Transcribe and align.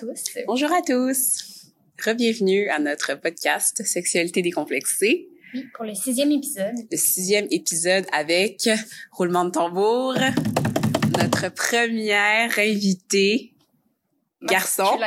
Bonjour 0.00 0.10
à 0.10 0.14
tous. 0.14 0.38
Bonjour 0.46 0.72
à 0.72 0.82
tous. 0.82 1.72
Rebienvenue 2.04 2.68
à 2.68 2.78
notre 2.78 3.14
podcast 3.14 3.82
Sexualité 3.84 4.42
décomplexée. 4.42 5.28
Oui, 5.54 5.66
pour 5.74 5.84
le 5.86 5.94
sixième 5.94 6.30
épisode. 6.30 6.74
Le 6.90 6.96
sixième 6.96 7.48
épisode 7.50 8.06
avec 8.12 8.68
roulement 9.10 9.44
de 9.44 9.50
tambour, 9.50 10.14
notre 11.18 11.52
première 11.52 12.56
invitée, 12.58 13.54
garçon. 14.42 15.00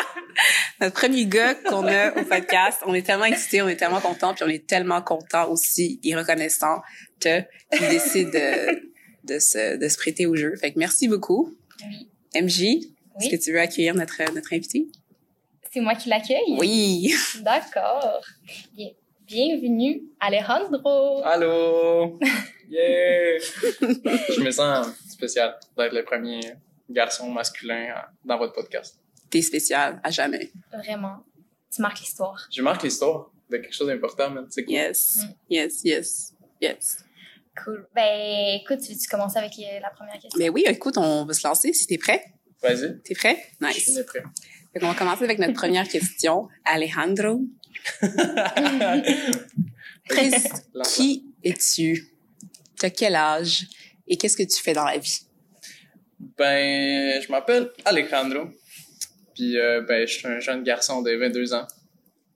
notre 0.80 0.94
premier 0.94 1.26
gars 1.26 1.54
qu'on 1.54 1.86
a 1.86 2.18
au 2.18 2.24
podcast. 2.24 2.80
On 2.86 2.94
est 2.94 3.02
tellement 3.02 3.26
excités, 3.26 3.60
on 3.60 3.68
est 3.68 3.76
tellement 3.76 4.00
contents, 4.00 4.34
puis 4.34 4.44
on 4.44 4.50
est 4.50 4.66
tellement 4.66 5.02
contents 5.02 5.50
aussi 5.50 6.00
et 6.04 6.16
reconnaissants 6.16 6.80
qu'il 7.20 7.44
décide 7.90 8.30
de, 8.30 8.82
de, 9.24 9.38
se, 9.38 9.76
de 9.76 9.88
se 9.88 9.96
prêter 9.98 10.24
au 10.24 10.36
jeu. 10.36 10.54
Fait 10.56 10.72
que 10.72 10.78
merci 10.78 11.06
beaucoup. 11.06 11.54
Oui. 11.84 12.08
MJ, 12.34 12.86
Oui. 13.18 13.26
est-ce 13.26 13.36
que 13.36 13.42
tu 13.42 13.52
veux 13.52 13.60
accueillir 13.60 13.94
notre, 13.94 14.20
notre 14.34 14.52
invité? 14.52 14.86
C'est 15.72 15.80
moi 15.80 15.94
qui 15.94 16.08
l'accueille? 16.08 16.56
Oui. 16.58 17.12
D'accord. 17.42 18.22
Bien- 18.74 18.90
Bienvenue, 19.26 20.02
Alejandro. 20.20 21.22
Allô! 21.24 22.18
Yeah! 22.68 23.38
Je 23.40 24.40
me 24.40 24.50
sens 24.50 24.88
spécial 25.08 25.56
d'être 25.78 25.92
le 25.94 26.04
premier 26.04 26.40
garçon 26.90 27.30
masculin 27.30 27.94
dans 28.24 28.38
votre 28.38 28.52
podcast. 28.54 28.98
T'es 29.30 29.40
spécial 29.40 30.00
à 30.02 30.10
jamais. 30.10 30.50
Vraiment, 30.72 31.18
tu 31.72 31.80
marques 31.80 32.00
l'histoire. 32.00 32.48
Je 32.52 32.62
marque 32.62 32.82
l'histoire 32.82 33.30
de 33.50 33.58
quelque 33.58 33.72
chose 33.72 33.86
d'important, 33.86 34.30
man. 34.30 34.46
C'est 34.50 34.64
cool. 34.64 34.74
Yes. 34.74 35.18
Mm. 35.22 35.32
Yes, 35.50 35.80
yes, 35.84 36.34
yes. 36.60 37.04
Cool. 37.64 37.86
Ben, 37.94 38.58
écoute, 38.60 38.80
veux-tu 38.80 39.08
commencer 39.08 39.38
avec 39.38 39.52
euh, 39.60 39.80
la 39.80 39.90
première 39.90 40.14
question? 40.14 40.36
Mais 40.36 40.48
oui, 40.48 40.64
écoute, 40.66 40.98
on 40.98 41.24
va 41.24 41.32
se 41.34 41.46
lancer 41.46 41.72
si 41.72 41.86
t'es 41.86 41.98
prêt. 41.98 42.24
Vas-y. 42.62 43.00
T'es 43.02 43.14
prêt? 43.14 43.42
Je 43.60 43.66
Nice. 43.66 43.92
suis 43.94 44.04
prêt. 44.04 44.22
Fait 44.72 44.80
qu'on 44.80 44.88
va 44.88 44.94
commencer 44.94 45.24
avec 45.24 45.38
notre 45.38 45.54
première 45.54 45.88
question. 45.88 46.48
Alejandro, 46.64 47.42
qui 50.84 51.24
es-tu? 51.42 52.08
T'as 52.78 52.90
quel 52.90 53.14
âge? 53.14 53.66
Et 54.06 54.16
qu'est-ce 54.16 54.36
que 54.36 54.42
tu 54.42 54.62
fais 54.62 54.72
dans 54.72 54.84
la 54.84 54.98
vie? 54.98 55.20
Ben, 56.38 57.20
je 57.22 57.30
m'appelle 57.30 57.70
Alejandro. 57.84 58.48
Puis, 59.34 59.58
euh, 59.58 59.82
ben, 59.82 60.06
je 60.06 60.14
suis 60.14 60.26
un 60.26 60.40
jeune 60.40 60.62
garçon 60.62 61.02
de 61.02 61.10
22 61.12 61.52
ans. 61.54 61.66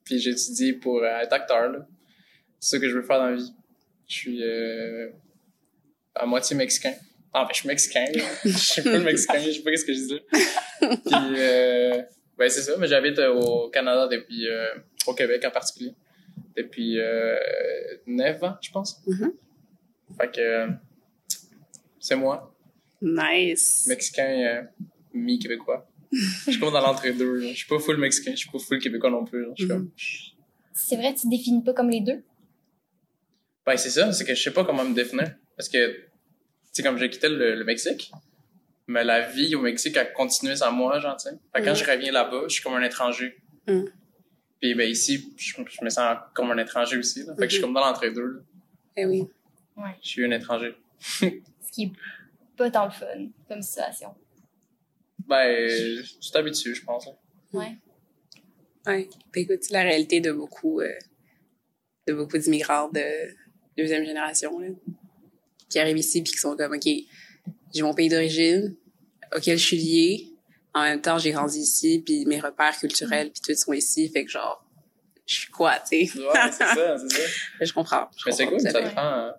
Puis, 0.04 0.18
j'étudie 0.18 0.72
pour 0.74 1.02
euh, 1.02 1.20
être 1.20 1.32
acteur, 1.32 1.70
là. 1.70 1.86
C'est 2.58 2.76
ça 2.76 2.80
que 2.80 2.88
je 2.88 2.96
veux 2.96 3.02
faire 3.02 3.18
dans 3.18 3.30
la 3.30 3.36
vie. 3.36 3.52
Je 4.08 4.14
suis 4.14 4.42
euh, 4.42 5.08
à 6.14 6.26
moitié 6.26 6.56
mexicain. 6.56 6.92
Ah, 7.32 7.44
ben, 7.44 7.50
je 7.52 7.58
suis 7.60 7.68
mexicain, 7.68 8.04
là. 8.14 8.22
Je 8.44 8.50
suis 8.56 8.82
pas 8.82 8.90
le 8.90 9.04
mexicain, 9.04 9.38
je 9.38 9.52
sais 9.52 9.62
pas 9.62 9.76
ce 9.76 9.84
que 9.84 9.92
je 9.92 9.98
dis 10.00 10.14
là. 10.14 10.20
Puis, 10.80 11.40
euh, 11.40 12.02
ben, 12.36 12.48
c'est 12.50 12.62
ça. 12.62 12.72
Mais 12.78 12.88
j'habite 12.88 13.18
euh, 13.20 13.32
au 13.34 13.68
Canada 13.70 14.08
depuis, 14.08 14.48
euh, 14.48 14.66
au 15.06 15.14
Québec 15.14 15.44
en 15.46 15.50
particulier. 15.50 15.94
Depuis 16.56 16.98
euh, 16.98 17.36
9 18.06 18.42
ans, 18.44 18.56
je 18.60 18.70
pense. 18.72 19.00
Mhm. 19.06 19.32
Fait 20.20 20.30
que, 20.34 20.68
c'est 22.00 22.16
moi. 22.16 22.52
Nice. 23.00 23.86
Mexicain 23.86 24.24
euh, 24.24 24.62
mi-québécois. 25.14 25.86
Je 26.12 26.50
suis 26.50 26.58
comme 26.58 26.72
dans 26.72 26.80
l'entre-deux. 26.80 27.36
là. 27.36 27.48
Je 27.52 27.56
suis 27.56 27.68
pas 27.68 27.78
full 27.78 27.96
mexicain, 27.98 28.32
je 28.32 28.38
suis 28.38 28.50
pas 28.50 28.58
full 28.58 28.80
québécois 28.80 29.10
non 29.10 29.24
plus. 29.24 29.42
là. 29.42 29.52
Je 29.56 29.64
suis 29.64 29.72
Mhm. 29.72 29.78
comme... 29.78 29.90
C'est 30.72 30.96
vrai, 30.96 31.14
tu 31.14 31.22
te 31.22 31.28
définis 31.30 31.62
pas 31.62 31.72
comme 31.74 31.90
les 31.90 32.00
deux? 32.00 32.22
Ben, 33.64 33.76
c'est 33.76 33.90
ça, 33.90 34.12
c'est 34.12 34.24
que 34.24 34.34
je 34.34 34.42
sais 34.42 34.50
pas 34.52 34.64
comment 34.64 34.84
me 34.84 34.94
définir. 34.94 35.36
Parce 35.56 35.68
que, 35.68 36.00
sais, 36.72 36.82
comme 36.82 36.98
j'ai 36.98 37.10
quitté 37.10 37.28
le, 37.28 37.54
le 37.56 37.64
Mexique, 37.64 38.12
mais 38.86 39.04
la 39.04 39.20
vie 39.28 39.54
au 39.54 39.60
Mexique 39.60 39.96
a 39.96 40.04
continué 40.04 40.56
sans 40.56 40.72
moi, 40.72 40.98
genre, 41.00 41.16
tu 41.16 41.28
sais. 41.28 41.36
Fait 41.54 41.60
que 41.60 41.64
quand 41.66 41.70
Mhm. 41.72 41.76
je 41.76 41.90
reviens 41.90 42.12
là-bas, 42.12 42.42
je 42.48 42.54
suis 42.54 42.62
comme 42.62 42.74
un 42.74 42.82
étranger. 42.82 43.36
Mhm. 43.66 43.90
Puis, 44.60 44.74
ben, 44.74 44.88
ici, 44.90 45.32
je, 45.36 45.54
je 45.68 45.84
me 45.84 45.90
sens 45.90 46.18
comme 46.34 46.50
un 46.50 46.58
étranger 46.58 46.98
aussi, 46.98 47.24
là. 47.24 47.34
Fait 47.36 47.42
que 47.42 47.48
je 47.48 47.56
suis 47.56 47.58
Mhm. 47.58 47.64
comme 47.66 47.74
dans 47.74 47.80
l'entre-deux, 47.86 48.26
là. 48.26 48.40
Eh 48.96 49.06
oui. 49.06 49.24
Ouais. 49.76 49.96
Je 50.02 50.08
suis 50.08 50.24
un 50.24 50.30
étranger. 50.32 50.74
Ce 51.00 51.26
qui 51.72 51.84
est 51.84 51.92
pas 52.56 52.70
tant 52.70 52.84
le 52.86 52.90
fun 52.90 53.06
comme 53.48 53.62
situation. 53.62 54.14
Ben, 55.26 55.68
je 55.68 56.02
suis 56.20 56.36
habitué, 56.36 56.74
je 56.74 56.84
pense. 56.84 57.06
Ouais. 57.52 57.76
Ouais. 58.86 59.08
Ben, 59.32 59.40
écoute, 59.42 59.58
c'est 59.62 59.72
la 59.72 59.82
réalité 59.82 60.20
de 60.20 60.32
beaucoup, 60.32 60.80
euh, 60.80 60.90
de 62.08 62.12
beaucoup 62.14 62.36
d'immigrants 62.36 62.88
de 62.90 63.02
deuxième 63.78 64.04
génération, 64.04 64.58
là, 64.58 64.68
qui 65.70 65.78
arrivent 65.78 65.96
ici 65.98 66.22
puis 66.22 66.32
qui 66.32 66.38
sont 66.38 66.56
comme, 66.56 66.74
OK, 66.74 66.84
j'ai 67.74 67.82
mon 67.82 67.94
pays 67.94 68.08
d'origine, 68.10 68.76
auquel 69.34 69.56
je 69.58 69.64
suis 69.64 69.76
liée. 69.76 70.26
En 70.74 70.82
même 70.82 71.00
temps, 71.00 71.18
j'ai 71.18 71.30
grandi 71.32 71.60
ici, 71.60 72.02
puis 72.04 72.26
mes 72.26 72.38
repères 72.40 72.76
culturels 72.78 73.30
puis 73.30 73.40
tout 73.42 73.58
sont 73.58 73.72
ici. 73.72 74.08
Fait 74.10 74.24
que 74.24 74.30
genre, 74.30 74.64
je 75.26 75.34
suis 75.34 75.50
quoi, 75.50 75.76
tu 75.90 76.06
sais? 76.06 76.18
Ouais, 76.20 76.50
c'est 76.52 76.64
ça, 76.64 76.96
c'est 76.98 77.08
ça. 77.16 77.30
Je 77.64 77.72
comprends. 77.72 78.08
je 78.16 78.22
Mais 78.26 78.32
c'est 78.32 78.46
cool, 78.46 78.60
ça 78.60 78.72
te 78.72 78.78
fait. 78.78 78.88
rend 78.94 79.18
euh, 79.18 79.30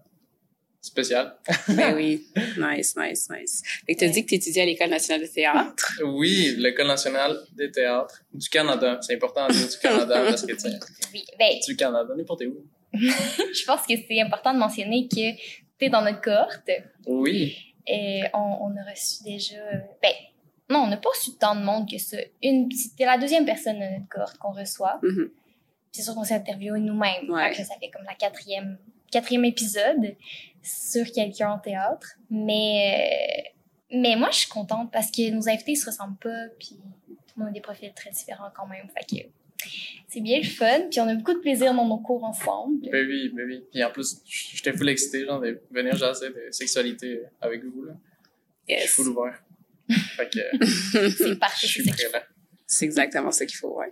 spécial. 0.81 1.37
Ben 1.69 1.95
oui. 1.95 2.25
Nice, 2.57 2.95
nice, 2.97 3.29
nice. 3.29 3.61
Fait 3.85 3.95
que 3.95 3.99
t'as 3.99 4.07
dit 4.07 4.23
que 4.25 4.29
t'étudiais 4.29 4.63
à 4.63 4.65
l'École 4.65 4.89
nationale 4.89 5.21
de 5.21 5.27
théâtre? 5.27 6.01
Oui, 6.05 6.55
l'École 6.57 6.87
nationale 6.87 7.37
des 7.53 7.71
théâtres 7.71 8.21
du 8.33 8.49
Canada. 8.49 8.99
C'est 9.01 9.15
important 9.15 9.47
de 9.47 9.53
dire 9.53 9.67
du 9.69 9.77
Canada 9.77 10.23
parce 10.27 10.45
que, 10.45 10.53
tu 10.53 10.67
Oui. 11.13 11.23
Ben, 11.39 11.53
du 11.65 11.75
Canada, 11.75 12.13
n'importe 12.15 12.43
où. 12.43 12.65
je 12.93 13.65
pense 13.65 13.81
que 13.87 13.93
c'est 14.07 14.21
important 14.21 14.53
de 14.53 14.59
mentionner 14.59 15.07
que 15.07 15.31
tu 15.81 15.87
es 15.87 15.89
dans 15.89 16.01
notre 16.01 16.21
cohorte. 16.21 16.69
Oui. 17.07 17.57
Et 17.87 18.23
on, 18.33 18.57
on 18.61 18.77
a 18.77 18.89
reçu 18.89 19.23
déjà. 19.23 19.57
Ben, 20.01 20.13
non, 20.69 20.79
on 20.83 20.87
n'a 20.87 20.97
pas 20.97 21.09
reçu 21.09 21.31
tant 21.37 21.55
de 21.55 21.61
monde 21.61 21.89
que 21.89 21.97
ça. 21.97 22.17
Une, 22.43 22.71
c'était 22.71 23.05
la 23.05 23.17
deuxième 23.17 23.45
personne 23.45 23.79
de 23.79 23.85
notre 23.85 24.07
cohorte 24.07 24.37
qu'on 24.37 24.51
reçoit. 24.51 24.99
Mhm. 25.01 25.31
C'est 25.91 26.03
sûr 26.03 26.13
qu'on 26.13 26.23
s'est 26.23 26.35
interviewé 26.35 26.79
nous-mêmes. 26.79 27.29
Ouais. 27.29 27.53
Ça 27.53 27.75
fait 27.81 27.89
comme 27.89 28.05
la 28.05 28.13
quatrième, 28.13 28.77
quatrième 29.11 29.43
épisode 29.43 30.15
sur 30.61 31.11
quelqu'un 31.11 31.51
en 31.51 31.59
théâtre. 31.59 32.15
Mais, 32.29 33.51
mais 33.91 34.15
moi, 34.15 34.29
je 34.31 34.39
suis 34.39 34.49
contente 34.49 34.91
parce 34.91 35.11
que 35.11 35.29
nos 35.31 35.49
invités 35.49 35.75
se 35.75 35.87
ressemblent 35.87 36.17
pas. 36.17 36.47
Puis 36.59 36.79
on 37.37 37.45
a 37.45 37.51
des 37.51 37.59
profils 37.59 37.91
très 37.93 38.11
différents 38.11 38.51
quand 38.55 38.67
même. 38.67 38.87
Fait 38.95 39.03
que 39.03 39.27
c'est 40.07 40.21
bien 40.21 40.37
le 40.39 40.43
fun. 40.45 40.87
Puis 40.89 40.99
on 40.99 41.07
a 41.07 41.15
beaucoup 41.15 41.33
de 41.33 41.39
plaisir 41.39 41.73
dans 41.73 41.87
nos 41.87 41.97
cours 41.99 42.23
ensemble. 42.23 42.89
Ben 42.91 43.05
oui, 43.07 43.29
ben 43.33 43.45
oui. 43.47 43.63
Puis 43.71 43.83
en 43.83 43.91
plus, 43.91 44.21
j'étais 44.25 44.73
full 44.73 44.89
excité, 44.89 45.25
genre, 45.25 45.39
de 45.39 45.61
venir 45.71 45.95
jaser 45.95 46.29
de 46.29 46.51
sexualité 46.51 47.21
avec 47.39 47.63
vous, 47.63 47.83
là. 47.85 47.93
Je 48.67 48.73
suis 48.73 48.81
Yes. 48.83 48.91
full 48.91 49.07
ouvert. 49.09 49.41
Fait 49.89 50.29
que, 50.29 51.09
C'est 51.09 51.39
parfait. 51.39 51.67
je 51.67 51.81
C'est 51.83 51.89
ça. 52.09 52.19
C'est 52.65 52.85
exactement 52.85 53.31
ça 53.31 53.45
qu'il 53.45 53.57
faut, 53.57 53.77
ouais. 53.79 53.91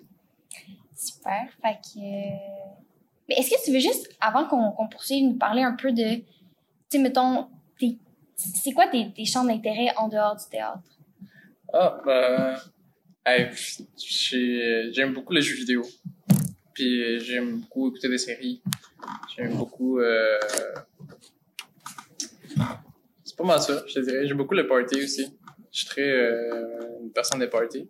Super. 0.95 1.47
Fait 1.61 1.75
que. 1.83 1.99
Mais 3.27 3.35
est-ce 3.35 3.49
que 3.51 3.65
tu 3.65 3.71
veux 3.71 3.79
juste, 3.79 4.09
avant 4.21 4.47
qu'on 4.47 4.71
qu'on 4.71 4.87
poursuive, 4.87 5.25
nous 5.25 5.37
parler 5.37 5.61
un 5.61 5.73
peu 5.73 5.91
de. 5.91 6.15
Tu 6.15 6.23
sais, 6.89 6.97
mettons, 6.99 7.47
c'est 8.35 8.71
quoi 8.71 8.87
tes, 8.87 9.11
tes 9.11 9.25
champs 9.25 9.43
d'intérêt 9.43 9.93
en 9.97 10.07
dehors 10.07 10.35
du 10.35 10.45
théâtre? 10.49 10.81
Ah, 11.73 12.01
ben, 12.05 12.55
hey, 13.25 13.49
j'ai- 13.97 14.89
j'aime 14.93 15.13
beaucoup 15.13 15.33
les 15.33 15.41
jeux 15.41 15.55
vidéo. 15.55 15.85
Puis 16.73 17.19
j'aime 17.19 17.59
beaucoup 17.59 17.89
écouter 17.89 18.09
des 18.09 18.17
séries. 18.17 18.61
J'aime 19.35 19.55
beaucoup, 19.55 19.99
euh... 19.99 20.39
c'est 23.23 23.35
pas 23.35 23.43
mal 23.43 23.59
ça, 23.61 23.83
je 23.87 23.93
te 23.95 23.99
dirais. 23.99 24.27
J'aime 24.27 24.37
beaucoup 24.37 24.53
le 24.55 24.67
party 24.67 25.03
aussi. 25.03 25.37
Je 25.71 25.79
suis 25.79 25.87
très, 25.87 26.01
euh, 26.09 26.79
une 27.01 27.11
personne 27.11 27.39
de 27.39 27.45
party. 27.45 27.87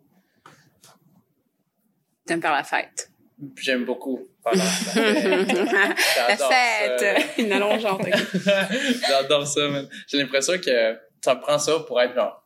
T'aimes 2.25 2.41
faire 2.41 2.51
la 2.51 2.63
fête. 2.63 3.11
J'aime 3.57 3.85
beaucoup 3.85 4.27
faire 4.43 4.53
la 4.53 6.37
fête! 6.37 7.37
Une 7.37 7.51
allongeante. 7.53 8.01
J'adore 9.07 9.47
ça, 9.47 9.67
man. 9.69 9.87
J'ai 10.07 10.17
l'impression 10.17 10.57
que 10.59 10.97
ça 11.23 11.35
prend 11.37 11.57
ça 11.57 11.79
pour 11.79 12.01
être 12.01 12.13
genre, 12.15 12.43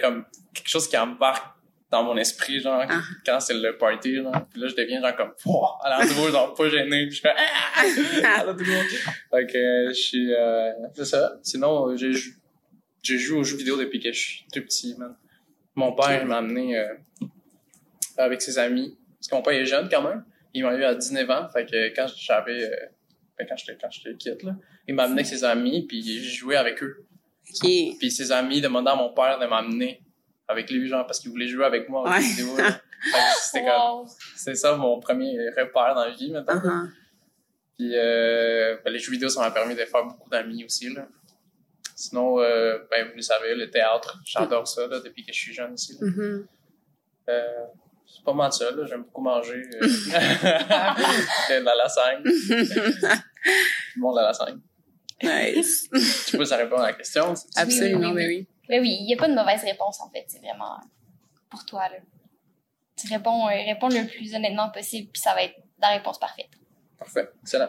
comme 0.00 0.24
quelque 0.52 0.68
chose 0.68 0.88
qui 0.88 0.96
embarque 0.98 1.46
dans 1.92 2.02
mon 2.02 2.16
esprit, 2.16 2.58
genre, 2.58 2.82
Ah. 2.88 3.00
quand 3.24 3.38
c'est 3.38 3.54
le 3.54 3.76
party, 3.76 4.16
genre. 4.16 4.32
Puis 4.50 4.60
là, 4.60 4.66
je 4.66 4.74
deviens 4.74 5.00
genre 5.00 5.14
comme, 5.14 5.32
oh, 5.46 5.66
à 5.82 5.90
l'endroit, 6.02 6.30
genre, 6.30 6.54
pas 6.54 6.68
gêné. 6.70 7.06
Puis 7.06 7.16
je 7.16 7.20
fais, 7.20 7.32
ah! 7.36 8.38
À 8.40 8.44
l'endroit. 8.44 8.82
Fait 9.30 9.46
que, 9.46 9.88
je 9.88 9.92
suis, 9.92 10.34
euh, 10.34 10.72
c'est 10.94 11.04
ça. 11.04 11.34
Sinon, 11.42 11.94
j'ai, 11.96 12.12
jou- 12.12 12.32
j'ai 13.02 13.18
joué 13.18 13.38
aux 13.38 13.44
jeux 13.44 13.58
vidéo 13.58 13.76
depuis 13.76 14.00
que 14.00 14.10
je 14.10 14.18
suis 14.18 14.44
tout 14.52 14.62
petit, 14.62 14.94
man. 14.98 15.14
Mon 15.74 15.92
père 15.94 16.20
il 16.22 16.26
m'a 16.28 16.38
amené, 16.38 16.78
euh, 16.78 16.94
avec 18.16 18.42
ses 18.42 18.58
amis. 18.58 18.96
Parce 19.18 19.28
que 19.28 19.34
mon 19.36 19.42
père 19.42 19.54
est 19.54 19.66
jeune, 19.66 19.88
quand 19.88 20.02
même. 20.02 20.24
Il 20.54 20.64
m'a 20.64 20.74
eu 20.74 20.84
à 20.84 20.94
19 20.94 21.28
ans. 21.30 21.48
Fait 21.52 21.64
que 21.66 21.94
quand 21.94 22.06
j'avais, 22.16 22.64
euh, 22.64 22.76
ben, 23.38 23.46
quand 23.48 23.56
j'étais, 23.56 23.78
quand 23.80 23.90
j'étais 23.90 24.14
kid, 24.16 24.42
là, 24.42 24.54
il 24.88 24.94
m'a 24.94 25.04
amené 25.04 25.20
avec 25.20 25.26
ses 25.26 25.44
amis, 25.44 25.86
puis 25.86 26.02
j'ai 26.02 26.20
joué 26.22 26.56
avec 26.56 26.82
eux. 26.82 27.04
OK. 27.50 27.68
Puis 27.98 28.10
ses 28.10 28.32
amis 28.32 28.60
demandaient 28.60 28.90
à 28.90 28.96
mon 28.96 29.12
père 29.14 29.38
de 29.38 29.46
m'amener 29.46 30.02
avec 30.52 30.70
lui, 30.70 30.88
genre, 30.88 31.06
parce 31.06 31.18
qu'il 31.18 31.30
voulait 31.30 31.48
jouer 31.48 31.64
avec 31.64 31.88
moi 31.88 32.02
aux 32.02 32.08
Ouais. 32.10 32.20
vidéo. 32.20 32.56
C'était 33.42 33.64
comme, 33.64 33.72
Wow. 34.02 34.06
c'est 34.36 34.54
ça 34.54 34.76
mon 34.76 35.00
premier 35.00 35.36
repère 35.50 35.94
dans 35.94 36.04
la 36.04 36.10
vie, 36.10 36.30
maintenant. 36.30 36.54
Uh-huh. 36.54 36.88
Puis 37.78 37.92
euh, 37.96 38.76
ben, 38.84 38.92
les 38.92 38.98
jeux 38.98 39.12
vidéo, 39.12 39.28
ça 39.28 39.40
m'a 39.40 39.50
permis 39.50 39.74
de 39.74 39.84
faire 39.84 40.04
beaucoup 40.04 40.30
d'amis 40.30 40.64
aussi, 40.64 40.92
là. 40.94 41.06
Sinon, 41.96 42.40
euh, 42.40 42.78
ben, 42.90 43.06
vous 43.08 43.16
le 43.16 43.22
savez, 43.22 43.54
le 43.54 43.70
théâtre, 43.70 44.18
j'adore 44.24 44.66
ça, 44.66 44.86
là, 44.86 45.00
depuis 45.00 45.24
que 45.24 45.32
je 45.32 45.38
suis 45.38 45.52
jeune 45.54 45.72
aussi. 45.74 45.96
là. 46.00 46.06
Mhm. 46.06 46.46
Euh, 47.28 47.42
c'est 48.06 48.24
pas 48.24 48.32
mal 48.34 48.52
ça, 48.52 48.70
là. 48.70 48.84
J'aime 48.86 49.02
beaucoup 49.02 49.22
manger. 49.22 49.62
Euh, 49.74 49.86
de 51.48 51.64
la 51.64 51.74
lasagne. 51.76 52.22
bon, 53.96 54.14
la 54.14 54.22
lasagne. 54.22 54.58
Nice. 55.22 55.88
Pas 55.90 55.98
si 56.00 56.46
ça 56.46 56.56
répond 56.56 56.76
à 56.78 56.86
la 56.88 56.92
question. 56.94 57.34
Absolument, 57.56 58.12
mais 58.12 58.26
oui. 58.26 58.46
Mais 58.72 58.80
oui, 58.80 58.96
il 59.00 59.04
n'y 59.04 59.12
a 59.12 59.18
pas 59.18 59.28
de 59.28 59.34
mauvaise 59.34 59.62
réponse, 59.64 60.00
en 60.00 60.08
fait. 60.08 60.24
C'est 60.28 60.38
vraiment 60.38 60.78
pour 61.50 61.66
toi, 61.66 61.90
là. 61.90 61.96
Tu 62.96 63.06
réponds, 63.06 63.46
euh, 63.46 63.50
réponds 63.50 63.90
le 63.90 64.06
plus 64.06 64.34
honnêtement 64.34 64.70
possible, 64.70 65.10
puis 65.12 65.20
ça 65.20 65.34
va 65.34 65.42
être 65.42 65.56
la 65.78 65.88
réponse 65.88 66.18
parfaite. 66.18 66.48
Parfait. 66.98 67.28
Excellent. 67.42 67.68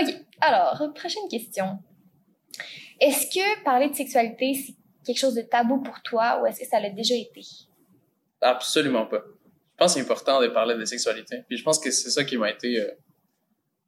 OK. 0.00 0.14
Alors, 0.40 0.80
prochaine 0.94 1.26
question. 1.28 1.80
Est-ce 3.00 3.26
que 3.26 3.64
parler 3.64 3.88
de 3.88 3.96
sexualité, 3.96 4.54
c'est 4.54 4.76
quelque 5.04 5.18
chose 5.18 5.34
de 5.34 5.42
tabou 5.42 5.82
pour 5.82 6.00
toi 6.02 6.40
ou 6.40 6.46
est-ce 6.46 6.60
que 6.60 6.66
ça 6.66 6.78
l'a 6.78 6.90
déjà 6.90 7.16
été? 7.16 7.40
Absolument 8.40 9.06
pas. 9.06 9.24
Je 9.24 9.76
pense 9.76 9.92
que 9.92 9.98
c'est 9.98 10.04
important 10.04 10.40
de 10.40 10.46
parler 10.46 10.76
de 10.76 10.84
sexualité. 10.84 11.42
Puis 11.48 11.56
je 11.56 11.64
pense 11.64 11.80
que 11.80 11.90
c'est 11.90 12.10
ça 12.10 12.22
qui 12.22 12.36
m'a 12.36 12.52
été 12.52 12.78
euh, 12.78 12.92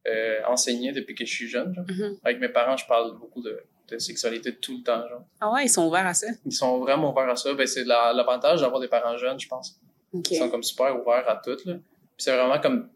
euh, 0.08 0.40
enseigné 0.48 0.90
depuis 0.90 1.14
que 1.14 1.24
je 1.24 1.32
suis 1.32 1.48
jeune. 1.48 1.76
Mhm. 1.88 2.18
Avec 2.24 2.40
mes 2.40 2.48
parents, 2.48 2.76
je 2.76 2.86
parle 2.86 3.16
beaucoup 3.20 3.40
de, 3.40 3.62
de 3.88 3.98
sexualité 3.98 4.54
tout 4.56 4.76
le 4.78 4.82
temps. 4.82 5.06
Genre. 5.08 5.22
Ah 5.40 5.52
ouais, 5.52 5.64
ils 5.64 5.68
sont 5.70 5.86
ouverts 5.86 6.06
à 6.06 6.14
ça? 6.14 6.26
Ils 6.44 6.52
sont 6.52 6.78
vraiment 6.78 7.10
ouverts 7.12 7.28
à 7.30 7.36
ça. 7.36 7.52
Ben, 7.54 7.66
c'est 7.66 7.84
la- 7.84 8.12
l'avantage 8.12 8.60
d'avoir 8.60 8.80
des 8.80 8.88
parents 8.88 9.16
jeunes, 9.16 9.38
je 9.40 9.48
pense. 9.48 9.80
Ils 10.12 10.36
sont 10.36 10.48
comme 10.50 10.62
super 10.62 10.94
ouverts 11.00 11.28
à 11.28 11.36
tout. 11.36 11.56
Là. 11.64 11.74
C'est 12.16 12.34
vraiment 12.36 12.58
comme 12.60 12.88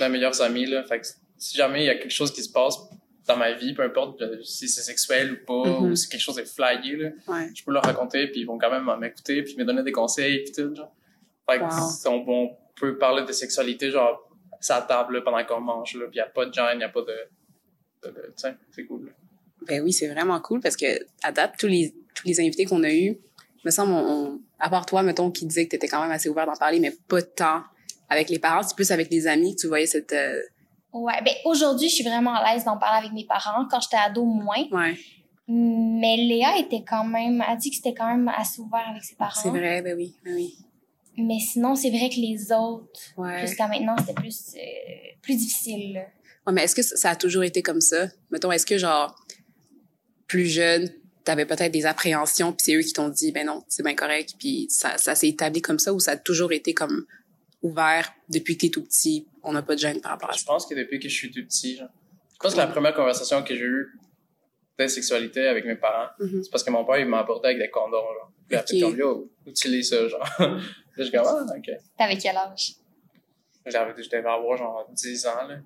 mes 0.00 0.08
meilleurs 0.08 0.40
amis. 0.42 0.66
Là. 0.66 0.84
Fait 0.84 1.00
que 1.00 1.06
si 1.38 1.56
jamais 1.56 1.84
il 1.84 1.86
y 1.86 1.90
a 1.90 1.94
quelque 1.96 2.10
chose 2.10 2.32
qui 2.32 2.42
se 2.42 2.50
passe 2.52 2.78
dans 3.26 3.36
ma 3.36 3.52
vie, 3.52 3.74
peu 3.74 3.82
importe 3.82 4.22
euh, 4.22 4.42
si 4.42 4.68
c'est 4.68 4.80
sexuel 4.82 5.32
ou 5.34 5.44
pas, 5.64 5.68
Mhm. 5.70 5.90
ou 5.90 5.96
si 5.96 6.08
quelque 6.08 6.20
chose 6.20 6.38
est 6.38 6.46
flyé, 6.46 6.96
là, 6.96 7.10
Ouais. 7.26 7.48
je 7.54 7.62
peux 7.64 7.72
leur 7.72 7.82
raconter, 7.84 8.26
puis 8.28 8.40
ils 8.40 8.46
vont 8.46 8.58
quand 8.58 8.70
même 8.70 8.88
m'écouter, 8.98 9.42
puis 9.42 9.54
me 9.56 9.64
donner 9.64 9.82
des 9.82 9.92
conseils, 9.92 10.44
puis 10.44 10.52
tout, 10.52 10.74
genre. 10.74 10.92
Fait 11.50 11.58
que 11.58 11.64
Wow. 11.64 12.12
on, 12.26 12.32
on 12.32 12.56
peut 12.74 12.96
parler 12.96 13.24
de 13.24 13.32
sexualité, 13.32 13.90
genre, 13.90 14.26
à 14.70 14.82
table, 14.82 15.16
là, 15.16 15.20
pendant 15.22 15.44
qu'on 15.44 15.60
mange, 15.60 15.94
là, 15.94 16.06
puis 16.06 16.16
y 16.16 16.20
a 16.20 16.26
pas 16.26 16.46
de 16.46 16.54
gêne, 16.54 16.80
y 16.80 16.84
a 16.84 16.88
pas 16.88 17.02
de... 17.02 18.08
de, 18.08 18.32
c'est 18.70 18.86
cool, 18.86 19.06
là. 19.06 19.12
Ben 19.68 19.82
oui, 19.82 19.92
c'est 19.92 20.08
vraiment 20.08 20.40
cool 20.40 20.60
parce 20.60 20.76
que 20.76 20.86
à 21.22 21.30
date, 21.32 21.54
tous 21.58 21.66
les, 21.66 21.94
tous 22.14 22.26
les 22.26 22.40
invités 22.40 22.64
qu'on 22.64 22.82
a 22.84 22.90
eus, 22.92 23.18
me 23.64 23.70
semble, 23.70 23.92
on, 23.92 23.98
on- 24.34 24.40
à 24.60 24.68
part 24.70 24.86
toi, 24.86 25.02
mettons, 25.02 25.30
qui 25.30 25.46
disait 25.46 25.66
que 25.66 25.70
t'étais 25.70 25.88
quand 25.88 26.00
même 26.02 26.10
assez 26.10 26.28
ouvert 26.28 26.46
d'en 26.46 26.56
parler, 26.56 26.80
mais 26.80 26.92
pas 27.08 27.22
tant 27.22 27.62
avec 28.08 28.28
les 28.30 28.38
parents, 28.38 28.62
c'est 28.62 28.74
plus 28.74 28.90
avec 28.90 29.10
les 29.10 29.26
amis 29.26 29.54
que 29.54 29.60
tu 29.60 29.66
voyais 29.68 29.86
cette... 29.86 30.12
euh, 30.12 30.40
Ouais, 30.92 31.20
ben 31.22 31.34
aujourd'hui, 31.44 31.88
je 31.90 31.94
suis 31.96 32.04
vraiment 32.04 32.34
à 32.34 32.54
l'aise 32.54 32.64
d'en 32.64 32.78
parler 32.78 33.00
avec 33.06 33.12
mes 33.12 33.26
parents. 33.26 33.66
Quand 33.70 33.78
j'étais 33.80 33.98
ado, 33.98 34.24
moins. 34.24 34.64
Ouais, 34.72 34.96
Mais 35.46 36.16
Léa 36.16 36.58
était 36.58 36.82
quand 36.88 37.04
même, 37.04 37.42
a 37.46 37.54
dit 37.56 37.70
que 37.70 37.76
c'était 37.76 37.94
quand 37.94 38.08
même 38.08 38.28
assez 38.34 38.60
ouvert 38.60 38.86
avec 38.90 39.04
ses 39.04 39.14
parents. 39.14 39.38
c'est 39.42 39.50
vrai, 39.50 39.82
ben 39.82 39.96
oui, 39.96 40.14
ben 40.24 40.34
oui. 40.34 40.56
Mais 41.18 41.38
sinon, 41.40 41.74
c'est 41.74 41.90
vrai 41.90 42.08
que 42.08 42.16
les 42.20 42.50
autres, 42.52 43.00
Ouais. 43.16 43.46
jusqu'à 43.46 43.66
maintenant, 43.68 43.96
c'était 43.98 44.14
plus, 44.14 44.54
euh, 44.56 44.60
plus 45.20 45.34
difficile. 45.36 46.02
Ouais, 46.46 46.52
mais 46.52 46.62
est-ce 46.64 46.74
que 46.74 46.82
ça 46.82 47.10
a 47.10 47.16
toujours 47.16 47.42
été 47.44 47.60
comme 47.62 47.80
ça? 47.80 48.06
Mettons, 48.30 48.50
est-ce 48.52 48.64
que, 48.64 48.78
genre, 48.78 49.14
plus 50.28 50.46
jeune, 50.46 50.88
t'avais 51.24 51.44
peut-être 51.46 51.72
des 51.72 51.84
appréhensions, 51.86 52.52
puis 52.52 52.62
c'est 52.64 52.74
eux 52.76 52.80
qui 52.82 52.92
t'ont 52.92 53.08
dit, 53.08 53.32
ben 53.32 53.46
non, 53.46 53.64
c'est 53.68 53.82
bien 53.82 53.94
correct, 53.94 54.34
puis 54.38 54.66
ça, 54.70 54.96
ça 54.98 55.14
s'est 55.14 55.28
établi 55.28 55.60
comme 55.60 55.78
ça, 55.78 55.92
ou 55.92 55.98
ça 56.00 56.12
a 56.12 56.16
toujours 56.16 56.52
été 56.52 56.72
comme 56.74 57.06
ouvert 57.62 58.12
depuis 58.28 58.56
que 58.56 58.62
t'es 58.66 58.70
tout 58.70 58.82
petit, 58.84 59.26
on 59.42 59.52
n'a 59.52 59.62
pas 59.62 59.74
de 59.74 59.80
gêne 59.80 60.00
par 60.00 60.12
rapport 60.12 60.30
à 60.30 60.34
Je 60.36 60.44
pense 60.44 60.64
que 60.66 60.74
depuis 60.74 61.00
que 61.00 61.08
je 61.08 61.14
suis 61.14 61.30
tout 61.30 61.42
petit, 61.44 61.76
genre, 61.76 61.88
je 62.34 62.38
pense 62.38 62.52
que 62.52 62.58
la 62.58 62.66
première 62.68 62.94
conversation 62.94 63.42
que 63.42 63.54
j'ai 63.56 63.64
eue 63.64 63.88
de 64.78 64.86
sexualité 64.86 65.48
avec 65.48 65.64
mes 65.64 65.74
parents, 65.74 66.08
Mhm. 66.20 66.44
c'est 66.44 66.50
parce 66.50 66.62
que 66.62 66.70
mon 66.70 66.84
père, 66.84 66.98
il 66.98 67.06
m'a 67.06 67.18
abordé 67.20 67.48
avec 67.48 67.58
des 67.58 67.68
condoms, 67.70 67.96
genre. 67.96 68.30
Puis 68.46 68.56
il 68.56 68.56
a 68.56 68.62
fait 68.62 68.76
Ok. 68.76 68.90
comme, 68.90 68.98
yo, 68.98 69.30
utilise 69.46 69.90
ça, 69.90 70.06
genre? 70.08 70.20
Là, 70.38 71.04
je 71.04 71.10
comme, 71.10 71.26
ah, 71.26 71.46
ok. 71.56 71.70
T'avais 71.98 72.16
quel 72.16 72.36
âge? 72.36 72.74
J'avais, 73.66 74.00
je 74.02 74.08
devais 74.08 74.28
avoir 74.28 74.56
genre 74.56 74.88
10 74.92 75.26
ans, 75.26 75.46
là. 75.48 75.56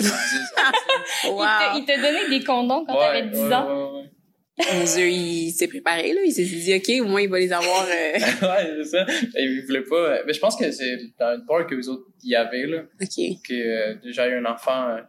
10 0.00 0.06
ans. 0.10 1.76
Il 1.78 1.84
t'a- 1.86 1.94
Il 1.96 2.02
donné 2.02 2.28
des 2.38 2.44
condoms 2.44 2.84
quand 2.86 2.96
t'avais 2.98 3.28
10 3.28 3.38
ouais, 3.38 3.54
ans. 3.54 3.66
Ouais, 3.94 4.00
ouais. 4.00 4.04
Mon 4.74 4.84
Dieu, 4.84 5.08
il 5.08 5.52
s'est 5.52 5.68
préparé, 5.68 6.12
là. 6.12 6.20
Il 6.24 6.32
s'est 6.32 6.42
dit, 6.44 6.74
OK, 6.74 7.06
au 7.06 7.08
moins, 7.08 7.20
il 7.20 7.28
va 7.28 7.38
les 7.38 7.52
avoir. 7.52 7.84
euh, 7.84 8.12
ouais, 8.18 8.82
c'est 8.82 8.84
ça. 8.84 9.06
Et 9.36 9.44
ils 9.44 9.64
voulaient 9.64 9.82
pas. 9.84 10.24
Mais 10.26 10.32
je 10.32 10.40
pense 10.40 10.56
que 10.56 10.70
c'est 10.72 10.98
dans 11.18 11.34
une 11.36 11.46
part 11.46 11.64
que 11.66 11.76
les 11.76 11.88
autres 11.88 12.06
y 12.24 12.34
avaient, 12.34 12.66
là, 12.66 12.82
OK. 13.00 13.08
que 13.46 13.52
euh, 13.54 13.94
j'ai 14.04 14.26
eu 14.28 14.34
un 14.34 14.44
enfant 14.46 14.88
euh, 14.90 15.00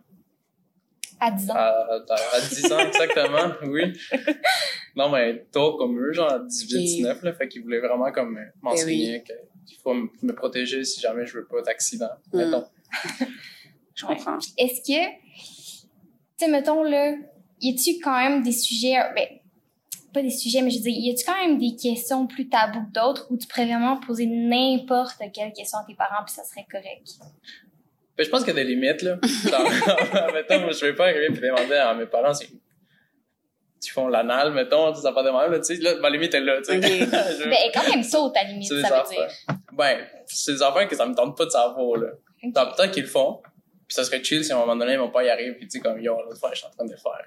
À 1.19 1.31
10 1.31 1.49
ans. 1.49 1.55
à, 1.55 1.67
à, 2.09 2.35
à 2.35 2.41
10 2.41 2.71
ans 2.71 2.79
exactement, 2.79 3.51
oui. 3.63 3.91
Non, 4.95 5.09
mais 5.09 5.45
tôt 5.51 5.77
comme 5.77 5.99
eux, 5.99 6.13
genre 6.13 6.31
à 6.31 6.39
18, 6.39 6.75
Ok. 6.77 6.81
19, 6.83 7.23
là, 7.23 7.33
fait 7.33 7.47
qu'ils 7.47 7.63
voulaient 7.63 7.79
vraiment 7.79 8.11
comme 8.11 8.37
euh, 8.37 8.41
m'enseigner 8.61 9.23
qu'il 9.65 9.77
faut 9.83 9.93
me 9.95 10.09
me 10.21 10.33
protéger 10.33 10.83
si 10.83 10.99
jamais 11.01 11.25
je 11.25 11.33
veux 11.37 11.45
pas 11.47 11.61
d'accident, 11.63 12.09
Mm. 12.33 12.37
mettons. 12.37 12.65
Je 13.99 14.05
comprends. 14.05 14.37
Est-ce 14.57 14.81
que, 14.81 15.09
tu 15.09 15.87
sais, 16.37 16.47
mettons, 16.47 16.83
là, 16.83 17.13
y 17.61 17.71
a-tu 17.73 17.99
quand 18.03 18.17
même 18.17 18.41
des 18.43 18.51
sujets, 18.53 18.95
ben, 19.15 19.25
pas 20.13 20.21
des 20.21 20.29
sujets, 20.31 20.61
mais 20.61 20.69
je 20.71 20.77
veux 20.77 20.83
dire, 20.83 20.93
y 20.95 21.11
a-tu 21.11 21.23
quand 21.25 21.35
même 21.45 21.57
des 21.59 21.75
questions 21.75 22.25
plus 22.27 22.47
tabous 22.49 22.79
que 22.87 22.91
d'autres 22.99 23.27
où 23.29 23.37
tu 23.37 23.47
pourrais 23.47 23.65
vraiment 23.65 23.97
poser 23.99 24.25
n'importe 24.25 25.17
quelle 25.33 25.51
question 25.53 25.79
à 25.79 25.83
tes 25.85 25.95
parents 25.95 26.23
puis 26.25 26.33
ça 26.33 26.43
serait 26.43 26.65
correct? 26.71 27.07
Ben, 28.17 28.23
je 28.25 28.29
pense 28.29 28.43
qu'il 28.43 28.55
y 28.55 28.59
a 28.59 28.63
des 28.63 28.69
limites, 28.69 29.01
là. 29.01 29.17
Genre, 29.49 30.31
mettons, 30.33 30.71
je 30.71 30.85
vais 30.85 30.95
pas 30.95 31.05
arriver 31.05 31.25
et 31.25 31.29
demander 31.29 31.75
à 31.75 31.93
mes 31.93 32.05
parents 32.05 32.33
si 32.33 32.47
tu 33.81 33.93
font 33.93 34.07
l'anal, 34.09 34.51
mettons, 34.53 34.93
ça 34.93 35.11
va 35.11 35.23
demander, 35.23 35.51
là, 35.51 35.59
tu 35.59 35.75
sais, 35.75 35.81
là, 35.81 35.95
ma 36.01 36.09
limite 36.09 36.33
est 36.33 36.41
là, 36.41 36.57
tu 36.57 36.65
sais. 36.65 36.77
Ok. 36.77 36.83
Je- 36.83 37.43
Ben, 37.49 37.55
elle 37.61 37.69
est 37.69 37.71
quand 37.73 37.89
même 37.89 38.03
saute 38.03 38.35
à 38.35 38.43
la 38.43 38.49
limite, 38.49 38.67
c'est 38.67 38.75
des 38.75 38.81
ça 38.81 38.89
veut 38.89 38.95
affaires. 38.95 39.27
dire. 39.47 39.55
Ben, 39.73 40.05
c'est 40.25 40.51
des 40.53 40.61
affaires 40.63 40.87
que 40.87 40.95
ça 40.97 41.05
me 41.05 41.15
tente 41.15 41.37
pas 41.37 41.45
de 41.45 41.49
savoir, 41.49 41.97
là. 41.97 42.07
Ok. 42.43 42.51
Dans 42.53 42.71
peut-être 42.73 42.91
qu'ils 42.91 43.03
le 43.03 43.09
font, 43.09 43.41
puis 43.89 43.95
ça 43.95 44.03
serait 44.03 44.23
chill 44.23 44.45
si 44.45 44.51
à 44.51 44.55
un 44.55 44.59
moment 44.59 44.75
donné, 44.75 44.95
mon 44.97 45.09
père 45.09 45.23
y 45.23 45.29
arrive, 45.31 45.55
puis 45.55 45.67
tu 45.67 45.71
sais, 45.71 45.79
comme, 45.79 45.99
yo, 45.99 46.15
l'autre 46.21 46.39
fois, 46.39 46.51
je 46.53 46.59
suis 46.59 46.67
en 46.67 46.69
train 46.69 46.85
de 46.85 46.95
faire 46.95 47.25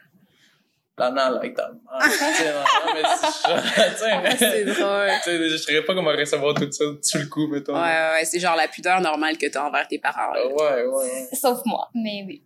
l'anal 0.97 1.37
avec 1.39 1.57
ta 1.57 1.69
mère. 1.73 1.81
tu 2.05 2.11
sais, 2.11 2.53
non, 2.53 2.61
non, 2.61 2.95
mais 2.95 3.03
c'est, 3.19 4.31
tu 4.33 4.39
sais, 4.39 4.51
c'est 4.51 4.65
drôle. 4.65 5.09
tu 5.25 5.31
sais, 5.31 5.49
je 5.49 5.57
serais 5.57 5.83
pas 5.85 5.95
comment 5.95 6.13
recevoir 6.13 6.55
tout 6.55 6.71
ça 6.71 6.85
sur 7.03 7.19
le 7.21 7.27
coup, 7.27 7.49
mettons. 7.49 7.75
Ouais, 7.75 7.81
ouais, 7.81 8.11
ouais, 8.13 8.25
c'est 8.25 8.39
genre 8.39 8.55
la 8.55 8.69
pudeur 8.69 9.01
normale 9.01 9.37
que 9.37 9.47
t'as 9.47 9.67
envers 9.67 9.89
tes 9.89 9.99
parents. 9.99 10.33
là. 10.33 10.47
Ouais, 10.47 10.85
ouais, 10.85 10.87
ouais. 10.87 11.29
Sauf 11.33 11.61
moi, 11.67 11.89
mais 11.95 12.25
oui. 12.27 12.45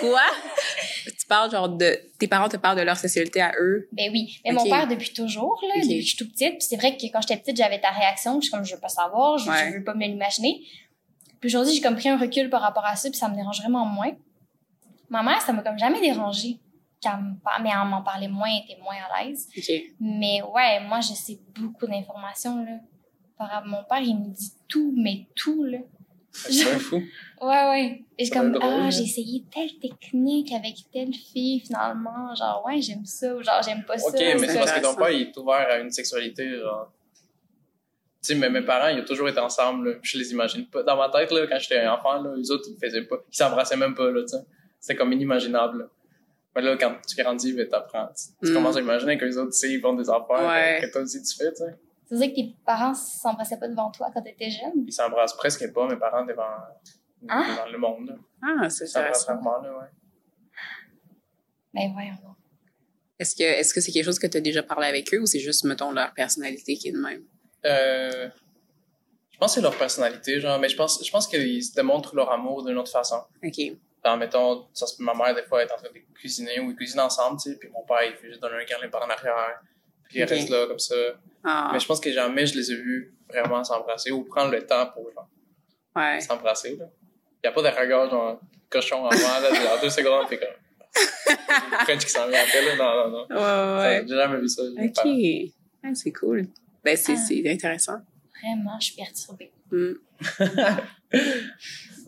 Quoi? 0.00 0.20
tu 1.06 1.26
parles 1.26 1.50
genre 1.50 1.68
de... 1.70 1.98
Tes 2.18 2.28
parents 2.28 2.50
te 2.50 2.58
parlent 2.58 2.76
de 2.76 2.82
leur 2.82 2.98
sexualité 2.98 3.40
à 3.40 3.52
eux? 3.58 3.88
Ben 3.92 4.10
oui. 4.12 4.38
Mais 4.44 4.52
mon 4.52 4.62
père, 4.64 4.86
depuis 4.86 5.12
toujours, 5.14 5.58
là, 5.66 5.80
depuis 5.82 5.96
que 5.96 6.02
je 6.02 6.06
suis 6.08 6.16
toute 6.18 6.32
petite, 6.32 6.58
puis 6.58 6.66
c'est 6.68 6.76
vrai 6.76 6.96
que 6.98 7.06
quand 7.10 7.22
j'étais 7.22 7.38
petite, 7.38 7.56
j'avais 7.56 7.80
ta 7.80 7.90
réaction, 7.90 8.32
puis 8.38 8.42
je 8.42 8.44
suis 8.48 8.50
comme, 8.52 8.64
je 8.64 8.74
veux 8.74 8.80
pas 8.80 8.88
savoir, 8.90 9.38
je, 9.38 9.48
Ouais. 9.50 9.70
je 9.72 9.78
veux 9.78 9.84
pas 9.84 9.94
me 9.94 10.04
l'imaginer. 10.04 10.60
Puis 11.40 11.48
aujourd'hui, 11.48 11.74
j'ai 11.74 11.80
comme 11.80 11.96
pris 11.96 12.08
un 12.08 12.18
recul 12.18 12.50
par 12.50 12.60
rapport 12.60 12.84
à 12.84 12.96
ça, 12.96 13.08
puis 13.08 13.18
ça 13.18 13.28
me 13.28 13.34
dérange 13.34 13.60
vraiment 13.60 13.84
moins. 13.86 14.12
Ma 15.08 15.22
mère, 15.22 15.40
ça 15.40 15.52
m'a 15.52 15.62
comme 15.62 15.78
jamais 15.78 16.00
dérangé. 16.00 16.58
Quand 17.02 17.14
elle 17.16 17.24
me 17.24 17.34
par- 17.42 17.60
mais 17.62 17.70
elle 17.70 17.88
m'en 17.88 18.02
parlait 18.02 18.28
moins, 18.28 18.48
elle 18.48 18.64
était 18.70 18.80
moins 18.82 18.94
à 19.10 19.24
l'aise. 19.24 19.48
Mais 20.00 20.42
ouais, 20.42 20.80
moi, 20.80 21.00
je 21.00 21.14
sais 21.14 21.38
beaucoup 21.58 21.86
d'informations, 21.86 22.62
là. 22.64 22.72
Par 23.38 23.64
mon 23.66 23.82
père, 23.84 24.00
il 24.00 24.18
me 24.18 24.28
dit 24.34 24.52
tout, 24.68 24.92
mais 24.96 25.26
tout, 25.34 25.64
là. 25.64 25.78
C'est 26.32 26.70
un 26.72 26.78
fou. 26.78 27.00
Ouais, 27.40 27.70
ouais. 27.70 28.04
Et 28.18 28.26
je 28.26 28.30
comme, 28.30 28.52
drôle, 28.52 28.68
ah, 28.70 28.82
hein. 28.82 28.90
j'ai 28.90 29.04
essayé 29.04 29.42
telle 29.50 29.78
technique 29.78 30.52
avec 30.52 30.74
telle 30.92 31.14
fille, 31.14 31.60
finalement. 31.60 32.34
Genre, 32.34 32.62
ouais, 32.66 32.82
j'aime 32.82 33.06
ça, 33.06 33.34
ou 33.34 33.42
genre, 33.42 33.62
j'aime 33.64 33.82
pas 33.84 33.96
ça. 33.96 34.08
Ok, 34.08 34.14
mais 34.18 34.38
c'est 34.40 34.48
c'est 34.48 34.58
parce 34.58 34.72
que 34.72 34.82
ton 34.82 34.94
père, 34.94 35.10
il 35.10 35.22
est 35.22 35.36
ouvert 35.38 35.66
à 35.70 35.78
une 35.78 35.90
sexualité, 35.90 36.50
genre. 36.58 36.92
Tu 38.22 38.26
sais, 38.26 38.34
mais 38.34 38.50
mes 38.50 38.60
parents, 38.62 38.88
ils 38.88 39.00
ont 39.00 39.04
toujours 39.04 39.28
été 39.30 39.40
ensemble, 39.40 39.90
là. 39.92 39.98
Je 40.02 40.18
les 40.18 40.30
imagine 40.32 40.66
pas. 40.68 40.82
Dans 40.82 40.96
ma 40.96 41.08
tête, 41.08 41.30
là, 41.30 41.46
quand 41.46 41.58
j'étais 41.58 41.86
enfant, 41.86 42.20
là, 42.22 42.34
les 42.36 42.50
autres, 42.50 42.64
ils 42.68 42.78
faisaient 42.78 43.04
pas. 43.04 43.16
Ils 43.32 43.34
s'embrassaient 43.36 43.76
même 43.78 43.94
pas, 43.94 44.10
là, 44.10 44.20
tu 44.22 44.28
sais. 44.28 44.44
C'était 44.78 44.96
comme 44.96 45.12
inimaginable, 45.12 45.78
là. 45.78 45.84
Mais 46.54 46.62
là, 46.62 46.76
quand 46.76 46.96
tu 47.08 47.16
grandis, 47.16 47.52
ben, 47.54 47.66
t'apprends. 47.68 48.08
Tu, 48.08 48.46
tu 48.46 48.50
Mm. 48.50 48.54
commences 48.54 48.76
à 48.76 48.80
imaginer 48.80 49.16
que 49.16 49.24
les 49.24 49.38
autres, 49.38 49.52
tu 49.52 49.58
sais, 49.58 49.72
ils 49.72 49.80
font 49.80 49.94
des 49.94 50.10
affaires 50.10 50.46
Ouais. 50.48 50.80
que 50.82 50.90
toi 50.92 51.00
aussi 51.02 51.22
tu 51.22 51.34
fais, 51.36 51.50
tu 51.50 51.56
sais. 51.56 51.74
C'est 52.06 52.16
vrai 52.16 52.30
que 52.30 52.34
tes 52.34 52.54
parents 52.66 52.92
s'embrassaient 52.92 53.58
pas 53.58 53.68
devant 53.68 53.90
toi 53.92 54.08
quand 54.12 54.20
t'étais 54.20 54.50
jeune? 54.50 54.84
Ils 54.86 54.92
s'embrassent 54.92 55.36
presque 55.36 55.72
pas, 55.72 55.86
mes 55.88 55.96
parents, 55.96 56.24
devant, 56.26 56.42
devant 57.22 57.66
le 57.72 57.78
monde, 57.78 58.08
là. 58.08 58.14
Ah, 58.62 58.68
c'est 58.68 58.84
Ils 58.84 58.88
s'embrassent 58.88 59.24
rarement, 59.26 59.62
là, 59.62 59.70
ouais. 59.78 59.86
Ben 61.72 61.92
voyons 61.92 62.14
donc. 62.22 62.36
Est-ce 63.18 63.36
que 63.36 63.42
est-ce 63.44 63.72
que 63.72 63.80
c'est 63.80 63.92
quelque 63.92 64.04
chose 64.04 64.18
que 64.18 64.26
tu 64.26 64.36
as 64.38 64.40
déjà 64.40 64.62
parlé 64.62 64.88
avec 64.88 65.12
eux 65.14 65.20
ou 65.20 65.26
c'est 65.26 65.38
juste, 65.38 65.64
mettons, 65.64 65.92
leur 65.92 66.12
personnalité 66.14 66.74
qui 66.76 66.88
est 66.88 66.92
de 66.92 66.98
même? 67.00 67.22
Euh, 67.64 68.28
je 69.32 69.38
pense 69.38 69.52
que 69.52 69.54
c'est 69.56 69.62
leur 69.62 69.76
personnalité, 69.76 70.40
genre, 70.40 70.58
mais 70.58 70.68
je 70.68 70.76
pense, 70.76 71.04
je 71.04 71.10
pense 71.10 71.26
qu'ils 71.26 71.62
se 71.64 71.74
démontrent 71.74 72.14
leur 72.14 72.30
amour 72.30 72.64
d'une 72.64 72.76
autre 72.78 72.90
façon. 72.92 73.22
OK. 73.44 73.56
Genre, 74.04 74.16
mettons, 74.16 74.66
ça, 74.72 74.86
se- 74.86 75.02
ma 75.02 75.14
mère, 75.14 75.34
des 75.34 75.42
fois, 75.42 75.62
est 75.62 75.72
en 75.72 75.76
train 75.76 75.88
de 75.88 75.98
cuisiner 76.14 76.58
ou 76.60 76.70
ils 76.70 76.76
cuisinent 76.76 77.00
ensemble, 77.00 77.38
tu 77.40 77.50
sais, 77.52 77.58
puis 77.58 77.68
mon 77.70 77.82
père, 77.84 78.02
il 78.04 78.14
fait 78.16 78.28
juste 78.28 78.40
donner 78.40 78.56
un 78.62 78.64
câlin 78.64 78.88
par 78.88 79.04
en 79.04 79.10
arrière, 79.10 79.60
puis 80.04 80.18
il 80.18 80.24
reste 80.24 80.48
là, 80.50 80.66
comme 80.66 80.78
ça. 80.78 80.94
Ah, 81.44 81.70
Mais 81.72 81.80
je 81.80 81.86
pense 81.86 82.00
que 82.00 82.10
jamais 82.12 82.46
je 82.46 82.56
les 82.56 82.70
ai 82.72 82.76
vus 82.76 83.14
vraiment 83.28 83.62
s'embrasser 83.64 84.10
ou 84.10 84.24
prendre 84.24 84.50
le 84.52 84.66
temps 84.66 84.86
pour 84.88 85.10
genre, 85.12 85.28
ouais. 85.96 86.20
s'embrasser, 86.20 86.76
là. 86.76 86.86
Il 87.42 87.46
n'y 87.46 87.48
a 87.48 87.52
pas 87.52 87.62
de 87.62 87.68
regard, 87.80 88.10
genre, 88.10 88.40
cochon 88.68 89.06
avant, 89.06 89.40
là, 89.40 89.54
genre, 89.54 89.80
deux 89.80 89.90
secondes, 89.90 90.26
puis 90.28 90.38
comme. 90.38 90.48
French 91.84 92.04
qui 92.04 92.10
s'en 92.10 92.26
vient 92.28 92.40
après, 92.42 92.62
là, 92.64 92.76
non, 92.76 93.10
non, 93.10 93.26
non. 93.28 93.36
Ouais, 93.36 93.82
ouais, 93.88 94.04
J'ai 94.08 94.16
jamais 94.16 94.38
vu 94.40 94.48
ça. 94.48 94.62
OK. 94.62 95.52
Ah, 95.84 95.94
c'est 95.94 96.12
cool. 96.12 96.46
Ben, 96.84 96.96
c'est 96.96 97.12
Ah. 97.12 97.16
c'est 97.28 97.50
intéressant. 97.50 97.98
Vraiment, 98.42 98.78
je 98.80 98.86
suis 98.86 98.96
perturbée. 98.96 99.52
Mm. 99.72 99.94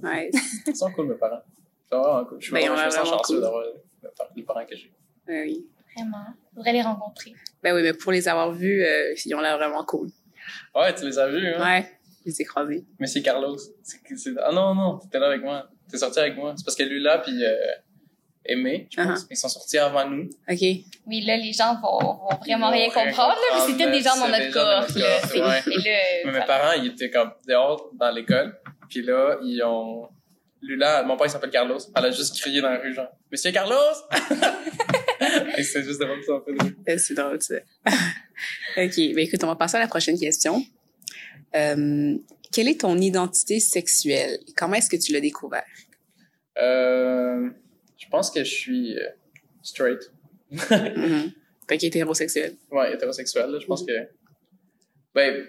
ouais. 0.02 0.30
Ils 0.66 0.76
sont 0.76 0.90
cool, 0.92 1.08
mes 1.08 1.14
parents. 1.14 1.42
Vraiment 1.90 2.24
cool. 2.24 2.40
Je 2.40 2.46
suis 2.46 2.54
Ben, 2.54 2.68
vraiment, 2.70 2.90
chanceux 2.90 3.34
cool. 3.34 3.40
d'avoir 3.40 3.64
les 4.36 4.42
parents 4.42 4.64
que 4.66 4.76
j'ai. 4.76 4.92
Ouais, 5.28 5.42
oui. 5.44 5.66
Vraiment. 5.96 6.24
Je 6.50 6.56
voudrais 6.56 6.72
les 6.72 6.82
rencontrer. 6.82 7.34
Ben 7.62 7.74
oui, 7.74 7.82
mais 7.82 7.92
pour 7.92 8.12
les 8.12 8.26
avoir 8.28 8.52
vus, 8.52 8.82
euh, 8.82 9.14
ils 9.24 9.34
ont 9.34 9.40
l'air 9.40 9.56
vraiment 9.58 9.84
cool. 9.84 10.08
Ouais, 10.74 10.94
tu 10.94 11.04
les 11.04 11.18
as 11.18 11.28
vus, 11.28 11.46
hein? 11.54 11.62
Ouais. 11.64 11.88
Je 12.20 12.30
les 12.30 12.40
ai 12.42 12.44
croisés. 12.44 12.84
Mais 12.98 13.06
c'est 13.06 13.22
Carlos. 13.22 13.56
Ah 14.42 14.52
non, 14.52 14.74
non, 14.74 14.98
t'étais 14.98 15.18
là 15.18 15.26
avec 15.26 15.42
moi. 15.42 15.68
T'es 15.90 15.98
sorti 15.98 16.18
avec 16.20 16.36
moi. 16.36 16.54
C'est 16.56 16.64
parce 16.64 16.76
que 16.76 16.82
lui 16.84 17.00
là, 17.02 17.18
puis 17.18 17.44
euh, 17.44 17.54
Aimé, 18.44 18.88
je 18.90 18.96
pense, 19.02 19.20
Uh-huh. 19.22 19.26
ils 19.30 19.36
sont 19.36 19.48
sortis 19.48 19.78
avant 19.78 20.08
nous. 20.08 20.24
OK. 20.50 20.58
Oui, 21.06 21.20
là, 21.24 21.36
les 21.36 21.52
gens 21.52 21.74
vont, 21.80 21.98
vont 22.00 22.28
vraiment 22.44 22.72
Ils 22.72 22.78
rien 22.78 22.86
comprendre, 22.90 23.34
là, 23.34 23.36
mais 23.52 23.58
comprendre, 23.60 23.78
c'était 23.78 23.90
des 23.92 24.00
gens 24.02 24.16
dans 24.16 24.24
c'est 24.26 24.30
notre 24.32 24.44
des 24.44 24.50
gens 24.50 24.60
dans 24.64 24.64
cohorte, 24.64 24.88
notre 24.96 24.98
là. 25.00 25.20
cohorte, 25.20 25.32
C'est- 25.32 25.40
ouais. 25.40 25.92
Là, 25.92 25.98
Mais 26.32 26.40
mes 26.40 26.46
parents, 26.46 26.72
ils 26.82 26.86
étaient 26.90 27.10
comme 27.10 27.30
dehors 27.46 27.90
dans 27.94 28.10
l'école. 28.10 28.58
Puis 28.90 29.02
là, 29.02 29.36
ils 29.42 29.62
ont... 29.62 30.08
Lula, 30.60 31.02
mon 31.04 31.16
père, 31.16 31.26
il 31.26 31.30
s'appelle 31.30 31.50
Carlos. 31.50 31.78
Elle 31.96 32.04
a 32.04 32.10
juste 32.10 32.38
crié 32.40 32.60
dans 32.60 32.70
la 32.70 32.78
rue, 32.78 32.92
genre, 32.94 33.08
Monsieur 33.30 33.50
Carlos! 33.52 33.76
Et 35.56 35.62
c'est 35.62 35.82
juste 35.82 36.00
drôle, 36.00 36.22
ça, 36.24 36.34
en 36.34 36.40
fait. 36.42 36.92
Euh, 36.92 36.98
C'est 36.98 37.14
drôle, 37.14 37.40
ça. 37.40 37.54
OK. 38.76 38.96
Ben 38.96 39.18
écoute, 39.18 39.42
on 39.44 39.46
va 39.48 39.56
passer 39.56 39.76
à 39.76 39.80
la 39.80 39.88
prochaine 39.88 40.18
question. 40.18 40.62
Euh, 41.54 42.16
quelle 42.52 42.68
est 42.68 42.80
ton 42.80 42.96
identité 42.98 43.60
sexuelle? 43.60 44.38
et 44.48 44.52
Comment 44.52 44.74
est-ce 44.74 44.90
que 44.90 44.96
tu 44.96 45.12
l'as 45.12 45.20
découvert? 45.20 45.64
Euh, 46.58 47.48
je 48.02 48.08
pense 48.08 48.30
que 48.30 48.42
je 48.42 48.52
suis 48.52 48.98
euh, 48.98 49.08
straight. 49.62 50.10
Mhm. 50.50 51.32
Fait 51.68 51.78
qu'il 51.78 51.86
est 51.86 51.88
hétérosexuel. 51.88 52.56
Ouais, 52.70 52.92
hétérosexuel, 52.92 53.50
là. 53.50 53.58
Je 53.60 53.66
pense 53.66 53.84
que. 53.86 53.92
Ben, 55.14 55.46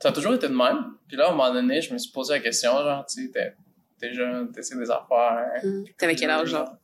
ça 0.00 0.10
a 0.10 0.12
toujours 0.12 0.34
été 0.34 0.48
de 0.48 0.54
même. 0.54 0.96
Puis 1.08 1.16
là, 1.16 1.26
à 1.26 1.28
un 1.28 1.30
moment 1.30 1.52
donné, 1.52 1.80
je 1.80 1.92
me 1.92 1.98
suis 1.98 2.12
posé 2.12 2.34
la 2.34 2.40
question, 2.40 2.72
genre, 2.72 3.06
tu 3.06 3.32
sais, 3.32 3.54
t'es, 3.98 4.12
jeune, 4.12 4.52
t'essaies 4.52 4.76
des 4.76 4.90
affaires. 4.90 5.60
Mhm. 5.62 5.84
T'avais 5.96 6.14
quel 6.14 6.30
âge, 6.30 6.48
genre? 6.48 6.76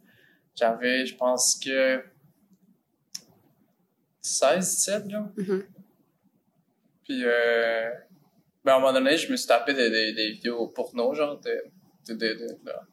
J'avais, 0.57 1.05
je 1.05 1.15
pense 1.15 1.61
que. 1.63 2.03
16, 4.23 4.69
17, 4.77 5.11
genre. 5.11 5.29
Mhm. 5.37 5.65
Puis, 7.05 7.23
euh. 7.25 7.91
Ben, 8.65 8.73
à 8.73 8.77
un 8.77 8.81
moment 8.81 8.93
donné, 8.95 9.17
je 9.19 9.31
me 9.31 9.37
suis 9.37 9.47
tapé 9.47 9.75
des, 9.75 9.91
des, 9.91 10.13
des 10.15 10.31
vidéos 10.31 10.69
porno, 10.69 11.13
genre, 11.15 11.39
de, 11.41 11.65
de, 12.09 12.15
de, 12.15 12.59
là. 12.65 12.87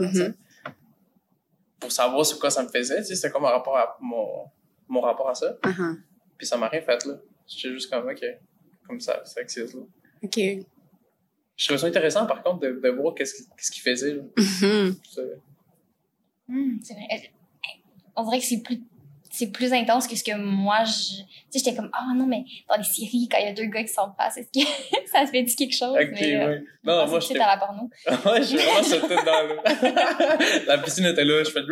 Mhm. 0.00 0.34
Pour 1.80 1.92
savoir 1.92 2.24
sur 2.26 2.38
quoi 2.38 2.50
ça 2.50 2.62
me 2.62 2.68
faisait, 2.68 2.98
tu 2.98 3.04
sais, 3.06 3.14
c'était 3.16 3.30
comme 3.30 3.44
un 3.44 3.50
rapport 3.50 3.76
à 3.76 3.96
mon, 4.00 4.46
mon 4.88 5.00
rapport 5.00 5.28
à 5.28 5.34
ça. 5.34 5.52
Uh-huh. 5.62 5.96
Puis 6.36 6.46
ça 6.46 6.56
m'a 6.56 6.68
rien 6.68 6.80
fait, 6.82 7.04
là. 7.04 7.14
J'étais 7.46 7.72
juste 7.74 7.90
comme, 7.90 8.08
OK, 8.08 8.24
comme 8.86 9.00
ça, 9.00 9.24
ça 9.24 9.40
existe, 9.40 9.74
là. 9.74 9.80
OK. 10.22 10.38
Je 11.56 11.64
trouvais 11.66 11.78
ça 11.78 11.86
intéressant, 11.86 12.26
par 12.26 12.42
contre, 12.42 12.60
de, 12.60 12.80
de 12.80 12.88
voir 12.90 13.14
qu'est-ce 13.14 13.34
qu'il 13.34 13.46
qu'est-ce 13.56 13.70
qu'il 13.70 13.82
faisait, 13.82 14.14
là. 14.14 14.22
Mhm. 14.36 14.96
C'est- 15.08 15.40
Hum, 16.50 16.78
c'est 16.82 16.94
vrai. 16.94 17.30
On 18.16 18.24
dirait 18.24 18.38
que 18.38 18.44
c'est 18.46 18.62
plus 18.62 18.80
c'est 19.38 19.52
plus 19.52 19.72
intense 19.72 20.08
que 20.08 20.16
ce 20.16 20.24
que 20.24 20.36
moi 20.36 20.82
je 20.84 21.22
tu 21.22 21.24
sais 21.50 21.58
j'étais 21.60 21.76
comme 21.76 21.90
ah 21.92 22.12
non 22.14 22.26
mais 22.26 22.44
dans 22.68 22.76
les 22.76 22.82
séries 22.82 23.28
quand 23.30 23.38
il 23.38 23.44
y 23.46 23.48
a 23.48 23.52
deux 23.52 23.66
gars 23.66 23.82
qui 23.82 23.92
sont 23.92 24.10
face 24.16 24.36
est-ce 24.36 24.48
que 24.48 24.66
ça 25.12 25.24
se 25.24 25.30
fait 25.30 25.42
dit 25.42 25.54
quelque 25.54 25.76
chose? 25.76 25.94
Ok, 25.94 26.08
mais, 26.12 26.36
euh, 26.36 26.48
ouais. 26.48 26.64
Non, 26.84 27.06
moi, 27.06 27.20
j'étais... 27.20 27.38
à 27.38 27.54
la 27.54 27.58
porno 27.58 27.88
ouais, 28.08 28.42
j'ai 28.42 28.56
vraiment 28.56 28.82
sauté 28.82 29.14
dans 29.14 29.42
l'eau. 29.46 29.62
La 30.66 30.78
piscine 30.78 31.06
était 31.06 31.24
là, 31.24 31.44
je 31.44 31.50
fais 31.50 31.62
de 31.62 31.66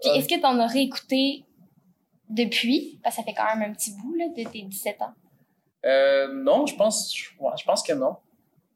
puis 0.00 0.10
est-ce 0.14 0.28
que 0.28 0.40
t'en 0.40 0.58
aurais 0.62 0.82
écouté 0.82 1.44
depuis? 2.28 3.00
Parce 3.02 3.16
que 3.16 3.22
ça 3.22 3.26
fait 3.26 3.34
quand 3.34 3.56
même 3.56 3.70
un 3.70 3.74
petit 3.74 3.92
bout 3.92 4.14
là 4.14 4.26
de 4.28 4.50
tes 4.50 4.62
17 4.62 5.02
ans 5.02 5.14
Euh, 5.84 6.32
non, 6.32 6.66
je 6.66 6.74
pense, 6.76 7.14
je, 7.16 7.30
ouais, 7.42 7.52
je 7.58 7.64
pense 7.64 7.82
que 7.82 7.92
non. 7.92 8.16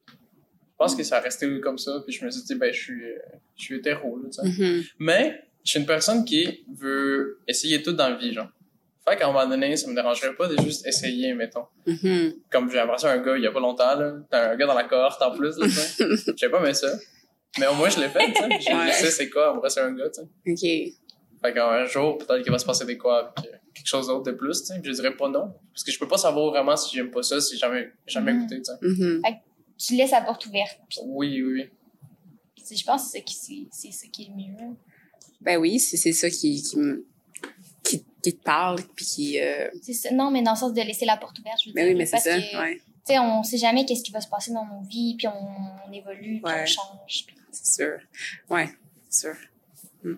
Je 0.08 0.76
pense 0.78 0.94
que 0.94 1.02
ça 1.02 1.18
a 1.18 1.20
resté 1.20 1.60
comme 1.60 1.76
ça, 1.76 1.92
puis 2.06 2.16
je 2.16 2.24
me 2.24 2.30
suis 2.30 2.42
dit, 2.42 2.54
ben, 2.54 2.72
je 2.72 2.80
suis, 2.80 3.04
euh, 3.04 3.18
je 3.56 3.64
suis 3.64 3.76
hétéro, 3.76 4.16
là, 4.16 4.28
tu 4.30 4.50
sais. 4.50 4.62
Mhm. 4.62 4.82
Mais, 4.98 5.42
je 5.64 5.70
suis 5.70 5.80
une 5.80 5.86
personne 5.86 6.24
qui 6.24 6.64
veut 6.74 7.40
essayer 7.46 7.82
tout 7.82 7.92
dans 7.92 8.08
la 8.08 8.16
vie, 8.16 8.32
genre. 8.32 8.48
Fait 9.08 9.16
qu'à 9.16 9.28
un 9.28 9.32
moment 9.32 9.46
donné, 9.46 9.76
ça 9.76 9.88
me 9.88 9.94
dérangerait 9.94 10.34
pas 10.34 10.46
de 10.46 10.60
juste 10.62 10.86
essayer, 10.86 11.32
mettons. 11.34 11.64
Mhm. 11.86 12.34
Comme 12.50 12.70
j'ai 12.70 12.80
embrassé 12.80 13.06
un 13.06 13.18
gars 13.18 13.36
il 13.36 13.42
y 13.42 13.46
a 13.46 13.50
pas 13.52 13.60
longtemps, 13.60 13.94
là. 13.98 14.14
T'as 14.30 14.52
un 14.52 14.56
gars 14.56 14.66
dans 14.66 14.74
la 14.74 14.84
cohorte 14.84 15.20
en 15.22 15.30
plus, 15.32 15.56
là, 15.58 15.66
tu 15.66 15.70
sais. 15.72 16.04
Je 16.26 16.36
sais 16.36 16.48
pas, 16.50 16.60
mais 16.60 16.74
ça. 16.74 16.88
Mais 17.58 17.66
au 17.66 17.74
moins, 17.74 17.88
je 17.88 17.98
l'ai 17.98 18.08
fait, 18.08 18.26
tu 18.32 18.34
sais. 18.34 18.60
Je 18.60 18.92
sais 18.92 19.10
c'est 19.10 19.30
quoi 19.30 19.52
embrasser 19.54 19.80
un 19.80 19.92
gars, 19.92 20.08
tu 20.10 20.20
sais. 20.54 20.88
OK. 20.90 20.94
Fait 21.42 21.54
qu'un 21.54 21.86
jour, 21.86 22.18
peut-être 22.18 22.42
qu'il 22.42 22.52
va 22.52 22.58
se 22.58 22.66
passer 22.66 22.84
des 22.84 22.98
quoi 22.98 23.32
avec 23.36 23.50
euh, 23.50 23.56
quelque 23.74 23.86
chose 23.86 24.06
d'autre 24.08 24.24
de 24.30 24.32
plus, 24.32 24.60
tu 24.60 24.66
sais. 24.66 24.74
Puis 24.80 24.90
Je 24.92 24.96
dirais 25.00 25.16
pas 25.16 25.28
non. 25.28 25.54
Parce 25.72 25.82
que 25.82 25.90
je 25.90 25.98
peux 25.98 26.06
pas 26.08 26.18
savoir 26.18 26.50
vraiment 26.50 26.76
si 26.76 26.94
j'aime 26.94 27.10
pas 27.10 27.22
ça, 27.22 27.40
si 27.40 27.54
j'ai 27.54 27.60
jamais, 27.60 27.90
jamais 28.06 28.32
Mhm. 28.34 28.40
écouté, 28.40 28.56
tu 28.58 28.64
sais. 28.64 28.72
Mhm. 28.82 29.22
tu 29.78 29.94
laisses 29.94 30.10
la 30.10 30.20
porte 30.20 30.44
ouverte 30.46 30.78
puis 30.90 30.98
Oui, 31.06 31.42
oui, 31.42 31.52
oui. 31.54 31.70
je 32.76 32.84
pense 32.84 33.04
que 33.04 33.10
c'est 33.12 33.18
ça 33.18 33.24
qui 33.24 33.34
c'est 33.34 33.68
c'est 33.72 33.90
ça 33.92 34.06
qui 34.12 34.24
est 34.24 34.28
le 34.28 34.34
mieux 34.36 34.76
Ben 35.40 35.56
oui, 35.58 35.78
c'est 35.80 35.96
c'est 35.96 36.12
ça 36.12 36.28
qui, 36.30 36.62
qui, 36.62 36.76
me- 36.76 37.06
qui, 37.82 38.04
qui 38.22 38.36
te 38.36 38.42
parle, 38.42 38.80
puis 38.94 39.04
qui... 39.06 39.40
Euh... 39.40 39.68
ça 39.92 40.10
non 40.12 40.30
mais 40.30 40.42
dans 40.42 40.52
le 40.52 40.56
sens 40.58 40.72
de 40.74 40.80
laisser 40.82 41.06
la 41.06 41.16
porte 41.16 41.38
ouverte 41.38 41.58
je 41.64 41.70
veux 41.70 41.74
Ben 41.74 41.84
dire 41.86 41.92
oui, 41.92 41.98
mais 41.98 42.06
c'est 42.06 42.18
ça, 42.18 42.38
que, 42.38 42.58
ouais, 42.58 42.76
tu 42.76 42.82
sais, 43.14 43.18
on 43.18 43.42
sait 43.42 43.56
jamais 43.56 43.84
qu'est-ce 43.86 44.02
qui 44.02 44.12
va 44.12 44.20
se 44.20 44.28
passer 44.28 44.52
dans 44.52 44.66
nos 44.66 44.82
vies, 44.82 45.14
puis 45.16 45.26
on, 45.28 45.88
on 45.88 45.92
évolue, 45.92 46.40
puis 46.42 46.52
Ouais. 46.52 46.62
on 46.62 46.66
change. 46.66 47.24
puis- 47.26 47.36
c'est 47.52 47.82
sûr. 47.82 47.98
Ouais, 48.50 48.68
c'est 49.08 49.28
sûr. 49.28 49.36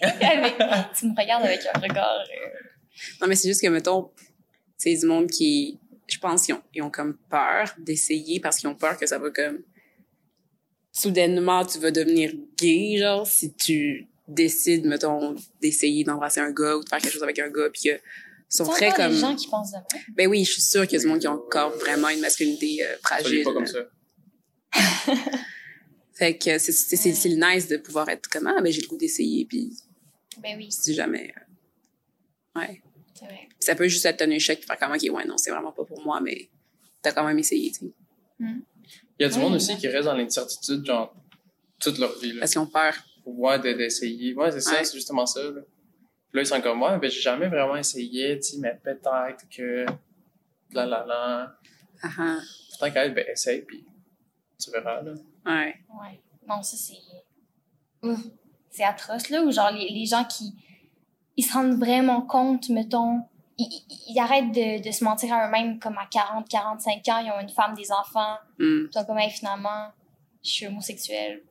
Avec- 0.00 0.56
tu 0.98 1.06
me 1.06 1.14
regardes 1.20 1.44
avec 1.44 1.60
un 1.74 1.78
regard. 1.78 2.20
euh, 2.20 2.48
Non, 3.20 3.26
mais 3.28 3.36
c'est 3.36 3.48
juste 3.48 3.60
que, 3.60 3.66
mettons, 3.68 4.10
c'est 4.78 4.94
du 4.96 5.06
monde 5.06 5.28
qui, 5.30 5.78
je 6.08 6.18
pense, 6.18 6.46
qu'ils 6.46 6.54
ont, 6.54 6.62
ils 6.74 6.82
ont 6.82 6.90
comme 6.90 7.16
peur 7.30 7.74
d'essayer 7.78 8.40
parce 8.40 8.58
qu'ils 8.58 8.68
ont 8.68 8.74
peur 8.74 8.96
que 8.98 9.06
ça 9.06 9.18
va 9.18 9.30
comme, 9.30 9.62
soudainement, 10.92 11.64
tu 11.64 11.78
vas 11.78 11.90
devenir 11.90 12.32
gay, 12.56 12.96
genre, 12.98 13.26
si 13.26 13.52
tu 13.54 14.06
décides, 14.28 14.84
mettons, 14.86 15.34
d'essayer 15.60 16.04
d'embrasser 16.04 16.40
un 16.40 16.50
gars 16.50 16.76
ou 16.76 16.82
de 16.84 16.88
faire 16.88 16.98
quelque 16.98 17.12
chose 17.12 17.22
avec 17.22 17.38
un 17.38 17.48
gars, 17.50 17.68
puis 17.72 17.82
que 17.90 18.00
sont 18.48 18.64
très 18.64 18.90
comme, 18.92 19.12
des 19.12 19.18
gens 19.18 19.34
qui 19.34 19.48
pensent 19.48 19.72
de 19.72 19.78
ben 20.14 20.28
oui, 20.28 20.44
je 20.44 20.52
suis 20.52 20.62
sûre 20.62 20.86
qu'il 20.86 20.98
y 20.98 21.00
a 21.00 21.02
du 21.02 21.08
monde 21.08 21.18
qui 21.20 21.26
a 21.26 21.32
encore 21.32 21.70
vraiment 21.78 22.08
une 22.08 22.20
masculinité 22.20 22.84
euh, 22.84 22.92
Ça 23.02 23.16
fragile. 23.18 23.38
n'est 23.38 23.44
pas 23.44 23.52
comme 23.52 23.66
ça. 23.66 23.80
Fait 26.14 26.38
que 26.38 26.58
c'est, 26.58 26.72
c'est, 26.72 26.96
c'est, 26.96 27.12
c'est 27.12 27.28
le 27.28 27.36
nice 27.36 27.68
de 27.68 27.76
pouvoir 27.76 28.08
être 28.08 28.28
comme, 28.28 28.46
ah, 28.46 28.60
ben 28.62 28.72
j'ai 28.72 28.80
le 28.80 28.86
goût 28.88 28.96
d'essayer, 28.96 29.44
puis 29.44 29.76
Ben 30.42 30.56
oui, 30.56 30.70
si 30.72 30.94
jamais, 30.94 31.32
euh, 31.36 32.60
ouais. 32.60 32.82
c'est 33.14 33.26
vrai. 33.26 33.48
Ça 33.60 33.74
peut 33.74 33.86
juste 33.88 34.06
être 34.06 34.22
un 34.22 34.30
échec, 34.30 34.64
faire 34.64 34.78
comme, 34.78 34.92
ok, 34.92 35.02
ouais, 35.14 35.24
non, 35.26 35.36
c'est 35.36 35.50
vraiment 35.50 35.72
pas 35.72 35.84
pour 35.84 36.00
moi, 36.02 36.20
mais 36.22 36.48
t'as 37.02 37.12
quand 37.12 37.24
même 37.26 37.38
essayé, 37.38 37.70
tu 37.70 37.80
sais. 37.80 37.92
Il 38.40 39.22
y 39.22 39.24
a 39.24 39.28
du 39.28 39.34
Oui, 39.36 39.40
monde 39.42 39.54
aussi 39.56 39.76
qui 39.76 39.88
reste 39.88 40.04
dans 40.04 40.14
l'incertitude, 40.16 40.86
genre, 40.86 41.14
toute 41.80 41.98
leur 41.98 42.18
vie, 42.18 42.32
là. 42.32 42.40
Parce 42.40 42.52
qu'ils 42.52 42.60
ont 42.60 42.66
peur. 42.66 42.94
Ouais, 43.26 43.58
de- 43.58 43.72
d'essayer. 43.72 44.34
Ouais, 44.34 44.50
c'est 44.52 44.60
ça, 44.60 44.72
Ouais. 44.76 44.84
c'est 44.84 44.94
justement 44.96 45.26
ça, 45.26 45.42
là. 45.42 45.60
Puis 45.60 46.38
là, 46.38 46.42
ils 46.42 46.46
sont 46.46 46.60
comme 46.60 46.78
moi, 46.78 46.96
ben, 46.98 47.10
j'ai 47.10 47.20
jamais 47.20 47.48
vraiment 47.48 47.76
essayé, 47.76 48.36
tu 48.38 48.42
sais, 48.42 48.56
mais 48.58 48.74
peut-être 48.82 49.48
que, 49.54 49.84
là. 50.72 51.56
Ah, 52.02 52.08
ah. 52.18 52.38
Pourtant, 52.70 52.86
quand 52.86 53.00
même, 53.02 53.14
ben, 53.14 53.24
essaye, 53.28 53.62
puis 53.62 53.84
tu 54.62 54.70
verras, 54.70 55.02
là. 55.02 55.12
Ouais. 55.44 55.74
Ouais. 56.00 56.20
Non, 56.48 56.62
ça, 56.62 56.76
c'est. 56.76 56.94
Ouf. 58.06 58.20
C'est 58.70 58.84
atroce, 58.84 59.30
là, 59.30 59.42
où 59.42 59.50
genre 59.50 59.70
les, 59.70 59.88
les 59.88 60.06
gens 60.06 60.24
qui. 60.24 60.52
Ils 61.36 61.42
se 61.44 61.52
rendent 61.52 61.78
vraiment 61.78 62.22
compte, 62.22 62.68
mettons. 62.70 63.20
Ils, 63.58 63.64
ils- 63.88 64.12
ils 64.14 64.18
arrêtent 64.20 64.52
de, 64.52 64.86
de 64.86 64.90
se 64.92 65.02
mentir 65.02 65.32
à 65.32 65.48
eux-mêmes, 65.48 65.78
comme 65.80 65.96
à 65.98 66.06
40, 66.06 66.48
45 66.48 67.08
ans, 67.08 67.18
ils 67.24 67.30
ont 67.30 67.40
une 67.40 67.48
femme, 67.48 67.74
des 67.74 67.90
enfants. 67.90 68.36
Hmm. 68.58 68.86
Ils 68.86 68.92
sont 68.92 69.04
comme, 69.04 69.18
Hey, 69.18 69.30
finalement, 69.30 69.88
je 70.44 70.50
suis 70.50 70.66
homosexuelle. 70.66 71.42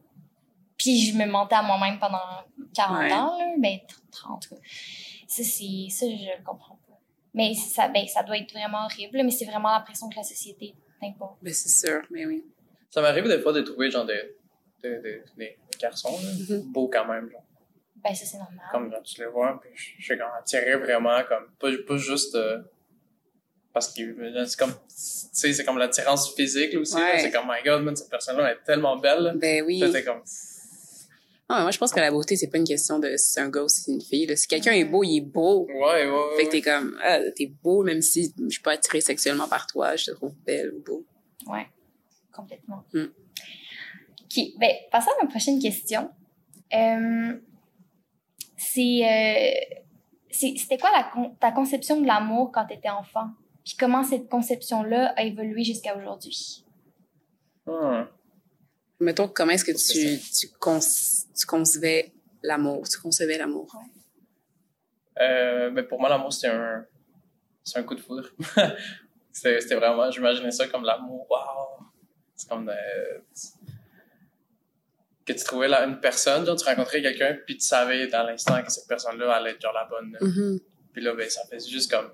Puis 0.77 1.11
je 1.11 1.17
me 1.17 1.25
mentais 1.25 1.55
à 1.55 1.61
moi-même 1.63 1.99
pendant 1.99 2.19
40 2.75 2.99
Ouais. 2.99 3.11
ans, 3.13 3.37
là. 3.37 3.53
Ben, 3.57 3.77
30, 4.11 4.31
en 4.35 4.39
tout 4.39 4.49
cas. 4.55 4.61
Ça, 5.27 5.43
c'est. 5.43 5.87
Ça, 5.89 6.05
je 6.07 6.37
le 6.37 6.43
comprends 6.43 6.75
pas. 6.87 6.99
Mais 7.33 7.53
ça, 7.53 7.87
ben, 7.89 8.05
ça 8.07 8.23
doit 8.23 8.37
être 8.37 8.51
vraiment 8.53 8.85
horrible, 8.85 9.21
mais 9.23 9.31
c'est 9.31 9.45
vraiment 9.45 9.71
l'impression 9.71 10.09
que 10.09 10.15
la 10.15 10.23
société 10.23 10.73
t'impose. 11.01 11.37
Ben, 11.41 11.53
c'est 11.53 11.69
sûr, 11.87 12.01
mais 12.11 12.25
oui. 12.25 12.43
Ça 12.89 13.01
m'arrive 13.01 13.27
des 13.27 13.39
fois 13.39 13.51
de 13.53 13.61
trouver, 13.61 13.91
genre, 13.91 14.05
des, 14.05 14.35
des, 14.81 14.99
des, 15.01 15.23
des 15.37 15.57
garçons, 15.79 16.17
là, 16.21 16.29
Mhm. 16.57 16.71
beaux 16.71 16.87
quand 16.87 17.05
même, 17.05 17.29
genre. 17.29 17.41
Ben, 17.97 18.13
ça, 18.13 18.25
c'est 18.25 18.37
normal. 18.37 18.65
Comme, 18.71 18.91
genre, 18.91 19.01
tu 19.03 19.19
les 19.21 19.27
vois, 19.27 19.59
puis 19.59 19.69
je 19.73 19.91
je 19.97 20.03
suis 20.05 20.17
comme 20.17 20.29
attiré 20.39 20.75
vraiment, 20.77 21.21
comme, 21.27 21.49
pas, 21.59 21.69
pas 21.87 21.97
juste, 21.97 22.35
euh, 22.35 22.61
parce 23.73 23.91
que, 23.93 24.01
là, 24.03 24.45
c'est 24.45 24.57
comme, 24.57 24.71
tu 24.71 24.77
sais, 24.87 25.51
c'est 25.53 25.65
comme 25.65 25.77
l'attirance 25.77 26.33
physique, 26.35 26.71
là, 26.73 26.79
aussi. 26.79 26.95
Ouais. 26.95 27.19
C'est 27.19 27.31
comme, 27.31 27.47
my 27.47 27.61
god, 27.65 27.81
man, 27.83 27.95
cette 27.95 28.09
personne-là 28.09 28.51
elle 28.51 28.57
est 28.57 28.63
tellement 28.63 28.95
belle, 28.97 29.19
là. 29.23 29.33
Ben 29.35 29.63
oui. 29.65 29.79
Là, 29.79 29.89
t'es 29.89 30.03
comme, 30.05 30.21
Non, 31.49 31.57
mais 31.57 31.61
moi, 31.61 31.71
je 31.71 31.77
pense 31.77 31.91
que 31.91 31.99
la 31.99 32.09
beauté, 32.09 32.35
c'est 32.35 32.47
pas 32.49 32.57
une 32.57 32.63
question 32.65 32.97
de 32.97 33.15
si 33.17 33.33
c'est 33.33 33.39
un 33.41 33.49
gars 33.49 33.61
ou 33.63 33.67
si 33.69 33.81
c'est 33.81 33.91
une 33.91 34.01
fille. 34.01 34.25
là. 34.25 34.35
Si 34.35 34.47
quelqu'un 34.47 34.71
est 34.71 34.83
beau, 34.85 35.03
il 35.03 35.17
est 35.17 35.21
beau. 35.21 35.67
ouais, 35.67 35.75
ouais, 35.75 36.09
ouais. 36.09 36.35
Fait 36.37 36.45
que 36.45 36.51
t'es 36.51 36.61
comme, 36.61 36.97
ah, 37.03 37.19
t'es 37.35 37.47
beau, 37.63 37.83
même 37.83 38.01
si 38.01 38.33
je 38.37 38.49
suis 38.49 38.61
pas 38.63 38.71
attirée 38.71 39.01
sexuellement 39.01 39.47
par 39.47 39.67
toi, 39.67 39.95
je 39.95 40.05
te 40.05 40.11
trouve 40.11 40.33
belle 40.45 40.73
ou 40.75 40.81
beau. 40.83 41.05
Ouais, 41.45 41.67
complètement. 42.33 42.83
Hmm. 42.93 43.05
OK, 44.23 44.43
ben, 44.59 44.71
passons 44.91 45.11
à 45.19 45.23
ma 45.23 45.29
prochaine 45.29 45.59
question. 45.59 46.09
Euh, 46.73 47.39
c'est, 48.57 49.01
euh, 49.03 49.75
c'est- 50.31 50.57
c'était 50.57 50.77
quoi 50.79 50.89
la 50.91 51.03
con- 51.13 51.35
ta 51.39 51.51
conception 51.51 52.01
de 52.01 52.07
l'amour 52.07 52.51
quand 52.51 52.65
tu 52.65 52.73
étais 52.73 52.89
enfant? 52.89 53.27
puis 53.63 53.75
comment 53.79 54.03
cette 54.03 54.29
conception-là 54.29 55.13
a 55.17 55.23
évolué 55.23 55.63
jusqu'à 55.63 55.97
aujourd'hui? 55.97 56.63
Hmm. 57.65 58.03
Mettons, 58.99 59.27
comment 59.27 59.51
est-ce 59.53 59.65
que 59.65 59.71
tu, 59.71 60.19
tu, 60.19 60.47
tu 61.35 61.45
concevais 61.45 62.13
l'amour? 62.43 62.87
Tu 62.87 62.99
concevais 62.99 63.37
l'amour? 63.37 63.75
Euh, 65.19 65.69
mais 65.71 65.83
pour 65.83 65.99
moi, 65.99 66.09
l'amour, 66.09 66.33
c'est 66.33 66.47
un, 66.47 66.85
c'est 67.63 67.79
un 67.79 67.83
coup 67.83 67.95
de 67.95 68.01
foudre. 68.01 68.29
c'était 69.31 69.75
vraiment, 69.75 70.09
j'imaginais 70.11 70.51
ça 70.51 70.67
comme 70.67 70.83
l'amour. 70.83 71.29
Waouh! 71.29 71.85
C'est 72.35 72.49
comme 72.49 72.69
euh, 72.69 73.19
que 75.25 75.33
tu 75.33 75.43
trouvais 75.43 75.67
là 75.67 75.85
une 75.85 75.99
personne, 75.99 76.45
genre 76.45 76.55
tu 76.55 76.65
rencontrais 76.65 77.01
quelqu'un, 77.01 77.37
puis 77.45 77.57
tu 77.57 77.65
savais 77.65 78.07
dans 78.07 78.23
l'instant 78.23 78.61
que 78.61 78.71
cette 78.71 78.87
personne-là 78.87 79.33
allait 79.33 79.51
être 79.51 79.61
genre 79.61 79.73
la 79.73 79.85
bonne. 79.85 80.17
Mm-hmm. 80.21 80.61
Puis 80.93 81.01
là, 81.03 81.13
ben, 81.15 81.29
ça 81.29 81.41
fait 81.49 81.59
juste 81.59 81.91
comme 81.91 82.11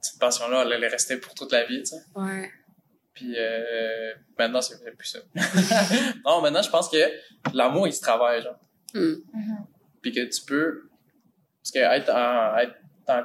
cette 0.00 0.18
passion-là, 0.18 0.62
elle 0.62 0.72
allait 0.72 0.88
rester 0.88 1.16
pour 1.16 1.34
toute 1.34 1.52
la 1.52 1.64
vie, 1.64 1.82
tu 1.82 1.86
sais. 1.86 2.02
Ouais. 2.14 2.50
Puis 3.14 3.34
euh, 3.38 4.12
maintenant, 4.38 4.60
c'est 4.60 4.78
plus 4.96 5.06
ça. 5.06 5.20
non, 6.26 6.40
maintenant, 6.42 6.62
je 6.62 6.70
pense 6.70 6.88
que 6.88 6.98
l'amour, 7.52 7.86
il 7.86 7.92
se 7.92 8.00
travaille, 8.00 8.42
genre. 8.42 8.58
Mm. 8.92 9.14
Puis 10.02 10.12
que 10.12 10.20
tu 10.24 10.42
peux. 10.44 10.88
Parce 11.62 11.70
que 11.70 11.78
être 11.78 12.10
en, 12.10 12.58
être 12.58 12.74
en 13.08 13.22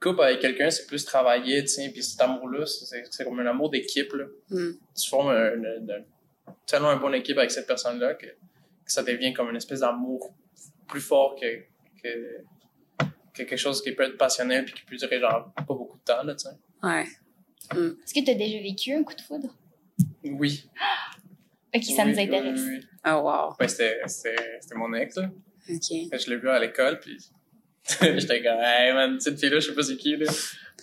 couple 0.00 0.22
avec 0.22 0.40
quelqu'un, 0.40 0.70
c'est 0.70 0.86
plus 0.86 1.04
travailler, 1.04 1.62
tu 1.62 1.68
sais. 1.68 1.90
Puis 1.90 2.02
cet 2.02 2.20
amour-là, 2.22 2.64
c'est 2.66 3.24
comme 3.24 3.40
un 3.40 3.46
amour 3.46 3.70
d'équipe, 3.70 4.12
là. 4.14 4.24
Mm. 4.48 4.72
Tu 4.98 5.08
formes 5.08 5.30
un, 5.30 5.62
un, 5.62 6.04
tellement 6.66 6.92
une 6.92 7.00
bonne 7.00 7.14
équipe 7.14 7.36
avec 7.36 7.50
cette 7.50 7.66
personne-là 7.66 8.14
que, 8.14 8.26
que, 8.26 8.32
ça 8.86 9.02
devient 9.02 9.34
comme 9.34 9.50
une 9.50 9.56
espèce 9.56 9.80
d'amour 9.80 10.34
plus 10.88 11.00
fort 11.00 11.36
que, 11.38 11.58
que, 12.02 12.38
que, 12.98 13.42
quelque 13.42 13.56
chose 13.56 13.82
qui 13.82 13.92
peut 13.92 14.04
être 14.04 14.16
passionnel 14.16 14.64
puis 14.64 14.74
qui 14.74 14.82
peut 14.82 14.96
durer 14.96 15.20
genre 15.20 15.52
pas 15.54 15.62
beaucoup 15.74 15.98
de 15.98 16.04
temps, 16.04 16.22
là, 16.22 16.34
tu 16.34 16.48
sais. 16.48 16.56
Ouais. 16.82 17.04
Mm. 17.72 17.96
Est-ce 18.02 18.14
que 18.14 18.24
tu 18.24 18.30
as 18.30 18.34
déjà 18.34 18.58
vécu 18.58 18.92
un 18.92 19.02
coup 19.02 19.14
de 19.14 19.20
foudre? 19.20 19.48
Oui. 20.24 20.68
Ok, 21.74 21.84
ça 21.84 22.04
oui, 22.04 22.12
nous 22.12 22.18
intéresse. 22.18 22.60
Oui, 22.60 22.78
oui. 22.78 22.86
Oh, 23.06 23.20
wow. 23.22 23.54
Ben, 23.58 23.68
c'était 23.68 24.74
mon 24.74 24.92
ex, 24.94 25.16
là. 25.16 25.30
OK. 25.68 25.78
Je 25.90 26.30
l'ai 26.30 26.36
vu 26.36 26.48
à 26.48 26.58
l'école, 26.58 27.00
puis 27.00 27.18
j'étais 28.00 28.42
comme, 28.42 28.60
hey 28.60 28.92
man, 28.92 29.18
cette 29.20 29.38
fille-là, 29.38 29.60
je 29.60 29.68
sais 29.68 29.74
pas 29.74 29.82
c'est 29.82 29.96
qui, 29.96 30.16
là. 30.16 30.30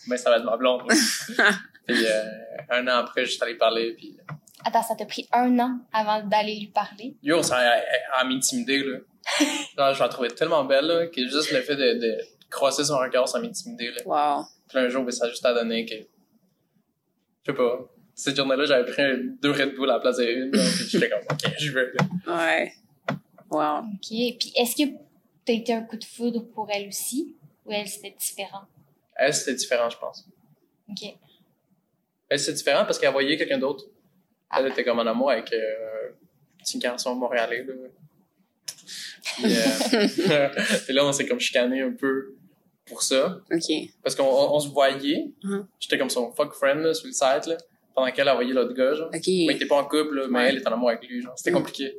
Mais 0.07 0.17
ça 0.17 0.29
va 0.29 0.37
être 0.37 0.45
ma 0.45 0.57
blonde. 0.57 0.83
puis 1.87 2.05
euh, 2.05 2.23
un 2.69 2.87
an 2.87 2.97
après, 2.97 3.25
je 3.25 3.31
suis 3.31 3.43
allé 3.43 3.55
parler, 3.55 3.93
puis. 3.93 4.17
Attends, 4.63 4.83
ça 4.83 4.95
t'a 4.95 5.05
pris 5.05 5.27
un 5.31 5.57
an 5.59 5.79
avant 5.91 6.23
d'aller 6.23 6.59
lui 6.59 6.67
parler? 6.67 7.15
Yo, 7.23 7.41
ça 7.41 7.57
a 8.15 8.23
m'intimider, 8.23 8.83
là. 8.83 8.97
Genre, 9.77 9.93
je 9.93 9.99
la 9.99 10.09
trouvais 10.09 10.29
tellement 10.29 10.63
belle, 10.65 10.85
là, 10.85 11.07
que 11.07 11.21
juste 11.21 11.51
le 11.51 11.61
fait 11.61 11.75
de, 11.75 11.99
de 11.99 12.17
crosser 12.49 12.83
son 12.83 12.97
regard, 12.97 13.27
ça 13.27 13.39
m'intimidait, 13.39 13.91
là. 13.91 14.01
Wow. 14.05 14.45
Puis 14.67 14.77
un 14.77 14.89
jour, 14.89 15.03
ben, 15.03 15.11
ça 15.11 15.25
a 15.25 15.29
juste 15.29 15.45
à 15.45 15.53
donner 15.53 15.85
que. 15.85 15.95
Je 17.43 17.51
sais 17.51 17.57
pas. 17.57 17.91
Cette 18.13 18.35
journée-là, 18.35 18.65
j'avais 18.65 18.91
pris 18.91 19.03
deux 19.41 19.51
Red 19.51 19.75
Bull 19.75 19.89
à 19.89 19.93
la 19.93 19.99
place 19.99 20.17
d'une, 20.17 20.51
j'étais 20.87 21.09
comme, 21.09 21.21
ok, 21.29 21.53
je 21.59 21.71
veux. 21.71 21.93
Ouais. 22.27 22.73
Wow. 23.49 23.79
Ok. 23.79 24.07
Puis 24.09 24.53
est-ce 24.55 24.75
que 24.75 24.89
t'as 25.45 25.53
été 25.53 25.73
un 25.73 25.81
coup 25.81 25.97
de 25.97 26.03
foudre 26.03 26.45
pour 26.53 26.69
elle 26.71 26.87
aussi? 26.87 27.35
Ou 27.65 27.71
elle, 27.71 27.87
c'était 27.87 28.15
différent? 28.17 28.63
Elle, 29.15 29.33
c'était 29.33 29.55
différent, 29.55 29.89
je 29.89 29.97
pense. 29.97 30.25
Ok. 30.89 31.15
Elle, 32.29 32.39
c'était 32.39 32.53
différent 32.53 32.85
parce 32.85 32.99
qu'elle 32.99 33.11
voyait 33.11 33.37
quelqu'un 33.37 33.57
d'autre. 33.57 33.85
Ah. 34.49 34.59
Elle 34.59 34.71
était 34.71 34.83
comme 34.83 34.99
en 34.99 35.05
amour 35.05 35.31
avec 35.31 35.51
euh, 35.53 36.09
un 36.09 36.63
petit 36.63 36.77
garçon 36.77 37.15
montréalais, 37.15 37.63
là. 37.63 37.73
Puis, 39.23 39.45
euh, 39.45 40.49
puis 40.85 40.93
là, 40.93 41.05
on 41.05 41.11
s'est 41.11 41.25
comme 41.25 41.39
chicané 41.39 41.81
un 41.81 41.91
peu 41.91 42.35
pour 42.91 43.01
ça. 43.03 43.39
OK. 43.51 43.73
Parce 44.03 44.15
qu'on 44.15 44.23
on, 44.25 44.55
on 44.55 44.59
se 44.59 44.69
voyait. 44.69 45.31
Mhm. 45.43 45.65
J'étais 45.79 45.97
comme 45.97 46.09
son 46.09 46.31
fuck 46.33 46.53
friend, 46.53 46.79
là, 46.81 46.93
sur 46.93 47.07
le 47.07 47.13
site, 47.13 47.47
là. 47.47 47.57
Pendant 47.95 48.11
qu'elle 48.11 48.27
a 48.27 48.35
voyé 48.35 48.53
l'autre 48.53 48.73
gars, 48.73 48.93
genre. 48.93 49.07
OK. 49.07 49.13
Mais 49.27 49.45
il 49.45 49.51
était 49.51 49.65
pas 49.65 49.77
en 49.77 49.83
couple, 49.85 50.15
là, 50.15 50.27
mais 50.29 50.39
Ouais. 50.39 50.49
elle 50.49 50.57
était 50.59 50.67
en 50.69 50.73
amour 50.73 50.89
avec 50.89 51.07
lui, 51.09 51.21
genre. 51.21 51.33
C'était 51.35 51.51
Mm. 51.51 51.55
compliqué. 51.55 51.97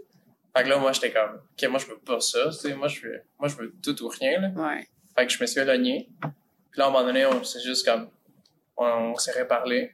Fait 0.57 0.65
que 0.65 0.69
là, 0.69 0.79
moi, 0.79 0.93
j'étais 0.93 1.11
comme, 1.13 1.41
OK, 1.53 1.69
moi, 1.71 1.79
je 1.81 1.87
veux 1.87 1.99
pas 1.99 2.21
ça, 2.21 2.45
tu 2.47 2.53
sais. 2.53 2.75
Moi, 2.75 2.89
je 2.89 3.01
veux, 3.03 3.21
moi, 3.39 3.49
je 3.49 3.57
veux 3.57 3.75
tout 3.83 4.03
ou 4.05 4.09
rien, 4.09 4.41
là. 4.41 4.49
Ouais. 4.55 4.87
Fait 5.17 5.27
que 5.27 5.33
je 5.33 5.41
me 5.43 5.47
suis 5.47 5.61
éloigné. 5.61 6.09
Puis 6.21 6.79
là, 6.79 6.85
à 6.85 6.89
un 6.89 6.91
moment 6.93 7.05
donné, 7.05 7.27
on 7.27 7.43
s'est 7.45 7.61
juste 7.61 7.85
comme, 7.87 8.09
on, 8.77 8.85
on 8.87 9.17
s'est 9.17 9.33
reparlé. 9.39 9.93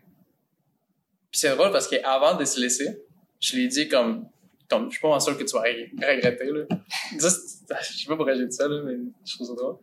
Puis 1.31 1.41
c'est 1.41 1.55
drôle 1.55 1.71
parce 1.73 1.87
qu'avant 1.89 2.35
de 2.37 2.45
se 2.45 2.59
laisser, 2.61 3.03
je 3.41 3.57
l'ai 3.57 3.69
dit 3.69 3.89
comme, 3.89 4.27
comme, 4.71 4.87
je 4.91 4.99
suis 4.99 5.01
pas 5.01 5.19
sûr 5.21 5.37
que 5.37 5.45
tu 5.45 5.53
vas 5.55 5.63
reg- 5.63 5.91
regretter, 5.97 6.47
là. 6.53 6.65
C'est- 7.19 7.67
je 7.83 7.99
sais 7.99 8.07
pas 8.07 8.17
pourquoi 8.17 8.35
j'ai 8.35 8.47
dit 8.47 8.55
ça, 8.55 8.67
là, 8.69 8.83
mais 8.85 8.95
je 9.25 9.35
trouve 9.35 9.47
ça 9.47 9.55
drôle. 9.55 9.77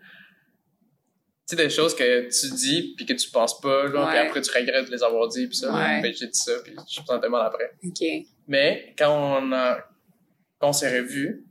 Tu 1.47 1.55
sais, 1.55 1.63
des 1.63 1.69
choses 1.69 1.95
que 1.95 2.21
tu 2.27 2.53
dis 2.55 2.93
puis 2.97 3.05
que 3.05 3.13
tu 3.13 3.29
penses 3.29 3.59
pas, 3.61 3.87
genre, 3.91 4.07
puis 4.09 4.17
après 4.17 4.41
tu 4.41 4.49
regrettes 4.51 4.87
de 4.87 4.91
les 4.91 5.03
avoir 5.03 5.27
dit 5.27 5.45
puis 5.47 5.55
ça. 5.57 5.71
Ouais. 5.71 6.01
Ben, 6.01 6.11
j'ai 6.13 6.25
dit 6.27 6.37
ça 6.39 6.53
puis 6.63 6.73
je 6.89 7.01
me 7.01 7.05
sentais 7.05 7.29
mal 7.29 7.45
après. 7.45 7.71
OK. 7.85 8.03
Mais 8.47 8.93
quand 8.97 9.11
on 9.41 9.51
a, 9.51 9.77
quand 10.59 10.69
on 10.69 10.73
s'est 10.73 10.97
revus, 10.99 11.45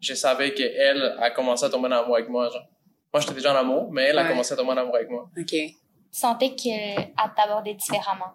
je 0.00 0.14
savais 0.14 0.54
qu'elle 0.54 1.02
a 1.18 1.30
commencé 1.30 1.64
à 1.64 1.68
tomber 1.70 1.88
en 1.88 1.92
amour 1.92 2.16
avec 2.16 2.28
moi, 2.28 2.48
genre. 2.48 2.66
Moi, 3.12 3.20
j'étais 3.20 3.34
déjà 3.34 3.52
en 3.52 3.56
amour, 3.56 3.92
mais 3.92 4.04
elle 4.04 4.18
a 4.18 4.26
commencé 4.26 4.54
à 4.54 4.56
tomber 4.56 4.70
en 4.72 4.76
amour 4.78 4.96
avec 4.96 5.10
moi. 5.10 5.28
OK. 5.38 5.46
Tu 5.46 5.76
sentais 6.10 6.54
qu'elle 6.54 7.12
t'abordait 7.36 7.74
différemment? 7.74 8.32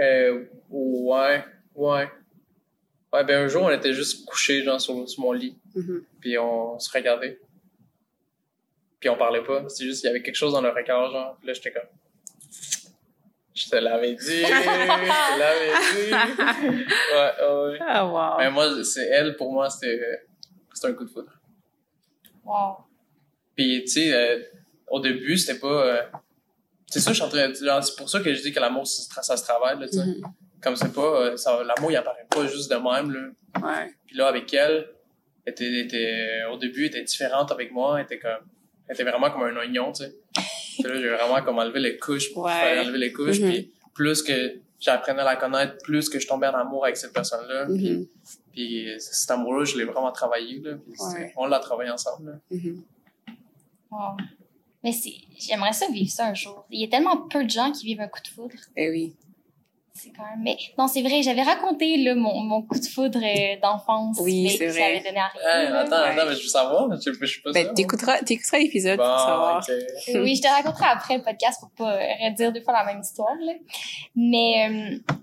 Euh, 0.00 0.44
ouais, 0.70 1.44
ouais. 1.74 2.08
Ouais, 3.12 3.24
ben 3.24 3.44
un 3.44 3.48
jour, 3.48 3.62
on 3.64 3.70
était 3.70 3.92
juste 3.94 4.24
couchés, 4.26 4.62
genre, 4.62 4.80
sur, 4.80 5.08
sur 5.08 5.22
mon 5.22 5.32
lit, 5.32 5.56
Mhm. 5.74 6.04
puis 6.20 6.38
on 6.38 6.78
se 6.78 6.90
regardait. 6.92 7.38
Puis 9.00 9.08
on 9.08 9.16
parlait 9.16 9.42
pas, 9.42 9.62
c'est 9.68 9.84
juste, 9.84 10.02
il 10.02 10.06
y 10.06 10.10
avait 10.10 10.22
quelque 10.22 10.34
chose 10.34 10.52
dans 10.52 10.60
le 10.60 10.70
regard, 10.70 11.10
genre, 11.10 11.36
puis 11.38 11.46
là, 11.48 11.52
j'étais 11.54 11.70
comme... 11.72 11.88
Je 13.54 13.68
te 13.68 13.76
l'avais 13.76 14.14
dit, 14.14 14.40
je 14.40 14.46
te 14.46 15.38
l'avais 15.38 15.72
dit. 15.94 16.84
Ouais, 17.12 17.32
ouais. 17.44 18.02
Wow. 18.02 18.38
Mais 18.38 18.50
moi, 18.50 18.84
c'est 18.84 19.06
elle, 19.08 19.36
pour 19.36 19.52
moi, 19.52 19.68
c'était 19.68 20.00
c'était 20.72 20.88
un 20.88 20.92
coup 20.94 21.04
de 21.04 21.10
foudre. 21.10 21.32
Wow. 22.44 22.76
Puis, 23.56 23.82
tu 23.84 23.88
sais, 23.90 24.12
euh, 24.14 24.42
au 24.86 25.00
début, 25.00 25.36
c'était 25.36 25.58
pas... 25.58 25.66
euh, 25.66 26.02
c'est 26.86 27.00
ça, 27.00 27.10
je 27.10 27.16
suis 27.16 27.24
en 27.24 27.28
train 27.28 27.48
de- 27.48 27.54
genre, 27.54 27.82
C'est 27.82 27.96
pour 27.96 28.08
ça 28.08 28.20
que 28.20 28.32
je 28.32 28.40
dis 28.40 28.52
que 28.52 28.60
l'amour, 28.60 28.86
ça, 28.86 29.02
se 29.02 29.08
tra- 29.10 29.22
ça 29.24 29.36
se 29.36 29.42
travaille, 29.42 29.78
là, 29.80 29.88
tu 29.88 29.98
sais. 29.98 30.04
Mhm. 30.06 30.22
Comme 30.62 30.76
c'est 30.76 30.92
pas... 30.92 31.00
euh, 31.02 31.36
ça- 31.36 31.62
l'amour, 31.64 31.90
il 31.90 31.96
apparaît 31.96 32.26
pas 32.30 32.46
juste 32.46 32.70
de 32.70 32.76
même, 32.76 33.12
là. 33.12 33.28
Ouais. 33.60 33.92
Puis 34.06 34.16
là, 34.16 34.28
avec 34.28 34.52
elle, 34.54 34.88
elle 35.44 35.52
était, 35.52 35.80
était- 35.80 36.44
au 36.52 36.56
début, 36.58 36.82
elle 36.82 36.88
était 36.90 37.02
différente 37.02 37.50
avec 37.50 37.72
moi. 37.72 37.98
Elle 37.98 38.04
était 38.04 38.20
comme... 38.20 38.46
Elle 38.88 38.94
était 38.94 39.04
vraiment 39.04 39.30
comme 39.30 39.42
un 39.42 39.56
oignon, 39.56 39.92
tu 39.92 40.04
sais. 40.04 40.14
Là, 40.82 40.96
j'ai 41.00 41.08
vraiment 41.10 41.42
comme 41.42 41.58
enlevé 41.58 41.80
les 41.80 41.98
couches. 41.98 42.30
Ouais. 42.36 42.50
fallait 42.52 42.80
enlever 42.80 42.98
les 42.98 43.12
couches. 43.12 43.40
Mhm. 43.40 43.50
Puis 43.52 43.72
plus 43.94 44.22
que 44.22 44.60
j'apprenais 44.80 45.20
à 45.20 45.24
la 45.24 45.36
connaître, 45.36 45.76
plus 45.82 46.08
que 46.08 46.18
je 46.18 46.26
tombais 46.26 46.46
en 46.46 46.54
amour 46.54 46.84
avec 46.84 46.96
cette 46.96 47.12
personne-là. 47.12 47.66
Puis, 47.66 47.90
Mhm. 47.90 48.06
puis 48.52 48.88
cet 48.98 49.30
amour-là, 49.32 49.64
je 49.64 49.76
l'ai 49.76 49.84
vraiment 49.84 50.12
travaillé, 50.12 50.60
là. 50.60 50.74
Puis 50.76 50.92
c'est- 50.96 51.18
Ouais. 51.18 51.32
on 51.36 51.46
l'a 51.46 51.58
travaillé 51.58 51.90
ensemble, 51.90 52.30
là. 52.30 52.38
Mhm. 52.56 52.82
Wow. 53.90 54.16
Mais 54.84 54.92
c'est, 54.92 55.14
j'aimerais 55.36 55.72
ça 55.72 55.86
vivre 55.92 56.10
ça 56.10 56.26
un 56.28 56.34
jour. 56.34 56.64
Il 56.70 56.80
y 56.80 56.84
a 56.84 56.88
tellement 56.88 57.16
peu 57.28 57.42
de 57.44 57.50
gens 57.50 57.72
qui 57.72 57.84
vivent 57.86 58.00
un 58.00 58.08
coup 58.08 58.20
de 58.22 58.28
foudre. 58.28 58.54
Eh 58.76 58.88
oui. 58.90 59.14
C'est 60.00 60.10
quand 60.10 60.24
même. 60.24 60.40
Mais 60.42 60.56
non, 60.78 60.86
c'est 60.86 61.02
vrai, 61.02 61.22
j'avais 61.22 61.42
raconté 61.42 61.96
là, 61.98 62.14
mon, 62.14 62.40
mon 62.40 62.62
coup 62.62 62.78
de 62.78 62.86
foudre 62.86 63.18
euh, 63.22 63.60
d'enfance. 63.60 64.18
Oui, 64.20 64.44
mais 64.44 64.50
c'est 64.50 64.66
vrai. 64.68 64.78
Ça 64.80 64.86
avait 64.86 65.00
donné 65.00 65.18
à 65.18 65.26
rien. 65.26 65.42
Hey, 65.42 65.66
attends, 65.66 65.90
Ouais. 65.96 66.02
attends, 66.10 66.26
mais 66.28 66.34
je 66.36 66.42
veux 66.42 66.48
savoir. 66.48 66.88
Je, 67.00 67.12
je 67.12 67.26
suis 67.26 67.42
pas 67.42 67.50
Ben, 67.52 67.74
t'écouteras, 67.74 68.18
t'écouteras 68.20 68.58
l'épisode 68.58 68.98
Bon, 68.98 69.04
pour 69.04 69.18
savoir. 69.18 69.64
Oui, 70.14 70.36
je 70.36 70.42
te 70.42 70.46
raconterai 70.48 70.86
après 70.86 71.16
le 71.18 71.24
podcast 71.24 71.60
pour 71.60 71.70
pas 71.70 71.96
euh, 71.96 72.28
redire 72.28 72.52
deux 72.52 72.62
fois 72.62 72.74
la 72.74 72.84
même 72.84 73.00
histoire. 73.00 73.34
Là. 73.40 73.52
Mais, 74.14 74.68
euh, 74.70 75.14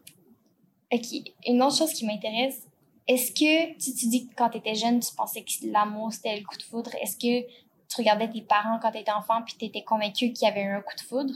OK, 0.92 1.06
une 1.48 1.64
autre 1.64 1.78
chose 1.78 1.94
qui 1.94 2.06
m'intéresse, 2.06 2.62
est-ce 3.08 3.32
que, 3.32 3.74
tu, 3.78 3.94
tu 3.96 4.08
dis 4.08 4.28
que 4.28 4.36
quand 4.36 4.50
tu 4.50 4.58
étais 4.58 4.76
jeune, 4.76 5.00
tu 5.00 5.14
pensais 5.16 5.42
que 5.44 5.52
l'amour, 5.72 6.12
c'était 6.12 6.36
le 6.38 6.44
coup 6.44 6.58
de 6.58 6.64
foudre. 6.64 6.92
Est-ce 7.02 7.16
que 7.16 7.46
tu 7.48 7.96
regardais 7.98 8.30
tes 8.30 8.42
parents 8.42 8.80
quand 8.82 8.92
tu 8.92 8.98
étais 8.98 9.12
enfant 9.12 9.42
puis 9.46 9.56
tu 9.58 9.66
étais 9.66 9.84
convaincu 9.84 10.34
qu'il 10.34 10.48
y 10.48 10.52
avait 10.52 10.64
eu 10.64 10.72
un 10.72 10.82
coup 10.82 10.96
de 10.96 11.02
foudre? 11.02 11.34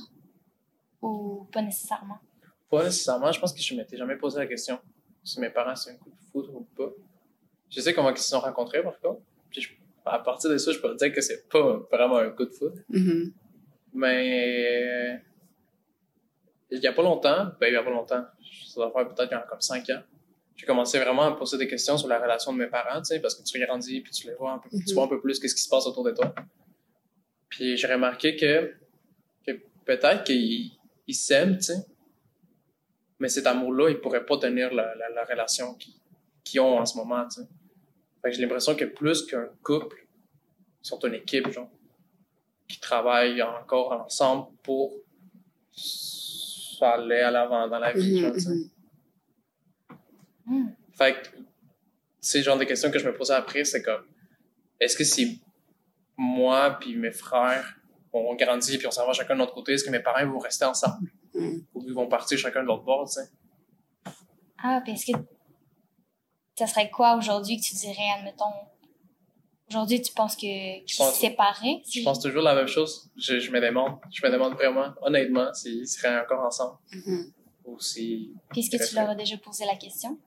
Ou 1.02 1.48
pas 1.54 1.62
nécessairement? 1.62 2.18
Pas 2.70 2.84
nécessairement. 2.84 3.32
Je 3.32 3.40
pense 3.40 3.54
que 3.54 3.62
je 3.62 3.74
m'étais 3.76 3.98
jamais 3.98 4.16
posé 4.18 4.40
la 4.40 4.48
question 4.48 4.80
si 5.24 5.40
mes 5.40 5.50
parents 5.50 5.76
c'est 5.76 5.92
un 5.92 5.96
coup 5.98 6.10
de 6.10 6.16
foudre 6.32 6.56
ou 6.56 6.62
pas. 6.76 6.90
Je 7.70 7.82
sais 7.82 7.94
comment 7.94 8.12
ils 8.12 8.18
se 8.18 8.30
sont 8.30 8.40
rencontrés, 8.40 8.82
par 8.84 9.00
contre. 9.00 9.22
Puis 9.50 9.62
je- 9.62 9.72
à 10.06 10.20
partir 10.20 10.50
de 10.50 10.58
ça, 10.58 10.72
je 10.72 10.80
peux 10.80 10.96
dire 10.96 11.12
que 11.14 11.22
c'est 11.22 11.48
pas 11.50 11.78
vraiment 11.92 12.18
un 12.18 12.30
coup 12.32 12.46
de 12.46 12.52
foudre. 12.52 12.78
Mhm. 12.90 13.34
Mais 13.94 15.22
il 16.72 16.80
y 16.80 16.88
a 16.88 16.94
pas 16.94 17.02
longtemps, 17.02 17.48
ben 17.60 17.68
il 17.68 17.74
y 17.74 17.76
a 17.76 17.84
pas 17.84 17.90
longtemps, 17.90 18.24
ça 18.68 18.76
doit 18.76 18.92
faire 18.92 19.08
peut-être 19.14 19.48
comme 19.48 19.62
5 19.62 19.90
ans, 19.90 20.02
j'ai 20.56 20.66
commencé 20.68 21.00
vraiment 21.00 21.24
à 21.24 21.32
me 21.32 21.36
poser 21.36 21.58
des 21.58 21.68
questions 21.68 21.98
sur 21.98 22.08
la 22.08 22.20
relation 22.20 22.54
de 22.54 22.60
mes 22.60 22.68
parents, 22.68 23.00
tu 23.00 23.06
sais, 23.06 23.20
parce 23.20 23.34
que 23.36 23.44
tu 23.44 23.60
grandis 23.60 24.02
puis 24.02 24.12
tu 24.12 24.28
les 24.28 24.36
vois 24.36 24.52
un 24.54 24.60
peu, 24.60 24.70
tu 24.70 24.78
Mhm. 24.78 24.94
vois 24.94 25.04
un 25.06 25.08
peu 25.08 25.20
plus 25.20 25.40
qu'est-ce 25.40 25.56
qui 25.56 25.62
se 25.64 25.70
passe 25.70 25.88
autour 25.88 26.04
de 26.04 26.12
toi. 26.12 26.34
Puis 27.50 27.76
j'ai 27.78 27.88
remarqué 27.88 28.36
que, 28.36 28.76
que 29.46 29.60
peut-être 29.86 30.24
qu'ils 30.24 30.72
ils 31.08 31.14
s'aiment, 31.16 31.58
tu 31.58 31.64
sais, 31.64 31.78
mais 33.20 33.30
cet 33.30 33.48
amour-là, 33.48 33.90
il 33.90 34.00
pourrait 34.00 34.26
pas 34.26 34.38
tenir 34.38 34.74
la, 34.74 34.96
la, 34.96 35.10
la 35.10 35.24
relation 35.26 35.78
qu'ils 36.44 36.60
ont 36.60 36.80
en 36.80 36.86
ce 36.86 36.98
moment, 36.98 37.28
j'ai 38.26 38.42
l'impression 38.42 38.76
que 38.76 38.86
plus 38.86 39.26
qu'un 39.26 39.50
couple, 39.64 40.08
ils 40.84 40.88
sont 40.88 41.00
une 41.06 41.16
équipe, 41.16 41.50
genre 41.52 41.70
qui 42.68 42.80
travaillent 42.80 43.42
encore 43.42 43.92
ensemble 43.92 44.48
pour 44.64 44.94
allait 46.82 47.22
à 47.22 47.32
l'avant 47.32 47.68
dans 47.68 47.80
la 47.80 47.92
vie, 47.92 48.20
genre, 48.20 48.34
tu 48.34 48.40
sais. 48.40 48.70
Hmm. 50.46 50.70
Fait 50.98 51.14
que, 51.14 51.28
c'est 52.22 52.40
le 52.40 52.44
genre 52.44 52.58
de 52.58 52.64
questions 52.64 52.90
que 52.92 53.00
je 53.00 53.06
me 53.06 53.14
posais 53.14 53.34
après, 53.34 53.64
c'est 53.64 53.82
comme, 53.82 54.06
est-ce 54.80 54.96
que 54.96 55.04
si 55.04 55.42
moi 56.18 56.78
puis 56.80 56.96
mes 56.96 57.12
frères, 57.12 57.76
on 58.12 58.36
grandit 58.36 58.78
puis 58.78 58.88
on 58.88 58.92
s'en 58.92 59.06
va 59.06 59.14
chacun 59.14 59.34
de 59.34 59.40
notre 59.40 59.54
côté, 59.54 59.74
est-ce 59.74 59.84
que 59.84 59.92
mes 59.92 60.00
parents 60.00 60.26
vont 60.28 60.40
rester 60.40 60.66
ensemble? 60.66 61.12
Mm. 61.34 61.60
Ou 61.74 61.84
ils 61.88 61.94
vont 61.94 62.08
partir 62.08 62.38
chacun 62.38 62.62
de 62.62 62.68
l'autre 62.68 62.84
bord, 62.84 63.08
tu 63.08 63.14
sais? 63.22 63.30
Ah, 64.62 64.82
puis 64.84 64.94
est-ce 64.94 65.12
que 65.12 65.18
ça 66.58 66.68
serait 66.68 66.90
quoi 66.90 67.16
aujourd'hui 67.16 67.58
que 67.58 67.64
tu 67.64 67.76
dirais, 67.76 68.10
admettons, 68.18 68.46
aujourd'hui 69.70 70.02
tu 70.02 70.12
penses 70.14 70.36
que 70.36 70.42
qu'ils 70.84 70.98
pense- 70.98 71.14
se 71.14 71.20
séparaient? 71.22 71.82
Je 71.90 72.04
pense 72.04 72.20
toujours 72.20 72.42
la 72.42 72.56
même 72.56 72.68
chose. 72.68 73.10
Je, 73.18 73.40
je 73.40 73.52
me 73.52 73.62
demande, 73.62 73.98
je 74.12 74.26
me 74.26 74.32
demande 74.32 74.54
vraiment, 74.56 74.94
honnêtement, 75.02 75.54
s'ils 75.54 75.88
seraient 75.88 76.20
encore 76.20 76.44
ensemble. 76.46 76.78
Mhm. 76.94 77.32
Ou 77.66 77.80
si... 77.80 78.34
Puis 78.50 78.62
est-ce 78.62 78.72
que 78.78 78.90
tu 78.90 78.96
leur 78.96 79.10
as 79.10 79.16
déjà 79.16 79.38
posé 79.38 79.66
la 79.66 79.76
question? 79.76 80.18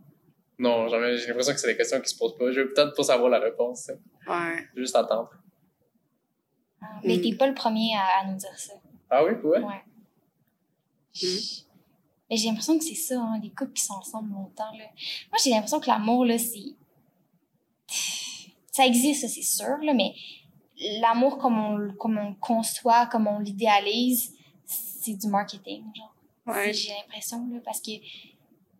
Non, 0.58 0.86
jamais, 0.88 1.16
j'ai 1.16 1.26
l'impression 1.26 1.52
que 1.54 1.58
c'est 1.60 1.66
des 1.66 1.76
questions 1.76 2.00
qui 2.00 2.08
se 2.08 2.16
posent 2.16 2.36
pas. 2.38 2.50
Je 2.52 2.60
veux 2.60 2.68
peut-être 2.72 2.94
pas 2.94 3.02
savoir 3.02 3.28
la 3.30 3.40
réponse, 3.40 3.80
tu 3.86 3.92
sais. 3.92 4.00
Ouais. 4.30 4.64
Juste 4.76 4.94
attendre. 4.94 5.30
Ah, 6.80 7.00
mais 7.04 7.16
Mm. 7.16 7.22
t'es 7.22 7.34
pas 7.36 7.46
le 7.48 7.54
premier 7.54 7.96
à, 7.96 8.20
à 8.20 8.26
nous 8.30 8.36
dire 8.36 8.56
ça. 8.56 8.74
Ah 9.10 9.24
oui, 9.24 9.32
ouais? 9.42 9.58
Ouais. 9.60 9.82
Mm. 11.20 11.26
Mais 12.30 12.36
j'ai 12.36 12.46
l'impression 12.48 12.78
que 12.78 12.84
c'est 12.84 12.94
ça, 12.94 13.20
hein, 13.20 13.40
les 13.42 13.50
couples 13.50 13.72
qui 13.72 13.84
sont 13.84 13.94
ensemble 13.94 14.32
longtemps. 14.32 14.72
Là. 14.72 14.84
Moi, 15.30 15.38
j'ai 15.44 15.50
l'impression 15.50 15.80
que 15.80 15.88
l'amour, 15.88 16.24
là, 16.24 16.38
c'est. 16.38 16.74
Ça 18.70 18.86
existe, 18.86 19.28
c'est 19.28 19.42
sûr, 19.42 19.76
là, 19.82 19.92
mais 19.92 20.14
l'amour 21.00 21.36
comme 21.38 21.58
on, 21.58 21.76
le- 21.76 21.92
comme 21.92 22.16
on 22.16 22.30
le 22.30 22.34
conçoit, 22.36 23.06
comme 23.06 23.26
on 23.26 23.38
l'idéalise, 23.38 24.32
c'est 24.64 25.14
du 25.14 25.26
marketing, 25.26 25.84
genre. 25.94 26.14
Ouais. 26.46 26.72
J'ai 26.72 26.90
l'impression, 26.90 27.46
là, 27.52 27.60
parce 27.64 27.80
que. 27.80 27.90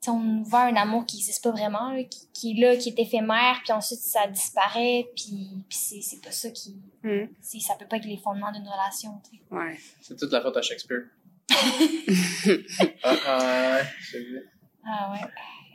on 0.09 0.19
nous 0.19 0.45
vend 0.45 0.61
un 0.61 0.77
amour 0.77 1.05
qui 1.05 1.17
n'existe 1.17 1.45
pas 1.45 1.51
vraiment, 1.51 1.91
là, 1.93 2.03
qui, 2.05 2.27
qui 2.33 2.51
est 2.53 2.61
là, 2.61 2.77
qui 2.77 2.89
est 2.89 2.99
éphémère, 2.99 3.61
puis 3.63 3.73
ensuite 3.73 4.01
ça 4.01 4.27
disparaît, 4.29 5.07
puis, 5.15 5.49
puis 5.69 5.79
c'est, 5.79 6.01
c'est 6.01 6.21
pas 6.23 6.33
ça 6.33 6.51
qui. 6.51 6.75
Mm. 7.03 7.27
Ça 7.61 7.75
peut 7.79 7.87
pas 7.87 7.99
être 7.99 8.07
les 8.07 8.17
fondements 8.17 8.51
d'une 8.51 8.67
relation. 8.67 9.21
Ouais. 9.51 9.79
C'est 10.01 10.17
toute 10.19 10.33
la 10.33 10.41
faute 10.41 10.57
à 10.57 10.63
Shakespeare. 10.63 11.05
Ah, 11.51 13.15
ah, 13.27 13.73
ouais, 13.77 13.83
j'ai 14.11 14.19
vu. 14.25 14.39
Ah 14.87 15.13
ouais. 15.13 15.21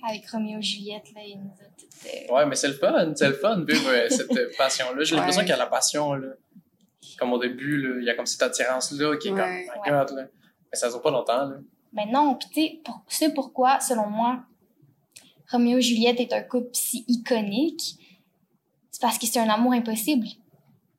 Avec 0.08 0.30
Roméo 0.30 0.60
et 0.60 0.62
Juliette, 0.62 1.12
là, 1.16 1.22
il 1.26 1.40
nous 1.40 1.52
a 1.60 1.66
tout. 1.78 1.86
euh, 2.06 2.34
Ouais, 2.36 2.46
mais 2.46 2.56
c'est 2.56 2.68
le 2.68 2.74
fun, 2.76 3.14
c'est 3.16 3.28
le 3.28 3.34
fun, 3.34 3.64
vivre 3.68 3.90
euh, 3.90 4.08
cette 4.10 4.32
euh, 4.32 4.50
passion-là. 4.58 5.04
J'ai 5.04 5.16
l'impression 5.16 5.42
qu'il 5.42 5.50
y 5.50 5.54
a 5.54 5.58
la 5.58 5.66
passion, 5.68 6.14
là. 6.14 6.30
Comme 7.18 7.34
au 7.34 7.40
début, 7.40 7.78
là, 7.82 7.96
il 8.00 8.06
y 8.06 8.10
a 8.10 8.16
comme 8.16 8.26
cette 8.26 8.42
attirance-là 8.44 9.18
qui 9.18 9.30
est 9.30 9.32
Ouais. 9.32 9.66
comme, 9.74 9.82
my 9.84 9.90
god, 9.90 10.12
là. 10.16 10.24
Mais 10.72 10.78
ça 10.78 10.90
dure 10.90 11.02
pas 11.02 11.12
longtemps, 11.12 11.46
là. 11.46 11.56
Mais 11.94 12.06
non, 12.06 12.36
puis 12.36 12.50
tu 12.50 12.62
sais, 12.62 12.82
pour- 12.84 13.02
c'est 13.08 13.34
pourquoi, 13.34 13.80
selon 13.80 14.08
moi, 14.08 14.44
Roméo 15.52 15.78
et 15.78 15.82
Juliette 15.82 16.20
est 16.20 16.34
un 16.34 16.42
couple 16.42 16.70
si 16.74 17.06
iconique? 17.08 17.96
C'est 18.92 19.02
parce 19.02 19.18
que 19.18 19.26
c'est 19.26 19.40
un 19.40 19.50
amour 19.50 19.74
impossible. 19.74 20.28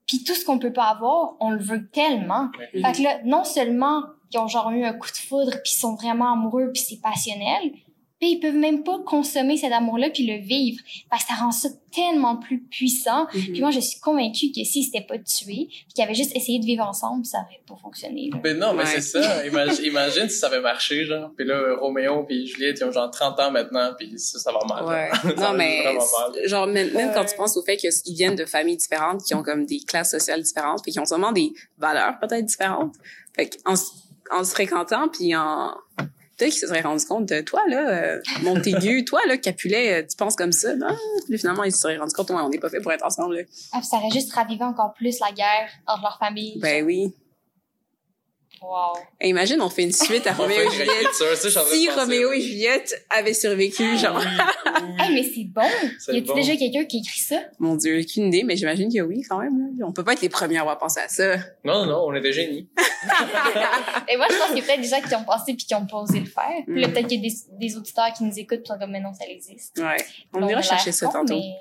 Puis 0.06 0.24
tout 0.24 0.34
ce 0.34 0.44
qu'on 0.44 0.58
peut 0.58 0.72
pas 0.72 0.86
avoir, 0.88 1.34
on 1.40 1.50
le 1.50 1.58
veut 1.62 1.86
tellement. 1.88 2.50
Ouais. 2.58 2.82
Fait 2.82 2.92
que 2.98 3.02
là, 3.02 3.20
non 3.24 3.44
seulement 3.44 4.02
ils 4.32 4.38
ont 4.38 4.48
genre 4.48 4.70
eu 4.70 4.84
un 4.84 4.92
coup 4.92 5.10
de 5.10 5.16
foudre, 5.16 5.52
puis 5.62 5.72
ils 5.74 5.78
sont 5.78 5.94
vraiment 5.94 6.32
amoureux, 6.32 6.70
puis 6.72 6.82
c'est 6.82 7.00
passionnel, 7.00 7.72
puis 8.20 8.32
ils 8.32 8.40
peuvent 8.40 8.56
même 8.56 8.82
pas 8.82 8.98
consommer 9.06 9.56
cet 9.56 9.70
amour-là 9.70 10.10
puis 10.10 10.26
le 10.26 10.38
vivre. 10.44 10.80
Parce 11.08 11.22
que 11.22 11.28
ça 11.30 11.36
rend 11.36 11.52
ça 11.52 11.68
tellement 11.94 12.34
plus 12.34 12.58
puissant. 12.64 13.26
Mhm. 13.32 13.40
Puis 13.52 13.60
moi, 13.60 13.70
je 13.70 13.78
suis 13.78 14.00
convaincue 14.00 14.48
que 14.50 14.64
s'ils 14.64 14.82
s'étaient 14.84 15.06
pas 15.06 15.18
tués, 15.18 15.68
puis 15.70 15.86
qu'ils 15.94 16.02
avaient 16.02 16.14
juste 16.16 16.34
essayé 16.34 16.58
de 16.58 16.64
vivre 16.64 16.84
ensemble, 16.84 17.24
ça 17.24 17.38
aurait 17.38 17.62
pas 17.64 17.76
fonctionné. 17.80 18.28
là. 18.32 18.40
Mais 18.42 18.54
non, 18.54 18.72
mais 18.72 18.82
Ouais. 18.82 18.88
c'est 19.00 19.02
ça. 19.02 19.46
Imagine, 19.46 19.84
imagine 19.84 20.28
si 20.28 20.36
ça 20.36 20.48
avait 20.48 20.60
marché, 20.60 21.04
genre. 21.04 21.30
Puis 21.36 21.46
là, 21.46 21.76
Roméo 21.80 22.24
puis 22.24 22.44
Juliette, 22.48 22.78
ils 22.80 22.84
ont 22.86 22.90
genre 22.90 23.08
30 23.08 23.38
ans 23.38 23.50
maintenant, 23.52 23.92
puis 23.96 24.18
ça, 24.18 24.40
ça 24.40 24.50
va 24.50 24.58
mal. 24.68 24.84
Ouais. 24.84 25.10
Ça 25.38 25.52
non, 25.52 25.56
mais 25.56 25.84
mal. 25.84 26.48
genre 26.48 26.66
même, 26.66 26.92
même 26.94 27.12
quand 27.14 27.24
tu 27.24 27.36
penses 27.36 27.56
au 27.56 27.62
fait 27.62 27.76
qu'ils 27.76 27.92
viennent 28.16 28.34
de 28.34 28.46
familles 28.46 28.78
différentes, 28.78 29.22
qui 29.22 29.32
ont 29.36 29.44
comme 29.44 29.64
des 29.64 29.78
classes 29.78 30.10
sociales 30.10 30.42
différentes, 30.42 30.82
puis 30.82 30.90
qui 30.90 30.98
ont 30.98 31.04
sûrement 31.06 31.30
des 31.30 31.52
valeurs 31.78 32.18
peut-être 32.18 32.46
différentes. 32.46 32.94
Fait 33.36 33.48
qu'en 33.64 33.74
s- 33.74 33.92
en 34.30 34.44
se 34.44 34.50
fréquentant, 34.52 35.08
puis 35.08 35.34
en 35.34 35.74
peut-être 36.38 36.52
qu'ils 36.52 36.60
se 36.60 36.66
seraient 36.68 36.82
rendus 36.82 37.04
compte 37.04 37.26
de 37.26 37.40
toi 37.40 37.62
là, 37.68 37.88
euh, 37.88 38.22
Montaigu, 38.42 39.04
toi 39.04 39.20
là, 39.26 39.36
Capulet, 39.36 40.02
euh, 40.02 40.06
tu 40.08 40.16
penses 40.16 40.36
comme 40.36 40.52
ça, 40.52 40.74
non? 40.76 40.94
Puis 41.28 41.38
finalement 41.38 41.64
ils 41.64 41.72
se 41.72 41.78
seraient 41.78 41.98
rendus 41.98 42.14
compte, 42.14 42.30
ouais, 42.30 42.36
on 42.40 42.48
n'est 42.48 42.58
pas 42.58 42.70
fait 42.70 42.80
pour 42.80 42.92
être 42.92 43.04
ensemble. 43.04 43.36
Là. 43.36 43.42
Ah, 43.72 43.78
puis 43.78 43.86
ça 43.86 43.96
aurait 43.96 44.10
juste 44.10 44.32
ravivé 44.32 44.64
encore 44.64 44.94
plus 44.94 45.18
la 45.20 45.32
guerre 45.32 45.68
entre 45.86 46.02
leurs 46.02 46.18
familles. 46.18 46.58
Ben 46.60 46.84
oui. 46.84 47.12
Wow. 48.62 48.98
Et 49.20 49.28
imagine, 49.28 49.60
on 49.60 49.68
fait 49.68 49.84
une 49.84 49.92
suite 49.92 50.26
à 50.26 50.32
Roméo 50.32 50.60
et 50.60 50.70
Juliette. 50.70 51.12
ça, 51.12 51.36
Si 51.64 51.88
Roméo 51.90 52.32
et 52.32 52.40
Juliette 52.40 53.06
avaient 53.10 53.34
survécu, 53.34 53.96
genre, 53.98 54.20
Hey, 54.98 55.14
mais 55.14 55.22
c'est 55.22 55.44
bon! 55.44 55.62
Y 56.08 56.18
a-tu 56.18 56.22
bon. 56.22 56.34
déjà 56.34 56.56
quelqu'un 56.56 56.84
qui 56.84 56.98
écrit 56.98 57.20
ça? 57.20 57.40
mon 57.58 57.76
Dieu, 57.76 58.00
aucune 58.00 58.26
idée, 58.28 58.42
mais 58.44 58.56
j'imagine 58.56 58.92
que 58.92 59.00
oui, 59.00 59.22
quand 59.28 59.38
même. 59.38 59.76
On 59.84 59.92
peut 59.92 60.04
pas 60.04 60.12
être 60.14 60.22
les 60.22 60.28
premiers 60.28 60.58
à 60.58 60.62
avoir 60.62 60.78
pensé 60.78 61.00
à 61.00 61.08
ça. 61.08 61.36
Non, 61.64 61.84
non, 61.84 61.86
non, 61.86 62.04
on 62.06 62.14
est 62.14 62.20
des 62.20 62.32
génies. 62.32 62.68
Et 64.08 64.16
moi, 64.16 64.26
je 64.30 64.36
pense 64.36 64.48
qu'il 64.48 64.58
y 64.58 64.60
a 64.60 64.64
peut-être 64.64 64.80
des 64.80 64.88
gens 64.88 65.00
qui 65.00 65.14
ont 65.14 65.24
pensé 65.24 65.54
puis 65.54 65.64
qui 65.66 65.74
ont 65.74 65.86
pas 65.86 65.98
osé 65.98 66.20
le 66.20 66.26
faire. 66.26 66.62
Puis 66.66 66.80
là, 66.80 66.88
Mm. 66.88 66.92
peut-être 66.92 67.06
qu'il 67.08 67.24
y 67.24 67.26
a 67.26 67.30
des, 67.30 67.66
des 67.68 67.76
auditeurs 67.76 68.12
qui 68.16 68.24
nous 68.24 68.38
écoutent 68.38 68.58
puis 68.60 68.68
sont 68.68 68.78
comme, 68.78 68.90
mais 68.90 69.00
non, 69.00 69.12
ça 69.12 69.26
existe. 69.26 69.78
Ouais. 69.78 69.96
On 70.34 70.46
ira 70.48 70.58
a 70.60 70.62
chercher 70.62 70.92
ça 70.92 71.06
con, 71.06 71.12
tantôt. 71.12 71.34
mais 71.34 71.54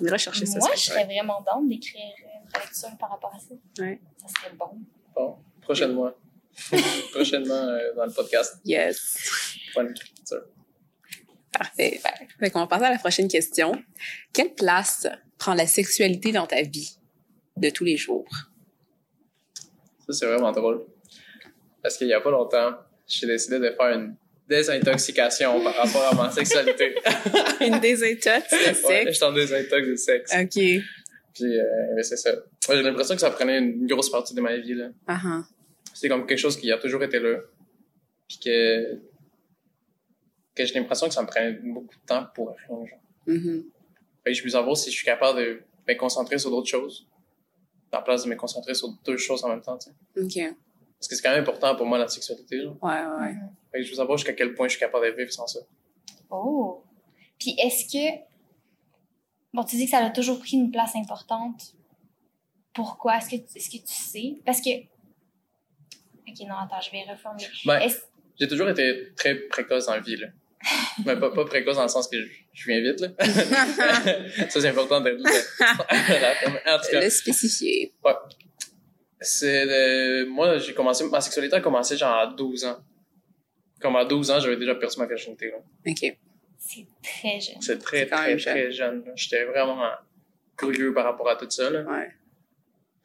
On 0.00 0.04
ira 0.06 0.18
chercher 0.18 0.46
ça. 0.46 0.58
Moi, 0.58 0.70
je 0.74 0.80
serais 0.80 1.04
vraiment 1.04 1.40
down 1.46 1.68
d'écrire 1.68 2.00
une 2.24 2.52
relecture 2.54 2.90
par 2.98 3.10
rapport 3.10 3.32
à 3.34 3.38
ça. 3.38 3.54
Ouais. 3.82 4.00
Ça 4.20 4.26
serait 4.28 4.54
bon. 4.58 4.70
Bon, 5.14 5.36
prochainement. 5.66 6.12
prochainement 7.12 7.54
euh, 7.54 7.94
dans 7.96 8.06
le 8.06 8.12
podcast. 8.12 8.54
Yes. 8.64 9.16
Bonne 9.74 9.90
écriture. 9.90 10.44
Parfait. 11.52 12.00
Fait 12.38 12.50
qu'on 12.50 12.60
va 12.60 12.66
passer 12.66 12.84
à 12.84 12.90
la 12.92 12.98
prochaine 12.98 13.28
question. 13.28 13.72
Quelle 14.32 14.54
place 14.54 15.06
prend 15.38 15.54
la 15.54 15.66
sexualité 15.66 16.32
dans 16.32 16.46
ta 16.46 16.62
vie 16.62 16.96
de 17.56 17.70
tous 17.70 17.84
les 17.84 17.96
jours? 17.96 18.26
Ça, 20.06 20.12
c'est 20.12 20.26
vraiment 20.26 20.52
drôle. 20.52 20.84
Parce 21.82 21.96
qu'il 21.98 22.08
y 22.08 22.12
a 22.14 22.20
pas 22.20 22.30
longtemps, 22.30 22.74
j'ai 23.06 23.26
décidé 23.26 23.58
de 23.58 23.70
faire 23.70 23.90
une 23.98 24.16
désintoxication 24.48 25.62
par 25.62 25.74
rapport 25.74 26.12
à 26.12 26.14
ma 26.14 26.30
sexualité. 26.30 26.94
Une 27.60 27.80
désintox, 27.80 28.52
Ouais, 28.52 28.74
sexe? 28.74 29.12
j'étais 29.12 29.24
en 29.24 29.32
désintox 29.32 29.88
de 29.88 29.96
sexe. 29.96 30.32
OK. 30.32 30.84
Puis, 31.34 31.58
euh, 31.58 32.02
c'est 32.02 32.16
ça. 32.16 32.30
J'ai 32.68 32.82
l'impression 32.82 33.14
que 33.16 33.20
ça 33.20 33.30
prenait 33.30 33.58
une 33.58 33.86
grosse 33.86 34.08
partie 34.10 34.34
de 34.34 34.40
ma 34.40 34.56
vie, 34.56 34.74
là. 34.74 34.88
Ah. 35.08 35.42
C'est 35.96 36.10
comme 36.10 36.26
quelque 36.26 36.38
chose 36.38 36.58
qui 36.58 36.70
a 36.70 36.76
toujours 36.76 37.02
été 37.02 37.18
là. 37.18 37.38
Puis 38.28 38.38
que, 38.38 39.00
que 40.54 40.66
j'ai 40.66 40.74
l'impression 40.74 41.08
que 41.08 41.14
ça 41.14 41.22
me 41.22 41.26
prenait 41.26 41.52
beaucoup 41.52 41.94
de 41.94 42.06
temps 42.06 42.26
pour 42.34 42.50
rien, 42.50 42.84
genre. 42.84 42.98
Mhm. 43.26 43.64
Fait 44.22 44.32
que 44.32 44.36
je 44.36 44.42
veux 44.42 44.50
savoir 44.50 44.76
si 44.76 44.90
je 44.90 44.96
suis 44.96 45.06
capable 45.06 45.38
de 45.38 45.62
me 45.88 45.94
concentrer 45.94 46.36
sur 46.36 46.50
d'autres 46.50 46.68
choses. 46.68 47.08
À 47.90 47.96
la 47.96 48.02
place 48.02 48.24
de 48.24 48.28
me 48.28 48.36
concentrer 48.36 48.74
sur 48.74 48.90
deux 49.06 49.16
choses 49.16 49.42
en 49.42 49.48
même 49.48 49.62
temps, 49.62 49.78
tu 49.78 49.88
sais. 49.90 50.22
OK. 50.22 50.54
Parce 50.98 51.08
que 51.08 51.16
c'est 51.16 51.22
quand 51.22 51.30
même 51.30 51.40
important 51.40 51.74
pour 51.76 51.86
moi, 51.86 51.96
la 51.96 52.08
sexualité, 52.08 52.60
genre. 52.60 52.76
Ouais, 52.82 52.90
ouais. 52.90 53.34
Fait 53.72 53.78
que 53.78 53.84
je 53.84 53.90
veux 53.90 53.96
savoir 53.96 54.18
jusqu'à 54.18 54.34
quel 54.34 54.52
point 54.52 54.66
je 54.68 54.72
suis 54.72 54.80
capable 54.80 55.06
de 55.06 55.12
vivre 55.12 55.32
sans 55.32 55.46
ça. 55.46 55.60
Oh! 56.28 56.84
Puis 57.38 57.56
est-ce 57.58 57.86
que... 57.86 58.20
Bon, 59.54 59.64
tu 59.64 59.76
dis 59.76 59.86
que 59.86 59.92
ça 59.92 60.04
a 60.04 60.10
toujours 60.10 60.40
pris 60.40 60.58
une 60.58 60.70
place 60.70 60.94
importante. 60.94 61.74
Pourquoi? 62.74 63.16
Est-ce 63.16 63.30
que, 63.30 63.36
est-ce 63.36 63.70
que 63.70 63.78
tu 63.82 63.94
sais? 63.94 64.42
Parce 64.44 64.60
que... 64.60 64.68
Ok, 66.28 66.46
non, 66.48 66.54
attends, 66.56 66.80
je 66.80 66.90
vais 66.90 67.04
reformuler. 67.10 67.46
Ben, 67.64 67.88
j'ai 68.38 68.48
toujours 68.48 68.68
été 68.68 69.12
très 69.16 69.34
précoce 69.34 69.88
la 69.88 70.00
vie, 70.00 70.16
là. 70.16 70.28
Mais 71.04 71.16
pas, 71.16 71.30
pas 71.30 71.44
précoce 71.44 71.76
dans 71.76 71.82
le 71.82 71.88
sens 71.88 72.08
que 72.08 72.20
je, 72.20 72.28
je 72.52 72.66
viens 72.70 72.80
vite, 72.80 73.00
là. 73.00 73.08
ça, 74.48 74.60
c'est 74.60 74.68
important 74.68 75.00
de 75.00 75.10
le 75.10 75.18
En 75.20 76.78
tout 76.78 76.90
cas, 76.90 77.00
Le 77.00 77.10
spécifier. 77.10 77.92
c'est 79.20 79.66
de- 79.66 80.24
moi, 80.24 80.58
j'ai 80.58 80.74
commencé, 80.74 81.04
ma 81.08 81.20
sexualité 81.20 81.56
a 81.56 81.60
commencé 81.60 81.96
genre 81.96 82.14
à 82.18 82.26
12 82.26 82.64
ans. 82.64 82.78
Comme 83.80 83.96
à 83.96 84.04
12 84.04 84.30
ans, 84.30 84.40
j'avais 84.40 84.56
déjà 84.56 84.74
perdu 84.74 84.98
ma 84.98 85.06
virginité, 85.06 85.50
là. 85.50 85.58
OK. 85.86 86.18
C'est 86.58 86.86
très 87.02 87.38
jeune. 87.40 87.60
C'est 87.60 87.78
très, 87.78 88.06
très, 88.06 88.38
jeune. 88.38 88.54
très 88.54 88.72
jeune. 88.72 89.04
J'étais 89.14 89.44
vraiment 89.44 89.88
curieux 90.56 90.92
par 90.92 91.04
rapport 91.04 91.28
à 91.28 91.36
tout 91.36 91.48
ça, 91.50 91.70
là. 91.70 91.82
Ouais. 91.82 92.10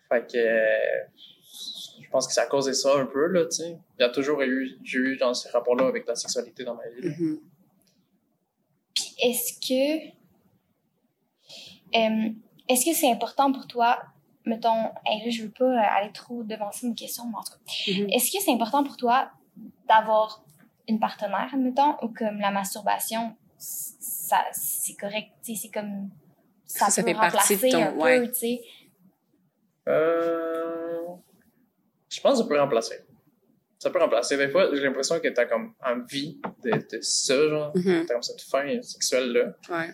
Fait 0.09 0.25
que, 0.31 0.37
euh, 0.37 1.05
pense 2.11 2.27
que 2.27 2.33
ça 2.33 2.43
a 2.43 2.45
causé 2.47 2.73
ça 2.73 2.95
un 2.97 3.05
peu, 3.05 3.27
là, 3.27 3.45
tu 3.45 3.51
sais. 3.57 3.77
Il 3.97 4.01
y 4.01 4.05
a 4.05 4.09
toujours 4.09 4.41
eu, 4.41 4.77
j'ai 4.83 4.99
eu 4.99 5.17
dans 5.17 5.33
ces 5.33 5.49
rapports-là 5.49 5.87
avec 5.87 6.05
la 6.07 6.15
sexualité 6.15 6.63
dans 6.63 6.75
ma 6.75 6.87
vie. 6.89 7.01
là. 7.01 7.15
Mhm. 7.17 7.39
Puis 8.93 9.15
est-ce 9.23 9.53
que... 9.53 10.07
euh, 11.97 12.29
est-ce 12.67 12.85
que 12.85 12.93
c'est 12.93 13.09
important 13.11 13.51
pour 13.51 13.67
toi, 13.67 13.99
mettons, 14.45 14.89
hey, 15.05 15.23
là, 15.25 15.29
je 15.29 15.43
veux 15.43 15.51
pas 15.51 15.79
aller 15.81 16.11
trop 16.13 16.43
devancer 16.43 16.85
une 16.87 16.95
question, 16.95 17.23
mais 17.27 17.35
en 17.37 17.43
tout 17.43 17.53
cas, 17.53 17.91
Mhm. 17.91 18.09
est-ce 18.09 18.31
que 18.31 18.41
c'est 18.43 18.51
important 18.51 18.83
pour 18.83 18.97
toi 18.97 19.29
d'avoir 19.87 20.43
une 20.87 20.99
partenaire, 20.99 21.49
admettons, 21.53 21.95
ou 22.03 22.07
comme 22.09 22.39
la 22.39 22.51
masturbation, 22.51 23.35
ça, 23.57 24.43
c'est 24.53 24.95
correct, 24.95 25.29
tu 25.43 25.53
sais, 25.55 25.61
c'est 25.63 25.71
comme... 25.71 26.09
Ça, 26.65 26.89
Ça 26.89 27.01
peut 27.03 27.09
fait 27.09 27.13
partie 27.13 27.57
de 27.57 27.69
ton- 27.69 27.81
un 27.83 27.93
ouais. 27.97 28.21
peu, 28.21 28.27
tu 28.31 28.39
sais? 28.39 28.61
Euh, 29.89 30.70
je 32.11 32.21
pense 32.21 32.33
que 32.37 32.43
ça 32.43 32.49
peut 32.49 32.59
remplacer. 32.59 32.99
ça 33.79 33.89
peut 33.89 33.99
remplacer. 33.99 34.37
Des 34.37 34.49
fois, 34.49 34.69
j'ai 34.75 34.81
l'impression 34.83 35.19
que 35.19 35.27
t'as 35.29 35.45
comme 35.45 35.73
envie 35.83 36.39
de, 36.63 36.71
de 36.71 37.01
ça, 37.01 37.35
genre. 37.49 37.71
Mhm. 37.75 38.05
T'as 38.05 38.13
comme 38.13 38.21
cette 38.23 38.41
faim 38.41 38.81
sexuelle-là. 38.81 39.55
Ouais. 39.69 39.93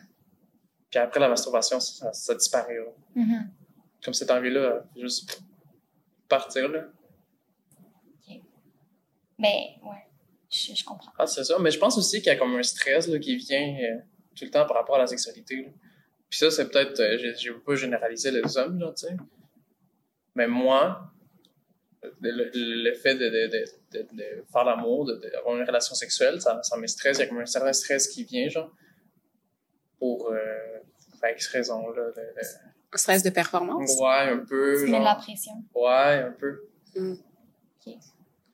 Puis 0.90 1.00
après 1.00 1.20
la 1.20 1.30
masturbation, 1.30 1.80
ça, 1.80 2.12
ça 2.14 2.34
disparaît. 2.36 2.76
là. 2.78 2.92
Mhm. 3.16 3.50
Comme 4.04 4.14
cette 4.14 4.32
envie-là, 4.32 4.84
juste 4.98 5.42
partir, 6.28 6.68
là. 6.70 6.84
Ben, 9.40 9.50
ouais. 9.84 10.08
Je, 10.50 10.74
je 10.74 10.84
comprends. 10.84 11.12
Ah, 11.18 11.28
c'est 11.28 11.44
ça. 11.44 11.58
Mais 11.60 11.70
je 11.72 11.78
pense 11.78 11.98
aussi 11.98 12.18
qu'il 12.22 12.28
y 12.32 12.36
a 12.36 12.38
comme 12.38 12.56
un 12.56 12.64
stress 12.64 13.08
là, 13.08 13.20
qui 13.20 13.36
vient 13.38 13.78
euh, 13.80 14.00
tout 14.36 14.46
le 14.46 14.50
temps 14.52 14.66
par 14.66 14.78
rapport 14.78 14.96
à 14.96 15.00
la 15.00 15.08
sexualité. 15.08 15.58
là. 15.64 15.70
Puis 16.30 16.40
ça, 16.40 16.50
c'est 16.50 16.70
peut-être... 16.70 17.00
euh, 17.00 17.18
je 17.20 17.40
je 17.40 17.52
veux 17.52 17.60
pas 17.60 17.76
généraliser 17.76 18.32
les 18.32 18.58
hommes, 18.58 18.80
là, 18.80 18.92
tu 18.98 19.06
sais. 19.08 19.16
Mais 20.36 20.48
moi, 20.48 21.12
le, 22.22 22.32
le- 22.32 22.84
le 22.90 22.94
fait 22.96 23.16
de, 23.16 23.26
de, 23.30 23.48
de, 23.48 23.66
de, 24.00 24.08
de 24.16 24.44
faire 24.52 24.64
l'amour, 24.64 25.06
de- 25.06 25.16
d'avoir 25.34 25.58
une 25.58 25.66
relation 25.66 25.96
sexuelle, 25.96 26.42
ça, 26.42 26.60
ça 26.64 26.78
me 26.78 26.88
stresse. 26.88 27.18
Il 27.18 27.22
y 27.22 27.24
a 27.24 27.28
comme 27.28 27.40
un 27.40 27.46
certain 27.46 27.74
stress 27.74 28.08
qui 28.08 28.24
vient, 28.24 28.48
genre, 28.50 28.72
pour... 30.00 30.30
Euh, 30.32 30.38
pour 31.20 31.30
X 31.30 31.48
raison, 31.48 31.90
là. 31.92 32.04
de- 32.16 32.98
Stress 32.98 33.22
de 33.24 33.30
performance. 33.32 33.96
Ouais, 34.00 34.32
un 34.32 34.38
peu, 34.40 34.84
Tu 34.86 34.92
mets 34.92 35.00
de 35.00 35.04
la 35.04 35.16
pression. 35.16 35.52
Ouais, 35.76 36.24
un 36.24 36.32
peu. 36.32 36.62
Mm. 36.96 37.14
Ok. 37.14 37.94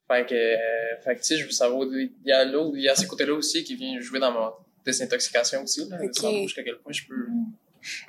Fait 0.07 0.25
que, 0.27 0.33
euh, 0.33 1.01
fait 1.03 1.15
que, 1.15 1.19
tu 1.21 1.27
sais, 1.27 1.37
je 1.37 1.45
veux 1.45 1.51
savoir, 1.51 1.87
il 1.91 2.11
y 2.25 2.31
a 2.31 2.43
l'autre, 2.43 2.75
il 2.75 2.83
y 2.83 2.89
a 2.89 2.95
ce 2.95 3.05
côté-là 3.07 3.33
aussi 3.33 3.63
qui 3.63 3.75
vient 3.75 3.99
jouer 3.99 4.19
dans 4.19 4.31
ma 4.31 4.53
désintoxication 4.85 5.63
aussi, 5.63 5.87
là. 5.89 5.97
Ok. 6.01 6.13
Ça 6.15 6.29
me 6.31 6.41
jusqu'à 6.43 6.63
quel 6.63 6.77
point 6.79 6.91
je 6.91 7.05
peux 7.07 7.27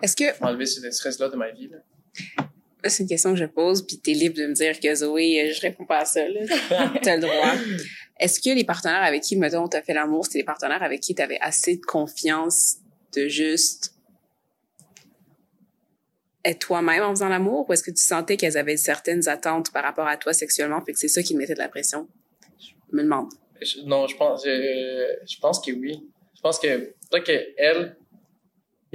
Est-ce 0.02 0.16
que 0.16 0.42
enlever 0.44 0.66
ce 0.66 0.90
stress-là 0.90 1.28
de 1.28 1.37
ma 1.37 1.50
vie, 1.50 1.68
là. 1.68 1.78
C'est 2.87 3.03
une 3.05 3.09
question 3.09 3.31
que 3.31 3.38
je 3.38 3.44
pose, 3.47 3.87
puis 3.87 3.99
t'es 3.99 4.12
libre 4.12 4.37
de 4.37 4.47
me 4.47 4.53
dire 4.55 4.79
que 4.79 4.94
Zoé, 4.94 5.40
euh, 5.49 5.53
je 5.55 5.61
réponds 5.61 5.87
pas 5.87 6.01
à 6.01 6.05
ça, 6.05 6.27
là. 6.29 6.40
T'as 7.03 7.16
le 7.16 7.23
droit. 7.23 7.53
Est-ce 8.20 8.40
que 8.40 8.55
les 8.55 8.64
partenaires 8.64 9.03
avec 9.03 9.23
qui, 9.23 9.37
mettons, 9.37 9.66
t'as 9.68 9.83
fait 9.83 9.94
l'amour, 9.94 10.25
c'était 10.27 10.40
des 10.40 10.44
partenaires 10.44 10.83
avec 10.83 11.01
qui 11.01 11.14
t'avais 11.14 11.38
assez 11.40 11.77
de 11.77 11.83
confiance 11.83 12.77
de 13.16 13.29
juste 13.29 13.94
être 16.44 16.59
toi-même 16.59 17.03
en 17.03 17.11
faisant 17.11 17.29
l'amour, 17.29 17.68
ou 17.68 17.73
est-ce 17.73 17.83
que 17.83 17.90
tu 17.90 18.03
sentais 18.03 18.37
qu'elles 18.37 18.59
avaient 18.59 18.77
certaines 18.77 19.29
attentes 19.29 19.73
par 19.73 19.83
rapport 19.83 20.07
à 20.07 20.16
toi 20.16 20.33
sexuellement, 20.33 20.81
fait 20.83 20.92
que 20.92 20.99
c'est 20.99 21.09
ça 21.09 21.23
qui 21.23 21.33
te 21.33 21.38
mettait 21.38 21.55
de 21.55 21.59
la 21.59 21.68
pression? 21.68 22.07
Je 22.61 22.97
me 22.97 23.03
demande. 23.03 23.31
Je- 23.62 23.81
non, 23.87 24.07
je 24.07 24.16
pense, 24.16 24.44
je, 24.44 25.16
je 25.27 25.38
pense 25.40 25.61
que 25.64 25.73
oui. 25.73 26.03
Je 26.37 26.40
pense 26.42 26.59
que, 26.59 26.92
peut-être 27.11 27.25
qu'elles, 27.25 27.97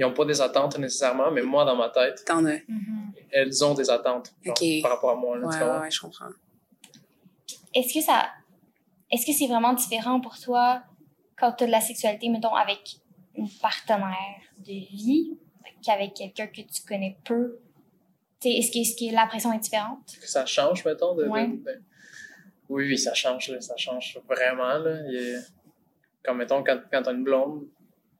ils 0.00 0.04
ont 0.06 0.14
pas 0.14 0.24
des 0.24 0.40
attentes 0.40 0.78
nécessairement, 0.78 1.30
mais 1.30 1.42
moi, 1.42 1.64
dans 1.66 1.76
ma 1.76 1.90
tête, 1.90 2.24
T'en 2.26 2.44
as. 2.46 2.58
Mhm. 2.68 3.12
elles 3.30 3.64
ont 3.64 3.74
des 3.74 3.90
attentes, 3.90 4.32
genre, 4.42 4.56
Ok. 4.60 4.82
par 4.82 4.92
rapport 4.92 5.10
à 5.10 5.14
moi, 5.14 5.36
là, 5.38 5.46
Ouais, 5.46 5.52
tu 5.54 5.60
ouais, 5.62 5.68
vois. 5.68 5.80
ouais, 5.80 5.90
je 5.90 6.00
comprends. 6.00 6.26
Est-ce 7.74 7.94
que 7.94 8.00
ça. 8.00 8.30
Est-ce 9.10 9.26
que 9.26 9.32
c'est 9.32 9.46
vraiment 9.46 9.72
différent 9.74 10.20
pour 10.20 10.38
toi 10.38 10.82
quand 11.38 11.52
tu 11.52 11.64
as 11.64 11.66
de 11.66 11.72
la 11.72 11.80
sexualité, 11.80 12.28
mettons, 12.28 12.54
avec 12.54 12.96
une 13.36 13.48
partenaire 13.60 14.40
de 14.58 14.72
vie 14.94 15.36
qu'avec 15.84 16.14
quelqu'un 16.14 16.46
que 16.46 16.62
tu 16.62 16.82
connais 16.86 17.16
peu? 17.24 17.58
Est-ce 18.44 18.70
que, 18.72 18.78
est-ce 18.78 18.96
que 18.96 19.14
la 19.14 19.26
pression 19.26 19.52
est 19.52 19.58
différente? 19.58 19.98
que 20.20 20.26
ça 20.26 20.46
change, 20.46 20.84
mettons, 20.86 21.14
de, 21.14 21.24
de- 21.24 21.28
Ouais. 21.28 21.46
de- 21.48 21.82
Oui, 22.70 22.86
oui, 22.86 22.96
ça 22.96 23.12
change, 23.14 23.48
là, 23.50 23.60
ça 23.60 23.76
change 23.76 24.18
vraiment, 24.28 24.78
là. 24.78 24.96
Il 25.08 25.12
y 25.12 25.34
a- 25.34 25.40
Comme, 26.24 26.38
mettons, 26.38 26.62
quand, 26.62 26.78
quand 26.90 27.02
t'as 27.02 27.12
une 27.12 27.24
blonde, 27.24 27.66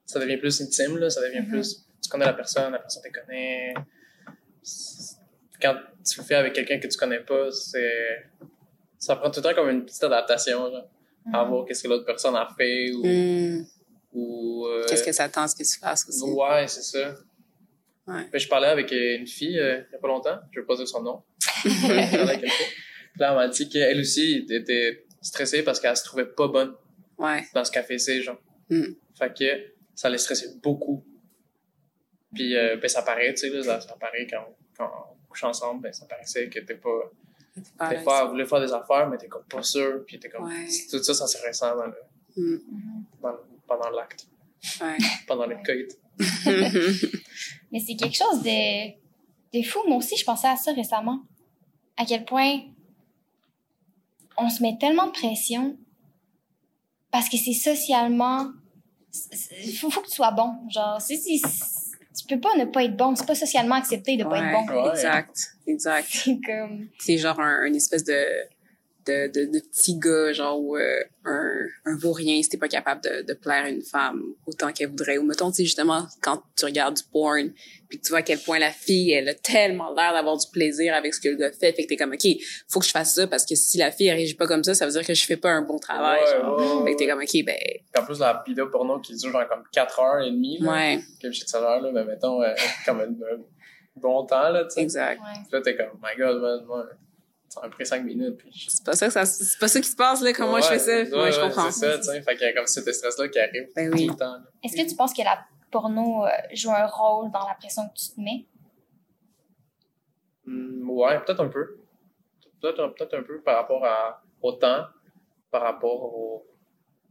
ça 0.05 0.19
devient 0.19 0.37
plus 0.37 0.61
intime, 0.61 0.97
là, 0.97 1.09
ça 1.09 1.21
devient 1.21 1.41
Mhm. 1.41 1.49
plus... 1.49 1.85
Tu 2.03 2.09
connais 2.09 2.25
la 2.25 2.33
personne, 2.33 2.71
la 2.71 2.79
personne 2.79 3.03
te 3.03 3.09
connaît. 3.19 3.73
Quand 5.61 5.75
tu 6.09 6.19
le 6.19 6.23
fais 6.25 6.35
avec 6.35 6.53
quelqu'un 6.53 6.79
que 6.79 6.87
tu 6.87 6.97
connais 6.97 7.19
pas, 7.19 7.51
c'est... 7.51 8.25
Ça 8.97 9.15
prend 9.15 9.29
tout 9.31 9.39
le 9.39 9.43
temps 9.49 9.53
comme 9.55 9.69
une 9.69 9.85
petite 9.85 10.03
adaptation, 10.03 10.71
genre, 10.71 10.89
à 11.33 11.43
Mhm. 11.43 11.49
voir 11.49 11.65
qu'est-ce 11.65 11.83
que 11.83 11.87
l'autre 11.87 12.05
personne 12.05 12.35
a 12.35 12.47
fait, 12.57 12.91
ou... 12.93 13.03
Hmm. 13.05 13.65
ou 14.13 14.65
euh, 14.67 14.85
Qu'est-ce 14.87 15.03
que 15.03 15.11
ça 15.11 15.29
tend 15.29 15.43
à 15.43 15.47
ce 15.47 15.55
que 15.55 15.63
tu 15.63 15.79
fasses 15.79 16.07
aussi? 16.07 16.23
Ouais, 16.23 16.67
c'est 16.67 16.81
ça. 16.81 17.15
Ouais. 18.07 18.23
Puis 18.31 18.39
je 18.41 18.47
parlais 18.49 18.67
avec 18.67 18.91
euh, 18.91 19.17
une 19.19 19.27
fille 19.27 19.59
euh, 19.59 19.81
il 19.89 19.93
y 19.93 19.95
a 19.95 19.99
pas 19.99 20.07
longtemps, 20.07 20.39
je 20.51 20.59
vais 20.59 20.65
pas 20.65 20.75
dire 20.75 20.87
son 20.87 21.01
nom. 21.03 21.21
avec 21.65 22.43
elle. 22.43 22.49
Puis 22.49 22.49
là, 23.19 23.29
elle 23.29 23.35
m'a 23.35 23.47
dit 23.47 23.69
qu'elle 23.69 23.99
aussi 23.99 24.45
était 24.49 25.05
stressée 25.21 25.61
parce 25.63 25.79
qu'elle 25.79 25.95
se 25.95 26.03
trouvait 26.03 26.25
pas 26.25 26.47
bonne 26.47 26.73
Ouais. 27.19 27.43
dans 27.53 27.63
ce 27.63 27.71
qu'elle 27.71 27.85
faisait, 27.85 28.21
genre. 28.21 28.41
Mm. 28.69 28.83
Fait 29.17 29.33
que 29.37 29.71
ça 30.01 30.09
les 30.09 30.17
stressait 30.17 30.55
beaucoup. 30.63 31.03
Puis 32.33 32.55
euh, 32.55 32.77
ben, 32.77 32.87
ça 32.87 33.03
paraît, 33.03 33.33
tu 33.33 33.41
sais, 33.41 33.49
là, 33.49 33.61
ça, 33.61 33.81
ça 33.81 33.95
paraît 33.99 34.25
quand, 34.27 34.47
quand 34.75 34.89
on 35.11 35.27
couche 35.27 35.43
ensemble, 35.43 35.81
ben, 35.83 35.93
ça 35.93 36.05
paraissait 36.07 36.49
que 36.49 36.59
t'es 36.59 36.75
pas... 36.75 37.11
T'es 37.89 38.03
pas 38.03 38.25
voulu 38.25 38.47
faire 38.47 38.61
des 38.61 38.71
affaires, 38.73 39.09
mais 39.09 39.17
t'es 39.17 39.27
comme 39.27 39.43
pas 39.43 39.61
sûr, 39.61 40.03
puis 40.07 40.17
t'es 40.17 40.29
comme... 40.29 40.45
Ouais. 40.45 40.67
Tout 40.89 41.03
ça, 41.03 41.13
ça 41.13 41.27
se 41.27 41.45
ressent 41.45 41.75
dans 41.75 41.85
le, 41.85 41.93
Hmm. 42.37 42.57
Dans, 43.21 43.35
pendant 43.67 43.89
l'acte, 43.89 44.25
Ouais. 44.79 44.97
pendant 45.27 45.45
le 45.47 45.57
coït. 45.65 45.99
Mais 47.71 47.79
c'est 47.79 47.95
quelque 47.95 48.15
chose 48.15 48.41
de, 48.41 48.91
de 49.57 49.63
fou. 49.63 49.79
Moi 49.87 49.97
aussi, 49.97 50.15
je 50.15 50.23
pensais 50.23 50.47
à 50.47 50.55
ça 50.55 50.71
récemment. 50.71 51.23
À 51.97 52.05
quel 52.05 52.23
point 52.23 52.61
on 54.37 54.49
se 54.49 54.61
met 54.61 54.77
tellement 54.79 55.07
de 55.07 55.11
pression 55.11 55.77
parce 57.11 57.27
que 57.27 57.37
c'est 57.37 57.53
socialement. 57.53 58.51
Il 59.63 59.77
faut, 59.77 59.89
faut 59.89 60.01
que 60.01 60.07
tu 60.07 60.15
sois 60.15 60.31
bon. 60.31 60.53
Genre, 60.69 61.01
si, 61.01 61.17
si, 61.17 61.41
tu 61.41 62.25
peux 62.27 62.39
pas 62.39 62.55
ne 62.57 62.65
pas 62.65 62.83
être 62.83 62.95
bon. 62.95 63.15
C'est 63.15 63.25
pas 63.25 63.35
socialement 63.35 63.75
accepté 63.75 64.17
de 64.17 64.23
pas 64.23 64.31
Ouais, 64.31 64.39
être 64.39 64.67
bon. 64.67 64.83
Ouais. 64.83 64.89
Exact. 64.93 65.55
Exact. 65.67 66.07
C'est 66.09 66.39
comme. 66.45 66.87
c'est 66.99 67.17
genre 67.17 67.39
un, 67.39 67.65
une 67.65 67.75
espèce 67.75 68.03
de, 68.03 68.25
de, 69.05 69.27
de, 69.27 69.45
de 69.51 69.59
petit 69.59 69.97
gars, 69.97 70.31
genre, 70.33 70.59
ou 70.59 70.77
euh, 70.77 70.99
un, 71.25 71.51
un 71.85 71.95
vaurien 71.97 72.41
si 72.41 72.49
t'es 72.49 72.57
pas 72.57 72.67
capable 72.67 73.01
de, 73.01 73.21
de 73.23 73.33
plaire 73.33 73.65
à 73.65 73.69
une 73.69 73.81
femme 73.81 74.21
autant 74.45 74.71
qu'elle 74.71 74.89
voudrait. 74.89 75.17
Ou 75.17 75.23
mettons, 75.23 75.49
tu 75.49 75.57
sais, 75.57 75.63
justement, 75.65 76.05
quand 76.21 76.41
tu 76.57 76.65
regardes 76.65 76.95
du 76.97 77.03
porn, 77.11 77.51
puis 77.89 77.99
que 77.99 78.03
tu 78.05 78.09
vois 78.09 78.19
à 78.19 78.21
quel 78.21 78.39
point 78.39 78.59
la 78.59 78.71
fille, 78.71 79.11
elle 79.11 79.27
a 79.29 79.33
tellement 79.33 79.93
l'air 79.93 80.13
d'avoir 80.13 80.37
du 80.37 80.45
plaisir 80.51 80.93
avec 80.95 81.13
ce 81.13 81.19
que 81.21 81.29
le 81.29 81.35
gars 81.35 81.51
fait, 81.51 81.73
fait 81.73 81.83
que 81.83 81.87
t'es 81.87 81.97
comme, 81.97 82.13
OK, 82.13 82.27
faut 82.69 82.79
que 82.79 82.85
je 82.85 82.91
fasse 82.91 83.15
ça, 83.15 83.27
parce 83.27 83.45
que 83.45 83.55
si 83.55 83.77
la 83.77 83.91
fille, 83.91 84.07
elle 84.07 84.15
réagit 84.17 84.35
pas 84.35 84.47
comme 84.47 84.63
ça, 84.63 84.73
ça 84.73 84.85
veut 84.85 84.91
dire 84.91 85.05
que 85.05 85.13
je 85.13 85.25
fais 85.25 85.37
pas 85.37 85.49
un 85.51 85.61
bon 85.63 85.77
travail, 85.79 86.21
Ouais, 86.23 86.31
genre. 86.39 86.57
ouais, 86.57 86.65
ouais, 86.83 86.85
Fait 86.85 86.93
que 86.93 86.97
t'es 86.99 87.07
comme, 87.07 87.21
OK, 87.21 87.45
ben, 87.45 87.57
En 88.01 88.05
plus, 88.05 88.19
la 88.19 88.43
vidéo 88.47 88.67
porno 88.69 88.99
qui 88.99 89.15
dure 89.15 89.31
genre 89.31 89.47
comme 89.47 89.63
4 89.71 89.99
heures 89.99 90.21
et 90.23 90.31
demie, 90.31 90.59
là, 90.59 90.71
ouais, 90.71 90.99
comme 91.21 91.31
je 91.33 91.41
tout 91.45 91.57
à 91.57 91.59
l'heure, 91.59 91.81
là, 91.81 91.91
mais 91.93 92.05
mettons, 92.05 92.41
euh, 92.41 92.53
comme 92.85 93.01
un, 93.01 93.07
bon 93.95 94.25
temps, 94.25 94.49
là, 94.49 94.63
tu 94.63 94.71
sais. 94.75 94.81
exact. 94.81 95.19
Puis 95.21 95.51
Là, 95.51 95.61
t'es 95.61 95.75
comme, 95.75 95.99
my 96.01 96.17
god, 96.17 96.41
man, 96.41 96.65
moi, 96.65 96.85
ça 97.53 97.59
m'a 97.61 97.67
pris 97.69 97.85
5 97.85 98.05
minutes, 98.05 98.37
puis 98.37 98.49
C'est 98.69 98.85
pas 98.85 98.93
ça 98.93 99.07
que 99.07 99.11
ça, 99.13 99.25
c'est 99.25 99.59
pas 99.59 99.67
ça 99.67 99.81
qui 99.81 99.87
se 99.89 99.95
passe, 99.97 100.21
là, 100.21 100.31
quand 100.31 100.47
moi 100.49 100.61
je 100.61 100.67
fais 100.67 100.79
ça. 100.79 100.91
Ouais, 100.91 101.01
Ouais, 101.03 101.31
je 101.33 101.37
ouais, 101.41 101.47
comprends. 101.49 101.69
C'est 101.69 101.85
ça, 101.91 101.97
tu 101.97 102.03
sais. 102.05 102.21
Fait 102.21 102.37
qu'il 102.37 102.47
y 102.47 102.49
a 102.49 102.53
comme 102.53 102.65
ce 102.65 102.79
stress-là 102.79 103.27
qui 103.27 103.39
arrive 103.39 103.67
Ben 103.75 103.91
oui. 103.93 104.05
tout 104.07 104.13
le 104.13 104.17
temps. 104.17 104.37
Est-ce 104.63 104.77
que 104.81 104.89
tu 104.89 104.95
penses 104.95 105.13
que 105.13 105.21
la 105.21 105.37
porno 105.69 106.25
euh, 106.25 106.29
joue 106.53 106.71
un 106.71 106.85
rôle 106.85 107.29
dans 107.31 107.45
la 107.45 107.55
pression 107.55 107.81
que 107.89 107.99
tu 107.99 108.13
te 108.15 108.21
mets? 108.21 108.45
Hmm, 110.45 110.89
ouais, 110.89 111.19
peut-être 111.25 111.41
un 111.43 111.49
peu. 111.49 111.77
Peut-être 112.61 112.79
un, 112.83 112.89
peut-être 112.89 113.13
un 113.15 113.23
peu 113.23 113.41
par 113.41 113.57
rapport 113.57 113.83
à, 113.85 114.23
au 114.41 114.53
temps, 114.53 114.85
par 115.49 115.61
rapport 115.63 116.03
au, 116.03 116.45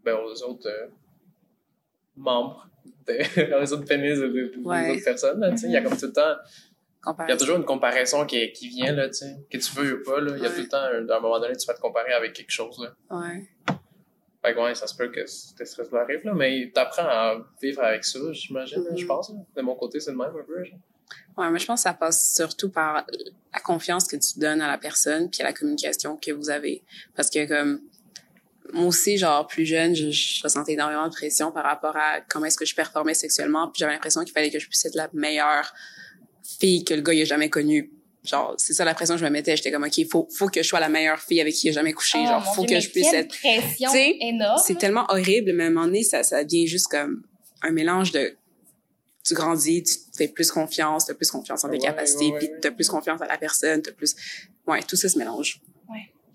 ben, 0.03 0.14
aux 0.16 0.42
autres 0.44 0.68
euh, 0.68 0.88
membres, 2.16 2.66
de, 3.07 3.55
aux 3.62 3.72
autres 3.74 3.85
pénis 3.85 4.18
de, 4.18 4.26
des 4.29 4.57
Ouais. 4.64 4.92
autres 4.92 5.05
personnes. 5.05 5.40
là, 5.40 5.50
tu 5.50 5.59
sais. 5.59 5.66
Il 5.66 5.72
y 5.72 5.76
a 5.76 5.83
comme 5.83 5.96
tout 5.96 6.07
le 6.07 6.12
temps, 6.12 6.35
il 7.06 7.28
y 7.30 7.32
a 7.32 7.36
toujours 7.36 7.56
une 7.56 7.64
comparaison 7.64 8.26
qui, 8.26 8.52
qui 8.52 8.68
vient, 8.68 8.92
là, 8.92 9.08
tu 9.08 9.14
sais, 9.14 9.36
que 9.50 9.56
tu 9.58 9.72
veux 9.74 10.00
ou 10.00 10.04
pas. 10.04 10.20
Là. 10.20 10.32
Il 10.36 10.42
y 10.42 10.46
a 10.46 10.48
Ouais. 10.50 10.54
tout 10.54 10.60
le 10.62 10.68
temps, 10.68 10.76
à 11.12 11.16
un 11.16 11.20
moment 11.20 11.40
donné, 11.40 11.56
tu 11.56 11.66
vas 11.66 11.74
te 11.74 11.80
comparer 11.80 12.12
avec 12.12 12.32
quelque 12.34 12.50
chose. 12.50 12.78
Là. 12.78 13.16
Ouais. 13.16 13.48
Fait 14.42 14.54
que 14.54 14.58
ouais, 14.60 14.74
ça 14.74 14.86
se 14.86 14.94
peut 14.96 15.08
que 15.08 15.26
ce 15.26 15.64
stress-là 15.64 16.00
arrive, 16.00 16.24
là, 16.24 16.32
mais 16.34 16.70
t'apprends 16.74 17.06
à 17.06 17.36
vivre 17.60 17.82
avec 17.82 18.04
ça, 18.04 18.18
j'imagine, 18.32 18.82
je 18.96 19.02
Mhm. 19.02 19.06
pense. 19.08 19.30
là. 19.30 19.36
De 19.56 19.62
mon 19.62 19.74
côté, 19.74 20.00
c'est 20.00 20.10
le 20.12 20.16
même 20.16 20.28
un 20.28 20.44
peu. 20.44 20.64
genre. 20.64 20.78
Ouais, 21.36 21.50
mais 21.50 21.58
je 21.58 21.66
pense 21.66 21.80
que 21.80 21.82
ça 21.84 21.94
passe 21.94 22.34
surtout 22.34 22.70
par 22.70 23.04
la 23.52 23.60
confiance 23.60 24.06
que 24.06 24.16
tu 24.16 24.38
donnes 24.38 24.60
à 24.62 24.68
la 24.68 24.78
personne 24.78 25.28
puis 25.30 25.40
à 25.42 25.44
la 25.44 25.52
communication 25.52 26.16
que 26.16 26.30
vous 26.32 26.50
avez. 26.50 26.82
Parce 27.16 27.28
que 27.30 27.46
comme 27.48 27.80
moi 28.72 28.86
aussi, 28.86 29.18
genre 29.18 29.46
plus 29.46 29.66
jeune, 29.66 29.94
je, 29.94 30.10
je 30.10 30.42
ressentais 30.42 30.72
énormément 30.74 31.08
de 31.08 31.12
pression 31.12 31.50
par 31.50 31.64
rapport 31.64 31.96
à 31.96 32.20
comment 32.28 32.46
est-ce 32.46 32.56
que 32.56 32.64
je 32.64 32.74
performais 32.76 33.14
sexuellement. 33.14 33.68
Puis 33.68 33.80
j'avais 33.80 33.92
l'impression 33.92 34.22
qu'il 34.22 34.32
fallait 34.32 34.50
que 34.50 34.58
je 34.60 34.68
puisse 34.68 34.84
être 34.84 34.94
la 34.94 35.08
meilleure 35.12 35.74
fille 36.59 36.85
que 36.85 36.94
le 36.94 37.03
gars 37.03 37.12
il 37.14 37.22
a 37.22 37.24
jamais 37.24 37.48
connue. 37.50 37.92
Genre, 38.22 38.55
c'est 38.59 38.74
ça 38.74 38.85
la 38.85 38.92
pression 38.94 39.14
que 39.14 39.20
je 39.20 39.24
me 39.24 39.31
mettais. 39.31 39.57
J'étais 39.57 39.72
comme, 39.72 39.85
OK, 39.85 39.98
faut, 40.11 40.29
faut 40.37 40.48
que 40.48 40.62
je 40.62 40.68
sois 40.68 40.79
la 40.81 40.90
meilleure 40.90 41.18
fille 41.20 41.40
avec 41.40 41.55
qui 41.55 41.68
il 41.68 41.70
a 41.70 41.72
jamais 41.72 41.94
couché. 41.94 42.18
Oh, 42.22 42.26
genre, 42.26 42.55
faut 42.55 42.66
Dieu, 42.66 42.76
que 42.76 42.83
je 42.83 42.90
puisse 42.90 43.11
être 43.14 43.29
pression 43.29 43.90
Tu 43.90 43.96
sais, 43.96 44.16
énorme. 44.20 44.61
c'est 44.62 44.76
tellement 44.76 45.07
horrible, 45.09 45.53
mais 45.55 45.64
à 45.64 45.66
un 45.68 45.70
moment 45.70 45.87
donné, 45.87 46.03
ça, 46.03 46.22
ça 46.22 46.44
devient 46.44 46.66
juste 46.66 46.88
comme 46.88 47.22
un 47.62 47.70
mélange 47.70 48.12
de 48.12 48.37
tu 49.26 49.35
grandis, 49.35 49.83
tu 49.83 49.94
fais 50.16 50.29
plus 50.29 50.50
confiance, 50.50 51.07
tu 51.07 51.12
as 51.12 51.14
plus 51.14 51.31
confiance 51.31 51.64
en 51.64 51.68
tes 51.68 51.76
Ouais, 51.76 51.81
capacités, 51.83 52.26
ouais, 52.26 52.33
ouais, 52.33 52.38
puis 52.38 52.48
ouais. 52.48 52.61
tu 52.61 52.68
as 52.68 52.72
plus 52.72 52.88
confiance 52.88 53.20
à 53.22 53.26
la 53.26 53.37
personne, 53.38 53.81
tu 53.83 53.92
plus... 53.92 54.14
Ouais, 54.66 54.83
tout 54.83 54.96
ça 54.96 55.09
se 55.09 55.18
mélange. 55.18 55.61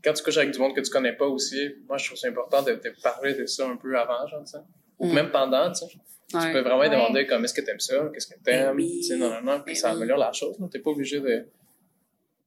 Quand 0.04 0.14
tu 0.14 0.24
couches 0.24 0.38
avec 0.38 0.52
du 0.52 0.60
monde 0.60 0.76
que 0.76 0.82
tu 0.82 0.90
connais 0.92 1.14
pas 1.14 1.26
aussi, 1.26 1.58
moi, 1.88 1.98
je 1.98 2.06
trouve 2.06 2.18
c'est 2.18 2.28
important 2.28 2.62
de, 2.62 2.74
de 2.74 2.94
parler 3.02 3.34
de 3.34 3.48
ça 3.48 3.68
un 3.68 3.76
peu 3.76 3.98
avant, 3.98 4.28
genre, 4.28 4.48
sais. 4.48 4.58
Ou 5.00 5.08
Mm. 5.08 5.14
Même 5.14 5.32
pendant, 5.32 5.72
tu 5.72 5.80
sais. 5.86 5.86
Tu 6.28 6.52
peux 6.52 6.62
vraiment 6.62 6.80
Ouais. 6.80 6.90
demander 6.90 7.26
comme 7.28 7.44
est-ce 7.46 7.54
que 7.54 7.62
t'aimes 7.62 7.80
ça, 7.80 7.96
qu'est-ce 8.14 8.28
que 8.28 8.40
t'aimes, 8.44 8.76
Ben 8.76 8.88
tu 8.88 9.04
sais, 9.04 9.16
non, 9.18 9.30
non, 9.30 9.42
non, 9.42 9.56
puis 9.62 9.74
Ben 9.74 9.76
ça 9.76 9.92
améliore 9.92 10.18
la 10.18 10.34
chose. 10.34 10.58
T'es 10.72 10.80
pas 10.80 10.90
obligé 10.90 11.20
de, 11.20 11.48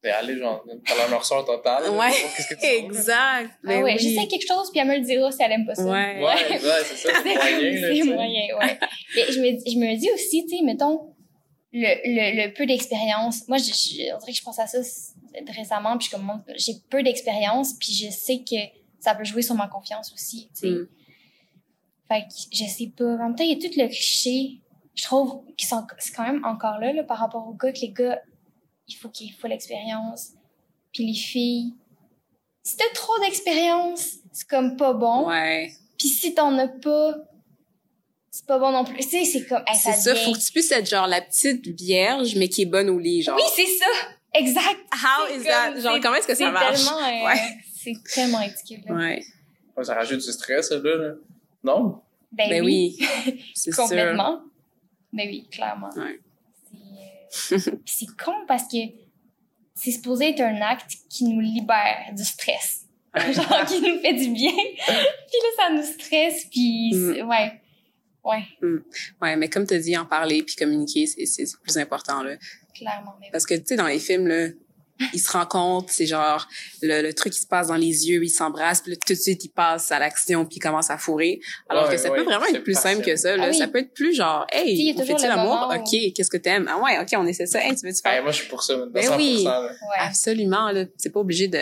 ben, 0.03 0.13
aller 0.15 0.37
genre 0.37 0.65
dans 0.67 0.95
la 0.97 1.09
noirceur 1.09 1.45
totale. 1.45 1.85
là, 1.85 1.91
Ouais, 1.93 2.09
pour 2.11 2.35
qu'est-ce 2.35 2.49
que 2.49 2.61
tu 2.61 2.67
veux. 2.67 2.85
exact. 2.87 3.51
Ah 3.53 3.57
Ben 3.63 3.83
ouais, 3.85 3.93
oui. 3.95 3.99
j'essaie 3.99 4.27
quelque 4.27 4.47
chose, 4.47 4.71
puis 4.71 4.81
elle 4.81 4.89
me 4.89 4.97
le 4.97 5.01
dira 5.05 5.31
si 5.31 5.43
elle 5.43 5.53
aime 5.53 5.67
pas 5.67 5.75
ça. 5.75 5.85
Ouais. 5.85 6.17
Ouais, 6.19 6.25
ouais, 6.25 6.59
c'est 6.85 6.97
ça, 6.97 7.11
c'est 7.23 7.35
moyen, 7.35 7.71
là, 7.71 7.95
c'est 7.95 8.03
moyen, 8.05 8.57
ouais. 8.59 8.79
Mais 9.17 9.33
je 9.33 9.41
me, 9.41 9.51
dis- 9.63 9.73
je 9.73 9.79
me 9.79 9.97
dis 9.97 10.11
aussi, 10.13 10.45
tu 10.47 10.57
sais, 10.59 10.63
mettons, 10.65 11.15
le, 11.73 11.81
le, 12.05 12.47
le 12.47 12.53
peu 12.55 12.67
d'expérience. 12.67 13.47
Moi, 13.49 13.59
je, 13.59 13.65
je, 13.73 14.15
on 14.15 14.19
dirait 14.19 14.33
que 14.33 14.39
je 14.39 14.43
pense 14.43 14.59
à 14.59 14.67
ça 14.67 14.79
récemment, 15.57 15.97
puis 15.99 16.09
je 16.11 16.17
comme, 16.17 16.43
j'ai 16.57 16.73
peu 16.91 17.03
d'expérience, 17.03 17.75
puis 17.79 17.93
je 17.93 18.11
sais 18.11 18.39
que 18.39 18.57
ça 18.99 19.15
peut 19.15 19.25
jouer 19.25 19.43
sur 19.43 19.55
ma 19.55 19.69
confiance 19.69 20.13
aussi, 20.13 20.49
tu 20.55 20.61
sais. 20.61 20.67
Mm. 20.69 20.89
Fait 22.09 22.23
que 22.23 22.35
je 22.57 22.65
sais 22.65 22.93
pas. 22.97 23.05
En 23.05 23.19
même 23.19 23.37
temps, 23.37 23.45
il 23.45 23.51
y 23.51 23.53
a 23.53 23.69
tout 23.69 23.75
le 23.77 23.87
cliché, 23.87 24.61
je 24.95 25.05
trouve, 25.05 25.43
qui 25.57 25.67
sont, 25.67 25.87
c'est 25.99 26.13
quand 26.15 26.25
même 26.25 26.45
encore 26.45 26.79
là, 26.79 26.93
là, 26.93 27.05
par 27.05 27.19
rapport 27.19 27.47
aux 27.47 27.53
gars, 27.55 27.73
que 27.73 27.81
les 27.81 27.91
gars, 27.93 28.21
il 28.89 28.95
faut 28.95 29.09
qu'il 29.11 29.33
faut 29.33 29.47
l'expérience. 29.47 30.31
Puis 30.93 31.07
les 31.07 31.15
filles, 31.19 31.75
si 32.63 32.77
t'as 32.77 32.89
trop 32.95 33.19
d'expérience, 33.21 34.15
c'est 34.33 34.49
comme 34.49 34.77
pas 34.77 34.95
bon. 34.95 35.29
Ouais. 35.29 35.71
Puis 35.99 36.09
si 36.09 36.35
t'en 36.35 36.57
as 36.59 36.69
pas, 36.69 37.17
c'est 38.31 38.47
pas 38.47 38.59
bon 38.59 38.71
non 38.73 38.85
plus. 38.85 38.97
Tu 39.01 39.09
sais, 39.09 39.25
c'est 39.25 39.47
comme, 39.47 39.63
hey, 39.67 39.77
C'est 39.77 39.93
ça 39.93 40.13
devient- 40.15 40.25
faut 40.25 40.33
que 40.33 40.39
tu 40.39 40.51
puisses 40.53 40.71
être 40.73 40.89
genre 40.89 41.07
la 41.07 41.21
petite 41.21 41.67
vierge, 41.69 42.35
mais 42.37 42.49
qui 42.49 42.63
est 42.63 42.67
bonne 42.67 42.89
au 42.89 42.99
lit, 42.99 43.23
genre. 43.23 43.37
Oui, 43.37 43.43
c'est 43.55 43.67
ça! 43.67 43.87
Exact! 44.35 44.79
How 44.93 45.27
is 45.31 45.37
comme- 45.39 45.45
that? 45.45 45.81
Genre, 45.81 45.99
comment 46.01 46.15
est-ce 46.17 46.27
que 46.27 46.35
ça 46.35 46.45
c'est 46.47 46.51
marche? 46.51 46.85
Tellement, 46.85 46.99
euh, 46.99 47.27
Ouais. 47.27 47.59
C'est 47.77 47.95
tellement 48.15 48.39
ridicule. 48.39 48.81
là. 48.87 48.95
Ouais. 48.95 49.25
Ouais, 49.77 49.85
ça 49.85 49.95
rajoute 49.95 50.21
du 50.21 50.33
stress, 50.33 50.71
là. 50.71 50.79
Non? 51.65 52.03
Ben, 52.33 52.49
Ben 52.51 52.65
oui, 52.65 52.97
oui. 53.27 53.43
C'est 53.55 53.73
sûr. 53.73 53.83
complètement. 53.85 54.43
Ben 55.13 55.27
oui, 55.29 55.49
clairement. 55.51 55.91
Ouais. 55.97 56.21
C'est, 57.31 57.55
euh, 57.55 57.73
c'est 57.87 58.07
con 58.23 58.35
parce 58.47 58.65
que 58.65 58.77
c'est 59.75 59.93
supposé 59.93 60.31
être 60.31 60.41
un 60.41 60.61
acte 60.61 60.93
qui 61.09 61.25
nous 61.25 61.41
libère 61.41 62.13
du 62.15 62.25
stress. 62.25 62.85
Ouais. 63.15 63.33
Genre, 63.33 63.65
qui 63.67 63.81
nous 63.81 64.01
fait 64.01 64.13
du 64.15 64.31
bien. 64.31 64.53
puis 64.77 64.87
là, 64.87 65.49
ça 65.57 65.73
nous 65.73 65.83
stresse, 65.83 66.47
puis 66.51 66.93
Mm. 66.95 67.29
ouais. 67.29 67.61
Ouais, 68.25 68.45
Ouais, 69.23 69.37
mais 69.37 69.49
comme 69.49 69.67
tu 69.67 69.73
as 69.75 69.79
dit, 69.79 69.97
en 69.97 70.05
parler 70.05 70.43
puis 70.43 70.55
communiquer, 70.57 71.07
c'est 71.07 71.25
c'est 71.25 71.45
le 71.45 71.63
plus 71.63 71.79
important, 71.79 72.23
là. 72.23 72.37
clairement. 72.75 73.15
Mais 73.21 73.29
Parce 73.33 73.47
que, 73.47 73.55
tu 73.55 73.63
sais, 73.67 73.77
dans 73.77 73.87
les 73.87 73.99
films, 74.01 74.27
là, 74.27 74.49
ils 75.13 75.21
se 75.21 75.31
rencontrent, 75.31 75.93
c'est 75.93 76.07
genre, 76.07 76.47
le, 76.83 77.03
le 77.03 77.13
truc 77.15 77.33
qui 77.33 77.41
se 77.41 77.47
passe 77.47 77.69
dans 77.69 77.77
les 77.77 78.09
yeux, 78.09 78.23
ils 78.25 78.29
s'embrassent, 78.31 78.81
puis 78.83 78.93
là, 78.93 78.97
tout 79.07 79.13
de 79.13 79.19
suite, 79.19 79.45
ils 79.45 79.49
passent 79.51 79.93
à 79.93 79.99
l'action, 79.99 80.45
puis 80.45 80.57
ils 80.57 80.61
commencent 80.61 80.91
à 80.91 80.99
fourrer. 80.99 81.41
Alors 81.69 81.85
Ouais, 81.87 81.93
que 81.93 81.97
ça 82.01 82.11
ouais, 82.11 82.17
peut 82.19 82.25
vraiment 82.25 82.47
être 82.47 82.63
plus 82.65 82.79
simple 82.79 83.03
que 83.05 83.15
ça, 83.17 83.37
là. 83.37 83.45
Ah 83.47 83.51
oui. 83.51 83.57
Ça 83.59 83.69
peut 83.69 83.79
être 83.79 83.95
plus 83.95 84.15
genre, 84.15 84.47
Tu 84.51 84.59
hey, 84.59 84.95
on 84.97 85.03
fait-tu 85.05 85.27
l'amour? 85.27 85.69
où- 85.71 85.75
OK, 85.75 86.13
qu'est-ce 86.15 86.31
que 86.31 86.37
t'aimes? 86.37 86.69
Ah 86.71 86.79
ouais, 86.79 86.99
OK, 86.99 87.09
on 87.17 87.27
essaie 87.27 87.47
ça. 87.47 87.61
Hey, 87.65 87.75
tu 87.77 87.87
veux-tu 87.87 88.03
Ben, 88.03 88.11
faire? 88.13 88.23
moi, 88.23 88.33
je 88.33 88.39
suis 88.39 88.49
pour 88.49 88.63
ça, 88.63 88.77
dans 88.77 88.87
Ben 88.87 89.05
100%. 89.05 89.17
oui. 89.17 89.45
là. 89.45 89.71
Absolument, 89.99 90.71
là. 90.71 90.85
C'est 90.97 91.11
pas 91.11 91.21
obligé 91.21 91.49
de 91.49 91.59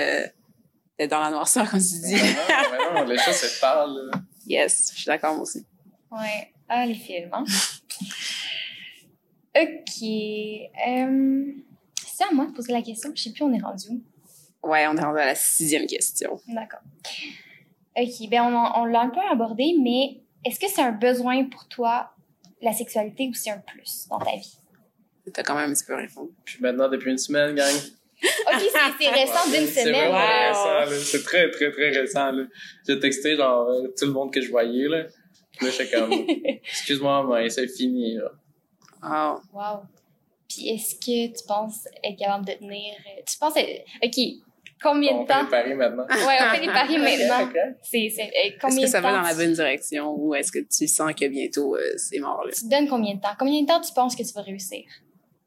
d'être 0.98 1.10
dans 1.10 1.20
la 1.20 1.30
noirceur, 1.30 1.70
comme 1.70 1.78
tu 1.80 1.86
dis. 2.06 2.14
non, 2.14 2.20
mais 2.94 3.00
non, 3.00 3.04
les 3.06 3.18
choses 3.18 3.34
se 3.34 3.60
parlent, 3.60 4.10
yes, 4.46 4.92
je 4.94 5.00
suis 5.00 5.06
d'accord, 5.06 5.34
moi 5.34 5.42
aussi. 5.42 5.62
Ouais. 6.10 6.52
Ah, 6.68 6.86
les 6.86 6.94
films, 6.94 7.28
hein? 7.32 7.44
OK. 9.54 10.02
Euh, 10.88 11.52
c'est 12.16 12.24
à 12.24 12.32
moi 12.32 12.46
de 12.46 12.52
poser 12.52 12.72
la 12.72 12.80
question. 12.80 13.10
Je 13.14 13.24
sais 13.24 13.30
plus 13.32 13.42
où 13.42 13.48
on 13.48 13.52
est 13.52 13.60
rendu. 13.60 13.88
où? 13.90 14.68
Ouais, 14.68 14.86
on 14.86 14.96
est 14.96 15.04
rendu 15.04 15.18
à 15.20 15.26
la 15.26 15.34
sixième 15.34 15.86
question. 15.86 16.40
D'accord. 16.48 16.80
OK. 17.94 18.28
Ben, 18.30 18.42
on, 18.42 18.84
l'a 18.86 19.00
un 19.02 19.10
peu 19.10 19.20
abordé, 19.30 19.74
mais 19.82 20.22
est-ce 20.42 20.58
que 20.58 20.66
c'est 20.66 20.80
un 20.80 20.92
besoin 20.92 21.44
pour 21.44 21.68
toi, 21.68 22.10
la 22.62 22.72
sexualité, 22.72 23.28
ou 23.28 23.34
c'est 23.34 23.50
un 23.50 23.58
plus 23.58 24.06
dans 24.08 24.18
ta 24.18 24.34
vie? 24.34 24.56
T'as 25.30 25.42
quand 25.42 25.56
même 25.56 25.70
un 25.70 25.74
petit 25.74 25.84
peu 25.84 25.94
répondu. 25.94 26.30
Puis 26.46 26.56
maintenant, 26.60 26.88
depuis 26.88 27.10
une 27.10 27.18
semaine, 27.18 27.54
gang. 27.54 27.74
OK, 27.74 28.60
c'est 28.60 29.04
c'est 29.04 29.10
récent 29.10 29.50
d'une 29.50 29.66
C'est 29.66 29.82
semaine. 29.84 30.10
vraiment 30.10 30.18
Wow. 30.18 30.48
récent, 30.48 30.90
là. 30.90 30.98
C'est 31.04 31.22
très, 31.22 31.50
très, 31.50 31.70
très 31.70 31.90
récent, 31.90 32.32
là. 32.32 32.44
J'ai 32.88 32.98
texté, 32.98 33.36
genre, 33.36 33.68
euh, 33.68 33.88
tout 33.88 34.06
le 34.06 34.12
monde 34.12 34.32
que 34.32 34.40
je 34.40 34.50
voyais, 34.50 34.88
là. 34.88 35.04
Puis 35.58 35.66
là, 35.66 35.72
j'étais 35.72 35.98
comme, 35.98 36.12
excuse-moi, 36.64 37.26
mais 37.28 37.50
c'est 37.50 37.68
fini, 37.68 38.16
là. 38.16 38.30
Oh. 39.04 39.40
Wow. 39.52 39.82
Puis 40.48 40.68
est-ce 40.68 40.94
que 40.96 41.36
tu 41.38 41.44
penses 41.46 41.86
être 42.04 42.18
capable 42.18 42.46
de 42.46 42.52
tenir... 42.52 42.94
euh, 42.94 43.22
Tu 43.26 43.36
penses... 43.38 43.56
être- 43.56 43.84
OK. 44.04 44.24
Combien 44.82 45.12
On 45.14 45.22
de 45.22 45.26
fait 45.26 45.32
temps? 45.32 45.42
les 45.44 45.48
paris 45.50 45.74
maintenant. 45.74 46.04
Ouais, 46.04 46.36
on 46.38 46.54
fait 46.54 46.60
des 46.60 46.66
paris 46.66 46.98
maintenant. 47.28 47.48
C'est, 47.82 48.12
c'est, 48.14 48.24
euh, 48.24 48.66
Est-ce 48.68 48.80
que 48.80 48.86
ça 48.86 49.00
va 49.00 49.10
dans 49.12 49.22
la 49.22 49.34
bonne 49.34 49.52
direction 49.54 50.14
ou 50.14 50.34
est-ce 50.34 50.52
que 50.52 50.58
tu 50.58 50.86
sens 50.86 51.12
que 51.14 51.26
bientôt 51.28 51.76
euh, 51.76 51.80
c'est 51.96 52.18
mort 52.18 52.44
là? 52.44 52.52
Tu 52.52 52.60
te 52.62 52.68
donnes 52.70 52.86
combien 52.86 53.14
de 53.14 53.20
temps? 53.20 53.30
Combien 53.38 53.62
de 53.62 53.66
temps 53.66 53.80
tu 53.80 53.92
penses 53.94 54.14
que 54.14 54.22
tu 54.22 54.32
vas 54.34 54.42
réussir? 54.42 54.84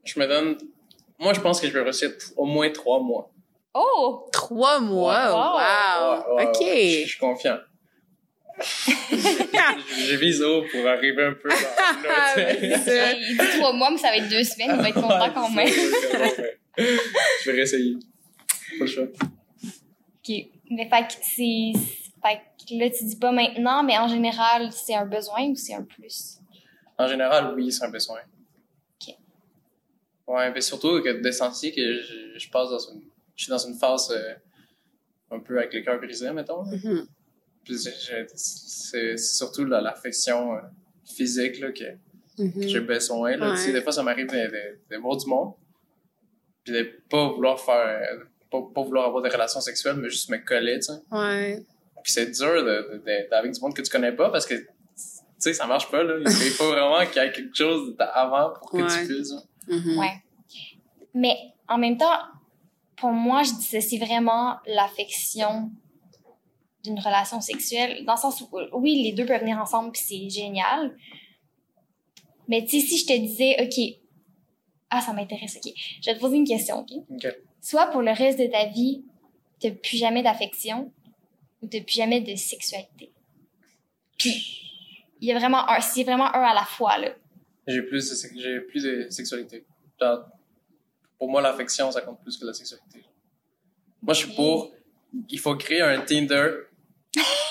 Je 0.03 0.19
me 0.19 0.25
donne, 0.27 0.57
moi, 1.19 1.33
je 1.33 1.41
pense 1.41 1.61
que 1.61 1.67
je 1.67 1.73
vais 1.73 1.81
réussir 1.83 2.11
au 2.37 2.45
moins 2.45 2.71
trois 2.71 2.99
mois. 2.99 3.31
Oh! 3.75 4.27
Trois 4.31 4.79
mois, 4.79 5.29
wow, 5.31 6.35
Wow. 6.39 6.47
Ok. 6.49 6.57
je 6.63 7.05
suis 7.07 7.19
confiant. 7.19 7.57
Je, 8.59 10.05
je 10.05 10.15
vise 10.15 10.41
haut 10.41 10.63
pour 10.71 10.87
arriver 10.87 11.23
un 11.25 11.33
peu 11.33 11.49
dans. 11.49 11.55
Il 12.61 13.37
dit 13.37 13.57
trois 13.57 13.73
mois, 13.73 13.91
mais 13.91 13.97
ça 13.97 14.09
va 14.09 14.17
être 14.17 14.29
deux 14.29 14.43
semaines. 14.43 14.71
Il 14.75 14.81
va 14.81 14.89
être 14.89 15.01
content 15.01 15.31
quand 15.33 15.49
même. 15.51 15.67
je 16.77 17.49
vais 17.49 17.51
réessayer. 17.51 17.95
Pas 18.77 18.85
le 18.85 18.87
choix. 18.87 19.03
OK. 19.03 20.35
Mais 20.71 20.89
fait 20.89 21.07
que 21.07 21.13
c'est... 21.23 21.71
Fait 22.21 22.41
que 22.67 22.79
là, 22.79 22.89
tu 22.89 23.05
dis 23.05 23.15
pas 23.15 23.31
maintenant, 23.31 23.83
mais 23.83 23.97
en 23.97 24.07
général, 24.07 24.71
c'est 24.71 24.93
un 24.93 25.05
besoin 25.05 25.47
ou 25.47 25.55
c'est 25.55 25.73
un 25.73 25.83
plus? 25.83 26.37
En 26.97 27.07
général, 27.07 27.53
oui, 27.55 27.71
c'est 27.71 27.85
un 27.85 27.89
besoin. 27.89 28.19
Ok. 29.01 29.15
Ouais, 30.27 30.51
mais 30.51 30.61
surtout 30.61 31.01
que 31.01 31.21
de 31.21 31.31
sentir 31.31 31.73
que 31.73 32.01
je, 32.01 32.37
je 32.37 32.49
passe 32.49 32.69
dans 32.69 32.79
une, 32.93 33.01
je 33.35 33.43
suis 33.43 33.49
dans 33.49 33.57
une 33.57 33.75
phase 33.75 34.11
euh, 34.11 34.33
un 35.31 35.39
peu 35.39 35.57
avec 35.57 35.73
le 35.73 35.81
cœur 35.81 35.97
brisé, 35.99 36.29
mettons. 36.31 36.63
Mhm. 36.65 37.07
Puis 37.69 37.77
je- 37.77 37.89
je- 37.91 38.25
c'est 38.35 39.17
surtout 39.17 39.63
là, 39.65 39.79
l'affection 39.79 40.55
euh, 40.55 40.59
physique 41.05 41.59
là, 41.59 41.71
que 41.71 41.83
Mhm. 42.39 42.67
j'ai 42.67 42.79
besoin. 42.79 43.35
Là. 43.37 43.53
Ouais. 43.53 43.71
Des 43.71 43.81
fois, 43.81 43.91
ça 43.91 44.01
m'arrive 44.01 44.25
de, 44.27 44.33
de, 44.33 44.79
de 44.89 44.97
voir 44.97 45.17
du 45.17 45.27
monde, 45.27 45.53
puis 46.63 46.73
de 46.73 46.83
pas 47.09 47.29
vouloir 47.29 47.59
faire, 47.59 48.21
pas, 48.49 48.59
pas 48.73 48.81
vouloir 48.81 49.05
avoir 49.07 49.21
des 49.21 49.29
relations 49.29 49.61
sexuelles, 49.61 49.97
mais 49.97 50.09
juste 50.09 50.29
me 50.29 50.37
coller, 50.37 50.79
tu 50.79 50.93
sais. 50.93 50.99
Ouais. 51.11 51.63
Puis 52.03 52.11
c'est 52.13 52.31
dur 52.31 52.63
de, 52.63 52.93
de, 52.93 53.03
de- 53.05 53.33
avec 53.35 53.51
du 53.51 53.59
monde 53.61 53.75
que 53.75 53.81
tu 53.83 53.91
connais 53.91 54.13
pas 54.13 54.29
parce 54.31 54.45
que, 54.47 54.55
tu 54.55 54.65
sais, 55.37 55.53
ça 55.53 55.67
marche 55.67 55.91
pas, 55.91 56.01
là. 56.01 56.15
Il 56.19 56.31
faut 56.51 56.69
vraiment 56.71 57.05
qu'il 57.05 57.21
y 57.21 57.25
ait 57.25 57.31
quelque 57.31 57.55
chose 57.55 57.93
avant 57.99 58.51
pour 58.53 58.71
que 58.71 58.77
Ouais. 58.77 58.87
tu 59.07 59.13
puisses. 59.13 59.31
hein. 59.31 59.43
Mhm. 59.67 59.97
Ouais. 59.99 60.13
Mais 61.13 61.35
en 61.67 61.77
même 61.77 61.97
temps, 61.97 62.19
pour 62.95 63.11
moi, 63.11 63.43
je 63.43 63.51
dissocie 63.53 63.99
vraiment 63.99 64.57
l'affection 64.65 65.71
d'une 66.89 66.99
relation 66.99 67.41
sexuelle, 67.41 68.03
dans 68.05 68.15
le 68.15 68.19
sens 68.19 68.41
où, 68.41 68.47
oui, 68.73 69.03
les 69.03 69.13
deux 69.13 69.25
peuvent 69.25 69.41
venir 69.41 69.57
ensemble, 69.57 69.91
puis 69.91 70.01
c'est 70.03 70.29
génial. 70.29 70.95
Mais 72.47 72.65
tu 72.65 72.79
sais, 72.79 72.87
si 72.87 72.97
je 72.97 73.05
te 73.05 73.17
disais, 73.17 73.55
OK, 73.61 73.99
ah, 74.89 75.01
ça 75.01 75.13
m'intéresse, 75.13 75.57
OK, 75.57 75.71
je 76.01 76.09
vais 76.09 76.15
te 76.15 76.19
poser 76.19 76.37
une 76.37 76.47
question, 76.47 76.79
OK? 76.79 77.27
Soit 77.61 77.87
pour 77.87 78.01
le 78.01 78.11
reste 78.11 78.39
de 78.39 78.47
ta 78.47 78.65
vie, 78.65 79.03
t'as 79.59 79.71
plus 79.71 79.97
jamais 79.97 80.23
d'affection, 80.23 80.91
ou 81.61 81.67
t'as 81.67 81.81
plus 81.81 81.95
jamais 81.95 82.21
de 82.21 82.35
sexualité. 82.35 83.11
Puis, 84.17 84.61
il 85.21 85.27
y 85.27 85.31
a 85.31 85.37
vraiment 85.37 85.69
un, 85.69 85.79
c'est 85.81 86.03
vraiment 86.03 86.33
un 86.33 86.41
à 86.41 86.53
la 86.53 86.63
fois, 86.63 86.97
là. 86.97 87.09
J'ai 87.67 87.83
plus, 87.83 88.09
de, 88.09 88.39
j'ai 88.39 88.59
plus 88.61 88.83
de 88.83 89.07
sexualité. 89.09 89.65
Genre, 90.01 90.25
pour 91.19 91.29
moi, 91.29 91.41
l'affection, 91.41 91.91
ça 91.91 92.01
compte 92.01 92.21
plus 92.21 92.37
que 92.37 92.45
la 92.45 92.53
sexualité. 92.53 93.03
Moi, 94.01 94.13
je 94.13 94.25
suis 94.25 94.33
pour, 94.33 94.71
il 95.29 95.39
faut 95.39 95.55
créer 95.55 95.81
un 95.81 96.01
Tinder, 96.01 96.49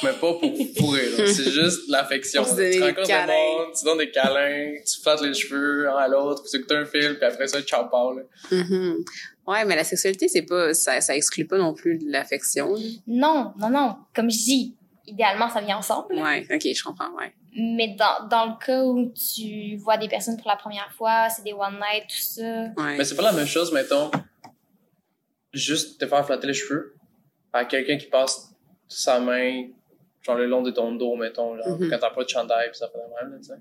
mais 0.02 0.12
pas 0.12 0.34
pour 0.34 0.40
fourrer. 0.78 1.08
C'est 1.26 1.50
juste 1.50 1.88
l'affection. 1.88 2.44
Tu 2.44 2.54
des 2.54 2.80
rencontres 2.80 3.08
câlins. 3.08 3.26
monde, 3.26 3.74
tu 3.76 3.84
donnes 3.84 3.98
des 3.98 4.10
câlins, 4.10 4.74
tu 4.86 5.00
flattes 5.02 5.20
les 5.22 5.34
cheveux 5.34 5.88
un 5.88 5.96
à 5.96 6.08
l'autre, 6.08 6.44
tu 6.48 6.56
écoutes 6.56 6.72
un 6.72 6.84
film, 6.84 7.16
puis 7.16 7.24
après 7.24 7.48
ça, 7.48 7.60
ciao, 7.62 7.88
pao, 7.88 8.14
là. 8.14 8.22
Mhm. 8.50 9.04
Ouais, 9.46 9.64
mais 9.64 9.76
la 9.76 9.84
sexualité, 9.84 10.28
c'est 10.28 10.42
pas, 10.42 10.74
ça, 10.74 11.00
ça 11.00 11.16
exclut 11.16 11.46
pas 11.46 11.58
non 11.58 11.74
plus 11.74 11.98
de 11.98 12.04
l'affection. 12.10 12.74
Non, 13.06 13.52
non, 13.58 13.70
non. 13.70 13.96
Comme 14.14 14.30
je 14.30 14.36
dis, 14.36 14.76
idéalement, 15.06 15.48
ça 15.48 15.60
vient 15.60 15.78
ensemble. 15.78 16.14
Ouais, 16.14 16.46
ok, 16.50 16.62
je 16.62 16.82
comprends, 16.84 17.10
ouais. 17.16 17.32
Mais 17.56 17.96
dans, 17.98 18.28
dans 18.28 18.46
le 18.46 18.64
cas 18.64 18.84
où 18.84 19.10
tu 19.12 19.76
vois 19.76 19.96
des 19.96 20.08
personnes 20.08 20.36
pour 20.36 20.48
la 20.48 20.56
première 20.56 20.92
fois, 20.92 21.28
c'est 21.30 21.42
des 21.42 21.54
one 21.54 21.80
night, 21.80 22.04
tout 22.08 22.22
ça. 22.22 22.42
Ouais. 22.76 22.98
Mais 22.98 23.04
c'est 23.04 23.16
pas 23.16 23.22
la 23.22 23.32
même 23.32 23.46
chose, 23.46 23.72
mettons, 23.72 24.10
juste 25.52 25.98
te 25.98 26.06
faire 26.06 26.24
flatter 26.24 26.46
les 26.46 26.54
cheveux 26.54 26.94
à 27.52 27.64
quelqu'un 27.64 27.96
qui 27.96 28.06
passe 28.06 28.54
sa 28.88 29.20
main, 29.20 29.68
genre 30.22 30.36
le 30.36 30.46
long 30.46 30.62
de 30.62 30.70
ton 30.70 30.92
dos, 30.94 31.14
mettons, 31.16 31.56
genre, 31.56 31.78
Mhm. 31.78 31.90
quand 31.90 31.98
t'as 31.98 32.10
pas 32.10 32.24
de 32.24 32.28
chandail, 32.28 32.70
pis 32.70 32.78
ça 32.78 32.88
fait 32.88 32.98
de 32.98 33.28
même, 33.30 33.38
tu 33.40 33.46
sais. 33.48 33.54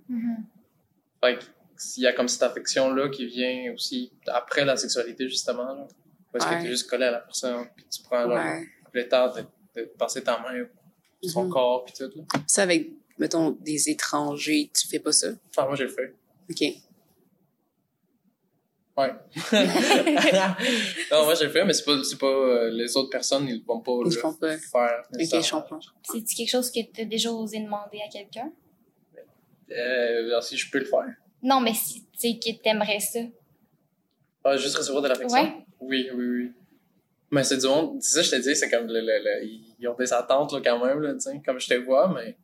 Fait 1.23 1.37
que, 1.37 1.43
s'il 1.75 2.03
y 2.03 2.07
a 2.07 2.13
comme 2.13 2.27
cette 2.27 2.43
affection-là 2.43 3.09
qui 3.09 3.25
vient 3.27 3.73
aussi 3.73 4.11
après 4.27 4.65
la 4.65 4.75
sexualité, 4.77 5.27
justement, 5.27 5.73
là. 5.73 5.87
Parce 6.31 6.45
Ouais. 6.49 6.57
que 6.57 6.63
t'es 6.63 6.67
juste 6.69 6.89
collé 6.89 7.05
à 7.05 7.11
la 7.11 7.19
personne, 7.19 7.67
puis 7.75 7.85
tu 7.89 8.01
prends, 8.03 8.23
genre, 8.23 8.33
Ouais. 8.33 8.67
le 8.93 9.07
temps 9.07 9.33
de, 9.33 9.43
de 9.75 9.85
passer 9.97 10.23
ta 10.23 10.39
main 10.39 10.65
sur 11.21 11.31
son 11.31 11.43
Mhm. 11.45 11.49
corps, 11.51 11.85
puis 11.85 11.93
tout, 11.97 12.11
là. 12.15 12.23
Ça, 12.47 12.63
avec, 12.63 12.89
mettons, 13.17 13.51
des 13.51 13.89
étrangers, 13.89 14.69
tu 14.73 14.87
fais 14.87 14.99
pas 14.99 15.11
ça? 15.11 15.27
Enfin, 15.49 15.65
moi, 15.67 15.75
j'ai 15.75 15.85
le 15.85 15.89
fait. 15.89 16.13
Ok. 16.49 16.63
Ouais. 18.97 19.13
non, 21.11 21.23
moi, 21.25 21.35
j'ai 21.35 21.49
fait, 21.49 21.63
mais 21.63 21.73
c'est 21.73 21.85
pas, 21.85 22.03
c'est 22.03 22.17
pas, 22.17 22.25
euh, 22.25 22.69
les 22.71 22.95
autres 22.97 23.09
personnes, 23.09 23.47
ils 23.47 23.63
vont 23.63 23.79
pas 23.81 23.91
Ils 24.05 24.05
le 24.15 24.19
font 24.19 24.33
pas. 24.33 24.57
faire. 24.57 24.99
Ok, 25.01 25.05
je 25.13 25.17
nécessairement. 25.19 25.61
comprends. 25.61 25.79
C'est-tu 26.03 26.35
quelque 26.35 26.49
chose 26.49 26.71
que 26.71 26.79
tu 26.93 27.01
as 27.01 27.05
déjà 27.05 27.31
osé 27.31 27.59
demander 27.59 27.99
à 28.05 28.09
quelqu'un? 28.11 28.51
Euh, 29.71 30.29
genre, 30.31 30.43
si 30.43 30.57
je 30.57 30.71
peux 30.71 30.79
le 30.79 30.85
faire. 30.85 31.13
Non, 31.43 31.59
mais 31.59 31.73
si 31.73 32.01
tu 32.05 32.17
sais 32.17 32.39
que 32.39 32.61
t'aimerais 32.63 32.99
ça. 32.99 33.19
Ah, 34.43 34.57
juste 34.57 34.75
recevoir 34.77 35.03
de 35.03 35.09
l'affection? 35.09 35.41
Ouais. 35.43 35.53
Oui, 35.79 36.09
oui, 36.15 36.25
oui. 36.27 36.51
Mais 37.29 37.43
c'est 37.43 37.57
du 37.57 37.67
monde, 37.67 38.01
c'est 38.01 38.15
ça, 38.15 38.21
je 38.23 38.31
te 38.31 38.49
dis, 38.49 38.55
c'est 38.55 38.69
comme 38.69 38.87
le, 38.87 39.01
le, 39.01 39.19
le- 39.23 39.45
ils 39.79 39.87
ont 39.87 39.93
des 39.95 40.11
attentes, 40.13 40.53
là, 40.53 40.61
quand 40.63 40.83
même, 40.85 41.01
là, 41.01 41.13
tu 41.13 41.19
sais, 41.19 41.41
comme 41.45 41.59
je 41.59 41.67
te 41.67 41.73
vois, 41.73 42.11
mais 42.15 42.37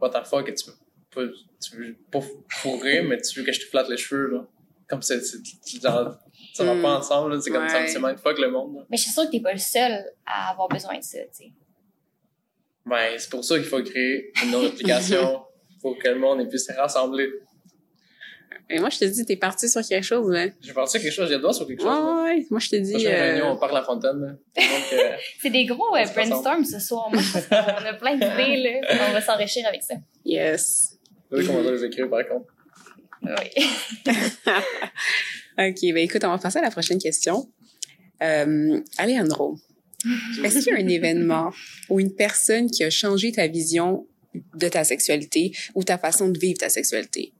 what 0.00 0.10
the 0.10 0.24
fuck, 0.24 0.46
que 0.46 0.52
tu 0.52 0.70
veux 0.70 0.76
pas, 1.12 1.32
tu 1.60 1.76
veux 1.76 1.96
pas 2.12 2.20
fourrer, 2.48 3.02
mais 3.02 3.20
tu 3.20 3.40
veux 3.40 3.44
que 3.44 3.50
je 3.52 3.58
te 3.60 3.64
flatte 3.66 3.88
les 3.88 3.96
cheveux, 3.96 4.30
là. 4.30 4.46
Comme 4.90 5.02
c'est, 5.02 5.20
c'est, 5.22 5.80
genre, 5.80 6.16
ça 6.52 6.64
va 6.64 6.74
Hmm. 6.74 6.82
pas 6.82 6.98
ensemble, 6.98 7.34
là, 7.34 7.40
c'est 7.40 7.50
comme 7.52 7.68
ça, 7.68 7.86
c'est 7.86 8.00
mindfuck 8.00 8.38
le 8.40 8.50
monde, 8.50 8.74
là. 8.76 8.82
Mais 8.90 8.96
je 8.96 9.04
suis 9.04 9.12
sûre 9.12 9.24
que 9.26 9.30
t'es 9.30 9.40
pas 9.40 9.52
le 9.52 9.58
seul 9.58 10.04
à 10.26 10.50
avoir 10.50 10.68
besoin 10.68 10.98
de 10.98 11.02
ça, 11.04 11.18
tu 11.20 11.44
sais. 11.44 11.52
Ben, 12.84 13.14
c'est 13.16 13.30
pour 13.30 13.44
ça 13.44 13.56
qu'il 13.56 13.66
faut 13.66 13.80
créer 13.82 14.32
une 14.44 14.54
autre 14.56 14.72
application 14.72 15.42
pour 15.80 15.96
que 15.96 16.08
le 16.08 16.18
monde 16.18 16.48
puisse 16.48 16.66
se 16.66 16.72
rassembler. 16.72 17.28
Et 18.72 18.78
moi, 18.78 18.88
je 18.88 18.98
te 18.98 19.04
dis, 19.04 19.24
t'es 19.24 19.36
parti 19.36 19.68
sur 19.68 19.80
quelque 19.82 20.04
chose, 20.04 20.30
là. 20.30 20.46
J'ai 20.60 20.72
pensé 20.72 20.98
à 20.98 21.00
quelque 21.00 21.12
chose, 21.12 21.28
j'ai 21.28 21.34
le 21.36 21.40
doigt 21.40 21.52
sur 21.52 21.66
quelque 21.66 21.82
chose, 21.82 22.24
Ouais. 22.24 22.46
Moi, 22.50 22.60
je 22.60 22.68
te 22.70 22.76
dis. 22.76 23.06
Euh, 23.06 23.10
réunion, 23.10 23.50
on 23.52 23.56
parle 23.56 23.76
à 23.76 23.80
la 23.80 23.86
fontaine, 23.86 24.38
euh, 24.58 25.16
C'est 25.40 25.50
des 25.50 25.66
gros 25.66 25.96
euh, 25.96 26.04
On 26.08 26.12
brainstorms 26.12 26.64
ce 26.64 26.78
soir. 26.80 27.10
Moi, 27.12 27.20
qu'on 27.48 27.84
a 27.84 27.94
plein 27.94 28.14
d'idées, 28.14 28.80
là. 28.82 29.08
On 29.08 29.12
va 29.12 29.20
s'enrichir 29.20 29.66
avec 29.66 29.82
ça. 29.82 29.94
Yes. 30.24 30.98
sais 31.32 31.44
comment 31.46 31.58
on 31.58 31.62
va 31.62 31.70
les 31.72 31.84
écrire, 31.84 32.08
par 32.08 32.26
contre. 32.28 32.46
Oui. 33.22 33.64
OK, 35.58 35.80
ben 35.82 35.98
écoute, 35.98 36.24
on 36.24 36.28
va 36.28 36.38
passer 36.38 36.58
à 36.58 36.62
la 36.62 36.70
prochaine 36.70 36.98
question. 36.98 37.50
Euh, 38.22 38.80
Alejandro, 38.98 39.58
est-ce 40.44 40.60
qu'il 40.60 40.72
y 40.72 40.76
a 40.76 40.78
un 40.78 40.88
événement 40.88 41.52
ou 41.88 42.00
une 42.00 42.14
personne 42.14 42.70
qui 42.70 42.84
a 42.84 42.90
changé 42.90 43.32
ta 43.32 43.46
vision 43.46 44.06
de 44.54 44.68
ta 44.68 44.84
sexualité 44.84 45.52
ou 45.74 45.84
ta 45.84 45.98
façon 45.98 46.28
de 46.28 46.38
vivre 46.38 46.58
ta 46.58 46.68
sexualité? 46.68 47.32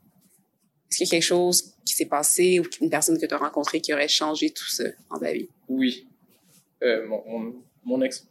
Est-ce 0.91 0.99
qu'il 0.99 1.07
y 1.07 1.11
a 1.11 1.13
quelque 1.13 1.23
chose 1.23 1.75
qui 1.85 1.95
s'est 1.95 2.07
passé 2.07 2.59
ou 2.59 2.65
une 2.81 2.91
personne 2.91 3.19
que 3.19 3.27
tu 3.27 3.35
as 3.35 3.39
rencontrée 3.39 3.81
qui 3.81 3.95
aurait 3.95 4.09
changé 4.09 4.51
tout 4.51 4.69
ça 4.69 4.85
dans 5.11 5.19
ta 5.19 5.33
vie? 5.33 5.49
Oui. 5.69 6.07
Euh, 6.83 7.07
mon, 7.07 7.23
mon, 7.27 7.55
mon 7.85 8.03
ex. 8.03 8.27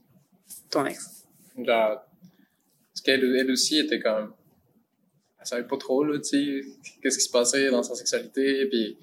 Ton 0.70 0.86
ex? 0.86 1.26
Genre, 1.58 2.04
parce 3.00 3.02
qu'elle 3.04 3.24
elle 3.36 3.52
aussi 3.52 3.80
était 3.80 4.00
comme. 4.00 4.34
Elle 5.40 5.46
savait 5.46 5.68
pas 5.68 5.78
trop, 5.78 6.04
là, 6.04 6.20
tu 6.20 6.24
sais, 6.24 6.62
qu'est-ce 7.02 7.18
qui 7.18 7.24
se 7.24 7.32
passait 7.32 7.70
dans 7.70 7.84
sa 7.84 7.96
sexualité. 7.96 8.66
Puis 8.68 8.98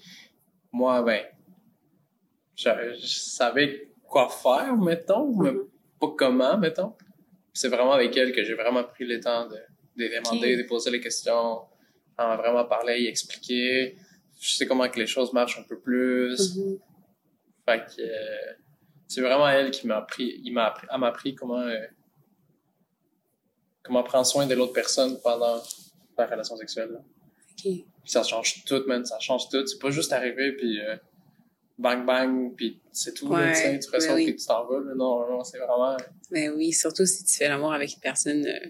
moi, 0.73 1.03
ben, 1.03 1.23
je, 2.55 2.69
je 3.01 3.07
savais 3.07 3.91
quoi 4.05 4.29
faire, 4.29 4.77
mettons, 4.77 5.35
mais 5.35 5.53
pas 5.99 6.13
comment, 6.17 6.59
mettons. 6.59 6.95
C'est 7.53 7.69
vraiment 7.69 7.93
avec 7.93 8.17
elle 8.17 8.33
que 8.33 8.45
j'ai 8.45 8.55
vraiment 8.55 8.85
pris 8.85 9.07
le 9.07 9.19
temps 9.19 9.49
de, 9.49 9.57
de 9.97 10.09
demander, 10.15 10.57
de 10.57 10.63
poser 10.65 10.91
les 10.91 11.01
questions. 11.01 11.63
On 12.19 12.27
m'a 12.27 12.37
vraiment 12.37 12.65
parlé, 12.65 13.01
y 13.01 13.07
expliquer. 13.07 13.97
Je 14.39 14.51
sais 14.51 14.67
comment 14.67 14.89
que 14.89 14.99
les 14.99 15.07
choses 15.07 15.33
marchent 15.33 15.59
un 15.59 15.63
peu 15.63 15.79
plus. 15.79 16.57
Mhm. 16.57 16.79
Fait 17.67 17.79
que 17.79 18.03
euh, 18.03 18.53
c'est 19.09 19.21
vraiment 19.21 19.49
elle 19.49 19.71
qui 19.71 19.87
m'a 19.87 19.97
appris, 19.97 20.41
il 20.45 20.53
m'a 20.53 20.67
appris, 20.67 20.87
elle 20.93 21.01
m'a 21.01 21.09
appris 21.09 21.35
comment 21.35 21.61
euh, 21.61 21.87
comment 23.83 24.03
prendre 24.03 24.27
soin 24.27 24.47
de 24.47 24.55
l'autre 24.55 24.73
personne 24.73 25.19
pendant 25.23 25.61
la 26.19 26.27
relation 26.27 26.57
sexuelle. 26.57 26.91
là. 26.93 27.01
Puis 27.57 27.85
ça 28.05 28.23
change 28.23 28.65
tout, 28.65 28.83
man, 28.87 29.05
ça 29.05 29.19
change 29.19 29.49
tout. 29.49 29.67
C'est 29.67 29.79
pas 29.81 29.91
juste 29.91 30.13
arriver 30.13 30.53
puis 30.53 30.81
euh, 30.81 30.97
bang 31.79 32.05
bang 32.07 32.55
puis 32.57 32.81
c'est 32.93 33.15
tout. 33.15 33.29
Ouais, 33.29 33.79
tu 33.81 33.91
ressens 33.91 34.15
oui. 34.15 34.27
que 34.27 34.39
tu 34.41 34.47
t'en 34.47 34.67
vas. 34.67 34.79
là. 34.81 34.95
Non, 34.95 35.29
non, 35.31 35.45
c'est 35.45 35.59
vraiment. 35.59 35.97
Ben 36.31 36.53
oui, 36.57 36.73
surtout 36.73 37.07
si 37.07 37.25
tu 37.25 37.37
fais 37.37 37.49
l'amour 37.49 37.73
avec 37.73 37.93
une 37.95 38.01
personne 38.01 38.47
euh, 38.47 38.69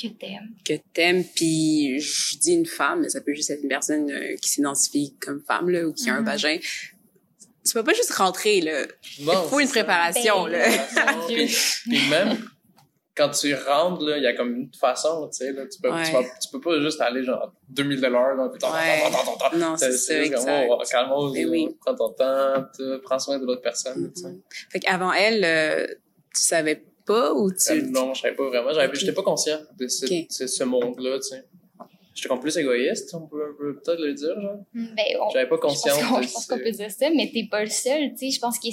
Que 0.00 0.08
t'aimes. 0.08 0.54
que 0.64 0.74
t'aimes, 0.92 1.24
puis 1.24 1.98
je 2.00 2.38
dis 2.38 2.52
une 2.52 2.66
femme, 2.66 3.00
mais 3.02 3.08
ça 3.08 3.20
peut 3.20 3.34
juste 3.34 3.50
être 3.50 3.62
une 3.62 3.68
personne 3.68 4.10
euh, 4.10 4.36
qui 4.42 4.48
s'identifie 4.48 5.14
comme 5.20 5.42
femme, 5.42 5.68
là, 5.70 5.86
ou 5.86 5.92
qui 5.92 6.08
a 6.10 6.14
un 6.14 6.20
Mhm. 6.20 6.26
vagin. 6.26 6.58
Tu 7.66 7.72
peux 7.72 7.82
pas 7.82 7.94
juste 7.94 8.12
rentrer, 8.12 8.60
là. 8.60 8.82
Non, 9.20 9.42
Il 9.44 9.48
faut 9.50 9.60
une 9.60 9.68
préparation, 9.68 10.44
Ben, 10.44 10.52
là. 10.52 10.68
Puis, 11.26 11.48
puis 11.84 12.08
même 12.10 12.48
quand 13.16 13.30
tu 13.30 13.54
rentres 13.54 14.02
là, 14.04 14.18
il 14.18 14.22
y 14.22 14.26
a 14.26 14.34
comme 14.34 14.54
une 14.54 14.70
façon, 14.74 15.28
tu 15.28 15.38
sais 15.38 15.52
là, 15.52 15.62
tu 15.66 15.80
peux 15.80 15.90
Ouais. 15.90 16.02
tu, 16.04 16.12
vas- 16.12 16.22
tu 16.22 16.48
peux 16.52 16.60
pas 16.60 16.80
juste 16.80 17.00
aller 17.00 17.22
genre 17.24 17.52
2000 17.68 18.00
dollars 18.00 18.50
puis 18.50 18.58
t'en- 18.60 18.72
Ouais. 18.72 19.58
Non, 19.58 19.76
c'est 19.76 19.92
ça, 19.92 20.14
oh, 20.68 20.78
calme 20.90 21.10
Ben 21.32 21.48
oui. 21.48 21.76
prends 21.80 21.94
ton 21.94 22.10
temps, 22.10 22.64
prends 23.04 23.18
soin 23.18 23.38
de 23.38 23.46
l'autre 23.46 23.62
personne, 23.62 24.12
tu 24.14 24.22
sais. 24.22 24.28
Mhm. 24.28 24.40
Fait 24.70 24.80
qu'avant 24.80 25.12
elle, 25.12 25.44
euh, 25.44 25.86
tu 26.34 26.42
savais 26.42 26.84
pas 27.06 27.32
ou 27.32 27.50
tu... 27.52 27.72
Euh, 27.72 27.82
Non, 27.82 28.12
je 28.14 28.22
savais 28.22 28.34
pas 28.34 28.48
vraiment. 28.48 28.70
J'étais 28.92 29.12
pas 29.12 29.22
conscient 29.22 29.58
de 29.78 29.86
ce, 29.88 30.06
Ok. 30.06 30.26
ce, 30.28 30.46
ce 30.46 30.64
monde-là, 30.64 31.16
tu 31.18 31.28
sais. 31.28 31.44
J'étais 32.14 32.28
comme 32.30 32.40
plus 32.40 32.56
égoïste, 32.56 33.14
on 33.14 33.26
peut, 33.26 33.54
peut-être 33.84 34.00
le 34.00 34.14
dire, 34.14 34.40
genre. 34.40 34.58
Ben, 34.74 35.04
on, 35.20 35.28
J'avais 35.30 35.48
pas 35.48 35.58
conscience 35.58 36.00
je 36.00 36.08
pense 36.32 36.46
qu'on 36.46 36.58
peut 36.58 36.70
dire 36.70 36.90
ça, 36.90 37.10
mais 37.10 37.30
t'es 37.32 37.46
pas 37.50 37.62
le 37.62 37.68
seul, 37.70 38.10
tu 38.12 38.18
sais. 38.18 38.30
Je 38.30 38.40
pense 38.40 38.58
que, 38.58 38.68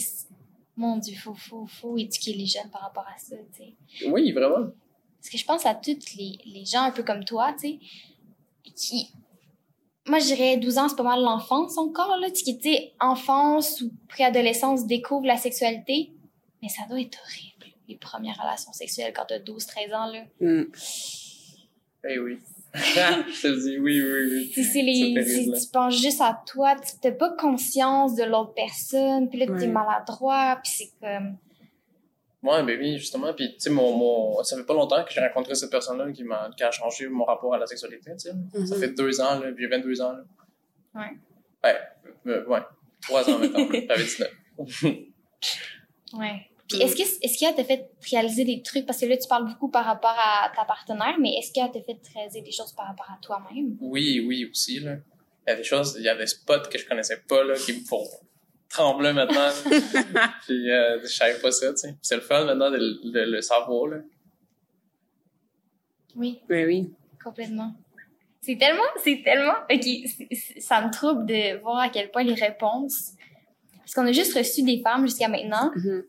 mon 0.76 0.98
Dieu, 0.98 1.16
faut, 1.16 1.36
faut, 1.36 1.66
faut 1.68 1.98
éduquer 1.98 2.34
les 2.34 2.46
jeunes 2.46 2.70
par 2.72 2.82
rapport 2.82 3.06
à 3.08 3.18
ça, 3.18 3.36
tu 3.56 3.64
sais. 3.64 4.10
Oui, 4.10 4.32
vraiment. 4.32 4.72
Parce 5.20 5.30
que 5.30 5.38
je 5.38 5.46
pense 5.46 5.66
à 5.66 5.76
tous 5.76 6.16
les, 6.18 6.38
les 6.46 6.66
gens 6.66 6.84
un 6.84 6.92
peu 6.92 7.04
comme 7.04 7.24
toi, 7.24 7.54
tu 7.54 7.60
sais, 7.60 7.80
qui... 8.76 9.08
Moi, 10.06 10.20
je 10.20 10.26
dirais 10.26 10.58
12 10.58 10.78
ans, 10.80 10.90
c'est 10.90 10.98
pas 10.98 11.04
mal 11.04 11.22
l'enfance 11.22 11.78
encore, 11.78 12.18
là. 12.18 12.30
Tu 12.30 12.38
sais, 12.38 12.44
qui, 12.44 12.58
tu 12.58 12.74
sais, 12.74 12.94
enfance 13.00 13.82
ou 13.82 13.92
préadolescence 14.10 14.86
découvre 14.86 15.26
la 15.26 15.38
sexualité. 15.38 16.12
Mais 16.62 16.68
ça 16.68 16.84
doit 16.90 17.00
être 17.00 17.20
horrible, 17.24 17.78
les 17.88 17.96
premières 17.96 18.38
relations 18.38 18.74
sexuelles 18.74 19.14
quand 19.16 19.26
t'as 19.28 19.40
12, 19.40 19.66
13 19.66 19.94
ans, 19.94 20.12
là. 20.12 20.24
Hmm. 20.42 20.66
Eh 22.10 22.20
oui. 22.20 22.40
Je 22.74 23.42
te 23.42 23.62
dis 23.64 23.78
oui, 23.80 24.02
oui, 24.02 24.30
oui. 24.32 24.52
Tu 24.54 24.64
sais, 24.64 24.72
c'est 24.72 24.82
les, 24.82 25.14
tu 25.62 25.70
penses 25.72 26.02
juste 26.02 26.22
à 26.22 26.42
toi, 26.46 26.76
tu 26.76 26.92
t'as 27.02 27.12
pas 27.12 27.32
conscience 27.38 28.16
de 28.16 28.24
l'autre 28.24 28.54
personne, 28.56 29.30
puis 29.30 29.40
là, 29.40 29.46
t'es 29.46 29.52
Ouais. 29.54 29.68
maladroit, 29.68 30.60
puis 30.64 30.72
c'est 30.78 30.92
comme... 31.00 31.38
Ouais, 32.42 32.62
ben 32.64 32.78
oui, 32.78 32.98
justement. 32.98 33.34
Puis, 33.34 33.54
tu 33.54 33.60
sais, 33.60 33.70
mon, 33.70 33.96
mon, 33.96 34.44
ça 34.44 34.58
fait 34.58 34.66
pas 34.66 34.74
longtemps 34.74 35.02
que 35.06 35.14
j'ai 35.14 35.22
rencontré 35.22 35.56
cette 35.56 35.70
personne-là 35.72 36.12
qui 36.12 36.24
m'a, 36.26 36.50
qui 36.58 36.64
a 36.64 36.72
changé 36.72 37.08
mon 37.08 37.24
rapport 37.24 37.54
à 37.54 37.58
la 37.58 37.66
sexualité, 37.68 38.12
tu 38.12 38.20
sais. 38.30 38.34
Mhm. 38.34 38.66
Ça 38.68 38.76
fait 38.76 38.90
deux 38.90 39.22
ans, 39.22 39.40
là, 39.40 39.52
puis 39.54 39.64
j'ai 39.64 39.70
22 39.70 40.02
ans, 40.02 40.12
là. 40.14 40.24
Ouais. 40.96 41.12
Ouais, 41.64 41.78
euh, 42.28 42.46
ouais. 42.48 42.60
Trois 43.02 43.30
ans 43.30 43.40
maintenant. 43.40 43.66
J'avais 43.88 44.04
19. 44.04 44.32
Ouais. 46.14 46.50
Puis 46.74 46.82
est-ce 46.82 46.96
que 46.96 47.02
est-ce 47.26 47.38
qu'elle 47.40 47.56
t'a 47.56 47.64
fait 47.64 47.90
réaliser 48.12 48.46
des 48.46 48.62
trucs? 48.62 48.86
Parce 48.86 49.00
que 49.00 49.06
là 49.06 49.18
tu 49.18 49.28
parles 49.28 49.46
beaucoup 49.48 49.70
par 49.70 49.86
rapport 49.86 50.16
à 50.18 50.52
ta 50.56 50.66
partenaire, 50.66 51.16
mais 51.20 51.34
est-ce 51.38 51.52
qu'elle 51.54 51.72
t'a 51.72 51.82
fait 51.82 51.98
réaliser 52.16 52.42
des 52.42 52.52
choses 52.52 52.72
par 52.74 52.88
rapport 52.88 53.10
à 53.10 53.18
toi-même? 53.22 53.78
Oui, 53.82 54.24
oui, 54.28 54.50
aussi, 54.50 54.80
là. 54.80 54.96
Il 55.46 55.50
y 55.50 55.54
a 55.54 55.56
des 55.58 55.64
choses, 55.64 55.96
il 56.00 56.04
y 56.04 56.10
a 56.10 56.16
des 56.16 56.28
spots 56.28 56.70
que 56.72 56.78
je 56.78 56.88
connaissais 56.88 57.22
pas, 57.28 57.44
là, 57.44 57.56
qui 57.56 57.74
me 57.74 57.86
font 57.86 58.06
trembler 58.70 59.12
maintenant. 59.14 59.50
Puis, 60.46 60.72
euh, 60.72 61.00
je 61.02 61.08
savais 61.08 61.38
pas 61.40 61.52
ça, 61.52 61.70
tu 61.72 61.78
sais. 61.78 61.96
C'est 62.02 62.16
le 62.16 62.22
fun 62.22 62.46
maintenant 62.46 62.72
de, 62.72 62.78
le- 62.78 63.12
de 63.12 63.20
le 63.32 63.42
savoir, 63.42 63.88
là. 63.88 63.98
Oui, 66.16 66.40
Ben 66.48 66.66
oui. 66.68 66.94
complètement. 67.24 67.74
C'est 68.42 68.58
tellement 68.58 68.84
c'est 69.04 69.22
tellement 69.24 69.54
OK, 69.72 69.86
ça 70.60 70.86
me 70.86 70.92
trouble 70.92 71.26
de 71.26 71.58
voir 71.62 71.80
à 71.80 71.90
quel 71.90 72.12
point 72.12 72.24
les 72.24 72.34
réponses 72.34 73.14
parce 73.78 73.94
qu'on 73.94 74.06
a 74.06 74.12
juste 74.12 74.34
reçu 74.38 74.64
des 74.64 74.82
femmes 74.82 75.06
jusqu'à 75.06 75.28
maintenant 75.30 75.72
Mhm. 75.76 76.04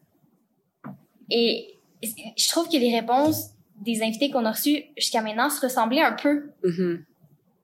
Et 1.31 1.79
je 2.03 2.49
trouve 2.49 2.69
que 2.69 2.77
les 2.77 2.95
réponses 2.95 3.51
des 3.81 4.03
invités 4.03 4.31
qu'on 4.31 4.45
a 4.45 4.53
reçus 4.53 4.85
jusqu'à 4.97 5.21
maintenant 5.23 5.51
se 5.51 5.61
ressemblaient 5.61 6.03
un 6.03 6.13
peu. 6.13 6.51
Mhm. 6.63 7.05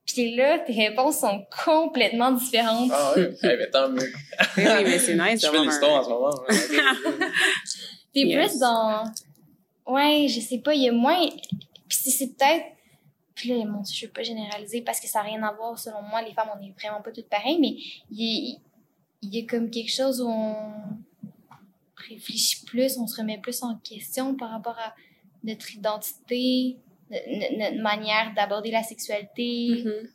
Puis 0.06 0.34
là, 0.34 0.58
tes 0.58 0.72
réponses 0.72 1.18
sont 1.20 1.44
complètement 1.64 2.32
différentes. 2.32 2.90
Ah 2.92 3.12
ouais, 3.16 3.32
eh 3.44 3.56
ben, 3.56 3.70
tant 3.70 3.88
mieux. 3.90 4.12
Oui, 4.56 4.64
mais 4.84 4.98
c'est 4.98 5.14
nice 5.14 5.40
Je 5.44 5.50
fais 5.50 5.60
l'histoire 5.64 6.00
en 6.00 6.04
ce 6.04 6.08
moment. 6.08 6.34
T'es 8.12 8.20
Yes. 8.26 8.50
plus 8.52 8.58
dans. 8.60 9.04
Ouais, 9.86 10.26
je 10.28 10.40
sais 10.40 10.58
pas, 10.58 10.74
il 10.74 10.82
y 10.82 10.88
a 10.88 10.92
moins. 10.92 11.28
Puis 11.88 11.98
c'est- 12.02 12.10
c'est 12.10 12.28
peut-être. 12.36 12.64
Puis 13.34 13.50
là, 13.50 13.64
mon 13.64 13.80
Dieu, 13.82 13.94
je 13.96 14.06
veux 14.06 14.12
pas 14.12 14.22
généraliser 14.22 14.82
parce 14.82 15.00
que 15.00 15.06
ça 15.06 15.20
n'a 15.20 15.26
rien 15.26 15.42
à 15.44 15.52
voir, 15.52 15.78
selon 15.78 16.02
moi. 16.02 16.20
Les 16.22 16.32
femmes, 16.34 16.50
on 16.58 16.62
est 16.64 16.72
vraiment 16.78 17.00
pas 17.02 17.10
toutes 17.12 17.28
pareilles, 17.28 17.58
mais 17.60 17.74
il 18.10 18.20
y, 18.20 18.52
a- 18.52 18.58
il 19.22 19.34
y 19.34 19.42
a 19.42 19.46
comme 19.48 19.70
quelque 19.70 19.92
chose 19.92 20.20
où 20.20 20.28
on 20.28 20.56
réfléchit 22.08 22.64
plus, 22.64 22.96
on 22.98 23.06
se 23.06 23.20
remet 23.20 23.38
plus 23.38 23.62
en 23.62 23.76
question 23.78 24.34
par 24.36 24.50
rapport 24.50 24.78
à 24.78 24.94
notre 25.44 25.74
identité, 25.74 26.78
no- 27.10 27.16
no- 27.26 27.58
notre 27.58 27.82
manière 27.82 28.32
d'aborder 28.34 28.70
la 28.70 28.82
sexualité, 28.82 29.82
Mhm. 29.84 30.08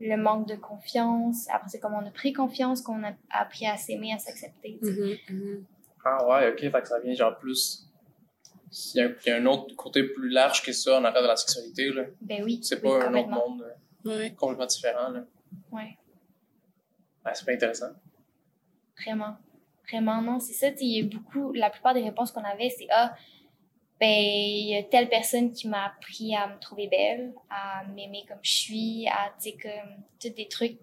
le 0.00 0.16
manque 0.16 0.48
de 0.48 0.54
confiance. 0.56 1.48
Après, 1.50 1.68
c'est 1.68 1.80
comme 1.80 1.94
on 1.94 2.06
a 2.06 2.10
pris 2.10 2.32
confiance, 2.32 2.82
qu'on 2.82 3.02
a 3.04 3.12
appris 3.30 3.66
à 3.66 3.76
s'aimer, 3.76 4.12
à 4.12 4.18
s'accepter. 4.18 4.78
Mhm. 4.82 5.16
Mhm. 5.30 5.64
Ah 6.04 6.26
ouais, 6.28 6.52
ok, 6.52 6.60
fait 6.60 6.82
que 6.82 6.88
ça 6.88 7.00
vient 7.00 7.14
genre 7.14 7.36
plus. 7.38 7.84
Il 8.94 8.98
y, 8.98 9.00
a 9.00 9.06
un, 9.06 9.12
il 9.24 9.28
y 9.28 9.32
a 9.32 9.36
un 9.36 9.46
autre 9.46 9.74
côté 9.76 10.02
plus 10.04 10.28
large 10.28 10.62
que 10.62 10.72
ça 10.72 11.00
en 11.00 11.04
arrière 11.04 11.22
de 11.22 11.26
la 11.28 11.36
sexualité, 11.36 11.90
là. 11.90 12.04
Ben 12.20 12.42
oui. 12.44 12.60
C'est 12.62 12.76
oui, 12.76 12.82
pas 12.82 13.06
un 13.06 13.14
autre 13.14 13.28
monde, 13.30 13.60
là, 13.62 14.16
Ouais. 14.16 14.34
complètement 14.34 14.66
différent, 14.66 15.08
là. 15.08 15.24
Ouais. 15.72 15.96
Ouais, 17.24 17.32
c'est 17.34 17.46
pas 17.46 17.52
intéressant. 17.52 17.92
Vraiment. 19.02 19.36
Vraiment, 19.90 20.20
non, 20.22 20.38
c'est 20.38 20.52
ça. 20.52 20.68
Il 20.80 20.88
y 20.88 21.00
a 21.00 21.04
beaucoup, 21.04 21.52
la 21.52 21.70
plupart 21.70 21.94
des 21.94 22.02
réponses 22.02 22.30
qu'on 22.30 22.44
avait, 22.44 22.70
c'est 22.70 22.86
Ah, 22.90 23.14
ben, 24.00 24.06
il 24.08 24.68
y 24.68 24.76
a 24.76 24.82
telle 24.84 25.08
personne 25.08 25.50
qui 25.50 25.66
m'a 25.66 25.86
appris 25.86 26.34
à 26.36 26.46
me 26.46 26.58
trouver 26.60 26.88
belle, 26.88 27.32
à 27.50 27.84
m'aimer 27.94 28.24
comme 28.28 28.38
je 28.42 28.52
suis, 28.52 29.08
à, 29.08 29.32
tu 29.42 29.50
sais, 29.50 29.56
comme, 29.60 30.04
tous 30.20 30.28
des 30.28 30.46
trucs 30.46 30.78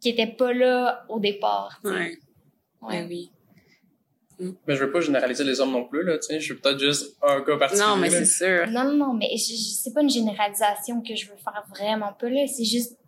qui 0.00 0.10
étaient 0.10 0.26
pas 0.26 0.52
là 0.52 1.04
au 1.08 1.18
départ. 1.18 1.80
tu 1.82 1.90
sais. 1.90 1.94
Ouais. 1.94 2.18
Ouais. 2.82 3.02
Ben 3.02 3.08
oui. 3.08 3.30
Mais 4.38 4.76
je 4.76 4.84
veux 4.84 4.92
pas 4.92 5.00
généraliser 5.00 5.44
les 5.44 5.60
hommes 5.60 5.72
non 5.72 5.84
plus, 5.84 6.02
là, 6.02 6.18
tu 6.18 6.26
sais. 6.26 6.40
Je 6.40 6.44
suis 6.44 6.60
peut-être 6.60 6.78
juste 6.78 7.16
un 7.22 7.40
cas 7.40 7.56
particulier. 7.56 7.88
Non, 7.88 7.96
mais 7.96 8.10
c'est 8.10 8.26
sûr. 8.26 8.66
Non, 8.68 8.84
non, 8.84 9.06
non, 9.06 9.12
mais 9.14 9.34
c'est 9.38 9.94
pas 9.94 10.02
une 10.02 10.10
généralisation 10.10 11.00
que 11.00 11.14
je 11.14 11.30
veux 11.30 11.36
faire 11.36 11.64
vraiment 11.70 12.12
pas 12.12 12.28
là. 12.28 12.46
C'est 12.46 12.64
juste, 12.64 12.98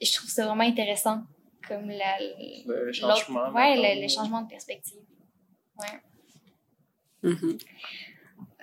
je 0.00 0.12
trouve 0.12 0.28
ça 0.28 0.44
vraiment 0.46 0.64
intéressant, 0.64 1.20
comme 1.66 1.88
la, 1.88 2.18
Le 2.66 2.92
changement. 2.92 3.50
Ouais, 3.52 3.76
le, 3.76 4.02
le 4.02 4.08
changement 4.08 4.42
de 4.42 4.48
perspective. 4.48 4.98
Ouais. 5.78 6.00
Mhm. 7.22 7.58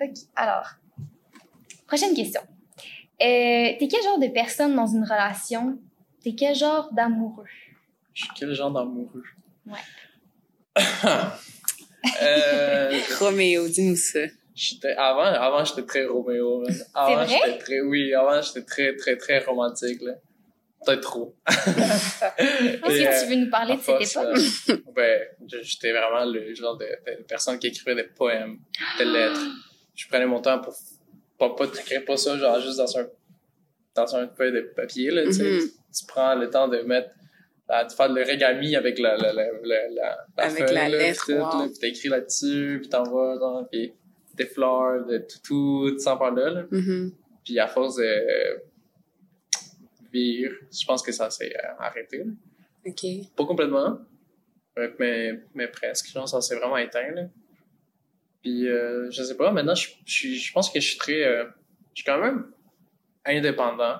Ok, 0.00 0.10
alors, 0.36 0.66
prochaine 1.86 2.14
question. 2.14 2.40
Euh, 3.22 3.76
t'es 3.78 3.88
quel 3.90 4.02
genre 4.02 4.18
de 4.18 4.28
personne 4.28 4.74
dans 4.74 4.86
une 4.86 5.04
relation? 5.04 5.78
T'es 6.22 6.34
quel 6.34 6.54
genre 6.54 6.92
d'amoureux? 6.92 7.44
Je 8.14 8.24
suis 8.24 8.30
quel 8.34 8.52
genre 8.54 8.70
d'amoureux? 8.70 9.24
Ouais. 9.66 9.78
euh, 12.22 13.00
Roméo, 13.18 13.68
dis-nous 13.68 13.96
ça. 13.96 14.20
avant, 14.96 15.22
avant, 15.24 15.64
j'étais 15.64 15.84
très 15.84 16.06
Roméo. 16.06 16.64
Avant, 16.94 17.26
j'étais 17.26 17.58
très, 17.58 17.80
oui, 17.80 18.14
avant, 18.14 18.40
j'étais 18.40 18.62
très, 18.62 18.96
très, 18.96 19.16
très 19.16 19.38
romantique, 19.40 20.00
là. 20.02 20.14
Peut-être 20.86 21.00
trop. 21.02 21.36
Est-ce 22.38 22.80
que 22.80 23.24
tu 23.24 23.30
veux 23.30 23.36
nous 23.44 23.50
parler 23.50 23.74
de 23.76 23.80
cette 23.80 24.12
force, 24.12 24.16
époque? 24.68 24.80
euh, 24.86 24.92
ben, 24.94 25.20
je- 25.46 25.62
j'étais 25.62 25.92
vraiment 25.92 26.24
le 26.24 26.54
genre 26.54 26.76
de, 26.76 26.84
de 27.18 27.22
personne 27.24 27.58
qui 27.58 27.66
écrivait 27.68 27.94
des 27.94 28.04
poèmes, 28.08 28.58
des 28.98 29.04
lettres. 29.04 29.40
Je 29.94 30.08
prenais 30.08 30.26
mon 30.26 30.40
temps 30.40 30.58
pour 30.60 30.74
pas, 31.38 31.50
pas 31.54 31.66
t'écrire 31.66 32.04
pas 32.04 32.16
ça, 32.16 32.36
genre 32.38 32.60
juste 32.60 32.78
dans 32.78 32.98
un, 32.98 33.06
dans 33.94 34.16
un 34.16 34.28
feuille 34.28 34.52
de 34.52 34.60
papier, 34.74 35.10
là, 35.10 35.22
tu. 35.24 35.42
Mhm. 35.42 35.60
Tu 35.92 36.06
prends 36.06 36.34
le 36.34 36.48
temps 36.48 36.68
de 36.68 36.78
mettre, 36.82 37.10
la- 37.68 37.84
de 37.84 37.92
faire 37.92 38.08
le 38.12 38.22
régami 38.22 38.76
avec 38.76 38.98
la, 38.98 39.16
la, 39.16 39.32
la, 39.32 39.44
la, 39.62 39.88
la, 39.88 40.18
la 40.36 40.44
Avec 40.44 40.64
feuille, 40.66 40.74
la 40.74 40.88
là, 40.88 40.98
lettre, 40.98 41.24
puis 41.26 41.34
tout, 41.34 41.40
wow. 41.40 41.62
là, 41.62 41.66
puis 41.68 41.78
t'écris 41.78 42.08
là-dessus, 42.08 42.78
puis 42.80 42.88
t'envoies, 42.88 43.38
genre, 43.38 43.68
puis 43.70 43.92
des 44.34 44.46
fleurs, 44.46 45.04
de 45.06 45.18
tout, 45.18 45.38
tout, 45.90 45.98
sans 45.98 46.16
par 46.16 46.32
là, 46.34 46.50
là. 46.50 46.64
Mhm. 46.70 47.12
Puis 47.44 47.58
à 47.58 47.66
force 47.66 47.96
de 47.96 48.04
euh, 48.04 48.58
je 50.12 50.86
pense 50.86 51.02
que 51.02 51.12
ça 51.12 51.30
s'est 51.30 51.54
euh, 51.56 51.72
arrêté, 51.78 52.18
là. 52.18 52.32
OK. 52.86 53.04
Pas 53.36 53.44
complètement, 53.46 53.98
euh, 54.78 54.90
mais, 54.98 55.40
mais 55.54 55.68
presque. 55.68 56.10
Genre, 56.10 56.28
ça 56.28 56.40
s'est 56.40 56.56
vraiment 56.56 56.78
éteint. 56.78 57.10
Là. 57.12 57.24
Puis, 58.42 58.66
euh, 58.68 59.10
je 59.10 59.22
sais 59.22 59.36
pas, 59.36 59.52
maintenant, 59.52 59.74
je, 59.74 59.88
je, 60.06 60.52
pense 60.52 60.70
que 60.70 60.80
je 60.80 60.88
suis 60.88 60.98
très. 60.98 61.22
euh, 61.24 61.44
je 61.94 62.02
suis 62.02 62.04
quand 62.04 62.18
même 62.18 62.50
indépendant. 63.24 63.98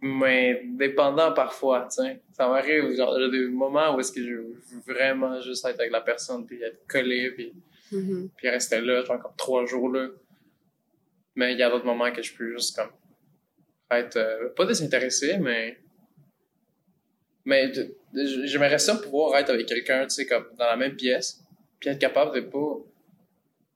Mais 0.00 0.62
dépendant 0.64 1.32
parfois, 1.32 1.90
sais. 1.90 2.22
Ça 2.32 2.48
m'arrive, 2.48 2.94
genre, 2.96 3.18
j'ai 3.18 3.30
des 3.30 3.48
moments 3.48 3.94
où 3.96 4.00
est-ce 4.00 4.12
que 4.12 4.22
je 4.24 4.34
veux 4.34 4.56
vraiment 4.86 5.40
juste 5.40 5.64
être 5.66 5.80
avec 5.80 5.90
la 5.90 6.00
personne, 6.00 6.46
puis 6.46 6.62
être 6.62 6.86
collé, 6.86 7.32
puis, 7.32 7.52
Mhm. 7.90 8.30
puis 8.36 8.48
rester 8.48 8.80
là, 8.80 9.02
genre, 9.04 9.20
comme 9.20 9.34
trois 9.36 9.66
jours 9.66 9.88
là. 9.90 10.08
Mais 11.34 11.52
il 11.52 11.58
y 11.58 11.62
a 11.62 11.70
d'autres 11.70 11.84
moments 11.86 12.12
que 12.12 12.22
je 12.22 12.32
peux 12.34 12.52
juste, 12.52 12.76
comme, 12.76 12.90
être, 13.90 14.16
euh, 14.16 14.48
pas 14.56 14.66
désintéressé, 14.66 15.38
mais 15.38 15.78
mais 17.44 17.72
j'aimerais 18.44 18.78
ça 18.78 18.96
pouvoir 18.96 19.36
être 19.38 19.50
avec 19.50 19.66
quelqu'un, 19.66 20.02
tu 20.04 20.10
sais, 20.10 20.26
comme 20.26 20.46
dans 20.58 20.66
la 20.66 20.76
même 20.76 20.96
pièce, 20.96 21.40
puis 21.80 21.88
être 21.90 21.98
capable 21.98 22.34
de 22.34 22.40
pas. 22.40 22.76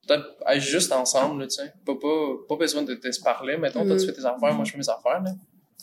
Peut-être 0.06 0.26
être 0.48 0.60
juste 0.60 0.90
ensemble, 0.92 1.44
tu 1.46 1.56
sais. 1.56 1.72
Pas, 1.86 1.94
pas, 1.94 2.26
pas 2.48 2.56
besoin 2.56 2.82
de, 2.82 2.94
de 2.94 3.10
se 3.12 3.20
parler. 3.22 3.56
Mettons, 3.56 3.86
toi, 3.86 3.96
tu 3.96 4.04
fais 4.06 4.12
tes 4.12 4.24
affaires, 4.24 4.52
moi, 4.52 4.64
je 4.64 4.72
fais 4.72 4.78
mes 4.78 4.88
affaires, 4.90 5.22
là. 5.22 5.32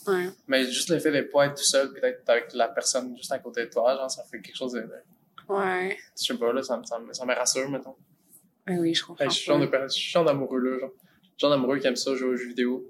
Ouais. 0.06 0.28
Mais 0.46 0.64
juste 0.70 0.90
le 0.90 0.98
fait 0.98 1.10
de 1.10 1.22
pas 1.22 1.46
être 1.46 1.56
tout 1.56 1.64
seul, 1.64 1.90
puis 1.90 2.00
d'être 2.02 2.28
avec 2.28 2.52
la 2.52 2.68
personne 2.68 3.16
juste 3.16 3.32
à 3.32 3.38
côté 3.38 3.64
de 3.64 3.70
toi, 3.70 3.96
genre, 3.96 4.10
ça 4.10 4.22
fait 4.24 4.40
quelque 4.40 4.56
chose 4.56 4.72
de. 4.74 4.86
Ouais. 5.48 5.96
je 6.18 6.26
sais 6.26 6.34
pas, 6.38 6.52
là, 6.52 6.62
ça, 6.62 6.76
me- 6.76 6.84
ça, 6.84 6.98
me- 6.98 7.12
ça 7.12 7.24
me 7.24 7.34
rassure, 7.34 7.68
mettons. 7.70 7.96
Ouais, 8.68 8.78
oui, 8.78 8.94
je 8.94 9.04
comprends. 9.04 9.24
Je 9.28 9.30
suis 9.88 10.10
genre 10.10 10.24
d'amoureux, 10.24 10.60
là, 10.60 10.78
genre. 10.78 10.90
Je 10.92 11.26
suis 11.26 11.32
le 11.36 11.40
genre 11.40 11.50
d'amoureux 11.50 11.78
qui 11.78 11.86
aime 11.86 11.96
ça, 11.96 12.14
jouer 12.14 12.28
aux 12.28 12.36
jeux 12.36 12.48
vidéo. 12.48 12.88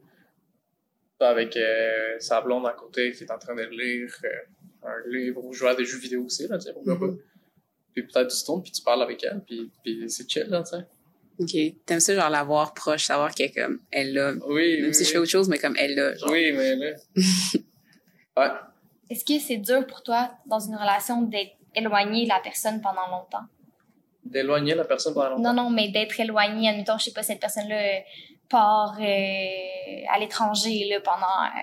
Avec 1.20 1.56
euh, 1.56 2.16
sa 2.18 2.40
blonde 2.40 2.66
à 2.66 2.72
côté 2.72 3.12
qui 3.12 3.24
est 3.24 3.30
en 3.30 3.38
train 3.38 3.54
de 3.54 3.62
lire 3.62 4.10
euh, 4.24 4.88
un 4.88 5.08
livre 5.10 5.44
ou 5.44 5.52
jouer 5.52 5.68
à 5.70 5.74
des 5.74 5.84
jeux 5.84 5.98
vidéo 5.98 6.24
aussi, 6.24 6.48
là, 6.48 6.56
tu 6.58 6.64
sais, 6.64 6.72
pourquoi 6.72 6.94
Mhm. 6.94 7.00
pas. 7.16 7.22
Puis 7.94 8.02
peut-être 8.04 8.28
tu 8.34 8.44
tournes, 8.44 8.62
puis 8.62 8.72
tu 8.72 8.82
parles 8.82 9.02
avec 9.02 9.22
elle, 9.24 9.42
puis, 9.46 9.70
puis 9.84 10.08
c'est 10.08 10.28
chill, 10.30 10.46
là, 10.48 10.62
tu 10.62 10.70
sais. 10.76 10.84
OK. 11.38 11.76
T'aimes 11.84 12.00
ça, 12.00 12.14
genre, 12.14 12.30
l'avoir 12.30 12.72
proche, 12.72 13.04
savoir 13.04 13.34
qu'elle 13.34 13.46
est 13.50 13.52
comme, 13.54 13.80
elle 13.90 14.12
là. 14.14 14.32
Oui, 14.46 14.76
Même 14.80 14.86
oui, 14.88 14.94
si 14.94 15.04
je 15.04 15.10
fais 15.10 15.18
autre 15.18 15.30
chose, 15.30 15.48
mais 15.48 15.58
comme 15.58 15.76
elle 15.78 15.94
là, 15.94 16.14
genre. 16.14 16.30
oui, 16.30 16.52
mais 16.52 16.76
là... 16.76 16.90
ouais. 18.36 18.48
Est-ce 19.10 19.24
que 19.24 19.38
c'est 19.38 19.56
dur 19.58 19.86
pour 19.86 20.02
toi, 20.02 20.30
dans 20.46 20.60
une 20.60 20.76
relation, 20.76 21.22
d'être 21.22 21.52
éloigné 21.74 22.24
de 22.24 22.28
la 22.28 22.40
personne 22.42 22.80
pendant 22.80 23.06
longtemps? 23.10 23.44
D'éloigner 24.24 24.74
la 24.74 24.84
personne 24.84 25.12
pendant 25.14 25.30
longtemps? 25.30 25.52
Non, 25.54 25.64
non, 25.64 25.70
mais 25.70 25.88
d'être 25.88 26.18
éloigné, 26.20 26.68
admettons, 26.68 26.96
je 26.98 27.04
sais 27.04 27.12
pas, 27.12 27.22
cette 27.22 27.40
personne-là 27.40 27.76
euh, 27.76 28.00
part 28.50 28.98
euh, 29.00 30.04
à 30.12 30.18
l'étranger 30.18 30.86
là, 30.90 31.00
pendant 31.00 31.26
euh, 31.26 31.60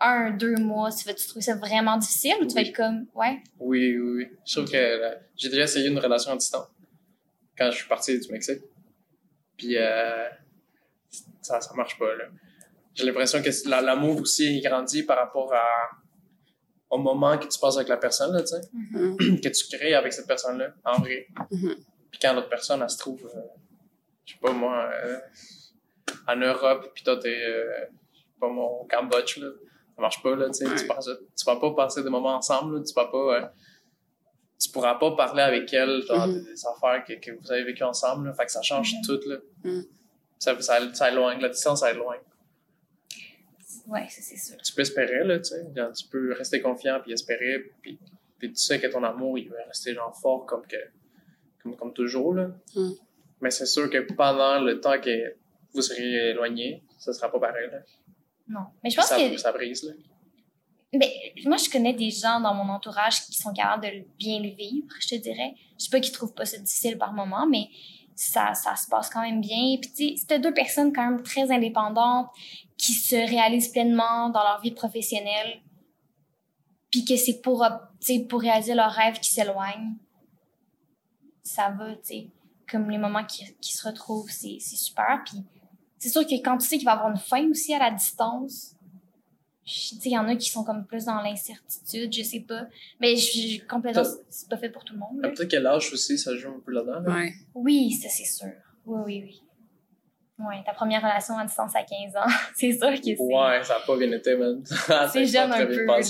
un, 0.00 0.30
deux 0.30 0.56
mois. 0.56 0.90
Tu 0.92 1.04
vas-tu 1.06 1.26
trouver 1.26 1.42
ça 1.42 1.56
vraiment 1.56 1.96
difficile 1.98 2.36
ou 2.40 2.46
tu 2.46 2.54
vas 2.54 2.62
être 2.62 2.74
comme, 2.74 3.06
ouais? 3.14 3.42
Oui, 3.58 3.96
oui, 3.98 4.10
oui. 4.24 4.28
Je 4.46 4.54
trouve 4.56 4.70
que 4.70 4.76
euh, 4.76 5.14
j'ai 5.36 5.48
déjà 5.50 5.64
essayé 5.64 5.88
une 5.88 5.98
relation 5.98 6.32
à 6.32 6.36
distance 6.36 6.68
quand 7.58 7.70
je 7.70 7.76
suis 7.76 7.88
parti 7.88 8.18
du 8.18 8.32
Mexique. 8.32 8.62
Puis 9.58 9.76
euh, 9.76 10.28
ça, 11.42 11.60
ça 11.60 11.74
marche 11.74 11.98
pas, 11.98 12.14
là. 12.16 12.24
J'ai 12.94 13.04
l'impression 13.04 13.42
que 13.42 13.50
la- 13.68 13.82
l'amour 13.82 14.20
aussi 14.20 14.60
grandit 14.62 15.02
par 15.02 15.18
rapport 15.18 15.52
à, 15.52 15.64
au 16.90 16.98
moment 16.98 17.36
que 17.38 17.46
tu 17.46 17.58
passes 17.58 17.76
avec 17.76 17.88
la 17.88 17.96
personne, 17.98 18.32
là, 18.32 18.40
tu 18.40 18.48
sais, 18.48 18.60
Mhm. 18.72 19.40
que 19.40 19.48
tu 19.48 19.76
crées 19.76 19.94
avec 19.94 20.12
cette 20.12 20.26
personne-là, 20.26 20.70
en 20.84 20.98
vrai. 21.00 21.26
Mhm. 21.50 21.76
Puis 22.10 22.18
quand 22.20 22.32
l'autre 22.34 22.48
personne, 22.48 22.82
elle 22.82 22.90
se 22.90 22.98
trouve, 22.98 23.24
euh, 23.34 23.40
je 24.24 24.32
sais 24.32 24.38
pas 24.40 24.52
moi, 24.52 24.90
euh, 25.04 25.18
en 26.28 26.36
Europe, 26.36 26.90
puis 26.94 27.02
toi, 27.04 27.16
t'es, 27.18 27.28
euh, 27.44 27.86
je 28.12 28.18
sais 28.20 28.26
pas 28.40 28.48
moi, 28.48 28.64
au 28.66 28.84
Cambodge, 28.90 29.38
là. 29.38 29.48
Ça 29.96 30.02
marche 30.02 30.22
pas, 30.22 30.34
là, 30.36 30.46
tu 30.48 30.54
sais. 30.54 30.66
Ouais. 30.66 30.76
Tu, 30.76 31.44
vas 31.46 31.56
pas 31.56 31.74
passer 31.74 32.02
des 32.02 32.10
moments 32.10 32.34
ensemble, 32.36 32.76
là. 32.78 32.82
Tu 32.82 32.92
vas 32.94 33.06
pas, 33.06 33.34
euh, 33.42 33.46
tu 34.58 34.70
pourras 34.70 34.94
pas 34.96 35.14
parler 35.16 35.42
avec 35.42 35.72
elle, 35.72 36.02
genre, 36.02 36.26
Mhm. 36.26 36.44
des 36.44 36.66
affaires 36.66 37.04
que, 37.04 37.14
que 37.14 37.30
vous 37.32 37.52
avez 37.52 37.64
vécues 37.64 37.82
ensemble, 37.84 38.28
là. 38.28 38.34
Fait 38.34 38.46
que 38.46 38.52
ça 38.52 38.62
change 38.62 38.94
Mhm. 38.94 39.00
tout, 39.06 39.28
là. 39.28 39.36
Mhm. 39.64 39.84
Ça, 40.38 40.60
ça, 40.62 40.78
ça 40.94 41.10
éloigne, 41.10 41.40
la 41.40 41.48
distance, 41.50 41.80
ça 41.80 41.90
éloigne. 41.90 42.20
Ouais, 43.88 44.06
ça 44.08 44.20
c'est 44.22 44.36
sûr. 44.36 44.56
Tu 44.62 44.72
peux 44.72 44.82
espérer, 44.82 45.24
là, 45.24 45.38
tu 45.38 45.44
sais. 45.50 45.64
Tu 45.96 46.08
peux 46.08 46.32
rester 46.32 46.60
confiant, 46.60 47.00
puis 47.02 47.12
espérer, 47.12 47.70
puis, 47.82 47.98
puis 48.38 48.48
tu 48.50 48.56
sais 48.56 48.80
que 48.80 48.86
ton 48.86 49.02
amour, 49.04 49.38
il 49.38 49.48
va 49.50 49.56
rester, 49.66 49.94
genre, 49.94 50.16
fort 50.16 50.46
comme 50.46 50.66
que, 50.66 50.76
comme, 51.62 51.76
comme 51.76 51.92
toujours, 51.92 52.34
là. 52.34 52.50
Mhm. 52.76 52.94
Mais 53.40 53.50
c'est 53.50 53.66
sûr 53.66 53.90
que 53.90 53.98
pendant 54.12 54.60
le 54.60 54.80
temps 54.80 55.00
que 55.00 55.34
vous 55.72 55.82
seriez 55.82 56.30
éloigné, 56.30 56.82
ça 56.98 57.12
sera 57.12 57.30
pas 57.30 57.40
pareil, 57.40 57.68
là. 57.70 57.78
Non. 58.48 58.66
Mais 58.82 58.90
je 58.90 58.96
pense 58.96 59.06
ça, 59.06 59.16
que. 59.16 59.36
ça 59.36 59.52
brise, 59.52 59.84
là. 59.84 59.92
Mais 60.92 61.32
moi, 61.44 61.56
je 61.56 61.70
connais 61.70 61.92
des 61.92 62.10
gens 62.10 62.40
dans 62.40 62.52
mon 62.52 62.68
entourage 62.72 63.24
qui 63.26 63.34
sont 63.34 63.52
capables 63.52 63.84
de 63.84 64.04
bien 64.18 64.40
le 64.40 64.48
vivre, 64.48 64.88
je 64.98 65.08
te 65.08 65.14
dirais. 65.14 65.54
Je 65.78 65.84
sais 65.84 65.90
pas 65.90 66.00
qu'ils 66.00 66.12
trouvent 66.12 66.34
pas 66.34 66.44
ça 66.44 66.58
difficile 66.58 66.98
par 66.98 67.12
moment, 67.12 67.46
mais 67.46 67.68
ça, 68.16 68.54
ça 68.54 68.74
se 68.74 68.88
passe 68.88 69.08
quand 69.08 69.22
même 69.22 69.40
bien. 69.40 69.76
Puis, 69.80 69.92
tu 69.92 70.08
sais, 70.08 70.14
c'était 70.16 70.40
deux 70.40 70.52
personnes 70.52 70.92
quand 70.92 71.08
même 71.08 71.22
très 71.22 71.50
indépendantes 71.52 72.28
qui 72.76 72.92
se 72.92 73.14
réalisent 73.14 73.68
pleinement 73.68 74.30
dans 74.30 74.42
leur 74.42 74.60
vie 74.60 74.72
professionnelle. 74.72 75.62
Puis 76.90 77.04
que 77.04 77.14
c'est 77.14 77.40
pour, 77.40 77.64
pour 78.28 78.40
réaliser 78.40 78.74
leurs 78.74 78.90
rêves 78.90 79.20
qui 79.20 79.32
s'éloignent. 79.32 79.94
Ça 81.44 81.70
va, 81.70 81.94
tu 81.94 82.00
sais. 82.02 82.28
Comme 82.68 82.90
les 82.90 82.98
moments 82.98 83.24
qui, 83.24 83.44
qui 83.60 83.72
se 83.72 83.86
retrouvent, 83.86 84.30
c'est 84.30 84.58
c'est 84.60 84.76
super. 84.76 85.22
Puis 85.24 85.38
c'est 86.00 86.08
sûr 86.08 86.26
que 86.26 86.34
quand 86.42 86.58
tu 86.58 86.66
sais 86.66 86.76
qu'il 86.78 86.84
va 86.86 86.92
y 86.92 86.94
avoir 86.96 87.10
une 87.12 87.16
fin 87.18 87.48
aussi 87.48 87.72
à 87.72 87.78
la 87.78 87.90
distance, 87.92 88.74
je- 89.64 89.72
tu 89.90 89.96
sais, 89.96 90.08
il 90.08 90.12
y 90.12 90.18
en 90.18 90.26
a 90.26 90.34
qui 90.34 90.50
sont 90.50 90.64
comme 90.64 90.84
plus 90.86 91.04
dans 91.04 91.20
l'incertitude, 91.20 92.12
je 92.12 92.22
sais 92.24 92.40
pas. 92.40 92.66
Mais 92.98 93.14
je 93.14 93.30
je- 93.60 93.66
complètement, 93.68 94.02
c'est 94.28 94.48
pas 94.48 94.56
fait 94.56 94.70
pour 94.70 94.82
tout 94.84 94.94
le 94.94 94.98
monde. 94.98 95.20
Peut-être 95.22 95.44
quel 95.44 95.64
âge 95.66 95.92
aussi, 95.92 96.18
ça 96.18 96.34
joue 96.34 96.48
un 96.48 96.60
peu 96.64 96.72
là-dedans, 96.72 97.00
là? 97.00 97.14
Ouais. 97.14 97.32
Oui, 97.54 97.92
ça 97.92 98.08
c'est 98.08 98.24
sûr. 98.24 98.50
Oui, 98.86 99.00
oui, 99.06 99.22
oui. 99.26 99.42
Ouais, 100.44 100.62
ta 100.64 100.72
première 100.72 101.02
relation 101.02 101.36
à 101.36 101.44
distance 101.44 101.76
à 101.76 101.82
15 101.82 102.16
ans, 102.16 102.26
c'est 102.56 102.72
sûr 102.72 102.90
que 102.94 103.04
c'est. 103.04 103.16
Ouais, 103.20 103.62
ça 103.62 103.76
a 103.76 103.80
pas 103.86 103.96
bien 103.98 104.10
été, 104.10 104.32
a 104.88 105.08
C'est 105.08 105.26
jeune 105.26 105.52
un 105.52 105.66
peu, 105.66 105.84
là. 105.84 106.00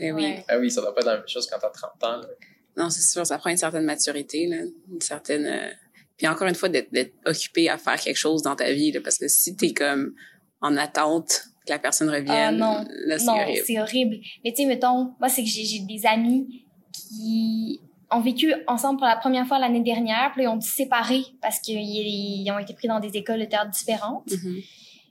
Mais 0.00 0.12
oui. 0.12 0.22
Ouais. 0.24 0.44
Ah 0.48 0.58
oui, 0.58 0.70
ça 0.70 0.80
doit 0.82 0.92
pas 0.94 1.00
être 1.02 1.06
la 1.06 1.16
même 1.18 1.28
chose 1.28 1.46
quand 1.48 1.58
t'as 1.60 1.70
30 1.70 2.02
ans, 2.04 2.16
là. 2.20 2.28
Non, 2.76 2.90
c'est 2.90 3.00
sûr, 3.00 3.24
ça 3.24 3.38
prend 3.38 3.48
une 3.48 3.56
certaine 3.56 3.84
maturité, 3.84 4.46
là. 4.48 4.56
Une 4.92 5.00
certaine. 5.00 5.46
euh, 5.46 5.70
Puis 6.16 6.26
encore 6.26 6.48
une 6.48 6.54
fois, 6.54 6.68
d'être 6.68 6.92
d'être 6.92 7.14
occupé 7.24 7.68
à 7.68 7.78
faire 7.78 8.00
quelque 8.00 8.16
chose 8.16 8.42
dans 8.42 8.56
ta 8.56 8.72
vie, 8.72 8.92
là, 8.92 9.00
parce 9.02 9.18
que 9.18 9.28
si 9.28 9.56
t'es 9.56 9.72
comme 9.72 10.14
en 10.60 10.76
attente 10.76 11.44
que 11.66 11.72
la 11.72 11.78
personne 11.78 12.08
revienne. 12.08 12.30
Ah 12.30 12.52
non, 12.52 12.84
là, 13.06 13.18
c'est 13.18 13.26
non, 13.26 13.34
horrible. 13.34 13.62
c'est 13.66 13.80
horrible. 13.80 14.16
Mais 14.44 14.52
tu 14.52 14.62
sais, 14.62 14.68
mettons, 14.68 15.14
moi, 15.20 15.28
c'est 15.28 15.42
que 15.42 15.48
j'ai 15.48 15.64
j'ai 15.64 15.80
des 15.80 16.06
amis 16.06 16.64
qui 16.92 17.80
ont 18.10 18.20
vécu 18.20 18.54
ensemble 18.66 18.98
pour 18.98 19.06
la 19.06 19.16
première 19.16 19.46
fois 19.46 19.58
l'année 19.58 19.82
dernière, 19.82 20.32
puis 20.32 20.44
ils 20.44 20.48
ont 20.48 20.56
dû 20.56 20.66
se 20.66 20.74
séparer 20.74 21.22
parce 21.42 21.58
qu'ils 21.58 21.80
ils 21.80 22.50
ont 22.50 22.58
été 22.58 22.72
pris 22.72 22.88
dans 22.88 23.00
des 23.00 23.16
écoles 23.16 23.40
de 23.40 23.44
théâtre 23.44 23.70
différentes. 23.70 24.30
Mhm. 24.30 24.62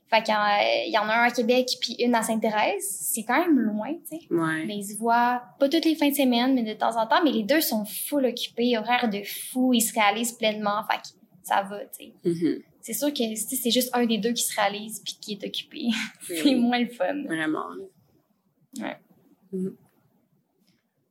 Fait 0.08 0.22
qu'il 0.22 0.32
y 0.34 0.36
en- 0.36 0.84
il 0.86 0.92
y 0.92 0.98
en 0.98 1.08
a 1.08 1.14
un 1.14 1.22
à 1.24 1.30
Québec 1.30 1.68
puis 1.80 1.94
une 1.98 2.14
à 2.14 2.22
Sainte-Thérèse. 2.22 2.84
C'est 2.88 3.24
quand 3.24 3.40
même 3.40 3.58
loin, 3.58 3.92
tu 4.08 4.18
sais. 4.18 4.26
Ouais. 4.30 4.64
Mais 4.66 4.76
ils 4.76 4.84
se 4.84 4.96
voient 4.98 5.42
pas 5.58 5.68
toutes 5.68 5.84
les 5.84 5.96
fins 5.96 6.10
de 6.10 6.14
semaine, 6.14 6.54
mais 6.54 6.62
de 6.62 6.74
temps 6.78 6.96
en 6.96 7.06
temps. 7.08 7.22
Mais 7.24 7.32
les 7.32 7.42
deux 7.42 7.60
sont 7.60 7.84
full 7.84 8.24
occupés, 8.26 8.78
horaires 8.78 9.10
de 9.10 9.22
fou, 9.24 9.72
ils 9.74 9.80
se 9.80 9.92
réalisent 9.94 10.32
pleinement. 10.32 10.82
Fait 10.88 10.98
que 10.98 11.08
ça 11.42 11.62
va, 11.62 11.80
tu 11.86 12.04
sais. 12.06 12.12
Mhm. 12.24 12.62
C'est 12.80 12.92
sûr 12.92 13.12
que 13.12 13.34
c'est 13.34 13.70
juste 13.72 13.90
un 13.94 14.06
des 14.06 14.18
deux 14.18 14.32
qui 14.32 14.44
se 14.44 14.54
réalise 14.54 15.00
puis 15.04 15.18
qui 15.20 15.32
est 15.32 15.44
occupé. 15.44 15.78
Oui, 15.86 15.92
c'est 16.28 16.42
oui. 16.44 16.54
moins 16.54 16.78
le 16.78 16.88
fun. 16.88 17.24
Vraiment. 17.24 17.66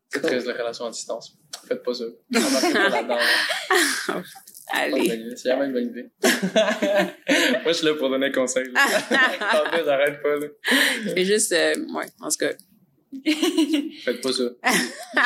C'est 0.09 0.21
très 0.21 0.39
la 0.39 0.53
relation 0.53 0.85
à 0.85 0.91
distance. 0.91 1.37
Faites 1.67 1.83
pas 1.83 1.93
ça. 1.93 2.05
Allez. 4.72 5.36
C'est 5.36 5.49
vraiment 5.49 5.66
une 5.66 5.74
bonne 5.74 5.88
idée. 5.89 6.09
Moi, 6.24 7.68
je 7.68 7.72
suis 7.74 7.86
là 7.86 7.93
pour 7.95 8.09
donner 8.09 8.32
conseil. 8.32 8.66
là. 8.72 8.82
Tantôt, 9.51 9.86
j'arrête 9.86 10.22
pas, 10.22 10.36
là. 10.38 10.47
C'est 11.07 11.26
juste, 11.26 11.51
euh, 11.51 11.76
ouais, 11.93 12.05
en 12.20 12.30
tout 12.30 12.38
cas. 12.39 12.51
Faites 14.03 14.22
pas 14.22 14.34
ça. 14.34 14.43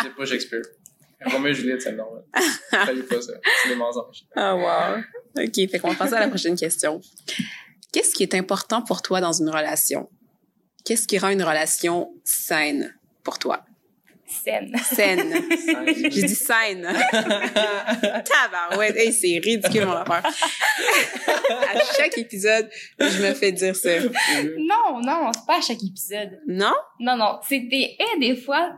C'est 0.03 0.15
pas 0.15 0.25
Shakespeare. 0.25 0.61
Roméo 1.25 1.51
et 1.51 1.53
Juliette, 1.53 1.81
c'est 1.81 1.91
normal. 1.93 2.23
Fallait 2.69 3.03
pas 3.03 3.21
ça. 3.21 3.33
C'est 3.63 3.69
des 3.69 3.75
mensonges. 3.75 4.25
Ah, 4.35 4.55
wow. 4.55 5.43
OK, 5.43 5.55
fait 5.69 5.79
qu'on 5.79 5.89
va 5.89 5.95
passer 5.95 6.13
à 6.13 6.19
la 6.19 6.29
prochaine 6.29 6.55
question. 6.55 7.01
Qu'est-ce 7.91 8.13
qui 8.13 8.23
est 8.23 8.35
important 8.35 8.81
pour 8.81 9.01
toi 9.01 9.19
dans 9.19 9.33
une 9.33 9.49
relation? 9.49 10.09
Qu'est-ce 10.85 11.07
qui 11.07 11.17
rend 11.17 11.29
une 11.29 11.43
relation 11.43 12.13
saine 12.23 12.95
pour 13.23 13.37
toi? 13.39 13.65
Saine. 14.29 14.75
Saine. 14.83 15.33
J'ai 16.09 16.09
dit 16.09 16.35
saine. 16.35 16.83
Tabarouette. 17.11 18.95
Hey, 18.95 19.11
c'est 19.11 19.39
ridicule, 19.43 19.85
mon 19.85 19.93
affaire. 19.93 20.23
à 20.25 21.79
chaque 21.97 22.17
épisode, 22.17 22.69
je 22.99 23.21
me 23.23 23.33
fais 23.33 23.51
dire 23.51 23.75
ça. 23.75 23.99
Non, 23.99 25.01
non, 25.01 25.31
c'est 25.33 25.45
pas 25.45 25.57
à 25.57 25.61
chaque 25.61 25.83
épisode. 25.83 26.39
Non? 26.47 26.73
Non, 26.99 27.17
non, 27.17 27.39
c'est 27.47 27.59
des 27.59 27.97
des 28.19 28.35
fois, 28.35 28.73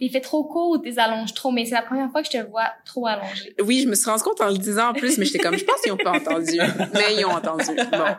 t'es 0.00 0.08
fait 0.08 0.20
trop 0.20 0.44
court 0.44 0.70
ou 0.70 0.78
t'es 0.78 0.98
allonges 0.98 1.34
trop, 1.34 1.50
mais 1.50 1.64
c'est 1.64 1.74
la 1.74 1.82
première 1.82 2.10
fois 2.10 2.22
que 2.22 2.28
je 2.32 2.38
te 2.38 2.50
vois 2.50 2.70
trop 2.84 3.06
allongé. 3.06 3.54
Oui, 3.62 3.82
je 3.82 3.88
me 3.88 3.94
suis 3.94 4.08
rendu 4.08 4.22
compte 4.22 4.40
en 4.40 4.48
le 4.48 4.58
disant 4.58 4.90
en 4.90 4.92
plus, 4.94 5.18
mais 5.18 5.26
j'étais 5.26 5.38
comme, 5.38 5.58
je 5.58 5.64
pense 5.64 5.80
qu'ils 5.80 5.92
ont 5.92 5.96
pas 5.96 6.12
entendu. 6.12 6.58
Mais 6.94 7.16
ils 7.18 7.24
ont 7.26 7.32
entendu. 7.32 7.66
Bon. 7.66 8.16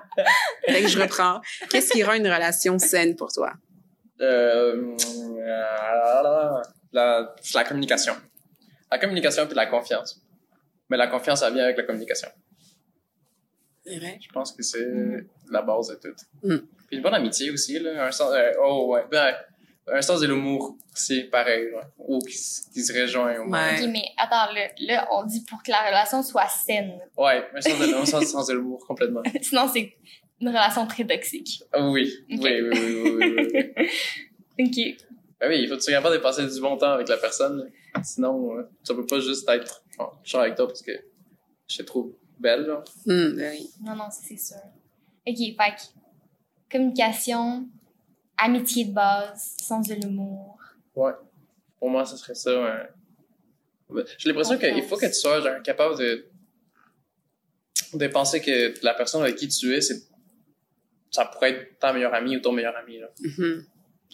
Fait 0.67 0.81
que 0.83 0.87
je 0.87 0.99
reprends. 0.99 1.41
Qu'est-ce 1.69 1.91
qui 1.91 2.03
rend 2.03 2.13
une 2.13 2.27
relation 2.27 2.77
saine 2.77 3.15
pour 3.15 3.31
toi? 3.31 3.53
Euh, 4.21 4.95
euh, 5.39 6.61
la, 6.93 7.35
c'est 7.41 7.57
la 7.57 7.63
communication. 7.63 8.13
La 8.91 8.97
communication 8.99 9.45
puis 9.45 9.55
la 9.55 9.65
confiance. 9.67 10.21
Mais 10.89 10.97
la 10.97 11.07
confiance, 11.07 11.39
ça 11.41 11.49
vient 11.49 11.63
avec 11.65 11.77
la 11.77 11.83
communication. 11.83 12.29
C'est 13.85 13.97
vrai? 13.99 14.17
Je 14.21 14.29
pense 14.31 14.51
que 14.53 14.63
c'est 14.63 14.85
Mm. 14.85 15.27
la 15.51 15.61
base 15.61 15.87
de 15.89 15.95
tout. 15.95 16.15
Mm. 16.43 16.57
Puis 16.87 16.97
une 16.97 17.01
bonne 17.01 17.13
amitié 17.13 17.51
aussi, 17.51 17.79
là. 17.79 18.05
Un 18.07 18.11
sens, 18.11 18.31
euh, 18.33 18.51
oh, 18.63 18.87
ouais. 18.93 19.05
Ben, 19.11 19.33
un 19.89 20.01
sens 20.01 20.19
de 20.19 20.27
l'humour, 20.27 20.75
c'est 20.93 21.23
pareil, 21.25 21.71
ouais. 21.73 21.81
Ou 21.97 22.19
qui, 22.19 22.33
se 22.37 23.01
rejoint 23.01 23.39
au 23.39 23.45
moins. 23.45 23.69
Ouais. 23.75 23.81
Ok, 23.83 23.89
mais 23.91 24.03
attends, 24.17 24.51
là, 24.53 24.67
là, 24.79 25.07
on 25.11 25.23
dit 25.23 25.43
pour 25.49 25.63
que 25.63 25.71
la 25.71 25.85
relation 25.87 26.21
soit 26.23 26.47
saine. 26.49 26.99
Ouais, 27.17 27.47
un 27.55 27.61
sens 27.61 27.79
de, 27.79 27.93
un 27.95 28.05
sens, 28.05 28.25
sens 28.25 28.47
de 28.47 28.53
l'humour, 28.55 28.85
complètement. 28.85 29.21
Sinon, 29.41 29.69
c'est 29.73 29.93
une 30.39 30.49
relation 30.49 30.85
très 30.87 31.05
toxique. 31.05 31.63
Oui. 31.77 32.11
Oui, 32.29 32.37
oui, 32.39 32.69
oui, 32.71 33.01
oui, 33.03 33.11
oui, 33.19 33.71
oui. 33.77 33.89
Ok. 34.59 35.05
Ben 35.39 35.49
oui, 35.49 35.61
il 35.61 35.67
faut 35.67 35.75
que 35.75 35.79
tu 35.79 35.83
sois 35.83 35.93
capable 35.93 36.15
de 36.15 36.21
passer 36.21 36.47
du 36.47 36.59
bon 36.59 36.77
temps 36.77 36.93
avec 36.93 37.07
la 37.09 37.17
personne. 37.17 37.71
Sinon, 38.03 38.57
euh, 38.57 38.63
ça 38.83 38.95
peut 38.95 39.05
pas 39.05 39.19
juste 39.19 39.47
être, 39.49 39.83
bon, 39.97 40.09
je 40.23 40.29
suis 40.29 40.37
avec 40.37 40.55
toi 40.55 40.67
parce 40.67 40.81
que 40.81 40.91
je 41.67 41.77
te 41.77 41.83
trouve 41.83 42.13
belle, 42.39 42.61
là. 42.61 42.83
Hum, 43.07 43.35
ben 43.35 43.51
oui. 43.51 43.69
Non, 43.83 43.95
non, 43.95 44.05
c'est 44.09 44.37
sûr. 44.37 44.57
Ok, 45.27 45.37
fait 45.37 45.93
communication, 46.71 47.67
amitié 48.37 48.85
de 48.85 48.93
base, 48.93 49.55
sens 49.61 49.87
de 49.87 49.95
l'humour. 49.95 50.59
Ouais. 50.95 51.13
Pour 51.79 51.89
moi, 51.89 52.05
ce 52.05 52.17
serait 52.17 52.35
ça. 52.35 52.87
J'ai 54.17 54.29
l'impression 54.29 54.57
qu'il 54.57 54.83
faut 54.83 54.97
que 54.97 55.05
tu 55.05 55.13
sois 55.13 55.39
genre, 55.41 55.61
capable 55.63 55.97
de, 55.97 56.27
de 57.93 58.07
penser 58.07 58.41
que 58.41 58.73
la 58.83 58.93
personne 58.93 59.21
avec 59.21 59.35
qui 59.35 59.47
tu 59.47 59.73
es, 59.73 59.81
c'est, 59.81 60.07
ça 61.17 61.25
pourrait 61.25 61.51
être 61.51 61.79
ta 61.79 61.91
meilleure 61.93 62.13
amie 62.13 62.37
ou 62.37 62.39
ton 62.39 62.51
meilleur 62.51 62.75
ami. 62.77 62.99
Là. 62.99 63.07
Mhm. 63.19 63.65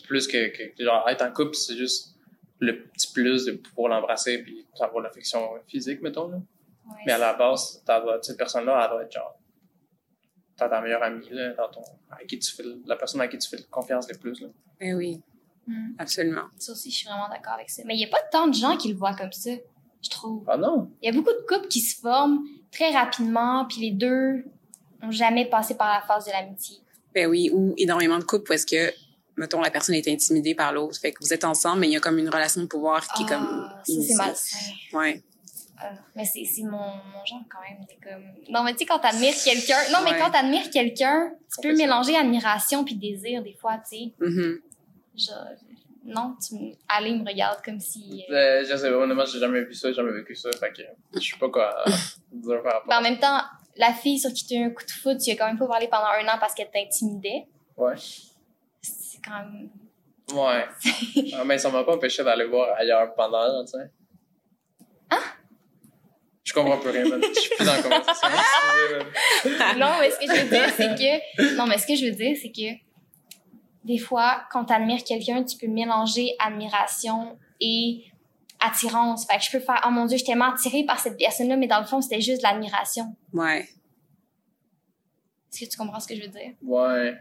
Plus 0.08 0.26
que, 0.28 0.48
que, 0.56 0.84
genre, 0.84 1.08
être 1.10 1.22
en 1.24 1.32
couple, 1.32 1.54
c'est 1.56 1.76
juste 1.76 2.16
le 2.60 2.84
petit 2.86 3.12
plus 3.12 3.46
de 3.46 3.52
pouvoir 3.54 3.90
l'embrasser 3.90 4.38
puis 4.42 4.66
avoir 4.80 5.04
l'affection 5.04 5.42
physique, 5.68 6.02
mettons. 6.02 6.30
Là. 6.30 6.38
Ouais. 6.38 7.02
Mais 7.06 7.12
à 7.14 7.18
la 7.18 7.34
base, 7.34 7.84
t'as- 7.86 8.04
cette 8.22 8.38
personne-là, 8.38 8.82
elle 8.84 8.90
doit 8.92 9.04
être 9.04 9.12
genre. 9.12 9.38
T'as 10.56 10.70
ta 10.70 10.82
meilleure 10.82 11.04
amie, 11.04 11.28
là, 11.32 11.54
dans 11.54 11.68
ton, 11.70 11.82
avec 12.12 12.28
qui 12.28 12.40
tu 12.40 12.52
fais, 12.56 12.64
la 12.86 12.96
personne 12.96 13.20
à 13.22 13.28
qui 13.28 13.38
tu 13.38 13.50
fais 13.50 13.62
confiance 13.70 14.08
le 14.10 14.18
plus. 14.18 14.40
Là. 14.42 14.48
Ben 14.80 14.96
oui, 14.96 15.22
Hmm. 15.68 15.94
absolument. 15.98 16.46
Ça 16.58 16.72
aussi, 16.74 16.92
je 16.92 16.96
suis 16.98 17.08
vraiment 17.08 17.30
d'accord 17.30 17.54
avec 17.54 17.70
ça. 17.70 17.82
Mais 17.86 17.96
il 17.96 17.98
n'y 17.98 18.06
a 18.06 18.10
pas 18.10 18.22
tant 18.32 18.48
de 18.48 18.54
gens 18.54 18.76
qui 18.78 18.90
le 18.90 18.96
voient 18.96 19.16
comme 19.16 19.32
ça, 19.32 19.52
je 20.02 20.10
trouve. 20.10 20.44
Ah 20.48 20.58
non! 20.58 20.92
Il 21.02 21.06
y 21.06 21.10
a 21.10 21.14
beaucoup 21.14 21.32
de 21.34 21.46
couples 21.48 21.68
qui 21.70 21.80
se 21.82 22.00
forment 22.00 22.46
très 22.72 22.92
rapidement, 22.92 23.66
puis 23.66 23.80
les 23.82 23.92
deux 23.92 24.44
n'ont 25.02 25.12
jamais 25.12 25.46
passé 25.50 25.76
par 25.76 25.90
la 25.94 26.02
phase 26.02 26.26
de 26.26 26.32
l'amitié. 26.32 26.78
Ben 27.14 27.28
oui, 27.28 27.50
ou 27.54 27.74
énormément 27.78 28.18
de 28.18 28.24
couples 28.24 28.54
est-ce 28.54 28.66
que, 28.66 28.94
mettons, 29.38 29.62
la 29.62 29.72
personne 29.72 29.96
est 29.96 30.08
intimidée 30.08 30.56
par 30.56 30.74
l'autre. 30.74 31.00
Fait 31.00 31.12
que 31.12 31.20
vous 31.22 31.34
êtes 31.34 31.44
ensemble, 31.44 31.82
mais 31.82 31.88
il 31.88 31.94
y 31.94 31.98
a 31.98 32.00
comme 32.00 32.18
une 32.18 32.30
relation 32.30 32.62
de 32.62 32.68
pouvoir 32.68 33.08
qui 33.14 33.24
est 33.24 33.28
comme... 33.28 33.48
Ah, 33.70 33.82
ça, 33.86 33.94
c'est 34.08 34.16
malsain. 34.16 34.58
Ouais. 34.94 35.22
Ah, 35.78 35.92
mais 36.16 36.24
c'est 36.24 36.46
c'est 36.46 36.62
mon, 36.64 36.70
mon 36.78 37.26
genre 37.26 37.42
quand 37.50 37.60
même. 37.62 37.86
Comme... 38.02 38.24
Non, 38.50 38.64
mais 38.64 38.72
tu 38.74 38.80
sais, 38.80 38.86
quand 38.86 39.00
t'admires 39.00 39.36
quelqu'un... 39.44 39.80
Non, 39.92 40.00
mais 40.04 40.18
quand 40.18 40.32
t'admires 40.32 40.70
quelqu'un, 40.70 41.34
tu 41.54 41.68
peux 41.68 41.76
mélanger 41.76 42.16
admiration 42.16 42.84
puis 42.86 42.96
désir 42.96 43.44
des 43.44 43.54
fois, 43.54 43.78
tu 43.90 43.98
sais. 43.98 44.14
Mhm. 44.20 44.60
Genre, 45.18 45.48
non, 46.06 46.36
tu 46.46 46.56
me... 46.56 46.72
Allez, 46.88 47.12
me 47.16 47.26
regarde 47.26 47.64
comme 47.64 47.80
si... 47.80 48.24
euh, 48.30 48.34
Euh, 48.34 48.66
je 48.70 48.76
sais 48.76 48.90
honnêtement, 48.90 49.26
j'ai 49.26 49.40
jamais 49.40 49.64
vu 49.64 49.74
ça, 49.74 49.90
j'ai 49.90 49.96
jamais 49.96 50.12
vécu 50.12 50.36
ça, 50.36 50.50
fait 50.52 50.72
que 50.74 50.82
je 51.20 51.32
sais 51.32 51.38
pas 51.40 51.50
quoi 51.50 51.74
dire 52.32 52.62
par 52.62 52.74
rapport. 52.74 52.90
Ben, 52.90 52.98
en 52.98 53.02
même 53.02 53.20
temps, 53.20 53.40
la 53.78 53.94
fille 53.94 54.20
sur 54.20 54.32
qui 54.32 54.46
tu 54.46 54.56
as 54.56 54.60
eu 54.60 54.64
un 54.66 54.70
coup 54.70 54.86
de 54.86 54.92
foot, 54.92 55.18
tu 55.20 55.32
as 55.32 55.36
quand 55.36 55.48
même 55.48 55.58
pas 55.58 55.68
parlé 55.68 55.88
pendant 55.88 56.06
un 56.06 56.28
an 56.28 56.38
parce 56.40 56.54
qu'elle 56.54 56.70
t'intimidait. 56.70 57.48
Ouais. 57.78 57.96
C'est 58.82 59.20
quand 59.24 59.40
même... 59.40 59.70
Ouais. 60.34 60.66
Ah, 61.36 61.44
mais 61.44 61.58
ça 61.58 61.70
m'a 61.70 61.84
pas 61.84 61.96
empêché 61.96 62.24
d'aller 62.24 62.46
voir 62.46 62.76
ailleurs 62.78 63.14
pendant, 63.16 63.64
tu 63.66 63.72
sais. 63.72 63.90
Hein? 65.10 65.20
Je 66.44 66.54
comprends 66.54 66.78
plus 66.78 66.90
rien, 66.90 67.08
man. 67.08 67.22
Je 67.24 67.40
suis 67.40 67.56
plus 67.56 67.66
dans 67.66 67.74
la 67.74 67.82
conversation. 67.82 68.28
Non, 69.78 69.92
mais 70.00 70.12
ce 70.12 70.20
que 70.20 70.36
je 70.36 70.42
veux 70.42 70.50
dire, 70.50 70.70
c'est 70.76 70.96
que... 70.96 71.56
Non, 71.56 71.66
mais 71.66 71.78
ce 71.78 71.88
que 71.88 71.96
je 71.96 72.06
veux 72.06 72.12
dire, 72.12 72.38
c'est 72.42 72.52
que 72.52 72.84
des 73.84 73.98
fois, 73.98 74.44
quand 74.52 74.66
t'admires 74.66 75.04
quelqu'un, 75.04 75.44
tu 75.44 75.58
peux 75.58 75.68
mélanger 75.68 76.36
admiration 76.40 77.38
et 77.60 78.06
attirance. 78.66 79.26
Fait 79.26 79.38
que 79.38 79.44
je 79.44 79.52
peux 79.52 79.60
faire, 79.60 79.82
oh 79.86 79.90
mon 79.92 80.06
dieu, 80.06 80.18
je 80.18 80.24
suis 80.24 80.32
tellement 80.32 80.54
attirée 80.54 80.84
par 80.86 81.00
cette 81.00 81.18
personne-là, 81.18 81.58
mais 81.58 81.68
dans 81.68 81.80
le 81.80 81.86
fond, 81.86 82.02
c'était 82.02 82.22
juste 82.22 82.40
de 82.42 82.44
l'admiration. 82.48 83.16
Ouais. 83.34 83.68
Est-ce 85.52 85.66
que 85.66 85.70
tu 85.72 85.78
comprends 85.78 86.00
ce 86.00 86.08
que 86.08 86.16
je 86.16 86.22
veux 86.22 86.28
dire? 86.30 86.52
Ouais. 86.64 87.14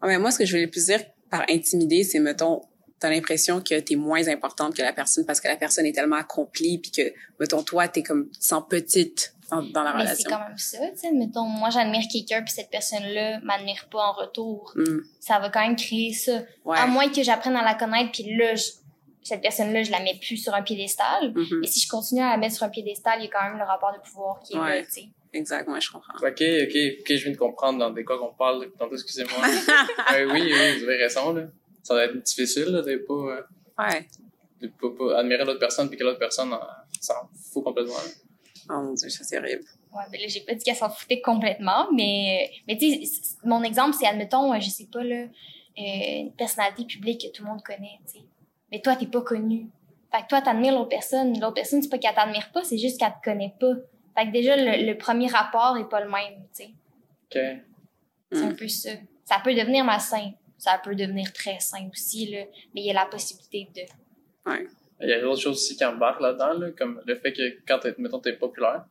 Ah, 0.00 0.06
mais 0.06 0.18
moi, 0.18 0.30
ce 0.30 0.38
que 0.38 0.46
je 0.46 0.52
voulais 0.52 0.66
plus 0.66 0.86
dire 0.86 1.00
par 1.30 1.44
intimider, 1.50 2.04
c'est, 2.04 2.18
mettons, 2.18 2.62
t'as 2.98 3.10
l'impression 3.10 3.60
que 3.60 3.78
t'es 3.80 3.96
moins 3.96 4.26
importante 4.28 4.74
que 4.74 4.80
la 4.82 4.92
personne 4.94 5.26
parce 5.26 5.40
que 5.40 5.48
la 5.48 5.56
personne 5.56 5.84
est 5.84 5.92
tellement 5.92 6.16
accomplie 6.16 6.78
puis 6.78 6.90
que, 6.90 7.12
mettons, 7.38 7.62
toi, 7.62 7.86
t'es 7.88 8.02
comme, 8.02 8.30
sens 8.40 8.62
petite 8.68 9.34
dans, 9.50 9.60
dans 9.62 9.82
la 9.82 9.92
Mais 9.94 10.04
c'est 10.06 10.10
relation. 10.24 10.30
quand 10.30 10.48
même 10.48 10.56
ça, 10.56 10.78
tu 10.92 10.96
sais. 10.98 11.12
Mettons, 11.12 11.44
moi, 11.44 11.68
j'admire 11.70 12.04
quelqu'un, 12.10 12.42
puis 12.42 12.52
cette 12.54 12.70
personne-là 12.70 13.40
m'admire 13.42 13.86
pas 13.90 13.98
en 14.06 14.12
retour. 14.12 14.72
Hum, 14.76 15.02
Ça 15.20 15.38
va 15.38 15.50
quand 15.50 15.60
même 15.60 15.76
créer 15.76 16.14
ça. 16.14 16.40
ouais. 16.64 16.78
À 16.78 16.86
moins 16.86 17.10
que 17.10 17.22
j'apprenne 17.22 17.56
à 17.56 17.62
la 17.62 17.74
connaître, 17.74 18.10
puis 18.12 18.34
là, 18.36 18.54
je- 18.54 18.70
cette 19.26 19.42
personne-là, 19.42 19.82
je 19.82 19.90
la 19.90 20.00
mets 20.00 20.18
plus 20.20 20.36
sur 20.36 20.54
un 20.54 20.62
piédestal. 20.62 21.32
Mhm. 21.34 21.64
Et 21.64 21.66
si 21.66 21.80
je 21.80 21.88
continue 21.88 22.20
à 22.22 22.30
la 22.30 22.36
mettre 22.36 22.54
sur 22.54 22.64
un 22.64 22.68
piédestal, 22.68 23.18
il 23.20 23.24
y 23.24 23.26
a 23.26 23.30
quand 23.30 23.42
même 23.42 23.58
le 23.58 23.64
rapport 23.64 23.92
de 23.92 23.98
pouvoir 23.98 24.40
qui 24.40 24.54
est 24.54 24.58
Ouais. 24.58 24.80
là, 24.80 24.86
tu 24.86 24.90
sais. 24.92 25.08
Exact, 25.32 25.68
ouais, 25.68 25.80
je 25.80 25.90
comprends. 25.90 26.14
Ok, 26.14 26.40
ok, 26.40 26.76
ok, 27.00 27.06
je 27.08 27.22
viens 27.24 27.32
de 27.32 27.36
comprendre 27.36 27.78
dans 27.78 27.90
des 27.90 28.04
cas 28.04 28.16
qu'on 28.16 28.32
parle 28.32 28.70
tantôt, 28.78 28.94
excusez-moi. 28.94 29.36
Euh, 30.14 30.32
oui, 30.32 30.40
oui, 30.44 30.78
vous 30.78 30.84
avez 30.84 30.96
raison, 30.96 31.32
là. 31.32 31.42
Ça 31.82 31.94
va 31.94 32.04
être 32.04 32.16
difficile, 32.22 32.66
là, 32.66 32.82
de 32.82 32.96
pas, 32.98 33.12
euh, 33.14 33.42
Ouais. 33.78 34.06
de 34.60 34.68
pas, 34.68 34.88
pas 34.96 35.18
admirer 35.18 35.44
l'autre 35.44 35.58
personne 35.58 35.88
puis 35.88 35.98
que 35.98 36.04
l'autre 36.04 36.18
personne 36.18 36.52
euh, 36.52 36.56
s'en 37.00 37.14
fout 37.52 37.62
complètement. 37.64 37.94
là. 37.94 38.10
Oh 38.70 38.82
mon 38.82 38.94
dieu, 38.94 39.08
ça 39.08 39.22
c'est 39.22 39.38
horrible. 39.38 39.62
Ouais, 39.92 40.02
ben 40.10 40.20
là, 40.20 40.26
j'ai 40.28 40.40
pas 40.40 40.54
dit 40.54 40.64
qu'elle 40.64 40.74
s'en 40.76 40.88
foutait 40.90 41.20
complètement, 41.20 41.86
mais, 41.94 42.50
mais 42.66 42.76
tu 42.76 43.04
sais, 43.06 43.36
mon 43.44 43.62
exemple, 43.62 43.94
c'est, 43.98 44.06
admettons, 44.06 44.52
euh, 44.54 44.58
je 44.60 44.68
sais 44.70 44.88
pas, 44.92 45.04
là, 45.04 45.24
euh, 45.24 46.20
une 46.20 46.32
personnalité 46.32 46.84
publique 46.84 47.20
que 47.20 47.36
tout 47.36 47.44
le 47.44 47.50
monde 47.50 47.62
connaît, 47.62 47.98
tu 48.06 48.18
sais. 48.20 48.24
Mais 48.72 48.80
toi, 48.80 48.96
t'es 48.96 49.06
pas 49.06 49.20
connu. 49.22 49.68
Fait 50.12 50.22
que 50.22 50.28
toi, 50.28 50.40
t'admires 50.42 50.72
l'autre 50.74 50.88
personne. 50.88 51.38
L'autre 51.40 51.54
personne, 51.54 51.82
c'est 51.82 51.88
pas 51.88 51.98
qu'elle 51.98 52.14
t'admire 52.14 52.50
pas, 52.52 52.64
c'est 52.64 52.78
juste 52.78 52.98
qu'elle 52.98 53.12
te 53.22 53.24
connaît 53.30 53.54
pas. 53.60 53.74
Fait 54.16 54.26
que 54.26 54.32
déjà, 54.32 54.56
le, 54.56 54.86
le 54.86 54.96
premier 54.96 55.26
rapport 55.28 55.76
est 55.78 55.88
pas 55.88 56.00
le 56.00 56.10
même, 56.10 56.42
tu 56.54 56.64
sais. 56.64 56.70
Ok. 57.24 57.62
C'est 58.32 58.42
Mm. 58.44 58.48
un 58.48 58.54
peu 58.54 58.66
ça. 58.68 58.90
Ça 59.24 59.36
peut 59.44 59.54
devenir 59.54 59.84
malsain. 59.84 60.32
ça 60.58 60.80
peut 60.82 60.94
devenir 60.94 61.32
très 61.32 61.60
sain 61.60 61.88
aussi, 61.92 62.30
là. 62.30 62.40
Mais 62.74 62.80
il 62.80 62.86
y 62.86 62.90
a 62.90 62.94
la 62.94 63.04
possibilité 63.06 63.68
de. 63.76 64.50
Ouais. 64.50 64.66
Il 65.00 65.08
y 65.08 65.12
a 65.12 65.20
d'autres 65.20 65.40
choses 65.40 65.56
aussi 65.58 65.76
qui 65.76 65.84
embarquent 65.84 66.20
là-dedans, 66.22 66.54
là, 66.54 66.70
comme 66.72 67.02
le 67.04 67.14
fait 67.16 67.32
que 67.34 67.42
quand, 67.68 67.78
t'es, 67.80 67.94
mettons, 67.98 68.18
t'es 68.20 68.32
populaire, 68.32 68.84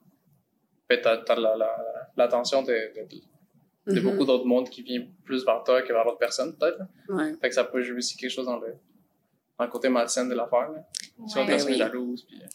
ben, 0.87 0.99
t'as, 1.01 1.17
t'as 1.17 1.35
la, 1.35 1.57
la, 1.57 1.75
l'attention 2.15 2.61
de, 2.61 2.71
de, 2.95 3.93
de 3.95 3.99
Mhm. 3.99 4.03
beaucoup 4.11 4.25
d'autres 4.25 4.45
mondes 4.45 4.69
qui 4.69 4.83
vient 4.83 5.03
plus 5.23 5.43
vers 5.43 5.63
toi 5.63 5.81
que 5.81 5.91
vers 5.91 6.03
l'autre 6.05 6.19
personne, 6.19 6.55
peut-être. 6.55 6.79
Ouais. 7.09 7.33
Fait 7.41 7.49
que 7.49 7.55
ça 7.55 7.63
peut 7.63 7.81
jouer 7.81 7.97
aussi 7.97 8.15
quelque 8.15 8.29
chose 8.31 8.45
dans 8.45 8.57
le, 8.59 8.75
dans 9.57 9.65
le 9.65 9.71
côté 9.71 9.89
malsain 9.89 10.25
de 10.25 10.33
l'affaire. 10.35 10.69
Là. 10.71 10.83
Tu 11.17 11.23
vois, 11.33 11.41
Ouais. 11.41 11.47
personne 11.47 11.71
oui. 11.71 11.77
jalouse, 11.77 12.23
puis 12.27 12.41
euh, 12.41 12.45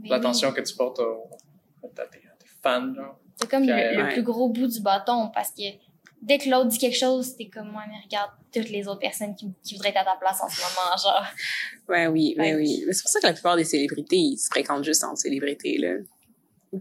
Mais 0.00 0.08
l'attention 0.10 0.48
oui. 0.50 0.54
que 0.54 0.60
tu 0.60 0.74
portes 0.76 0.98
au, 1.00 1.28
à 1.84 1.88
tes, 1.88 2.18
à 2.18 2.36
tes 2.38 2.46
fans, 2.62 2.94
genre. 2.94 3.18
C'est 3.36 3.50
comme 3.50 3.62
Puis, 3.62 3.70
le, 3.70 3.96
le 3.96 4.02
ouais. 4.04 4.12
plus 4.12 4.22
gros 4.22 4.48
bout 4.48 4.66
du 4.66 4.80
bâton 4.80 5.30
parce 5.34 5.50
que 5.50 5.62
dès 6.22 6.38
que 6.38 6.48
l'autre 6.48 6.68
dit 6.68 6.78
quelque 6.78 6.96
chose, 6.96 7.36
t'es 7.36 7.48
comme 7.48 7.70
moi, 7.70 7.82
mais 7.88 7.96
regarde 8.04 8.30
toutes 8.52 8.70
les 8.70 8.86
autres 8.88 9.00
personnes 9.00 9.34
qui, 9.34 9.46
qui 9.62 9.74
voudraient 9.74 9.90
être 9.90 9.98
à 9.98 10.04
ta 10.04 10.16
place 10.18 10.40
en 10.42 10.48
ce 10.48 10.60
moment, 10.60 10.96
genre. 11.02 11.26
Ouais, 11.88 12.06
oui, 12.06 12.34
Ouais. 12.38 12.54
ouais, 12.54 12.60
oui. 12.62 12.84
Mais 12.86 12.92
c'est 12.92 13.02
pour 13.02 13.10
ça 13.10 13.20
que 13.20 13.26
la 13.26 13.32
plupart 13.34 13.56
des 13.56 13.64
célébrités, 13.64 14.16
ils 14.16 14.38
se 14.38 14.48
fréquentent 14.48 14.84
juste 14.84 15.04
entre 15.04 15.18
célébrités, 15.18 15.78
là. 15.78 15.94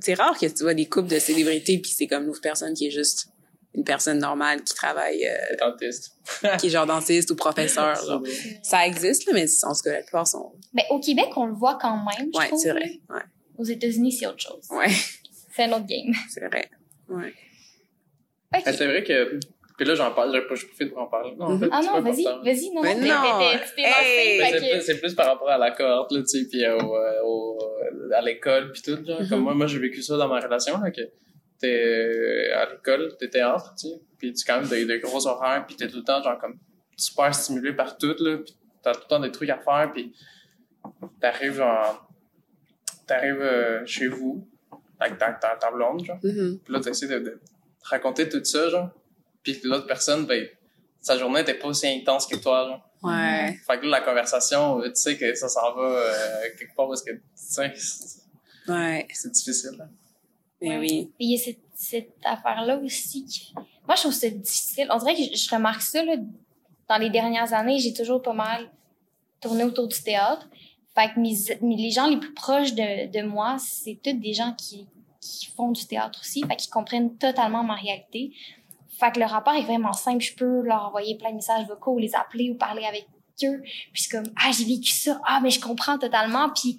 C'est 0.01 0.16
rare 0.16 0.38
que 0.38 0.45
tu 0.47 0.63
vois 0.63 0.74
des 0.74 0.88
couples 0.88 1.07
de 1.09 1.20
célébrités 1.20 1.78
puis 1.80 1.91
c'est 1.91 2.07
comme 2.07 2.26
l'autre 2.26 2.41
personne 2.41 2.74
qui 2.74 2.88
est 2.88 2.91
juste 2.91 3.30
une 3.76 3.84
personne 3.84 4.19
normale 4.19 4.63
qui 4.63 4.73
travaille, 4.73 5.26
euh, 5.28 5.55
dentiste. 5.59 6.17
qui 6.59 6.67
est 6.67 6.69
genre 6.69 6.86
dentiste 6.86 7.30
ou 7.32 7.36
professeur, 7.36 7.95
genre. 8.05 8.21
Ça 8.63 8.86
existe, 8.88 9.26
là, 9.28 9.34
mais 9.34 9.45
en 9.63 9.73
tout 9.73 9.82
cas, 9.84 9.91
la 9.93 10.01
plupart 10.01 10.28
sont... 10.28 10.53
Mais 10.73 10.84
au 10.89 10.99
Québec, 10.99 11.28
on 11.36 11.45
le 11.45 11.53
voit 11.53 11.78
quand 11.82 11.97
même, 11.97 12.30
je 12.34 12.38
Ouais, 12.39 12.47
trouve. 12.47 12.59
c'est 12.59 12.71
vrai. 12.71 12.99
Ouais, 13.09 13.21
Aux 13.57 13.63
États-Unis, 13.65 14.11
c'est 14.13 14.28
autre 14.28 14.39
chose. 14.41 14.65
ouais, 14.71 14.88
C'est 15.55 15.63
un 15.63 15.71
autre 15.73 15.86
game. 15.86 16.13
c'est 16.30 16.45
vrai. 16.45 16.69
Ouais. 17.09 17.34
Ah, 18.53 18.59
c'est 18.71 18.86
vrai 18.88 19.03
que. 19.03 19.39
Puis 19.78 19.86
là, 19.86 19.93
j'en 19.95 20.11
parle, 20.13 20.34
je, 20.34 20.55
je 20.55 20.65
profite 20.67 20.89
pour 20.93 20.99
en 21.01 21.07
parler. 21.07 21.36
Non, 21.38 21.47
en 21.47 21.49
Mhm. 21.51 21.59
fait, 21.59 21.69
Ah 21.69 21.80
c'est 21.82 21.88
non, 21.89 22.01
vas-y, 22.01 22.23
vas-y, 22.23 22.69
non, 22.73 22.82
Mais 22.82 22.95
non, 22.95 23.01
t'es- 23.01 23.07
non. 23.09 23.41
Hey. 23.78 24.82
c'est 24.82 24.99
plus, 25.01 25.13
par 25.13 25.26
rapport 25.28 25.49
à 25.49 25.57
la 25.57 25.71
cohorte, 25.71 26.13
là, 26.13 26.21
tu 26.21 26.28
sais, 26.39 26.47
puis 26.49 26.63
euh, 26.63 26.78
au, 26.78 26.95
euh, 26.95 27.21
au, 27.26 27.59
à 28.15 28.21
l'école, 28.21 28.71
puis 28.71 28.82
tout, 28.82 29.05
genre. 29.05 29.19
Mhm. 29.21 29.28
Comme 29.30 29.41
moi, 29.41 29.53
moi, 29.53 29.67
j'ai 29.67 29.80
vécu 29.80 30.01
ça 30.01 30.15
dans 30.15 30.30
ma 30.30 30.39
relation, 30.39 30.80
là, 30.80 30.91
que 30.91 31.01
t'es 31.60 31.84
euh, 32.51 32.58
à 32.58 32.70
l'école, 32.72 33.16
t'es 33.18 33.30
théâtre, 33.30 33.74
tu 33.80 33.88
sais, 33.89 34.01
puis 34.18 34.34
tu 34.34 34.43
quand 34.45 34.60
même 34.60 34.70
des, 34.70 34.86
des 34.86 34.99
gros 34.99 35.26
horaires, 35.28 35.66
puis 35.66 35.76
t'es 35.76 35.88
tout 35.88 35.97
le 35.97 36.03
temps, 36.03 36.22
genre, 36.22 36.38
comme, 36.39 36.58
super 36.97 37.34
stimulé 37.34 37.74
par 37.74 37.97
tout, 37.97 38.16
là, 38.20 38.38
puis 38.38 38.56
t'as 38.82 38.93
tout 38.93 39.01
le 39.03 39.08
temps 39.08 39.20
des 39.20 39.32
trucs 39.32 39.49
à 39.49 39.58
faire, 39.58 39.91
puis 39.93 40.14
t'arrives, 41.20 41.56
genre, 41.56 42.08
t'arrives 43.08 43.41
euh, 43.41 43.86
chez 43.86 44.08
vous, 44.08 44.47
avec 44.99 45.18
ta, 45.18 45.32
ta, 45.34 45.56
ta 45.56 45.72
blonde, 45.72 46.03
genre, 46.06 46.20
Mhm. 46.24 46.60
puis 46.64 46.74
là, 46.74 46.80
t'essaies 46.80 47.08
de, 47.08 47.20
de 47.20 47.39
raconter 47.84 48.28
tout 48.30 48.43
ça, 48.43 48.70
genre, 48.70 48.89
puis 49.43 49.60
l'autre 49.64 49.86
personne, 49.88 50.26
ben, 50.26 50.47
sa 51.01 51.18
journée 51.18 51.39
n'était 51.39 51.53
pas 51.56 51.68
aussi 51.68 51.88
intense 51.88 52.26
que 52.28 52.36
toi, 52.38 52.66
genre. 52.68 52.89
Ouais. 53.03 53.56
Fait 53.68 53.78
que 53.80 53.84
là, 53.86 53.99
la 53.99 54.01
conversation, 54.01 54.80
euh, 54.82 54.88
tu 54.88 54.95
sais 54.95 55.18
que 55.18 55.36
ça 55.36 55.47
s'en 55.47 55.76
va 55.76 55.84
euh, 55.84 56.41
quelque 56.58 56.76
part 56.76 56.88
parce 56.88 57.03
que, 57.03 57.12
tu 57.12 57.20
sais, 57.36 57.72
c'est 57.76 58.22
Ouais. 58.72 59.06
c'est 59.14 59.32
difficile. 59.32 59.78
là. 59.78 59.88
Mais 60.70 60.78
Ouais. 60.78 60.88
oui. 60.89 61.11
Puis 61.18 61.26
il 61.28 61.32
y 61.32 61.36
a 61.36 61.43
cette, 61.43 61.59
cette 61.74 62.16
affaire-là 62.24 62.78
aussi. 62.80 63.26
qui- 63.26 63.53
Moi, 63.88 63.95
je 63.95 64.01
trouve 64.01 64.13
ça 64.13 64.30
difficile. 64.30 64.88
On 64.91 64.97
dirait 64.97 65.16
que 65.16 65.24
je, 65.24 65.36
je 65.38 65.49
remarque 65.55 65.82
ça, 65.82 66.03
là, 66.03 66.16
dans 66.89 66.97
les 66.97 67.09
dernières 67.09 67.53
années, 67.53 67.80
j'ai 67.80 67.93
toujours 67.93 68.22
pas 68.22 68.34
mal 68.34 68.70
tourné 69.41 69.63
autour 69.63 69.88
du 69.88 70.01
théâtre. 70.01 70.47
Fait 70.95 71.11
que 71.13 71.20
mes, 71.20 71.36
mes- 71.61 71.76
les 71.76 71.91
gens 71.91 72.07
les 72.07 72.18
plus 72.18 72.34
proches 72.34 72.74
de, 72.74 73.11
de 73.11 73.22
moi, 73.26 73.57
c'est 73.59 73.99
tous 74.03 74.13
des 74.13 74.34
gens 74.34 74.53
qui, 74.53 74.88
qui 75.20 75.47
font 75.47 75.72
du 75.72 75.86
théâtre 75.86 76.20
aussi, 76.22 76.41
fait 76.47 76.55
qu'ils 76.55 76.70
comprennent 76.72 77.18
totalement 77.18 77.63
ma 77.63 77.76
réalité. 77.76 78.32
Fait 78.89 79.11
que 79.11 79.20
le 79.20 79.26
rapport 79.26 79.53
est 79.55 79.63
vraiment 79.63 79.91
simple. 79.93 80.24
Je 80.24 80.34
peux 80.36 80.61
leur 80.61 80.86
envoyer 80.86 81.18
plein 81.18 81.32
de 81.32 81.36
messages 81.36 81.68
vocaux, 81.68 81.93
ou 81.95 81.99
les 81.99 82.16
appeler 82.16 82.49
ou 82.51 82.55
parler 82.55 82.86
avec 82.86 83.05
eux. 83.43 83.61
Puis 83.91 84.03
c'est 84.03 84.09
comme, 84.09 84.32
ah, 84.38 84.51
j'ai 84.57 84.63
vécu 84.63 84.91
ça. 84.91 85.20
Ah, 85.26 85.41
mais 85.43 85.49
je 85.49 85.59
comprends 85.59 85.97
totalement. 85.97 86.49
Puis 86.49 86.78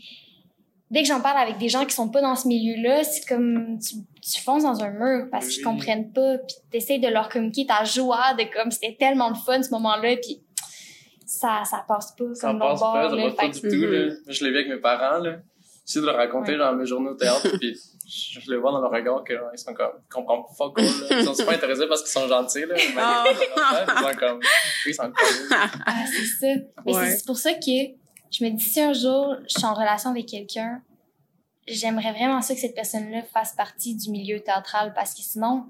dès 0.90 1.02
que 1.02 1.08
j'en 1.08 1.20
parle 1.20 1.38
avec 1.38 1.58
des 1.58 1.68
gens 1.68 1.84
qui 1.84 1.94
sont 1.94 2.08
pas 2.08 2.20
dans 2.22 2.36
ce 2.36 2.46
milieu-là, 2.48 3.04
c'est 3.04 3.26
comme, 3.28 3.78
tu, 3.80 3.96
tu 4.22 4.40
fonces 4.40 4.62
dans 4.62 4.82
un 4.82 4.90
mur 4.90 5.26
parce 5.30 5.48
qu'ils 5.48 5.58
Oui. 5.58 5.62
comprennent 5.64 6.12
pas. 6.12 6.38
Puis 6.38 6.56
t'essayes 6.70 7.00
de 7.00 7.08
leur 7.08 7.28
communiquer 7.28 7.66
ta 7.66 7.84
joie 7.84 8.34
de 8.38 8.44
comme, 8.52 8.70
c'était 8.70 8.96
tellement 8.98 9.30
de 9.30 9.36
fun 9.38 9.62
ce 9.62 9.70
moment-là. 9.70 10.16
Puis 10.16 10.42
ça, 11.26 11.62
ça 11.68 11.84
passe 11.86 12.12
pas 12.16 12.34
Ça 12.34 12.48
comme 12.48 12.58
passe 12.60 12.68
l'autre 12.80 12.80
pas, 12.92 13.00
bord, 13.02 13.10
ça 13.10 13.16
là. 13.16 13.22
passe 13.30 13.36
pas 13.36 13.48
du 13.48 13.60
que- 13.60 13.68
tout. 13.68 13.86
Mhm. 13.92 14.08
Là. 14.08 14.14
Je 14.28 14.44
l'ai 14.44 14.50
vu 14.50 14.56
avec 14.58 14.68
mes 14.68 14.80
parents, 14.80 15.18
là. 15.18 15.36
J'essaie 15.86 16.00
de 16.00 16.06
leur 16.06 16.16
raconter 16.16 16.52
Ouais. 16.52 16.58
genre 16.58 16.74
mes 16.74 16.84
journées 16.86 17.10
au 17.10 17.14
théâtre, 17.14 17.48
puis 17.60 17.76
je, 18.08 18.40
je 18.40 18.50
les 18.50 18.56
vois 18.56 18.72
dans 18.72 18.80
leur 18.80 18.90
regard 18.90 19.22
que 19.22 19.34
genre, 19.36 19.50
ils 19.52 19.58
sont 19.58 19.72
comme, 19.72 19.92
ils 20.04 20.12
comprennent 20.12 20.42
pas 20.42 20.48
fuck 20.56 20.78
all, 20.80 20.84
là. 20.84 21.18
Ils 21.20 21.24
sont 21.24 21.34
super 21.34 21.54
intéressés 21.54 21.86
parce 21.88 22.02
qu'ils 22.02 22.10
sont 22.10 22.26
gentils, 22.26 22.60
là. 22.66 22.74
Mais 22.74 22.94
Ah. 22.98 23.24
ils 23.28 24.02
sont 24.10 24.18
comme, 24.18 24.40
ils 24.86 24.94
sont 24.94 25.02
comme, 25.04 25.58
Ah, 25.86 26.04
c'est 26.06 26.24
ça. 26.56 26.62
Ouais. 26.84 27.10
c'est 27.10 27.24
pour 27.26 27.36
ça 27.36 27.52
que 27.54 28.05
je 28.38 28.44
me 28.44 28.50
dis, 28.50 28.64
si 28.64 28.80
un 28.80 28.92
jour 28.92 29.36
je 29.48 29.54
suis 29.58 29.64
en 29.66 29.74
relation 29.74 30.10
avec 30.10 30.26
quelqu'un, 30.26 30.82
j'aimerais 31.66 32.12
vraiment 32.12 32.42
ça 32.42 32.54
que 32.54 32.60
cette 32.60 32.74
personne-là 32.74 33.22
fasse 33.22 33.54
partie 33.54 33.94
du 33.96 34.10
milieu 34.10 34.40
théâtral 34.40 34.92
parce 34.94 35.14
que 35.14 35.22
sinon, 35.22 35.64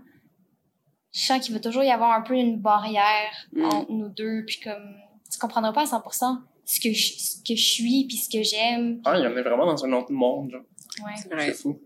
je 1.12 1.20
sens 1.20 1.40
qu'il 1.44 1.54
va 1.54 1.60
toujours 1.60 1.82
y 1.84 1.90
avoir 1.90 2.12
un 2.12 2.22
peu 2.22 2.34
une 2.34 2.58
barrière 2.60 3.32
Mm. 3.52 3.64
entre 3.64 3.92
nous 3.92 4.08
deux, 4.08 4.44
puis 4.46 4.60
comme, 4.60 4.96
tu 5.30 5.38
comprendras 5.38 5.72
pas 5.72 5.82
à 5.82 5.84
100% 5.84 6.38
ce 6.64 6.80
que 6.80 6.92
je, 6.92 7.12
ce 7.18 7.36
que 7.38 7.54
je 7.54 7.64
suis, 7.64 8.04
puis 8.08 8.16
ce 8.16 8.28
que 8.28 8.42
j'aime. 8.42 9.00
ah, 9.04 9.16
il 9.16 9.22
y 9.22 9.26
en 9.26 9.36
a 9.36 9.42
vraiment 9.42 9.66
dans 9.66 9.84
un 9.84 9.92
autre 9.92 10.12
monde, 10.12 10.50
genre. 10.50 10.62
Ouais, 11.04 11.12
C'est 11.20 11.28
vrai. 11.32 11.52
Fou. 11.52 11.78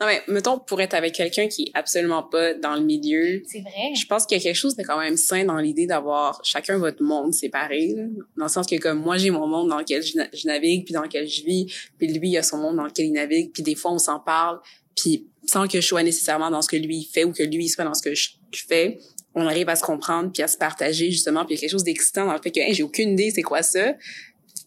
Non, 0.00 0.06
mais 0.06 0.22
mettons, 0.28 0.58
pour 0.58 0.80
être 0.80 0.94
avec 0.94 1.14
quelqu'un 1.14 1.46
qui 1.48 1.64
est 1.64 1.70
absolument 1.74 2.22
pas 2.22 2.54
dans 2.54 2.74
le 2.74 2.82
milieu, 2.82 3.42
c'est 3.46 3.60
vrai. 3.60 3.94
je 3.94 4.06
pense 4.06 4.26
qu'il 4.26 4.36
y 4.38 4.40
a 4.40 4.42
quelque 4.42 4.56
chose 4.56 4.76
de 4.76 4.82
quand 4.82 4.98
même 4.98 5.16
sain 5.16 5.44
dans 5.44 5.56
l'idée 5.58 5.86
d'avoir 5.86 6.40
chacun 6.44 6.78
votre 6.78 7.02
monde 7.02 7.32
séparé, 7.34 7.94
là. 7.96 8.04
dans 8.36 8.44
le 8.46 8.50
sens 8.50 8.66
que 8.66 8.76
comme 8.76 8.98
moi 9.00 9.16
j'ai 9.18 9.30
mon 9.30 9.46
monde 9.46 9.68
dans 9.68 9.78
lequel 9.78 10.02
je, 10.02 10.16
na- 10.16 10.28
je 10.32 10.46
navigue 10.46 10.84
puis 10.84 10.94
dans 10.94 11.02
lequel 11.02 11.26
je 11.28 11.44
vis, 11.44 11.66
puis 11.98 12.08
lui 12.12 12.30
il 12.30 12.38
a 12.38 12.42
son 12.42 12.58
monde 12.58 12.76
dans 12.76 12.84
lequel 12.84 13.06
il 13.06 13.12
navigue, 13.12 13.52
puis 13.52 13.62
des 13.62 13.74
fois 13.74 13.92
on 13.92 13.98
s'en 13.98 14.20
parle, 14.20 14.58
puis 14.96 15.26
sans 15.46 15.66
que 15.68 15.80
je 15.80 15.86
sois 15.86 16.02
nécessairement 16.02 16.50
dans 16.50 16.62
ce 16.62 16.68
que 16.68 16.76
lui 16.76 17.04
fait 17.04 17.24
ou 17.24 17.32
que 17.32 17.42
lui 17.42 17.68
soit 17.68 17.84
dans 17.84 17.94
ce 17.94 18.02
que 18.02 18.14
je, 18.14 18.30
je 18.52 18.62
fais, 18.66 18.98
on 19.34 19.46
arrive 19.46 19.68
à 19.68 19.76
se 19.76 19.82
comprendre 19.82 20.30
puis 20.32 20.42
à 20.42 20.48
se 20.48 20.56
partager 20.58 21.10
justement, 21.10 21.44
puis 21.44 21.54
il 21.54 21.56
y 21.56 21.58
a 21.58 21.60
quelque 21.62 21.70
chose 21.70 21.84
d'excitant 21.84 22.26
dans 22.26 22.32
le 22.34 22.40
fait 22.42 22.50
que 22.50 22.60
hey, 22.60 22.72
j'ai 22.74 22.82
aucune 22.82 23.10
idée 23.10 23.30
c'est 23.34 23.42
quoi 23.42 23.62
ça, 23.62 23.94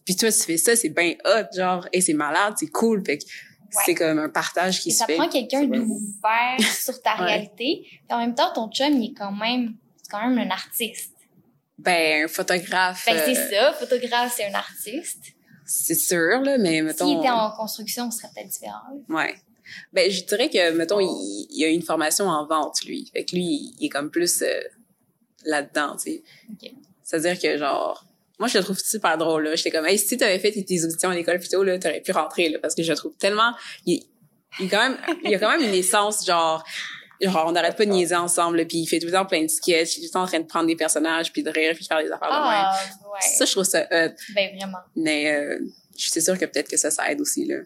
puis 0.04 0.14
toi 0.16 0.30
tu 0.30 0.38
fais 0.40 0.56
ça 0.56 0.76
c'est 0.76 0.88
bien 0.90 1.14
hot 1.24 1.46
genre 1.56 1.88
et 1.92 2.00
c'est 2.00 2.14
malade 2.14 2.54
c'est 2.56 2.68
cool, 2.70 3.04
fait 3.04 3.18
que 3.18 3.24
c'est 3.84 3.94
comme 3.94 4.18
un 4.18 4.28
partage 4.28 4.80
qui 4.80 4.88
Et 4.90 4.92
se 4.92 4.98
ça 4.98 5.06
fait. 5.06 5.16
prend 5.16 5.28
quelqu'un 5.28 5.64
d'ouvert 5.64 6.58
sur 6.60 7.00
ta 7.02 7.16
Ouais. 7.18 7.24
réalité. 7.26 7.86
Et 8.08 8.12
en 8.12 8.18
même 8.18 8.34
temps, 8.34 8.52
ton 8.54 8.70
chum, 8.70 8.92
il 9.00 9.10
est 9.10 9.14
quand 9.14 9.32
même, 9.32 9.74
c'est 10.02 10.10
quand 10.10 10.28
même 10.28 10.38
un 10.38 10.50
artiste. 10.50 11.12
Ben 11.78 12.24
un 12.24 12.28
photographe, 12.28 13.04
Ben, 13.06 13.20
c'est 13.24 13.36
euh, 13.36 13.50
ça, 13.50 13.72
photographe, 13.72 14.34
c'est 14.36 14.46
un 14.46 14.54
artiste. 14.54 15.32
c'est 15.66 15.94
sûr 15.94 16.40
là, 16.42 16.58
mais 16.58 16.80
mettons. 16.82 17.06
S'il 17.08 17.18
était 17.18 17.30
en 17.30 17.50
construction, 17.52 18.10
ce 18.10 18.18
serait 18.18 18.28
peut-être 18.34 18.48
différent. 18.50 18.82
là. 19.08 19.14
Ouais. 19.22 19.34
Ben, 19.92 20.10
je 20.10 20.22
dirais 20.24 20.50
que, 20.50 20.70
mettons, 20.72 21.00
il, 21.00 21.46
il 21.50 21.64
a 21.64 21.68
une 21.68 21.82
formation 21.82 22.26
en 22.26 22.46
vente, 22.46 22.84
lui. 22.84 23.08
Fait 23.12 23.24
que 23.24 23.34
lui, 23.34 23.72
il 23.78 23.86
est 23.86 23.88
comme 23.88 24.10
plus 24.10 24.42
euh, 24.42 24.60
là-dedans, 25.44 25.96
tu 25.96 26.12
sais. 26.12 26.22
C'est-à-dire 27.02 27.38
que, 27.40 27.56
genre, 27.58 28.04
moi, 28.42 28.48
je 28.48 28.58
le 28.58 28.64
trouve 28.64 28.76
super 28.76 29.16
drôle, 29.16 29.44
là. 29.44 29.54
J'étais 29.54 29.70
comme, 29.70 29.86
hey, 29.86 29.96
si 29.96 30.16
t'avais 30.16 30.40
fait 30.40 30.50
tes, 30.50 30.84
auditions 30.84 31.10
à 31.10 31.14
l'école 31.14 31.38
plus 31.38 31.48
tôt, 31.48 31.62
là, 31.62 31.78
t'aurais 31.78 32.00
pu 32.00 32.10
rentrer, 32.10 32.48
là, 32.48 32.58
parce 32.60 32.74
que 32.74 32.82
je 32.82 32.90
le 32.90 32.96
trouve 32.96 33.14
tellement... 33.16 33.54
Il, 33.86 34.02
il, 34.58 34.68
quand 34.68 34.82
même, 34.82 34.98
il 35.22 35.30
y 35.30 35.34
a 35.36 35.38
quand 35.38 35.56
même 35.56 35.62
une 35.62 35.74
essence, 35.74 36.26
genre... 36.26 36.64
Genre, 37.20 37.44
on 37.46 37.52
n'arrête 37.52 37.76
pas 37.76 37.84
de 37.84 37.90
niaiser 37.90 38.16
ensemble, 38.16 38.56
là, 38.56 38.64
puis 38.64 38.78
il 38.78 38.86
fait 38.86 38.98
tout 38.98 39.06
le 39.06 39.12
temps 39.12 39.24
plein 39.24 39.42
de 39.42 39.48
sketchs, 39.48 39.96
il 39.96 40.00
est 40.00 40.08
tout 40.08 40.08
le 40.08 40.12
temps 40.14 40.22
en 40.24 40.26
train 40.26 40.40
de 40.40 40.46
prendre 40.46 40.66
des 40.66 40.74
personnages, 40.74 41.32
puis 41.32 41.44
de 41.44 41.50
rire, 41.50 41.72
puis 41.76 41.84
de 41.84 41.86
faire 41.86 42.02
des 42.02 42.10
affaires 42.10 42.28
de 42.28 42.34
même. 42.34 42.42
Ah, 42.42 42.76
ouais. 43.12 43.36
Ça, 43.36 43.44
je 43.44 43.52
trouve 43.52 43.62
ça 43.62 43.82
hot. 43.82 44.12
Ben, 44.34 44.56
vraiment. 44.56 44.78
Mais 44.96 45.32
euh, 45.32 45.60
je 45.96 46.10
suis 46.10 46.20
sûre 46.20 46.36
que 46.36 46.46
peut-être 46.46 46.68
que 46.68 46.76
ça, 46.76 46.90
ça 46.90 47.12
aide 47.12 47.20
aussi, 47.20 47.44
là. 47.44 47.58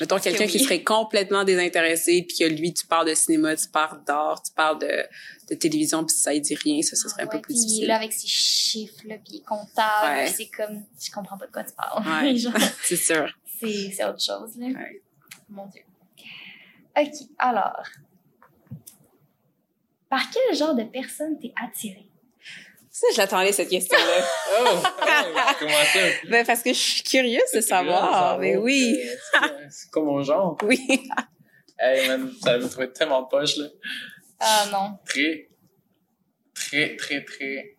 Mettons 0.00 0.18
quelqu'un 0.18 0.46
qui 0.46 0.58
serait 0.58 0.82
complètement 0.82 1.44
désintéressé, 1.44 2.24
puis 2.26 2.38
que 2.38 2.44
lui, 2.44 2.72
tu 2.72 2.86
parles 2.86 3.08
de 3.08 3.14
cinéma, 3.14 3.54
tu 3.56 3.68
parles 3.68 4.02
d'art, 4.04 4.42
tu 4.42 4.50
parles 4.52 4.78
de, 4.78 5.04
de 5.50 5.54
télévision, 5.54 6.04
puis 6.04 6.16
ça, 6.16 6.32
il 6.34 6.40
dit 6.40 6.54
rien, 6.54 6.80
ça, 6.82 6.96
serait 6.96 7.22
un 7.22 7.26
peu 7.26 7.36
Ouais, 7.36 7.42
plus 7.42 7.54
difficile. 7.54 7.86
là 7.88 7.96
avec 7.96 8.12
ses 8.12 8.26
chiffres, 8.26 9.02
là, 9.06 9.16
puis 9.24 9.42
comptable, 9.42 10.18
Ouais. 10.18 10.26
c'est 10.28 10.48
comme, 10.48 10.82
je 11.00 11.10
comprends 11.10 11.36
pas 11.38 11.46
de 11.46 11.52
quoi 11.52 11.62
tu 11.62 11.72
parles. 11.74 12.04
Ouais. 12.24 12.34
C'est 12.82 12.96
sûr. 12.96 13.28
c'est, 13.60 14.04
autre 14.04 14.20
chose, 14.22 14.56
là. 14.56 14.68
Mon 15.48 15.66
Dieu. 15.66 15.82
OK, 16.96 17.12
alors. 17.38 17.82
Par 20.08 20.22
quel 20.30 20.56
genre 20.56 20.74
de 20.74 20.84
personne 20.84 21.38
t'es 21.38 21.52
attiré? 21.62 22.06
Ça, 22.94 23.06
je 23.14 23.18
l'attendais, 23.18 23.52
cette 23.52 23.70
question-là. 23.70 24.24
Oh! 24.60 24.64
oh, 24.68 25.52
comment 25.58 25.72
ça? 25.92 26.00
ben, 26.28 26.44
parce 26.44 26.62
que 26.62 26.74
je 26.74 26.78
suis 26.78 27.02
curieuse 27.02 27.50
de 27.54 27.60
savoir. 27.62 28.38
Mais 28.38 28.56
oui. 28.56 28.98
C'est- 29.70 29.90
comme 29.90 30.04
mon 30.04 30.22
genre. 30.22 30.56
Oui. 30.62 30.78
Hey, 31.84 32.06
man, 32.06 32.30
ça 32.40 32.58
me 32.58 32.68
trouvait 32.68 32.92
tellement 32.92 33.24
poche, 33.24 33.56
là. 33.56 33.66
Ah 34.38 34.68
non. 34.70 34.98
Très, 35.04 35.48
très, 36.54 36.94
très, 36.94 37.24
très 37.24 37.76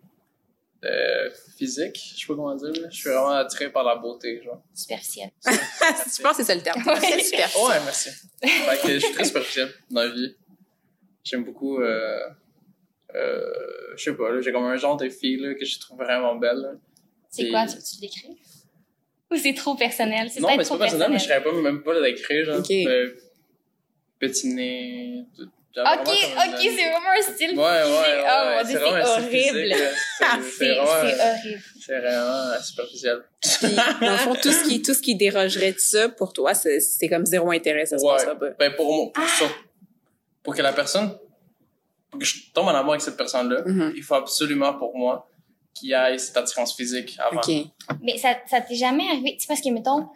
euh, 0.84 1.30
physique. 1.58 1.98
Je 2.14 2.20
sais 2.20 2.28
pas 2.28 2.36
comment 2.36 2.54
dire, 2.56 2.74
là. 2.82 2.90
Je 2.90 2.98
suis 2.98 3.10
vraiment 3.10 3.30
attiré 3.30 3.72
par 3.72 3.86
la 3.86 3.96
beauté, 3.96 4.42
genre. 4.44 4.62
Superficiel. 4.74 5.30
je 5.46 5.52
pense 6.22 6.36
que 6.36 6.44
c'est 6.44 6.44
ça 6.44 6.56
le 6.56 6.62
terme. 6.62 6.84
Ouais. 6.86 7.00
C'est 7.00 7.20
super. 7.24 7.50
Ouais, 7.64 7.76
merci. 7.86 8.10
Fait 8.42 8.82
que 8.82 8.94
je 8.96 9.00
suis 9.00 9.14
très 9.14 9.24
superficiel 9.24 9.72
dans 9.90 10.02
la 10.02 10.10
vie. 10.10 10.36
J'aime 11.24 11.46
beaucoup 11.46 11.80
euh, 11.80 12.20
euh, 13.16 13.42
je 13.96 14.04
sais 14.04 14.14
pas, 14.16 14.30
là, 14.32 14.42
j'ai 14.42 14.52
comme 14.52 14.66
un 14.66 14.78
genre 14.78 14.98
de 14.98 15.10
fille 15.10 15.38
là, 15.38 15.54
que 15.54 15.66
je 15.66 15.80
trouve 15.80 15.98
vraiment 16.00 16.36
belle. 16.36 16.78
C'est 17.30 17.50
quoi, 17.50 17.66
tu 17.68 17.76
veux-tu 17.76 18.02
l'écrire? 18.02 18.32
Ou 19.32 19.36
c'est 19.38 19.54
trop 19.56 19.76
personnel? 19.76 20.30
C'est 20.30 20.40
Non, 20.42 20.50
mais 20.56 20.64
c'est 20.64 20.70
pas 20.72 20.78
personnel, 20.80 21.10
mais 21.12 21.18
je 21.20 21.24
serais 21.24 21.42
pas 21.44 21.52
même 21.52 21.82
pas 21.84 22.00
d'écrire, 22.02 22.46
genre. 22.46 22.60
Ok. 22.60 22.70
euh, 22.72 23.10
petit 24.20 24.48
nez. 24.48 25.24
tout- 25.36 25.50
genre 25.76 25.88
Ok, 25.92 26.08
ok, 26.08 26.64
une- 26.64 26.72
c'est 26.78 26.90
vraiment 26.92 27.10
un 27.18 27.22
style 27.34 27.58
Ouais, 27.58 27.66
ouais, 27.66 27.82
physique. 27.84 28.24
ouais. 28.24 28.30
Oh 28.30 28.44
mon 28.46 28.64
dieu, 28.68 28.80
c'est 28.80 29.10
horrible. 29.10 29.76
Ah, 30.22 30.40
C'est- 30.42 30.58
c'est 30.58 30.80
horrible. 30.80 31.62
c'est 31.82 32.00
vraiment 32.00 32.62
superficiel. 32.62 33.22
Puis, 33.42 33.76
dans 34.06 34.12
le 34.12 34.18
fond, 34.18 34.36
tout 34.36 34.52
ce 34.52 34.64
qui, 34.66 34.82
tout 34.84 34.94
ce 34.94 35.02
qui 35.02 35.16
dérogerait 35.16 35.72
de 35.74 35.80
ça, 35.80 36.10
pour 36.10 36.32
toi, 36.32 36.54
c'est 36.54 36.80
c'est 36.80 37.10
comme 37.10 37.26
zéro 37.26 37.50
intérêt, 37.52 37.86
ça 37.88 37.98
se 37.98 38.06
passera 38.06 38.36
pas. 38.38 38.52
Ben, 38.52 38.74
pour 38.76 38.94
moi, 38.96 39.12
pour, 39.12 39.28
ça, 39.28 39.46
pour 40.44 40.56
que 40.56 40.62
la 40.62 40.74
personne, 40.74 41.18
que 42.20 42.26
je 42.26 42.52
tombe 42.54 42.66
en 42.68 42.76
amour 42.76 42.94
avec 42.94 43.02
cette 43.02 43.18
personne-là, 43.18 43.62
Mhm. 43.66 43.94
il 43.96 44.04
faut 44.04 44.16
absolument 44.16 44.74
pour 44.74 44.98
moi 44.98 45.28
qu'il 45.74 45.90
y 45.90 45.94
ait 45.94 46.18
cette 46.18 46.38
attirance 46.38 46.76
physique 46.76 47.18
avant. 47.20 47.42
Mais 48.02 48.18
ça, 48.18 48.36
ça 48.48 48.62
t'est 48.62 48.76
jamais 48.76 49.08
arrivé, 49.10 49.34
tu 49.34 49.40
sais, 49.42 49.48
parce 49.48 49.62
que, 49.62 49.70
mettons, 49.70 50.08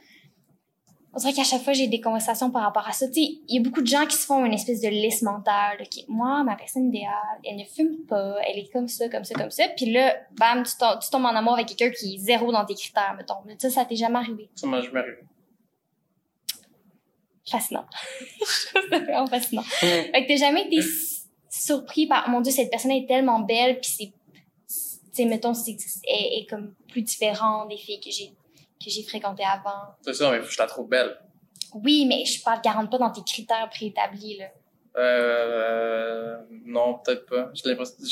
on 1.13 1.17
dirait 1.19 1.33
qu'à 1.33 1.43
chaque 1.43 1.63
fois, 1.63 1.73
j'ai 1.73 1.87
des 1.87 1.99
conversations 1.99 2.51
par 2.51 2.61
rapport 2.61 2.87
à 2.87 2.91
ça. 2.91 3.07
Tu 3.07 3.13
sais, 3.15 3.21
il 3.47 3.55
y 3.55 3.57
a 3.57 3.61
beaucoup 3.63 3.81
de 3.81 3.87
gens 3.87 4.05
qui 4.05 4.15
se 4.15 4.25
font 4.27 4.45
une 4.45 4.53
espèce 4.53 4.81
de 4.81 4.87
liste 4.89 5.23
mentale. 5.23 5.77
de, 5.79 5.83
OK, 5.83 6.05
moi, 6.09 6.43
ma 6.43 6.55
personne 6.55 6.89
idéale, 6.89 7.11
elle 7.43 7.55
ne 7.55 7.63
fume 7.63 8.05
pas, 8.07 8.35
elle 8.47 8.59
est 8.59 8.71
comme 8.71 8.87
ça, 8.87 9.09
comme 9.09 9.23
ça, 9.23 9.33
comme 9.33 9.49
ça. 9.49 9.63
Puis 9.75 9.91
là, 9.91 10.15
bam, 10.37 10.61
tu 10.63 10.73
tombes, 10.77 10.99
tu 11.01 11.09
tombes 11.09 11.25
en 11.25 11.29
amour 11.35 11.53
avec 11.55 11.67
quelqu'un 11.67 11.89
qui 11.89 12.15
est 12.15 12.17
zéro 12.19 12.51
dans 12.51 12.63
tes 12.65 12.75
critères, 12.75 13.15
mettons. 13.17 13.41
Mais 13.47 13.55
ça, 13.57 13.71
ça 13.71 13.85
t'est 13.85 13.95
jamais 13.95 14.19
arrivé? 14.19 14.47
Ça 14.53 14.67
m'a 14.67 14.79
jamais 14.81 14.99
arrivé. 14.99 15.17
Fascinant. 17.49 17.85
fascinant. 19.29 19.61
Fait 19.61 20.11
que 20.11 20.27
t'as 20.27 20.35
jamais 20.35 20.63
été 20.67 20.77
s- 20.77 21.06
surpris 21.61 22.07
par, 22.07 22.29
mon 22.29 22.41
dieu, 22.41 22.51
cette 22.51 22.69
personne 22.69 22.91
est 22.91 23.07
tellement 23.07 23.39
belle, 23.39 23.79
puis 23.79 23.89
c'est, 23.89 24.05
tu 24.05 24.13
sais, 25.13 25.25
mettons, 25.25 25.53
c'est, 25.53 25.75
elle 26.07 26.41
est 26.41 26.49
comme 26.49 26.73
plus 26.89 27.01
différente 27.01 27.69
des 27.69 27.77
filles 27.77 27.99
que 27.99 28.11
j'ai, 28.11 28.27
que 28.83 28.89
j'ai 28.89 29.03
fréquentées 29.03 29.43
avant. 29.45 29.95
C'est 30.01 30.13
ça, 30.13 30.31
mais 30.31 30.39
je 30.43 30.57
la 30.57 30.67
trouve 30.67 30.87
belle. 30.87 31.17
Oui, 31.73 32.05
mais 32.07 32.25
je 32.25 32.41
parle, 32.43 32.61
garantis 32.61 32.89
pas 32.89 32.97
dans 32.97 33.11
tes 33.11 33.23
critères 33.23 33.69
préétablis, 33.69 34.37
là. 34.37 34.45
Euh, 34.97 36.37
non, 36.65 36.99
peut-être 36.99 37.25
pas. 37.27 37.51
J'ai 37.53 37.69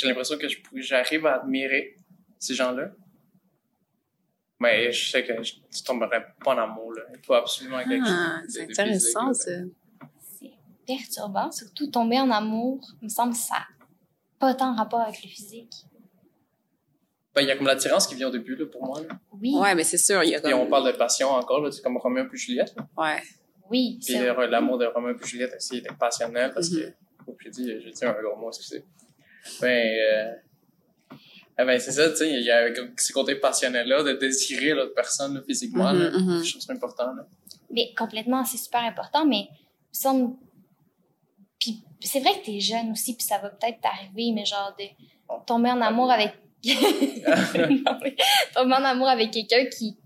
l'impression, 0.07 0.37
que 0.37 0.47
j'arrive 0.75 1.25
à 1.25 1.35
admirer 1.41 1.95
ces 2.37 2.53
gens-là. 2.53 2.89
Mais 4.59 4.91
je 4.91 5.09
sais 5.09 5.25
que 5.25 5.41
je, 5.43 5.53
je 5.75 5.83
tomberais 5.83 6.25
pas 6.43 6.53
en 6.53 6.57
amour, 6.59 6.93
là. 6.93 7.01
Il 7.13 7.25
faut 7.25 7.33
absolument 7.33 7.79
quelque 7.79 8.05
Ah, 8.07 8.39
chose. 8.41 8.53
c'est 8.53 8.63
intéressant, 8.63 9.29
physique, 9.33 9.47
là. 9.47 9.53
ça. 9.63 9.84
C'est 10.87 10.97
perturbant, 10.97 11.51
surtout 11.51 11.87
tomber 11.87 12.19
en 12.19 12.29
amour, 12.31 12.79
il 13.01 13.05
me 13.05 13.09
semble 13.09 13.33
que 13.33 13.39
ça 13.39 13.55
n'a 13.55 13.67
pas 14.39 14.53
tant 14.53 14.75
rapport 14.75 15.01
avec 15.01 15.23
le 15.23 15.29
physique. 15.29 15.73
Ben, 17.33 17.41
il 17.41 17.47
y 17.47 17.51
a 17.51 17.57
comme 17.57 17.67
l'attirance 17.67 18.07
qui 18.07 18.15
vient 18.15 18.29
au 18.29 18.31
début, 18.31 18.55
là, 18.55 18.65
pour 18.65 18.85
moi, 18.85 19.01
là. 19.01 19.07
Oui, 19.33 19.53
Ouais, 19.55 19.75
mais 19.75 19.83
c'est 19.83 19.97
sûr, 19.97 20.23
il 20.23 20.29
y 20.29 20.35
a 20.35 20.39
comme... 20.39 20.53
on 20.53 20.67
parle 20.67 20.91
de 20.91 20.97
passion 20.97 21.29
encore, 21.29 21.61
là. 21.61 21.71
C'est 21.71 21.81
comme 21.81 21.97
Roméo 21.97 22.25
puis 22.29 22.39
Juliette, 22.39 22.73
là. 22.77 22.87
Ouais. 22.97 23.21
oui, 23.69 23.99
Puis 24.03 24.13
ça. 24.13 24.47
l'amour 24.47 24.77
de 24.77 24.85
Roméo 24.85 25.15
puis 25.15 25.29
Juliette 25.29 25.53
aussi 25.55 25.77
était 25.77 25.93
passionnel 25.93 26.53
parce 26.53 26.69
que, 26.69 26.93
oh, 27.27 27.35
j'ai 27.43 27.49
dit, 27.49 27.73
j'ai 27.83 27.91
dit 27.91 28.05
un 28.05 28.13
gros 28.13 28.37
mot, 28.37 28.49
excusez. 28.49 28.85
Ben, 29.61 29.67
euh, 29.67 30.33
eh 31.59 31.63
ben, 31.65 31.79
c'est 31.79 31.91
ça, 31.91 32.09
tu 32.09 32.17
sais, 32.17 32.29
il 32.29 32.43
y 32.43 32.51
a 32.51 32.71
comme 32.71 32.93
ce 32.97 33.11
côté 33.11 33.35
passionnel-là 33.35 34.03
de 34.03 34.13
désirer 34.13 34.73
l'autre 34.73 34.93
personne, 34.93 35.35
là, 35.35 35.41
physiquement, 35.45 35.91
là. 35.91 36.11
Je 36.41 36.51
trouve 36.51 36.61
ça 36.61 36.73
important, 36.73 37.13
là. 37.15 37.27
Mais 37.69 37.93
complètement, 37.97 38.45
c'est 38.45 38.57
super 38.57 38.83
important, 38.83 39.25
mais 39.25 39.47
il 39.49 39.49
me 39.49 39.93
semble. 39.93 40.35
Puis 41.59 41.83
c'est 42.01 42.19
vrai 42.19 42.39
que 42.39 42.45
t'es 42.45 42.59
jeune 42.59 42.91
aussi, 42.91 43.15
puis 43.15 43.25
ça 43.25 43.37
va 43.37 43.49
peut-être 43.49 43.81
t'arriver, 43.81 44.31
mais 44.33 44.45
genre 44.45 44.75
de 44.77 44.85
tomber 45.45 45.69
en 45.69 45.81
amour 45.81 46.11
avec. 46.11 46.33
Non, 46.65 47.99
mais 48.01 48.15
tomber 48.55 48.73
en 48.73 48.83
amour 48.83 49.07
avec 49.07 49.31
quelqu'un 49.31 49.65
qui. 49.65 49.97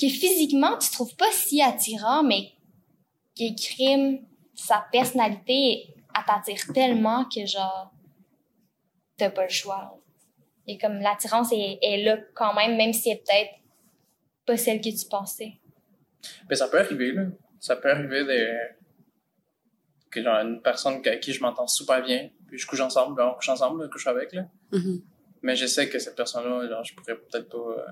que 0.00 0.08
physiquement 0.08 0.76
tu 0.78 0.90
trouves 0.90 1.14
pas 1.16 1.30
si 1.30 1.62
attirant, 1.62 2.22
mais 2.24 2.52
qui 3.34 3.54
crime 3.54 4.26
sa 4.54 4.84
personnalité, 4.92 5.86
elle 6.16 6.24
t'attire 6.26 6.72
tellement 6.74 7.24
que 7.24 7.46
genre. 7.46 7.92
t'as 9.16 9.30
pas 9.30 9.44
le 9.44 9.50
choix. 9.50 9.98
Et 10.66 10.78
comme 10.78 11.00
l'attirance 11.00 11.52
est, 11.52 11.78
est 11.82 12.02
là 12.04 12.18
quand 12.34 12.54
même, 12.54 12.76
même 12.76 12.92
si 12.92 13.10
elle 13.10 13.16
est 13.16 13.24
peut-être 13.24 13.62
pas 14.46 14.56
celle 14.56 14.80
que 14.80 14.88
tu 14.88 15.08
pensais. 15.08 15.52
Ben, 16.48 16.54
ça 16.54 16.68
peut 16.68 16.78
arriver, 16.80 17.12
là. 17.12 17.24
Ça 17.58 17.76
peut 17.76 17.90
arriver 17.90 18.24
de... 18.24 18.81
que, 20.12 20.22
genre, 20.22 20.36
une 20.36 20.60
personne 20.60 21.00
avec 21.04 21.20
qui 21.20 21.32
je 21.32 21.40
m'entends 21.40 21.66
super 21.66 22.02
bien, 22.02 22.30
puis 22.46 22.58
je 22.58 22.66
couche 22.66 22.80
ensemble, 22.80 23.16
ben, 23.16 23.26
on 23.26 23.34
couche 23.34 23.48
ensemble, 23.48 23.84
je 23.84 23.88
couche 23.88 24.06
avec, 24.06 24.32
là. 24.32 24.46
Mhm. 24.70 25.02
Mais 25.42 25.56
je 25.56 25.66
sais 25.66 25.88
que 25.88 25.98
cette 25.98 26.14
personne-là, 26.14 26.68
genre, 26.68 26.84
je 26.84 26.94
pourrais 26.94 27.16
peut-être 27.16 27.48
pas 27.48 27.56
euh, 27.56 27.86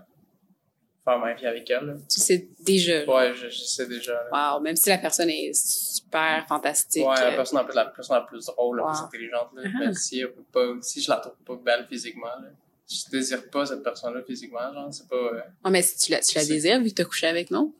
faire 1.04 1.18
ma 1.18 1.34
vie 1.34 1.46
avec 1.46 1.68
elle, 1.70 1.86
là. 1.86 1.94
Tu 2.08 2.20
sais 2.20 2.48
déjà. 2.60 3.04
Ouais, 3.06 3.34
je, 3.34 3.48
je 3.48 3.60
sais 3.64 3.86
déjà, 3.86 4.12
là. 4.30 4.54
Wow, 4.54 4.60
même 4.60 4.76
si 4.76 4.88
la 4.88 4.98
personne 4.98 5.30
est 5.30 5.52
super 5.54 6.46
fantastique. 6.46 7.06
Ouais, 7.06 7.14
la 7.16 7.32
euh, 7.32 7.36
personne, 7.36 7.64
plus, 7.64 7.74
la 7.74 7.86
personne 7.86 8.16
la 8.16 8.22
plus 8.22 8.46
drôle, 8.46 8.76
la 8.76 8.84
plus 8.84 9.00
intelligente, 9.00 9.48
là. 9.54 9.62
Ah. 9.64 9.78
Mais 9.80 9.94
si, 9.94 10.20
elle 10.20 10.32
peut 10.32 10.44
pas, 10.52 10.82
si 10.82 11.02
je 11.02 11.10
la 11.10 11.16
trouve 11.16 11.34
pas 11.44 11.56
belle 11.56 11.86
physiquement, 11.88 12.26
là, 12.26 12.48
je 12.88 13.10
désire 13.10 13.48
pas 13.50 13.66
cette 13.66 13.82
personne-là 13.82 14.22
physiquement, 14.22 14.72
genre, 14.72 14.92
c'est 14.92 15.08
pas... 15.08 15.16
euh, 15.16 15.40
mais 15.70 15.82
si 15.82 15.96
tu 15.96 16.12
la, 16.12 16.20
tu 16.20 16.36
la 16.36 16.44
désires, 16.44 16.80
vu 16.80 16.90
que 16.90 16.94
t'as 16.94 17.04
couché 17.04 17.26
avec, 17.26 17.50
non? 17.50 17.72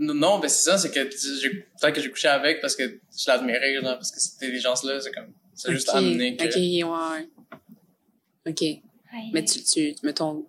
Non, 0.00 0.14
non, 0.14 0.38
ben 0.38 0.48
c'est 0.48 0.70
ça, 0.70 0.78
c'est 0.78 0.90
que 0.92 1.10
j'ai- 1.10 1.50
peut-être 1.50 1.94
que 1.94 2.00
j'ai 2.00 2.10
couché 2.10 2.28
avec 2.28 2.60
parce 2.60 2.76
que 2.76 2.84
je 2.84 3.24
l'admirais, 3.26 3.74
genre, 3.74 3.82
parce 3.96 4.12
que 4.12 4.20
cette 4.20 4.34
intelligence-là, 4.42 5.00
c'est 5.00 5.10
comme, 5.12 5.32
c'est 5.54 5.72
juste 5.72 5.88
amené 5.90 6.36
que... 6.36 6.44
Ok, 6.44 6.54
ouais, 6.56 6.82
ouais. 6.84 8.50
Ok. 8.52 8.60
Ouais, 8.60 8.82
Mais 9.32 9.44
tu, 9.44 9.62
tu, 9.64 9.94
mettons... 10.04 10.46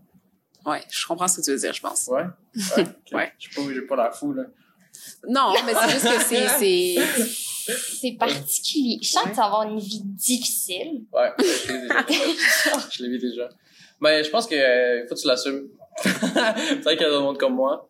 Ouais, 0.66 0.82
je 0.90 1.06
comprends 1.08 1.28
ce 1.28 1.38
que 1.40 1.46
tu 1.46 1.52
veux 1.52 1.58
dire, 1.58 1.74
je 1.74 1.82
pense. 1.82 2.08
Ouais? 2.08 2.24
Ouais. 2.78 2.84
ok. 2.84 2.88
Ouais. 3.14 3.32
J'ai 3.40 3.50
pas, 3.56 3.62
j'ai 3.74 3.82
pas 3.82 3.96
la 3.96 4.12
fou, 4.12 4.34
là. 4.34 4.44
Non, 5.28 5.54
mais 5.66 5.74
c'est 5.74 5.90
juste 5.90 6.06
que 6.06 6.24
c'est... 6.24 6.48
c'est... 6.60 7.76
C'est 8.02 8.12
particulier. 8.14 8.98
Je 9.02 9.10
sens 9.10 9.24
Ouais. 9.26 9.30
que 9.30 9.36
tu 9.36 9.40
vas 9.42 9.46
avoir 9.46 9.64
une 9.64 9.80
vie 9.80 10.02
difficile. 10.04 11.04
Ouais, 11.14 11.32
je 11.38 11.72
l'ai 11.72 11.80
déjà. 11.82 12.06
je 12.92 13.04
l'ai 13.04 13.10
vu 13.10 13.20
déjà. 13.20 13.50
Ben, 14.02 14.24
je 14.24 14.30
pense 14.30 14.48
que, 14.48 14.56
euh, 14.56 15.08
faut 15.08 15.14
que 15.16 15.20
tu 15.20 15.28
l'assumes. 15.28 15.68
Peut-être 16.04 16.92
qu'il 16.92 17.02
y 17.02 17.06
a 17.06 17.10
d'autres 17.10 17.22
monde 17.24 17.38
comme 17.38 17.56
moi. 17.56 17.89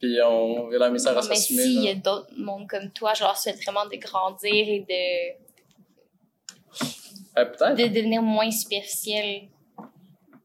Puis 0.00 0.16
on 0.22 0.68
veut 0.68 0.78
la 0.78 0.90
misère 0.90 1.12
à 1.12 1.20
mais 1.28 1.34
s'assumer. 1.36 1.62
s'il 1.62 1.82
y 1.84 1.88
a 1.90 1.94
d'autres 1.94 2.32
mondes 2.36 2.66
comme 2.68 2.90
toi, 2.90 3.12
je 3.14 3.22
leur 3.22 3.36
souhaite 3.36 3.62
vraiment 3.62 3.84
de 3.86 3.96
grandir 3.96 4.50
et 4.68 4.80
de, 4.88 5.40
Euh, 7.38 7.44
peut-être. 7.44 7.76
de 7.76 7.86
devenir 7.94 8.22
moins 8.22 8.50
superficiel. 8.50 9.42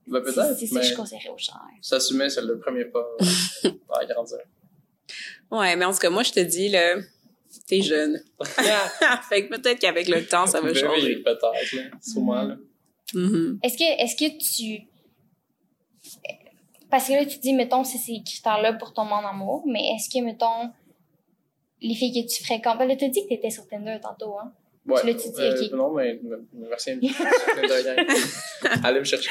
Ben, 0.08 0.22
C'est 0.26 0.34
peut-être. 0.36 0.58
c'est 0.60 0.68
ça 0.68 0.76
que 0.80 0.86
mais 0.86 0.89
je 0.91 0.95
conseillerais 0.95 1.30
aux 1.30 1.38
gens. 1.38 1.53
s'assumer, 1.82 2.30
c'est 2.30 2.41
le 2.41 2.60
premier 2.60 2.86
pas 2.86 3.06
à 3.99 4.06
grandir. 4.06 4.38
Ouais, 5.49 5.76
mais 5.76 5.86
en 5.86 5.91
tout 5.93 5.99
cas, 5.99 6.10
moi, 6.10 6.24
je 6.24 6.32
te 6.32 6.39
dis, 6.41 6.70
là, 6.70 6.95
t'es 7.68 7.82
jeune. 7.82 8.22
fait 9.30 9.47
que 9.47 9.56
peut-être 9.56 9.80
qu'avec 9.80 10.08
le 10.08 10.26
temps, 10.28 10.45
ça 10.47 10.62
va 10.62 10.68
Ben 10.72 10.76
changer. 10.76 11.16
Oui, 11.16 11.24
peut-être, 11.24 11.74
là. 11.76 11.84
Sûrement, 12.01 12.43
là. 12.43 12.56
Mhm. 13.14 13.60
Est-ce 13.64 13.78
que, 13.78 14.03
est-ce 14.03 14.16
que 14.16 14.38
tu. 14.38 14.88
Parce 16.89 17.07
que 17.07 17.13
là, 17.13 17.25
tu 17.25 17.39
dis, 17.39 17.53
mettons, 17.53 17.83
c'est 17.83 17.97
ces 17.97 18.21
critères-là 18.23 18.73
pour 18.73 18.93
tomber 18.93 19.13
en 19.13 19.25
amour, 19.25 19.63
mais 19.65 19.81
est-ce 19.95 20.09
que, 20.09 20.23
mettons, 20.23 20.69
les 21.81 21.93
filles 21.95 22.23
que 22.23 22.27
tu 22.33 22.43
fréquentes. 22.43 22.77
Ben 22.77 22.88
là, 22.88 22.95
t'as 22.95 23.07
dit 23.09 23.23
que 23.23 23.29
t'étais 23.29 23.49
sur 23.49 23.67
Tinder 23.67 23.97
tantôt, 24.01 24.38
hein? 24.39 24.51
Ouais. 24.88 25.01
Tu 25.01 25.07
l'as-tu 25.07 25.29
dit? 25.29 25.41
Euh, 25.41 25.65
Ok. 25.65 25.71
Non, 25.73 25.91
mais 25.93 26.19
me- 26.23 26.47
merci. 26.53 26.91
Allez 28.83 28.99
me 28.99 29.03
chercher. 29.03 29.29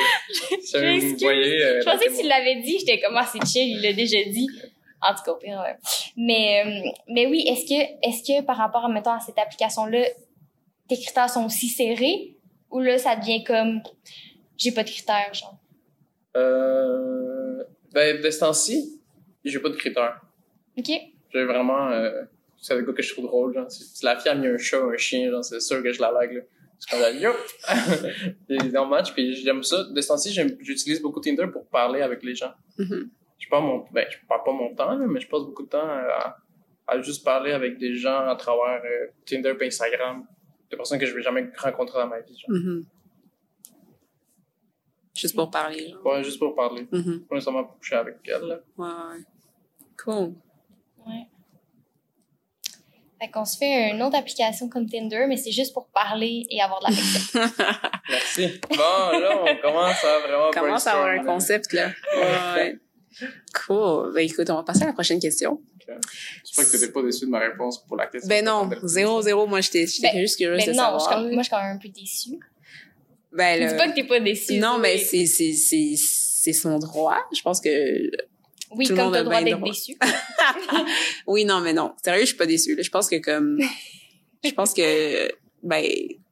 Si 0.63 0.77
vous 0.77 1.17
voyez, 1.21 1.63
euh, 1.65 1.81
Je 1.81 1.85
pensais 1.85 2.07
que 2.07 2.21
tu 2.21 2.27
l'avais 2.27 2.57
dit, 2.63 2.79
j'étais 2.81 3.01
comme, 3.01 3.17
ah, 3.17 3.27
c'est 3.31 3.45
chill, 3.47 3.77
il 3.77 3.81
l'a 3.83 3.93
déjà 3.93 4.19
dit. 4.29 4.49
En 5.01 5.15
tout 5.15 5.23
cas, 5.23 5.63
ouais. 5.63 5.77
Mais, 6.17 6.63
euh, 6.65 6.91
mais 7.09 7.27
oui, 7.27 7.45
est-ce 7.47 7.65
que, 7.67 8.09
est-ce 8.09 8.23
que 8.23 8.43
par 8.45 8.57
rapport, 8.57 8.89
mettons, 8.89 9.13
à 9.13 9.21
cette 9.21 9.39
application-là, 9.39 10.05
tes 10.89 10.97
critères 11.01 11.31
sont 11.31 11.45
aussi 11.47 11.69
serrés? 11.69 12.37
Ou 12.71 12.81
là, 12.81 12.99
ça 12.99 13.15
devient 13.15 13.45
comme, 13.45 13.81
j'ai 14.57 14.73
pas 14.73 14.83
de 14.83 14.89
critères, 14.91 15.33
genre? 15.35 15.57
Euh, 16.37 17.63
ben, 17.93 18.21
de 18.21 18.31
ce 18.31 18.41
temps-ci, 18.41 19.01
j'ai 19.45 19.59
pas 19.61 19.69
de 19.69 19.77
critères. 19.77 20.21
OK? 20.77 20.91
J'ai 21.33 21.45
vraiment, 21.45 21.91
euh, 21.91 22.23
c'est 22.61 22.77
le 22.77 22.83
gars 22.83 22.93
que 22.93 23.03
je 23.03 23.13
trouve 23.13 23.27
drôle, 23.27 23.55
genre. 23.55 23.71
Si 23.71 23.85
si 23.85 24.05
la 24.05 24.17
fille 24.17 24.31
a 24.31 24.35
mis 24.35 24.47
un 24.47 24.59
chat 24.59 24.81
ou 24.81 24.91
un 24.91 24.97
chien, 24.97 25.31
genre, 25.31 25.45
c'est 25.45 25.61
sûr 25.61 25.83
que 25.83 25.93
je 25.93 26.01
la 26.01 26.11
like, 26.13 26.33
là. 26.33 26.41
C'est 26.79 26.91
comme, 26.91 27.01
là, 27.01 27.11
yo! 27.11 27.31
Puis 28.49 28.71
dans 28.71 28.85
le 28.85 28.91
match, 28.91 29.13
puis 29.15 29.35
j'aime 29.37 29.63
ça. 29.63 29.85
De 29.85 30.01
ce 30.01 30.09
temps-ci, 30.09 30.33
j'utilise 30.61 31.01
beaucoup 31.01 31.21
Tinder 31.21 31.47
pour 31.47 31.67
parler 31.67 32.03
avec 32.03 32.23
les 32.23 32.35
gens. 32.35 32.53
Mhm. 32.79 33.11
Je 33.39 33.49
passe 33.49 33.63
mon, 33.63 33.85
ben, 33.93 34.07
je 34.11 34.17
parle 34.27 34.43
pas 34.45 34.53
mon 34.53 34.75
temps, 34.75 34.97
là, 34.97 35.07
mais 35.07 35.21
je 35.21 35.29
passe 35.29 35.43
beaucoup 35.43 35.63
de 35.63 35.69
temps 35.69 35.87
à, 35.87 36.37
à 36.87 37.01
juste 37.01 37.25
parler 37.25 37.53
avec 37.53 37.79
des 37.79 37.95
gens 37.95 38.27
à 38.27 38.37
travers 38.37 38.83
euh, 38.85 39.07
Tinder 39.25 39.55
et 39.61 39.67
Instagram. 39.67 40.27
Des 40.71 40.77
personnes 40.77 40.99
que 40.99 41.07
je 41.07 41.15
vais 41.15 41.23
jamais 41.23 41.49
rencontrer 41.57 41.99
dans 41.99 42.09
ma 42.09 42.21
vie, 42.21 42.39
genre. 42.39 42.51
Mhm. 42.51 42.85
Juste 45.17 45.35
pour 45.37 45.51
parler, 45.51 45.91
genre. 45.91 46.05
Ouais, 46.07 46.25
juste 46.25 46.39
pour 46.39 46.55
parler. 46.55 46.87
Mhm. 46.91 47.25
Pas 47.29 47.35
nécessairement 47.37 47.65
pour 47.65 47.79
coucher 47.79 47.95
avec 47.97 48.17
elle, 48.27 48.43
là. 48.43 48.59
Ouais. 48.77 49.23
Cool. 50.03 50.35
Ouais. 51.07 51.27
Fait 53.21 53.31
qu'on 53.31 53.45
se 53.45 53.57
fait 53.57 53.91
une 53.93 54.03
autre 54.03 54.17
application 54.17 54.69
comme 54.69 54.89
Tinder, 54.89 55.27
mais 55.29 55.37
c'est 55.37 55.53
juste 55.53 55.73
pour 55.73 55.87
parler 55.89 56.45
et 56.51 56.61
avoir 56.61 56.81
de 56.81 56.87
l'affection. 56.91 57.41
Merci. 58.11 58.61
Bon, 58.71 58.77
là, 58.77 59.45
on 59.45 59.57
commence 59.63 60.05
à 60.05 60.19
vraiment 60.19 60.49
On 60.49 60.51
commence 60.51 60.87
à 60.89 60.93
avoir 60.93 61.09
un 61.09 61.25
concept, 61.25 61.73
là. 61.73 61.91
Ouais. 62.17 62.79
Cool. 63.67 64.13
Ben, 64.13 64.21
écoute, 64.29 64.51
on 64.51 64.57
va 64.57 64.63
passer 64.65 64.83
à 64.83 64.87
la 64.87 64.93
prochaine 64.93 65.21
question. 65.21 65.63
J'espère 66.45 66.65
que 66.65 66.71
t'étais 66.73 66.93
pas 66.93 67.03
déçu 67.03 67.27
de 67.27 67.31
ma 67.31 67.39
réponse 67.39 67.85
pour 67.87 67.97
la 67.97 68.07
question. 68.07 68.29
Ben 68.29 68.45
non, 68.45 68.69
zéro, 68.83 69.23
zéro. 69.23 69.47
Moi, 69.47 69.61
j'étais 69.61 69.87
Ben, 70.03 70.19
juste 70.19 70.37
curieuse 70.39 70.59
Mais 70.59 70.73
de 70.73 70.77
non, 70.77 70.99
savoir. 70.99 71.23
je 71.23 71.29
moi, 71.29 71.37
je 71.39 71.43
suis 71.43 71.51
quand 71.51 71.63
même 71.63 71.77
un 71.77 71.79
peu 71.79 71.89
déçue. 71.89 72.41
Ben, 73.37 73.59
Je 73.59 73.65
le- 73.65 73.71
dis 73.71 73.77
pas 73.77 73.89
que 73.89 73.95
t'es 73.95 74.05
pas 74.05 74.21
déçue. 74.21 74.59
Non, 74.59 74.79
mais 74.79 74.99
c'est, 74.99 75.27
c'est, 75.27 75.53
c'est, 75.53 75.95
c'est 75.97 76.53
son 76.53 76.79
droit. 76.79 77.17
Je 77.37 77.43
pense 77.43 77.61
que, 77.61 77.69
Oui, 78.71 78.87
tout 78.87 78.93
le 78.93 78.97
comme 78.97 79.05
monde 79.07 79.13
t'as 79.15 79.19
a 79.19 79.23
le 79.23 79.25
droit 79.29 79.43
d'être 79.43 79.63
déçu. 79.63 79.97
oui, 81.27 81.45
non, 81.45 81.61
mais 81.61 81.73
non. 81.73 81.95
Sérieux, 82.03 82.21
je 82.23 82.27
suis 82.27 82.37
pas 82.37 82.47
déçue. 82.47 82.75
là. 82.77 82.83
Je 82.83 82.91
pense 82.91 83.09
que 83.09 83.17
comme, 83.17 83.59
je 84.45 84.51
pense 84.53 84.73
que, 84.75 85.29
ben, 85.63 85.85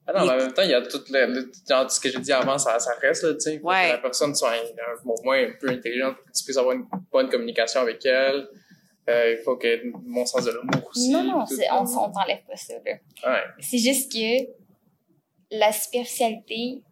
Ah 0.07 0.13
non, 0.21 0.27
mais 0.27 0.33
en 0.33 0.37
même 0.37 0.53
temps, 0.53 0.63
il 0.63 0.71
y 0.71 0.75
a 0.75 0.83
tout 0.83 1.01
le, 1.11 1.27
le- 1.27 1.53
genre, 1.69 1.91
ce 1.91 1.99
que 2.01 2.11
j'ai 2.11 2.19
dit 2.19 2.33
avant, 2.33 2.59
ça, 2.59 2.79
ça 2.79 2.93
reste, 3.01 3.23
là, 3.25 3.35
tu 3.35 3.41
sais. 3.41 3.59
Faut 3.59 3.69
Ouais. 3.69 3.87
Que 3.89 3.93
la 3.93 3.99
personne 3.99 4.35
soit 4.35 4.51
un, 4.53 5.09
au 5.09 5.23
moins 5.25 5.39
un 5.45 5.53
peu 5.61 5.69
intelligente 5.71 6.17
que 6.17 6.33
tu 6.37 6.45
puisses 6.45 6.57
avoir 6.57 6.75
une 6.77 6.85
bonne 7.11 7.29
communication 7.29 7.81
avec 7.81 8.05
elle. 8.05 8.49
Euh, 9.09 9.35
il 9.37 9.43
faut 9.43 9.57
que 9.57 9.81
mon 10.07 10.25
sens 10.27 10.45
de 10.45 10.53
l'humour 10.53 10.89
aussi. 10.91 11.11
Non, 11.11 11.25
non, 11.25 11.45
tout. 11.45 11.55
on, 11.73 11.83
on 11.83 12.13
t'enlève 12.13 12.45
pas 12.49 12.57
ça, 12.57 12.75
là. 12.75 12.93
Ouais. 13.33 13.41
C'est 13.61 13.79
juste 13.79 14.13
que 14.13 14.47
la 15.51 15.73
superficialité, 15.73 16.83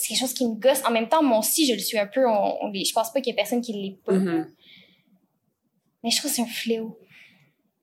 c'est 0.00 0.08
quelque 0.08 0.20
chose 0.20 0.34
qui 0.34 0.46
me 0.48 0.54
gosse. 0.54 0.82
En 0.84 0.90
même 0.90 1.08
temps, 1.08 1.22
moi 1.22 1.38
aussi, 1.38 1.66
je 1.66 1.72
le 1.74 1.78
suis 1.78 1.98
un 1.98 2.06
peu. 2.06 2.26
On, 2.28 2.64
on 2.64 2.72
je 2.72 2.92
pense 2.92 3.12
pas 3.12 3.20
qu'il 3.20 3.30
y 3.30 3.34
ait 3.34 3.36
personne 3.36 3.60
qui 3.60 3.72
l'est 3.72 3.98
pas. 4.04 4.12
mhm. 4.12 4.50
Mais 6.02 6.10
je 6.10 6.16
trouve 6.18 6.30
que 6.30 6.36
c'est 6.36 6.42
un 6.42 6.46
fléau. 6.46 6.98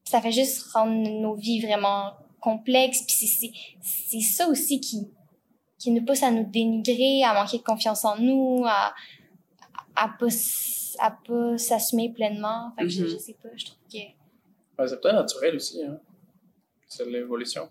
Ça 0.04 0.22
fait 0.22 0.32
juste 0.32 0.64
rendre 0.74 1.08
nos 1.22 1.36
vies 1.36 1.62
vraiment 1.62 2.14
complexes. 2.42 3.04
Puis 3.04 3.16
c'est- 3.16 3.28
c'est 3.28 3.52
c'est 3.82 4.22
ça 4.22 4.48
aussi 4.50 4.80
qui, 4.80 5.08
qui 5.78 5.92
nous 5.92 6.04
pousse 6.04 6.24
à 6.24 6.32
nous 6.32 6.46
dénigrer, 6.46 7.24
à 7.24 7.34
manquer 7.34 7.58
de 7.60 7.64
confiance 7.64 8.04
en 8.06 8.18
nous, 8.18 8.64
à, 8.66 8.94
à 9.96 10.10
pas, 10.20 10.28
s- 10.28 10.96
à 11.00 11.12
pas 11.12 11.58
s'assumer 11.58 12.12
pleinement. 12.12 12.72
Fait 12.78 12.84
que 12.84 12.90
je, 12.90 13.06
je 13.08 13.18
sais 13.18 13.34
pas, 13.42 13.50
je 13.56 13.66
trouve 13.66 13.78
que... 13.92 13.98
Ouais, 13.98 14.88
c'est 14.88 15.00
peut-être 15.02 15.16
naturel 15.16 15.56
aussi, 15.56 15.84
hein. 15.84 16.00
C'est 16.88 17.06
l'évolution. 17.06 17.70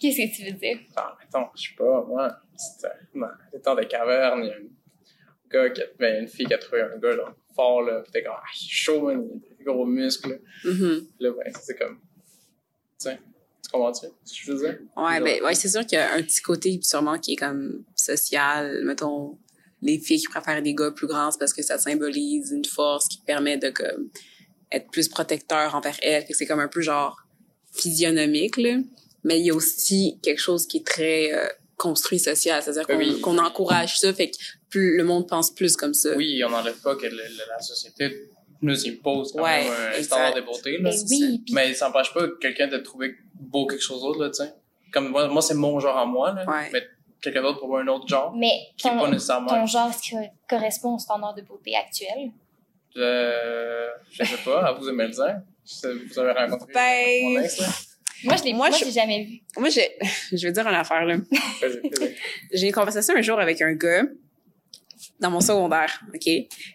Qu'est-ce 0.00 0.16
que 0.16 0.36
tu 0.36 0.50
veux 0.50 0.58
dire? 0.58 0.78
Ah, 0.96 1.16
mettons, 1.20 1.46
je 1.54 1.68
sais 1.68 1.74
pas, 1.76 2.04
moi, 2.08 2.36
c'était 2.56 2.94
dans 3.14 3.28
les 3.52 3.60
temps 3.60 3.74
des 3.74 3.86
cavernes, 3.86 4.44
il 4.44 4.48
y 4.48 4.50
a 4.50 4.56
un 4.56 4.60
gars 5.50 5.70
qui 5.70 5.82
a, 5.82 5.84
ben, 5.98 6.22
une 6.22 6.28
fille 6.28 6.46
qui 6.46 6.54
a 6.54 6.58
trouvé 6.58 6.82
un 6.82 6.96
gars, 6.96 7.14
là, 7.14 7.34
fort, 7.54 7.82
là, 7.82 8.00
pis 8.00 8.10
t'es 8.10 8.22
comme, 8.22 8.34
ah, 8.36 8.42
il 8.60 8.64
est 8.64 8.70
chaud, 8.70 9.02
man, 9.02 9.22
il 9.22 9.52
a 9.52 9.56
des 9.56 9.64
gros 9.64 9.84
muscles, 9.84 10.40
là, 10.64 11.30
ben, 11.30 11.52
c'est 11.60 11.78
comme, 11.78 11.98
tu 11.98 13.10
sais, 13.10 13.18
tu 13.62 13.70
comprends-tu 13.70 14.06
ce 14.24 14.32
que 14.32 14.46
je 14.46 14.52
veux 14.52 14.58
dire? 14.58 14.78
Ouais, 14.96 15.20
ben, 15.20 15.42
ouais, 15.44 15.54
c'est 15.54 15.68
sûr 15.68 15.84
qu'il 15.86 15.98
y 15.98 16.00
a 16.00 16.14
un 16.14 16.22
petit 16.22 16.40
côté 16.40 16.80
sûrement 16.82 17.18
qui 17.18 17.34
est 17.34 17.36
comme 17.36 17.84
social, 17.94 18.82
mettons, 18.84 19.38
les 19.82 19.98
filles 19.98 20.20
qui 20.20 20.28
préfèrent 20.28 20.62
des 20.62 20.74
gars 20.74 20.90
plus 20.90 21.06
grands, 21.06 21.30
c'est 21.30 21.38
parce 21.38 21.54
que 21.54 21.62
ça 21.62 21.78
symbolise 21.78 22.52
une 22.52 22.64
force 22.64 23.08
qui 23.08 23.18
permet 23.22 23.56
de 23.56 23.70
comme 23.70 24.10
être 24.70 24.90
plus 24.90 25.08
protecteur 25.08 25.74
envers 25.74 25.96
elles. 26.02 26.26
Que 26.26 26.34
c'est 26.34 26.46
comme 26.46 26.60
un 26.60 26.68
peu 26.68 26.80
genre 26.80 27.18
physionomique, 27.72 28.56
là. 28.56 28.76
Mais 29.24 29.38
il 29.40 29.46
y 29.46 29.50
a 29.50 29.54
aussi 29.54 30.18
quelque 30.22 30.40
chose 30.40 30.66
qui 30.66 30.78
est 30.78 30.86
très 30.86 31.32
euh, 31.32 31.46
construit 31.76 32.18
social, 32.18 32.62
c'est-à-dire 32.62 32.86
qu'on 32.86 32.96
Oui. 32.98 33.22
encourage 33.40 33.98
ça, 33.98 34.12
fait 34.14 34.30
que 34.30 34.36
plus 34.68 34.96
le 34.96 35.04
monde 35.04 35.28
pense 35.28 35.50
plus 35.50 35.76
comme 35.76 35.94
ça. 35.94 36.10
Oui, 36.16 36.42
on 36.44 36.50
n'enlève 36.50 36.78
pas 36.80 36.94
que 36.96 37.06
le- 37.06 37.10
le- 37.16 37.48
la 37.48 37.60
société 37.60 38.28
nous 38.62 38.86
impose 38.86 39.32
quand 39.32 39.42
Ouais, 39.42 39.64
même 39.64 39.72
un 39.72 39.88
exact. 39.90 40.02
standard 40.04 40.34
de 40.34 40.40
beauté, 40.42 40.72
là. 40.78 40.90
Mais 40.90 40.96
oui, 41.10 41.42
Mais 41.52 41.74
ça 41.74 41.86
n'empêche 41.88 42.12
pas 42.12 42.22
quelqu'un 42.40 42.68
de 42.68 42.78
trouver 42.78 43.14
beau 43.34 43.66
quelque 43.66 43.82
chose 43.82 44.02
d'autre, 44.02 44.20
là, 44.22 44.28
tu 44.30 44.42
sais. 44.44 44.52
Comme 44.92 45.08
moi, 45.08 45.28
moi 45.28 45.40
c'est 45.42 45.54
mon 45.54 45.78
genre 45.80 45.96
à 45.96 46.04
moi, 46.06 46.32
là. 46.32 46.44
Ouais. 46.46 46.68
Mais 46.72 46.82
quelqu'un 47.22 47.42
d'autre 47.42 47.60
pour 47.60 47.76
un 47.78 47.86
autre 47.88 48.06
genre, 48.08 48.34
Mais 48.36 48.52
qui 48.76 48.88
est 48.88 48.90
pas 48.90 48.98
ton, 49.04 49.10
nécessairement. 49.10 49.48
ton 49.48 49.66
genre, 49.66 49.90
est-ce 49.90 50.02
qu'il 50.02 50.30
correspond 50.48 50.96
au 50.96 50.98
standard 50.98 51.34
de 51.34 51.42
beauté 51.42 51.74
actuel? 51.76 52.30
Euh, 52.96 53.88
je 54.10 54.24
sais 54.24 54.36
pas, 54.44 54.66
à 54.66 54.72
vous 54.72 54.84
de 54.86 54.90
me 54.92 55.04
le 55.04 55.10
dire. 55.10 55.40
Vous 56.10 56.18
avez 56.18 56.32
rencontré 56.32 56.72
Ben, 56.74 57.22
mon 57.34 57.40
ex, 57.40 57.58
là? 57.60 57.66
Moi, 58.24 58.36
je 58.36 58.44
l'ai 58.44 58.52
Moi, 58.52 58.68
moi, 58.70 58.78
je- 58.78 58.90
jamais 58.90 59.24
vu. 59.24 59.40
Moi, 59.58 59.68
j'ai, 59.70 59.88
je 60.32 60.46
vais 60.46 60.52
dire 60.52 60.66
une 60.66 60.74
affaire, 60.74 61.04
là. 61.04 61.16
J'ai 62.52 62.66
une 62.66 62.72
conversation 62.72 63.14
un 63.16 63.22
jour 63.22 63.38
avec 63.40 63.60
un 63.62 63.72
gars 63.74 64.04
dans 65.18 65.30
mon 65.30 65.40
secondaire, 65.40 66.02
OK, 66.14 66.28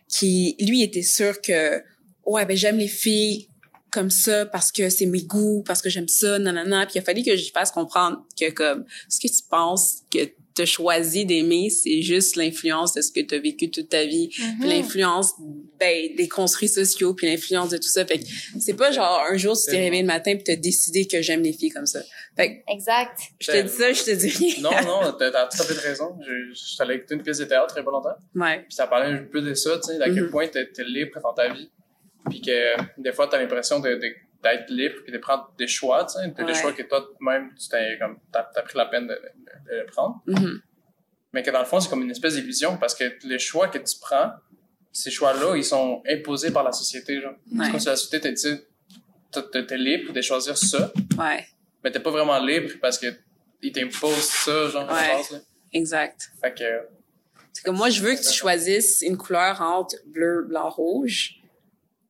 qui, 0.08 0.56
lui, 0.60 0.82
était 0.84 1.02
sûr 1.02 1.42
que, 1.42 1.82
ouais, 2.26 2.46
ben, 2.46 2.56
j'aime 2.58 2.78
les 2.78 2.88
filles 2.88 3.50
comme 3.92 4.10
ça 4.10 4.46
parce 4.46 4.72
que 4.72 4.90
c'est 4.90 5.06
mes 5.06 5.22
goûts, 5.24 5.64
parce 5.66 5.82
que 5.82 5.90
j'aime 5.90 6.08
ça, 6.08 6.38
nanana. 6.40 6.86
Puis 6.86 6.96
il 6.96 7.00
a 7.00 7.02
fallu 7.02 7.24
que 7.24 7.36
je 7.36 7.52
fasse 7.52 7.72
comprendre 7.72 8.26
que, 8.40 8.50
comme, 8.52 8.86
ce 9.10 9.20
que 9.20 9.28
tu 9.34 9.42
penses 9.50 10.02
que 10.12 10.20
t'as 10.56 10.66
choisi 10.66 11.26
d'aimer, 11.26 11.70
c'est 11.70 12.02
juste 12.02 12.38
l'influence 12.38 12.94
de 12.94 13.02
ce 13.02 13.12
que 13.12 13.20
t'as 13.20 13.38
vécu 13.40 13.70
toute 13.70 13.90
ta 13.90 14.06
vie, 14.06 14.30
puis 14.30 14.70
l'influence, 14.70 15.34
ben, 15.80 16.16
des 16.16 16.28
construits 16.30 16.70
sociaux, 16.70 17.14
puis 17.14 17.28
l'influence 17.28 17.70
de 17.70 17.78
tout 17.78 17.88
ça. 17.90 18.06
Fait 18.06 18.20
que 18.20 18.24
c'est 18.60 18.74
pas 18.76 18.92
genre, 18.92 19.22
un 19.30 19.36
jour, 19.38 19.56
tu 19.58 19.70
t'es 19.70 19.78
réveillé 19.78 20.02
le 20.02 20.08
matin 20.08 20.34
puis 20.36 20.44
t'as 20.46 20.56
décidé 20.56 21.06
que 21.08 21.22
j'aime 21.22 21.42
les 21.42 21.52
filles 21.54 21.72
comme 21.72 21.86
ça. 21.86 22.00
Fait 22.38 22.64
que, 22.66 22.74
Exact. 22.74 23.20
je 23.40 23.52
te 23.52 23.62
dis 23.62 23.70
ça, 23.70 23.92
je 23.94 24.04
te 24.04 24.12
dis 24.12 24.30
rien. 24.30 24.56
Non, 24.62 24.72
non, 24.86 25.14
t'as 25.20 25.30
tout 25.48 25.62
à 25.62 25.64
fait 25.66 25.88
raison. 25.88 26.18
Je, 26.26 26.54
je 26.54 26.82
allé 26.82 26.96
écouter 26.96 27.16
une 27.16 27.24
pièce 27.24 27.38
de 27.40 27.46
théâtre 27.46 27.68
très 27.68 27.84
pas 27.84 27.92
longtemps. 27.92 28.16
Ouais. 28.36 28.60
Puis 28.60 28.76
ça 28.76 28.88
parlait 28.88 29.14
un 29.14 29.24
peu 29.24 29.42
de 29.42 29.54
ça, 29.54 29.78
tu 29.84 29.90
sais, 29.94 30.02
à 30.02 30.06
quel 30.06 30.24
Mhm. 30.24 30.30
point 30.32 30.48
t'es 30.48 30.66
t'es 30.72 30.84
libre 30.86 31.20
dans 31.22 31.34
ta 31.34 31.54
vie. 31.54 31.70
Puis 32.30 32.42
que 32.42 33.02
des 33.02 33.12
fois, 33.12 33.28
t'as 33.28 33.38
l'impression 33.40 33.80
de, 33.80 33.90
de- 33.96 34.16
d'être 34.46 34.70
libre 34.70 34.96
puis 35.04 35.12
de 35.12 35.18
prendre 35.18 35.52
des 35.58 35.68
choix, 35.68 36.06
tu 36.06 36.20
sais, 36.20 36.44
des 36.46 36.54
choix 36.54 36.72
que 36.74 36.84
toi-même, 36.84 37.54
tu 37.60 37.68
t'es 37.68 37.98
comme, 38.00 38.20
t'as, 38.32 38.44
t'as 38.54 38.62
pris 38.62 38.78
la 38.78 38.86
peine 38.86 39.08
de, 39.08 39.14
de, 39.14 39.72
de 39.76 39.80
le 39.82 39.86
prendre. 39.88 40.22
Mhm. 40.28 40.62
Mais 41.34 41.44
que 41.44 41.52
dans 41.52 41.60
le 41.60 41.66
fond, 41.66 41.80
c'est 41.80 41.90
comme 41.90 42.04
une 42.04 42.12
espèce 42.12 42.36
d'illusion 42.36 42.78
parce 42.78 42.96
que 42.96 43.06
les 43.24 43.40
choix 43.40 43.68
que 43.68 43.78
tu 43.80 43.96
prends, 44.00 44.32
ces 44.92 45.12
choix-là, 45.12 45.56
ils 45.58 45.66
sont 45.66 46.02
imposés 46.10 46.52
par 46.52 46.64
la 46.64 46.72
société, 46.72 47.20
genre. 47.22 47.34
Ouais. 47.52 47.66
C'est 47.66 47.72
comme 47.72 47.80
si 47.80 47.88
la 47.88 47.96
société 47.98 48.34
te 48.34 48.34
dit, 48.54 48.62
t'es- 49.52 49.66
t'es 49.66 49.78
libre 49.78 50.14
de 50.14 50.22
choisir 50.22 50.58
ça, 50.58 50.92
Ouais. 51.18 51.46
mais 51.84 51.92
t'es 51.92 52.00
pas 52.00 52.12
vraiment 52.12 52.40
libre 52.40 52.72
parce 52.82 52.98
que 52.98 53.08
ils 53.62 53.72
t'imposent 53.74 54.30
ça, 54.30 54.70
genre, 54.70 54.90
Ouais. 54.90 55.22
là. 55.32 55.40
Exact. 55.74 56.30
Fait 56.42 56.54
que, 56.54 56.64
C'est 57.52 57.64
que 57.66 57.72
moi, 57.72 57.90
je 57.90 58.02
veux 58.02 58.14
que 58.16 58.22
tu 58.22 58.34
choisisses 58.34 59.02
une 59.02 59.18
couleur 59.18 59.62
entre 59.62 59.96
bleu, 60.06 60.44
blanc, 60.44 60.70
rouge. 60.70 61.42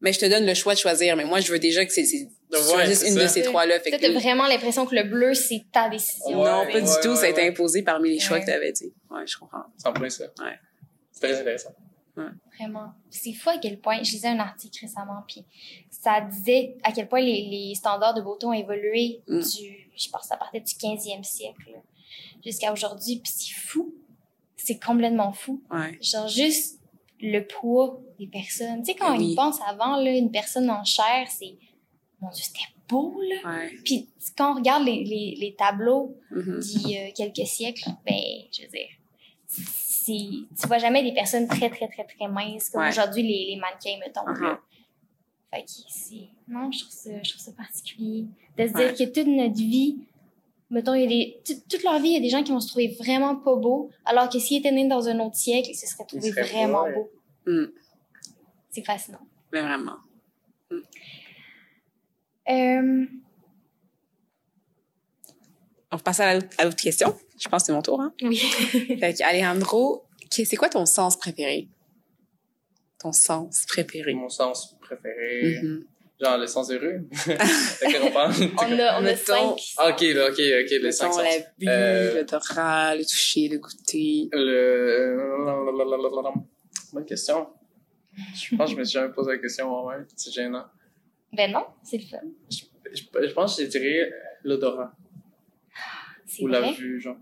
Mais 0.05 0.13
je 0.13 0.19
te 0.19 0.25
donne 0.27 0.45
le 0.45 0.53
choix 0.53 0.73
de 0.75 0.79
choisir. 0.79 1.15
Mais 1.17 1.25
moi, 1.25 1.39
je 1.41 1.51
veux 1.51 1.59
déjà 1.59 1.85
que 1.85 1.91
c'est, 1.91 2.03
tu 2.03 2.09
c'est 2.09 3.07
une 3.09 3.15
ça. 3.15 3.23
de 3.23 3.27
ces 3.27 3.41
trois-là. 3.41 3.79
Que, 3.79 3.89
t'as 3.89 4.11
vraiment 4.13 4.47
l'impression 4.47 4.85
que 4.85 4.95
le 4.95 5.03
bleu, 5.03 5.33
c'est 5.33 5.65
ta 5.73 5.89
décision. 5.89 6.41
Ouais, 6.41 6.49
non, 6.49 6.71
pas 6.71 6.79
du 6.79 6.87
ouais, 6.87 7.01
tout. 7.01 7.09
ouais, 7.09 7.15
ça 7.15 7.25
a 7.25 7.27
été 7.29 7.41
ouais. 7.41 7.47
imposé 7.49 7.81
parmi 7.83 8.11
les 8.11 8.19
choix 8.19 8.37
Ouais. 8.37 8.41
que 8.41 8.45
tu 8.45 8.51
avais 8.53 8.71
dit. 8.71 8.93
Ouais, 9.09 9.25
je 9.27 9.35
comprends. 9.37 9.63
c'est 9.77 9.87
en 9.87 9.93
plein 9.93 10.09
ça. 10.09 10.25
Ouais. 10.39 10.57
C'est 11.11 11.19
très 11.27 11.39
intéressant. 11.41 11.71
Vraiment. 12.57 12.93
C'est 13.09 13.33
fou 13.33 13.49
à 13.49 13.57
quel 13.57 13.79
point. 13.81 13.97
Je 14.01 14.11
lisais 14.13 14.29
un 14.29 14.39
article 14.39 14.79
récemment, 14.85 15.23
puis 15.27 15.43
ça 15.89 16.21
disait 16.21 16.77
à 16.83 16.93
quel 16.93 17.09
point 17.09 17.19
les, 17.19 17.47
les 17.51 17.73
standards 17.75 18.13
de 18.13 18.21
beauté 18.21 18.45
ont 18.45 18.53
évolué 18.53 19.21
Mm. 19.27 19.39
du. 19.39 19.89
Je 19.97 20.09
pense 20.09 20.21
que 20.21 20.27
ça 20.27 20.37
partait 20.37 20.61
du 20.61 20.73
15e 20.75 21.23
siècle 21.23 21.71
jusqu'à 22.43 22.71
aujourd'hui, 22.71 23.19
puis 23.23 23.33
c'est 23.35 23.53
fou. 23.53 23.93
C'est 24.55 24.79
complètement 24.81 25.33
fou. 25.33 25.61
Ouais. 25.71 25.97
Genre, 26.01 26.27
juste 26.27 26.79
le 27.21 27.41
poids 27.41 27.99
des 28.19 28.27
personnes. 28.27 28.79
Tu 28.83 28.91
sais, 28.91 28.95
quand 28.95 29.17
Oui. 29.17 29.25
on 29.25 29.31
y 29.31 29.35
pense 29.35 29.59
avant, 29.67 29.97
là, 29.97 30.11
une 30.11 30.31
personne 30.31 30.69
en 30.69 30.83
chair, 30.83 31.27
c'est. 31.29 31.55
Mon 32.21 32.29
Dieu, 32.29 32.43
c'était 32.43 32.65
beau, 32.87 33.19
là. 33.21 33.35
Ouais. 33.57 33.71
Puis 33.83 34.09
quand 34.37 34.53
on 34.53 34.55
regarde 34.55 34.85
les, 34.85 35.03
les, 35.03 35.35
les 35.39 35.55
tableaux 35.55 36.15
Mhm. 36.31 36.59
d'il 36.59 36.89
y 36.89 36.97
a 36.97 37.11
quelques 37.11 37.45
siècles, 37.47 37.89
ben, 38.05 38.15
je 38.51 38.61
veux 38.63 38.69
dire, 38.69 38.87
c'est, 39.47 40.13
tu 40.59 40.67
vois 40.67 40.77
jamais 40.77 41.03
des 41.03 41.13
personnes 41.13 41.47
très, 41.47 41.69
très, 41.69 41.87
très, 41.87 42.03
très 42.05 42.27
minces, 42.27 42.69
comme 42.69 42.81
Ouais. 42.81 42.89
aujourd'hui 42.89 43.23
les, 43.23 43.45
les 43.53 43.57
mannequins, 43.59 43.97
mettons. 43.99 44.25
Là. 44.25 44.59
Fait 45.53 45.61
que 45.63 45.69
c'est, 45.89 46.27
non, 46.47 46.71
je 46.71 46.79
trouve 46.81 46.91
ça, 46.93 47.09
je 47.23 47.29
trouve 47.31 47.41
ça 47.41 47.51
particulier. 47.53 48.25
De 48.57 48.67
se 48.67 48.73
Ouais. 48.73 48.93
dire 48.93 49.07
que 49.07 49.13
toute 49.13 49.27
notre 49.27 49.55
vie, 49.55 49.97
mettons, 50.69 50.93
il 50.93 51.01
y 51.01 51.05
a 51.05 51.07
des, 51.07 51.41
toute- 51.69 51.83
leur 51.83 51.99
vie, 51.99 52.09
il 52.09 52.13
y 52.13 52.17
a 52.17 52.21
des 52.21 52.29
gens 52.29 52.43
qui 52.43 52.51
vont 52.51 52.59
se 52.59 52.67
trouver 52.67 52.95
vraiment 52.99 53.35
pas 53.35 53.55
beaux, 53.55 53.89
alors 54.05 54.29
que 54.29 54.39
s'ils 54.39 54.59
étaient 54.59 54.71
nés 54.71 54.87
dans 54.87 55.07
un 55.07 55.19
autre 55.19 55.35
siècle, 55.35 55.69
ils 55.71 55.75
se 55.75 55.85
seraient 55.87 56.05
trouvés 56.05 56.31
vraiment 56.31 56.85
beaux. 56.91 57.11
Mm. 57.45 57.65
C'est 58.71 58.83
fascinant. 58.85 59.25
Mais 59.53 59.61
vraiment. 59.61 59.97
Euh, 62.49 63.05
On 65.91 65.97
va 65.97 66.03
passer 66.03 66.23
à 66.23 66.33
l'autre, 66.35 66.47
à 66.57 66.65
l'autre 66.65 66.75
question. 66.81 67.15
Je 67.39 67.47
pense 67.49 67.63
que 67.63 67.67
c'est 67.67 67.73
mon 67.73 67.81
tour, 67.81 68.01
hein. 68.01 68.13
oui. 68.21 68.37
Fait 68.99 69.21
Alejandro, 69.21 70.03
c'est 70.29 70.55
quoi 70.55 70.69
ton 70.69 70.85
sens 70.85 71.17
préféré? 71.17 71.67
Ton 72.99 73.11
sens 73.11 73.65
préféré? 73.67 74.13
Mon 74.13 74.29
sens 74.29 74.75
préféré, 74.81 75.59
Mhm. 75.63 75.85
Genre 76.21 76.37
le 76.37 76.47
sens 76.47 76.67
des 76.69 76.77
rues. 76.77 77.07
De 77.27 77.91
quel 77.91 78.01
on 78.03 78.11
parle? 78.11 78.33
on 78.57 78.79
a, 78.79 79.01
on 79.01 79.05
a 79.05 79.15
cinq. 79.15 79.59
Ah, 79.77 79.89
ok, 79.89 80.01
là, 80.01 80.27
ok, 80.27 80.31
ok, 80.31 80.37
les 80.39 80.79
Mettons 80.79 80.91
cinq 80.91 81.13
sens. 81.13 81.23
la 81.23 81.37
vue, 81.37 81.67
Euh, 81.67 82.15
l'odorat, 82.15 82.95
le 82.95 83.03
toucher, 83.03 83.47
le 83.49 83.57
goûter. 83.59 84.29
Le... 84.31 85.33
Bonne 86.93 87.05
question. 87.05 87.47
Je 88.33 88.55
pense 88.55 88.69
que 88.69 88.75
je 88.75 88.79
me 88.79 88.83
suis 88.85 88.93
jamais 88.93 89.11
posé 89.13 89.31
la 89.33 89.37
question 89.39 89.69
moi-même. 89.69 90.05
C'est 90.15 90.31
gênant. 90.31 90.65
Ben 91.33 91.51
non, 91.51 91.65
c'est 91.83 91.97
le 91.97 92.03
fun. 92.05 92.17
Je, 92.49 92.63
je, 92.93 93.27
je 93.27 93.33
pense 93.33 93.57
que 93.57 93.63
je 93.63 93.67
dirais 93.67 94.09
l'odorat. 94.43 94.93
Ou 96.39 96.47
la 96.47 96.71
vue, 96.71 96.99
genre. 97.01 97.17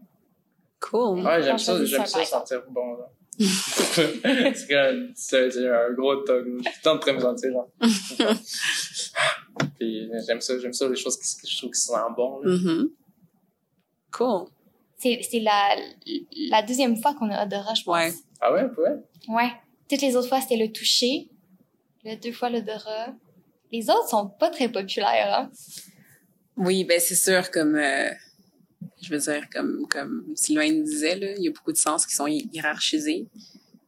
Cool. 0.80 1.20
Ouais, 1.26 1.42
j'aime 1.42 1.58
ça, 1.58 1.84
j'aime 1.84 2.06
ça, 2.06 2.24
sentir 2.26 2.64
bon, 2.70 2.94
là. 2.98 3.10
C'est 3.40 4.68
comme, 4.70 5.12
c'est 5.16 5.52
c'est 5.52 5.70
un 5.70 5.92
gros 5.94 6.18
tog. 6.18 6.46
Je 6.64 6.70
suis 6.70 6.82
tout 6.82 6.90
en 6.90 7.00
train 7.00 7.12
de 7.14 7.18
me 7.18 7.22
sentir, 7.22 7.52
genre. 7.52 7.70
Puis 9.80 10.10
j'aime 10.28 10.42
ça, 10.42 10.60
j'aime 10.60 10.74
ça, 10.74 10.88
les 10.88 10.96
choses 10.96 11.18
que 11.18 11.26
je 11.48 11.58
trouve 11.58 11.72
qui 11.72 11.80
sentent 11.80 12.16
bon, 12.16 12.40
là. 12.42 12.52
Mhm. 12.52 12.90
Cool. 14.12 14.48
C'est 14.98 15.22
c'est 15.30 15.40
la, 15.40 15.76
la 16.50 16.62
deuxième 16.62 16.96
fois 16.96 17.14
qu'on 17.16 17.30
a 17.32 17.46
odorat, 17.46 17.74
je 17.74 17.84
pense. 17.84 17.96
Ouais. 17.96 18.14
Ah 18.42 18.54
ouais, 18.54 18.64
ouais? 18.78 18.96
Ouais. 19.30 19.52
Toutes 19.90 20.02
les 20.02 20.16
autres 20.16 20.30
fois, 20.30 20.42
c'était 20.42 20.58
le 20.58 20.72
toucher. 20.72 21.30
Le 22.06 22.16
deux 22.16 22.32
fois 22.32 22.50
l'odorat. 22.50 23.14
Les 23.72 23.90
autres 23.90 24.10
sont 24.10 24.28
pas 24.28 24.50
très 24.50 24.70
populaires, 24.70 25.40
hein. 25.40 25.52
Oui, 26.56 26.84
ben 26.84 27.00
c'est 27.00 27.16
sûr, 27.16 27.50
comme 27.50 27.76
euh, 27.76 28.12
je 29.04 29.14
veux 29.14 29.20
dire, 29.20 29.48
comme 29.54 29.86
comme 29.90 30.26
Sylvain 30.36 30.72
nous 30.72 30.84
disait, 30.84 31.16
là, 31.18 31.34
il 31.38 31.44
y 31.44 31.48
a 31.48 31.52
beaucoup 31.52 31.72
de 31.72 31.78
sens 31.78 32.06
qui 32.06 32.16
sont 32.16 32.26
hi- 32.28 32.50
hiérarchisés. 32.54 33.28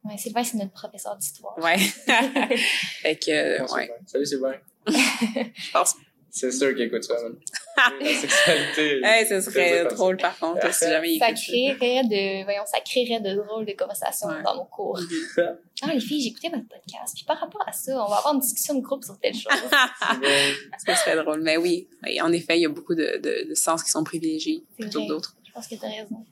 Ouais, 0.03 0.17
Sylvain, 0.17 0.43
c'est 0.43 0.57
notre 0.57 0.71
professeur 0.73 1.15
d'histoire. 1.17 1.57
Ouais. 1.57 1.77
fait 3.01 3.15
que 3.15 3.31
euh, 3.61 3.65
ouais. 3.73 3.89
Salut 4.05 4.25
Sylvain. 4.25 4.53
je 4.87 5.71
pense. 5.73 5.95
C'est 6.29 6.51
sûr 6.51 6.73
qu'il 6.75 6.83
écoute 6.83 7.03
ça, 7.03 7.15
man. 7.23 7.35
La 8.01 8.13
sexualité. 8.13 9.01
Hey, 9.03 9.25
ce 9.27 9.41
serait 9.41 9.85
drôle 9.85 10.17
par 10.17 10.37
contre 10.39 10.73
si 10.73 10.85
jamais 10.87 11.13
il 11.13 11.19
Ça 11.19 11.27
ça. 11.27 11.33
créerait 11.33 12.03
de, 12.03 12.43
voyons, 12.43 12.63
ça 12.65 12.79
créerait 12.79 13.19
de 13.19 13.35
drôles 13.41 13.65
de 13.65 13.73
conversations 13.73 14.27
Ouais. 14.29 14.41
dans 14.43 14.55
nos 14.55 14.65
cours. 14.65 14.99
Mhm. 14.99 15.57
Ah, 15.83 15.93
les 15.93 15.99
filles, 15.99 16.29
écouté 16.29 16.47
votre 16.47 16.67
podcast. 16.69 17.13
Puis 17.15 17.25
par 17.25 17.37
rapport 17.37 17.61
à 17.67 17.71
ça, 17.73 17.91
on 17.93 18.07
va 18.09 18.15
avoir 18.15 18.33
une 18.33 18.39
discussion 18.39 18.75
de 18.75 18.81
groupe 18.81 19.03
sur 19.03 19.19
telle 19.19 19.33
chose. 19.35 19.51
Ce 20.87 20.95
serait 20.95 21.17
drôle, 21.17 21.41
mais 21.41 21.57
oui, 21.57 21.89
en 22.21 22.31
effet, 22.31 22.57
il 22.57 22.61
y 22.61 22.65
a 22.65 22.69
beaucoup 22.69 22.95
de, 22.95 23.17
de, 23.21 23.49
de 23.49 23.53
sens 23.55 23.83
qui 23.83 23.89
sont 23.89 24.03
privilégiés 24.05 24.63
plutôt 24.79 25.01
que 25.03 25.07
d'autres. 25.09 25.35
Je 25.45 25.51
pense 25.51 25.67
que 25.67 25.75
t'as 25.75 25.89
raison. 25.89 26.25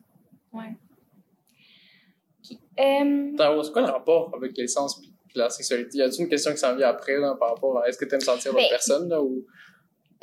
Ouais. 0.53 0.63
Ok. 2.49 2.57
Euh, 2.79 3.31
Attends, 3.37 3.63
c'est 3.63 3.71
quoi 3.73 3.81
le 3.81 3.87
rapport 3.91 4.31
avec 4.35 4.55
les 4.57 4.67
sens 4.67 4.99
puis 4.99 5.11
la 5.35 5.49
sexualité? 5.49 5.97
Y 5.97 6.01
a-t-il 6.03 6.21
une 6.23 6.29
question 6.29 6.51
qui 6.51 6.57
s'en 6.59 6.75
vient 6.75 6.87
après, 6.87 7.17
là, 7.17 7.35
par 7.39 7.49
rapport 7.49 7.79
à 7.79 7.89
est-ce 7.89 7.97
que 7.97 8.05
t'aimes 8.05 8.21
sentir 8.21 8.51
l'autre 8.53 8.63
Ben, 8.63 8.69
personne, 8.69 9.09
là, 9.09 9.21
ou? 9.21 9.45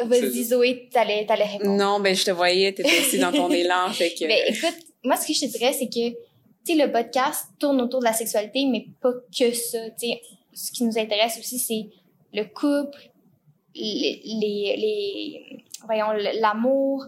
Vas-y, 0.05 0.45
Zoé, 0.45 0.89
t'allais, 0.93 1.27
t'allais 1.27 1.45
répondre. 1.45 1.77
Non, 1.77 2.01
ben 2.01 2.15
je 2.15 2.25
te 2.25 2.31
voyais, 2.31 2.73
t'étais 2.73 3.01
aussi 3.01 3.19
dans 3.19 3.33
ton 3.33 3.51
élan, 3.51 3.91
fait 3.93 4.15
que. 4.15 4.27
Ben, 4.27 4.39
écoute, 4.49 4.79
moi, 5.05 5.17
ce 5.17 5.27
que 5.27 5.33
je 5.35 5.41
te 5.41 5.47
dirais, 5.59 5.73
c'est 5.73 5.87
que, 5.89 6.11
tu 6.11 6.17
sais, 6.65 6.75
le 6.75 6.91
podcast 6.93 7.47
tourne 7.59 7.81
autour 7.81 8.01
de 8.01 8.05
la 8.05 8.13
sexualité, 8.13 8.67
mais 8.67 8.87
pas 9.01 9.13
que 9.37 9.53
ça. 9.53 9.79
Tu 9.99 10.09
sais, 10.09 10.21
ce 10.53 10.73
qui 10.73 10.85
nous 10.85 10.99
intéresse 10.99 11.39
aussi, 11.39 11.59
c'est 11.59 11.87
le 12.33 12.45
couple, 12.45 12.99
les, 13.75 14.21
les, 14.25 14.77
les- 14.77 15.65
voyons, 15.87 16.13
l'amour, 16.41 17.05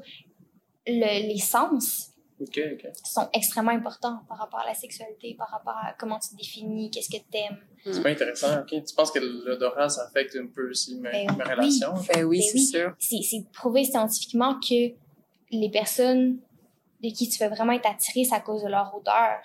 le- 0.87 1.27
les 1.29 1.39
sens 1.39 2.12
Ok, 2.43 2.61
ok. 2.73 2.91
sont 3.05 3.29
extrêmement 3.33 3.71
importants 3.73 4.21
par 4.29 4.39
rapport 4.39 4.61
à 4.61 4.67
la 4.67 4.75
sexualité, 4.75 5.35
par 5.35 5.49
rapport 5.51 5.77
à 5.77 5.93
comment 5.99 6.19
tu 6.19 6.31
te 6.31 6.37
définis, 6.37 6.91
qu'est-ce 6.91 7.09
que 7.11 7.23
t'aimes. 7.31 7.59
C'est 7.85 8.03
pas 8.03 8.11
intéressant, 8.11 8.61
ok. 8.61 8.85
Tu 8.85 8.95
penses 8.95 9.11
que 9.11 9.19
l'odorat, 9.19 9.89
ça 9.89 10.05
affecte 10.07 10.37
un 10.37 10.47
peu 10.47 10.71
aussi 10.71 10.97
mes, 10.97 11.11
Ben 11.11 11.37
mes 11.37 11.45
oui. 11.45 11.51
relations? 11.51 11.95
ben 12.15 12.25
oui, 12.25 12.39
Ben 12.39 12.45
c'est 12.47 12.55
oui. 12.59 12.65
sûr. 12.67 12.95
C'est, 12.99 13.23
c'est 13.23 13.45
prouvé 13.53 13.85
scientifiquement 13.85 14.59
que 14.61 14.93
les 15.51 15.71
personnes 15.71 16.39
de 17.03 17.09
qui 17.11 17.29
tu 17.29 17.43
veux 17.43 17.51
vraiment 17.51 17.73
être 17.73 17.89
attiré, 17.89 18.25
c'est 18.25 18.35
à 18.35 18.41
cause 18.41 18.63
de 18.63 18.69
leur 18.69 18.95
odeur. 18.97 19.41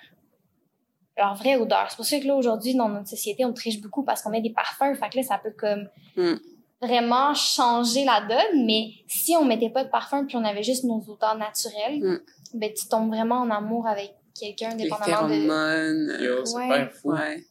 Leur 1.16 1.34
vraie 1.34 1.56
odeur. 1.56 1.86
C'est 1.90 1.96
pour 1.96 2.04
ça 2.04 2.20
que 2.20 2.26
là, 2.26 2.36
aujourd'hui, 2.36 2.74
dans 2.76 2.88
notre 2.88 3.08
société, 3.08 3.44
on 3.44 3.52
triche 3.52 3.80
beaucoup 3.80 4.04
parce 4.04 4.22
qu'on 4.22 4.30
met 4.30 4.40
des 4.40 4.52
parfums. 4.52 4.94
Fait 4.94 5.08
que 5.10 5.16
là, 5.16 5.22
ça 5.24 5.38
peut 5.38 5.50
comme 5.58 5.88
Mm. 6.16 6.34
Vraiment 6.80 7.34
changer 7.34 8.04
la 8.04 8.20
donne. 8.20 8.64
Mais 8.66 8.90
si 9.08 9.36
on 9.36 9.44
mettait 9.44 9.70
pas 9.70 9.84
de 9.84 9.90
parfum 9.90 10.24
puis 10.26 10.36
on 10.36 10.44
avait 10.44 10.62
juste 10.62 10.84
nos 10.84 11.02
odeurs 11.08 11.36
naturelles, 11.36 12.00
Mm. 12.00 12.20
ben, 12.54 12.72
tu 12.72 12.86
tombes 12.88 13.08
vraiment 13.08 13.40
en 13.40 13.50
amour 13.50 13.86
avec 13.86 14.14
quelqu'un, 14.38 14.70
Les 14.76 14.84
dépendamment 14.84 15.28
de... 15.28 15.34
phéromones. 15.34 16.18
Yo, 16.20 16.44
c'est 16.44 16.54
Ouais. 16.56 16.68
pas 16.68 16.88
fou. 16.90 17.12
Ouais. 17.12 17.44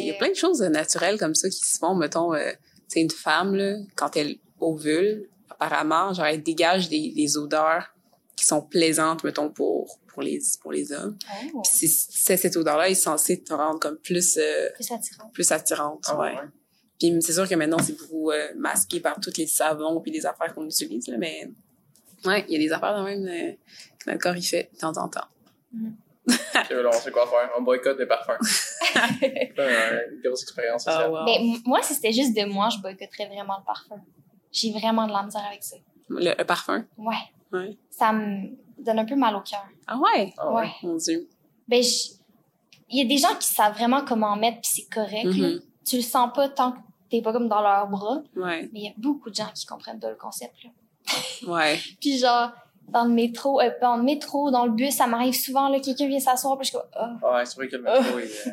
Il 0.00 0.06
y 0.06 0.10
a 0.10 0.14
plein 0.14 0.30
de 0.30 0.34
choses 0.34 0.62
naturelles 0.62 1.18
comme 1.18 1.34
ça 1.34 1.48
qui 1.50 1.58
se 1.58 1.78
font. 1.78 1.94
Mettons, 1.94 2.32
euh, 2.34 2.50
tu 2.52 2.58
sais, 2.88 3.00
une 3.02 3.10
femme, 3.10 3.54
là, 3.54 3.76
quand 3.96 4.16
elle 4.16 4.36
ovule, 4.60 5.28
apparemment, 5.50 6.12
genre, 6.14 6.24
elle 6.26 6.42
dégage 6.42 6.88
des, 6.88 7.12
des 7.14 7.36
odeurs 7.36 7.94
qui 8.34 8.46
sont 8.46 8.62
plaisantes, 8.62 9.24
mettons, 9.24 9.50
pour, 9.50 9.98
pour, 10.06 10.22
les, 10.22 10.38
pour 10.62 10.72
les 10.72 10.90
hommes. 10.92 11.18
Oh, 11.54 11.60
Puis 11.62 11.86
c'est- 11.88 12.36
cette 12.36 12.56
odeur-là 12.56 12.88
est 12.88 12.94
censée 12.94 13.42
te 13.42 13.52
rendre 13.52 13.78
comme 13.78 13.98
plus, 13.98 14.38
euh, 14.38 14.70
plus 14.74 14.90
attirant. 14.90 15.28
plus 15.34 15.52
attirante. 15.52 16.04
Ah, 16.08 16.18
ouais. 16.18 16.34
Puis 16.98 17.14
c'est 17.20 17.32
sûr 17.32 17.48
que 17.48 17.54
maintenant, 17.54 17.78
c'est 17.78 17.96
beaucoup 17.96 18.30
euh, 18.30 18.48
masqué 18.56 19.00
par 19.00 19.20
tous 19.20 19.36
les 19.36 19.46
savons 19.46 20.00
puis 20.00 20.10
les 20.10 20.26
affaires 20.26 20.52
qu'on 20.54 20.64
utilise, 20.66 21.06
là, 21.08 21.16
mais 21.16 21.48
ouais, 22.24 22.44
il 22.48 22.54
y 22.54 22.56
a 22.56 22.58
des 22.58 22.72
affaires 22.72 22.94
quand 22.94 23.04
même 23.04 23.26
euh, 23.26 23.52
que 23.98 24.10
notre 24.10 24.20
corps 24.22 24.36
y 24.36 24.42
fait 24.42 24.70
de 24.74 24.78
temps 24.78 24.96
en 24.96 25.08
temps. 25.08 25.26
Ok, 26.28 26.70
là, 26.70 26.88
on 26.88 26.92
sait 26.92 27.10
quoi 27.10 27.26
faire. 27.26 27.50
On 27.58 27.62
boycotte 27.62 27.98
des 27.98 28.06
parfums. 28.06 28.38
Euh, 29.58 30.00
une 30.12 30.20
grosse 30.22 30.42
expérience 30.42 30.84
sociale. 30.84 31.04
Ah, 31.06 31.10
wow. 31.10 31.24
Mais 31.24 31.36
m- 31.36 31.60
moi, 31.64 31.80
si 31.82 31.94
c'était 31.94 32.12
juste 32.12 32.34
de 32.36 32.44
moi, 32.44 32.68
je 32.70 32.78
boycotterais 32.80 33.26
vraiment 33.26 33.58
le 33.58 33.64
parfum. 33.64 34.00
J'ai 34.52 34.72
vraiment 34.72 35.06
de 35.06 35.12
la 35.12 35.22
misère 35.24 35.44
avec 35.48 35.62
ça. 35.62 35.76
Le, 36.08 36.32
le 36.36 36.44
parfum? 36.44 36.84
Ouais. 36.96 37.14
Ouais. 37.52 37.76
Ça 37.90 38.12
me 38.12 38.48
donne 38.78 38.98
un 39.00 39.04
peu 39.04 39.14
mal 39.16 39.34
au 39.36 39.40
cœur. 39.40 39.64
Ah 39.86 39.98
ouais? 39.98 40.32
Ah 40.38 40.52
ouais. 40.52 40.62
Ouais. 40.62 40.70
Mon 40.82 40.96
Dieu. 40.96 41.28
Ben, 41.66 41.82
il 42.90 42.98
y 42.98 43.02
a 43.02 43.04
des 43.04 43.18
gens 43.18 43.34
qui 43.38 43.48
savent 43.48 43.74
vraiment 43.74 44.04
comment 44.04 44.28
en 44.28 44.36
mettre, 44.36 44.60
puis 44.60 44.70
c'est 44.74 44.88
correct. 44.94 45.26
Mhm. 45.26 45.60
Tu 45.84 45.96
le 45.96 46.02
sens 46.02 46.30
pas 46.34 46.48
tant 46.48 46.72
que 46.72 46.78
t'es 47.10 47.22
pas 47.22 47.32
comme 47.32 47.48
dans 47.48 47.60
leurs 47.62 47.88
bras. 47.88 48.22
Ouais. 48.36 48.68
Mais 48.72 48.80
il 48.80 48.84
y 48.84 48.88
a 48.88 48.92
beaucoup 48.96 49.30
de 49.30 49.34
gens 49.34 49.50
qui 49.54 49.66
comprennent 49.66 50.00
pas 50.00 50.10
le 50.10 50.16
concept. 50.16 50.54
Là. 50.64 50.70
Ouais. 51.46 51.78
Puis 52.00 52.18
genre, 52.18 52.50
dans 52.88 53.04
le 53.04 53.10
métro, 53.12 53.60
euh, 53.60 53.70
dans 53.80 53.96
le 53.96 54.02
métro, 54.02 54.50
dans 54.50 54.66
le 54.66 54.72
bus, 54.72 54.94
ça 54.96 55.06
m'arrive 55.06 55.34
souvent, 55.34 55.68
là, 55.68 55.78
quelqu'un 55.80 56.06
vient 56.08 56.20
s'asseoir, 56.20 56.58
puis 56.58 56.66
je 56.66 56.70
suis 56.70 56.78
comme, 56.78 57.18
Ah, 57.22 57.34
Ouais, 57.36 57.46
c'est 57.46 57.56
vrai 57.56 57.68
que 57.68 57.76
le 57.76 57.82
métro 57.82 58.18
est... 58.18 58.46
euh, 58.46 58.50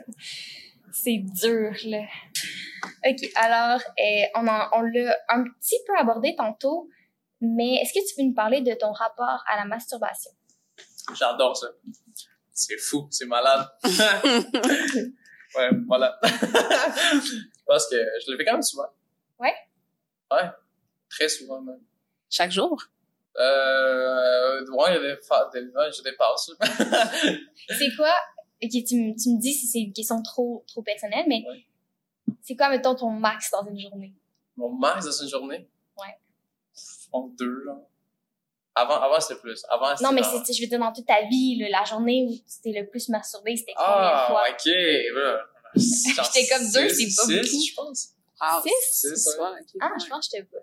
c'est 0.91 1.18
dur, 1.18 1.72
là. 1.86 2.03
OK, 3.10 3.30
alors, 3.36 3.80
euh, 3.99 4.24
on, 4.36 4.47
en- 4.47 4.68
on 4.74 4.82
l'a 4.82 5.18
un 5.30 5.43
petit 5.43 5.76
peu 5.88 5.97
abordé 5.97 6.36
tantôt, 6.36 6.89
mais 7.41 7.76
est-ce 7.76 7.93
que 7.93 8.08
tu 8.08 8.16
peux 8.16 8.24
nous 8.24 8.34
parler 8.34 8.62
de 8.62 8.74
ton 8.74 8.91
rapport 8.91 9.43
à 9.51 9.58
la 9.58 9.66
masturbation? 9.66 10.32
J'adore 11.18 11.56
ça. 11.58 11.68
C'est 12.52 12.77
fou, 12.77 13.07
c'est 13.11 13.26
malade. 13.26 13.68
ouais, 13.84 15.69
voilà. 15.88 16.18
Parce 17.67 17.89
que 17.89 17.95
je 18.25 18.31
le 18.31 18.37
fais 18.37 18.45
quand 18.45 18.53
même 18.53 18.61
souvent. 18.61 18.87
Ouais? 19.39 19.53
Ouais, 20.31 20.49
très 21.09 21.29
souvent 21.29 21.61
même. 21.61 21.81
Chaque 22.29 22.51
jour? 22.51 22.81
Euh, 23.37 24.65
ouais, 24.71 24.85
il 24.89 24.93
y 24.93 24.97
a 24.97 24.99
des, 24.99 25.67
ouais, 25.67 25.91
je 25.91 26.01
dépasse. 26.03 26.51
C'est 27.77 27.95
quoi? 27.95 28.13
OK, 28.63 28.69
tu, 28.87 28.95
me- 28.95 29.15
tu 29.21 29.29
me 29.29 29.39
dis 29.39 29.53
si 29.53 29.67
c'est 29.67 29.79
une 29.79 29.93
question 29.93 30.21
trop, 30.23 30.63
trop 30.67 30.81
personnelle, 30.81 31.25
mais 31.27 31.43
Ouais. 31.47 31.65
c'est 32.41 32.55
quoi, 32.55 32.69
mettons, 32.69 32.95
ton 32.95 33.09
max 33.09 33.51
dans 33.51 33.65
une 33.65 33.77
journée? 33.79 34.13
Mon 34.55 34.69
max 34.69 35.05
dans 35.05 35.23
une 35.23 35.29
journée? 35.29 35.67
Ouais. 35.97 36.17
Pense 37.11 37.31
deux, 37.35 37.63
genre. 37.65 37.81
Avant, 38.73 38.95
avant 39.01 39.19
c'était 39.19 39.39
plus. 39.39 39.65
Avant, 39.69 39.93
Non, 40.01 40.11
mais 40.11 40.21
je 40.23 40.61
veux 40.61 40.67
dire, 40.67 40.79
dans 40.79 40.91
toute 40.93 41.05
ta 41.05 41.21
vie, 41.27 41.57
là, 41.59 41.79
la 41.79 41.83
journée 41.85 42.25
où 42.27 42.33
tu 42.33 42.61
t'es 42.61 42.77
le 42.77 42.87
plus 42.87 43.07
masturbé, 43.09 43.55
c'était 43.55 43.73
combien 43.75 43.91
de 43.93 43.97
Ah, 44.01 44.25
fois? 44.29 44.43
ok, 44.49 44.69
voilà. 45.13 45.45
J'étais 45.76 46.47
comme 46.47 46.64
deux, 46.72 46.89
c'est 46.89 47.06
pas 47.06 47.26
six, 47.26 47.26
beaucoup. 47.26 47.65
je 47.69 47.73
pense. 47.76 48.10
Ah, 48.39 48.61
Six? 48.65 48.72
Six, 49.10 49.15
c'est 49.23 49.39
ouais. 49.41 49.60
Ah, 49.81 49.91
je 50.03 50.07
pense 50.10 50.27
que 50.30 50.38
te 50.38 50.43
pas. 50.43 50.57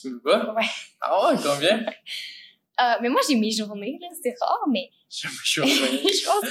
Tu 0.00 0.08
me 0.10 0.18
bats? 0.20 0.54
Ouais. 0.54 0.64
Ah 1.00 1.30
ouais, 1.32 1.38
combien? 1.42 1.84
Euh, 2.80 2.94
mais 3.02 3.08
moi, 3.08 3.20
j'ai 3.28 3.34
mes 3.34 3.50
journées, 3.50 3.98
là, 4.00 4.06
c'est 4.22 4.36
rare, 4.40 4.62
mais 4.70 4.88
Je 5.10 5.26
je 5.44 5.60
pense 6.24 6.40
que 6.44 6.48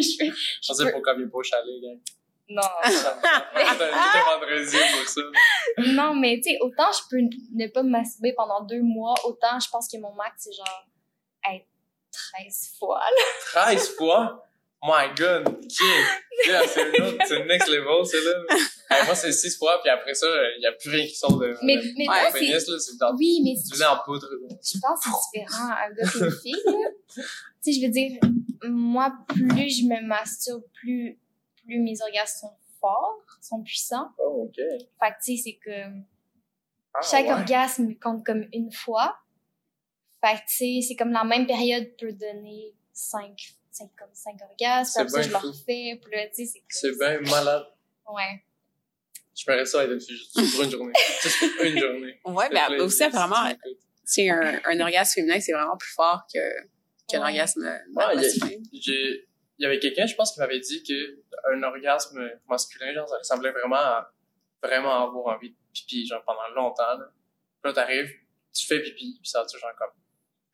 je 0.00 0.16
fais- 0.18 0.32
Je 0.60 0.72
sais 0.72 0.90
pourquoi 0.90 1.12
il 1.14 1.20
n'est 1.20 1.26
pas 1.30 1.38
au 1.38 1.42
chalet, 1.44 1.80
gang. 1.80 2.00
Non. 2.48 2.60
Un- 2.84 4.24
vendredi 4.40 4.76
pour 4.76 5.08
ça. 5.08 5.20
non, 5.78 6.16
mais 6.16 6.40
tu 6.42 6.50
sais, 6.50 6.58
autant 6.60 6.90
je 6.92 7.08
peux 7.08 7.18
ne 7.20 7.68
pas 7.68 7.84
me 7.84 7.90
masturber 7.90 8.32
pendant 8.32 8.62
deux 8.62 8.82
mois, 8.82 9.14
autant 9.24 9.60
je 9.60 9.68
pense 9.70 9.86
que 9.88 9.98
mon 9.98 10.12
max, 10.14 10.34
c'est 10.38 10.52
genre, 10.52 10.84
hey, 11.44 11.64
13 12.10 12.72
fois, 12.80 12.98
là. 12.98 13.62
13 13.66 13.90
fois? 13.96 14.44
My 14.86 15.08
god, 15.16 15.48
ok. 15.48 15.80
C'est 17.26 17.38
le 17.38 17.46
next 17.46 17.68
level, 17.68 18.04
c'est 18.04 18.22
là. 18.22 18.56
Hey, 18.90 19.06
moi, 19.06 19.14
c'est 19.14 19.32
6 19.32 19.56
fois, 19.56 19.80
puis 19.82 19.88
après 19.90 20.12
ça, 20.14 20.26
il 20.56 20.60
n'y 20.60 20.66
a 20.66 20.72
plus 20.72 20.90
rien 20.90 21.06
qui 21.06 21.14
sort 21.14 21.38
de, 21.38 21.56
Mais, 21.62 21.76
mais 21.96 22.04
toi, 22.04 22.30
pénis, 22.32 22.62
c'est... 22.64 22.70
là. 22.70 22.78
C'est 22.78 22.98
dans, 22.98 23.14
Oui, 23.16 23.40
mais 23.42 23.54
tu 23.54 23.82
en 23.82 23.96
poudre, 24.04 24.28
là. 24.30 24.56
je 24.62 24.78
pense 24.78 25.00
que 25.00 25.10
c'est 25.32 25.40
différent, 25.40 25.70
un 25.70 25.90
gars 25.90 26.10
et 26.14 26.18
une 26.18 26.30
fille, 26.42 26.62
là. 26.66 26.72
Tu 27.16 27.22
sais, 27.60 27.72
je 27.72 27.86
veux 27.86 27.92
dire, 27.92 28.20
moi, 28.64 29.12
plus 29.28 29.70
je 29.70 29.84
me 29.84 30.06
masturbe, 30.06 30.64
plus, 30.74 31.18
plus 31.64 31.78
mes 31.80 31.94
orgasmes 32.02 32.48
sont 32.48 32.56
forts, 32.80 33.24
sont 33.40 33.62
puissants. 33.62 34.10
Oh, 34.18 34.48
ok. 34.48 34.56
Fait 34.56 35.10
que, 35.12 35.24
tu 35.24 35.36
sais, 35.36 35.42
c'est 35.44 35.58
comme... 35.64 36.04
Ah, 36.92 37.00
Chaque 37.02 37.26
ouais. 37.26 37.32
orgasme 37.32 37.94
compte 37.94 38.24
comme 38.24 38.46
une 38.52 38.70
fois. 38.70 39.16
Fait 40.22 40.34
que, 40.34 40.40
tu 40.48 40.56
sais, 40.56 40.80
c'est 40.88 40.96
comme 40.96 41.12
la 41.12 41.24
même 41.24 41.46
période 41.46 41.88
peut 41.98 42.12
donner 42.12 42.74
cinq, 42.92 43.54
cinq, 43.74 43.90
comme 43.96 44.08
cinq 44.12 44.36
orgasmes. 44.42 44.92
C'est 44.92 45.04
Puis 45.04 45.14
après 45.14 45.22
ça, 45.22 45.28
bien 45.28 45.28
je 45.28 45.32
le 45.32 45.40
fou. 45.40 45.46
refais. 45.58 46.00
Puis 46.02 46.12
là, 46.14 46.26
tu 46.28 46.34
sais, 46.34 46.44
c'est 46.46 46.62
C'est 46.68 46.90
comme- 46.90 46.98
bien 46.98 47.20
malade. 47.30 47.64
Ouais. 48.08 48.44
Je 49.36 49.42
ferais 49.42 49.66
ça 49.66 49.80
avec 49.80 49.92
une 49.94 50.00
fille 50.00 50.16
juste 50.16 50.32
pour 50.54 50.62
une 50.64 50.70
journée. 50.70 50.92
juste 51.22 51.56
pour 51.56 51.64
une 51.64 51.78
journée. 51.78 52.20
Ouais, 52.24 52.48
mais 52.52 52.60
que 52.68 52.72
là, 52.74 52.84
aussi, 52.84 53.02
apparemment, 53.02 53.50
tu 53.52 53.56
sais, 54.04 54.30
un, 54.30 54.60
un 54.64 54.80
orgasme 54.80 55.14
féminin, 55.14 55.40
c'est 55.40 55.52
vraiment 55.52 55.76
plus 55.76 55.92
fort 55.92 56.24
que, 56.32 56.38
qu'un 57.08 57.20
Ouais. 57.20 57.30
orgasme 57.30 57.62
Ouais, 57.64 58.14
masculin. 58.14 58.62
J'ai, 58.72 59.28
il 59.58 59.62
y 59.62 59.66
avait 59.66 59.78
quelqu'un, 59.80 60.06
je 60.06 60.14
pense, 60.14 60.32
qui 60.32 60.38
m'avait 60.40 60.60
dit 60.60 60.82
que 60.84 61.22
un 61.52 61.62
orgasme 61.64 62.30
masculin, 62.48 62.92
genre, 62.94 63.08
ça 63.08 63.18
ressemblait 63.18 63.50
vraiment 63.50 63.76
à, 63.76 64.12
vraiment 64.62 65.04
avoir 65.08 65.36
envie 65.36 65.50
de 65.50 65.56
pipi, 65.72 66.06
genre, 66.06 66.22
pendant 66.24 66.48
longtemps, 66.54 66.96
là. 66.98 67.10
Puis 67.62 67.70
là, 67.70 67.72
t'arrives, 67.72 68.10
tu 68.52 68.66
fais 68.66 68.80
pipi, 68.80 69.18
puis 69.20 69.28
ça 69.28 69.44
dure, 69.44 69.58
genre, 69.58 69.74
comme, 69.76 69.90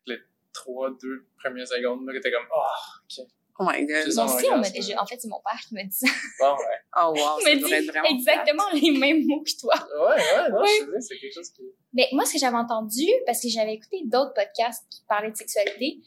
les 0.07 0.17
trois, 0.53 0.89
deux 1.01 1.27
premières 1.37 1.67
secondes, 1.67 2.05
là, 2.05 2.13
que 2.13 2.19
t'es 2.19 2.31
comme, 2.31 2.47
oh, 2.55 3.19
ok. 3.19 3.27
Oh 3.59 3.63
my 3.67 3.85
god. 3.85 4.03
C'est 4.05 4.11
ça. 4.11 4.23
Moi 4.23 4.33
un 4.33 4.37
aussi, 4.37 4.45
on 4.45 4.49
m'a 4.49 4.55
orgasme. 4.57 4.73
déjà. 4.73 5.01
En 5.01 5.05
fait, 5.05 5.19
c'est 5.19 5.27
mon 5.27 5.41
père 5.41 5.59
qui 5.59 5.73
m'a 5.75 5.83
dit 5.83 5.91
ça. 5.91 6.07
Bon, 6.39 6.53
ouais. 6.53 6.79
Oh 6.97 7.13
wow, 7.15 7.39
Il 7.39 7.43
ça 7.43 7.51
être 7.51 7.81
dit 7.81 7.87
vraiment 7.87 8.09
exactement 8.09 8.63
les 8.73 8.91
mêmes 8.91 9.25
mots 9.27 9.43
que 9.43 9.59
toi. 9.59 9.75
Ouais, 9.75 10.15
ouais, 10.15 10.49
non, 10.49 10.63
je 10.65 10.99
sais, 10.99 11.01
c'est 11.01 11.17
quelque 11.19 11.33
chose 11.33 11.49
qui, 11.51 11.63
Mais 11.93 12.07
moi, 12.11 12.25
ce 12.25 12.33
que 12.33 12.39
j'avais 12.39 12.57
entendu, 12.57 13.05
parce 13.25 13.41
que 13.41 13.49
j'avais 13.49 13.75
écouté 13.75 14.01
d'autres 14.05 14.33
podcasts 14.33 14.85
qui 14.89 15.03
parlaient 15.07 15.31
de 15.31 15.37
sexualité, 15.37 15.99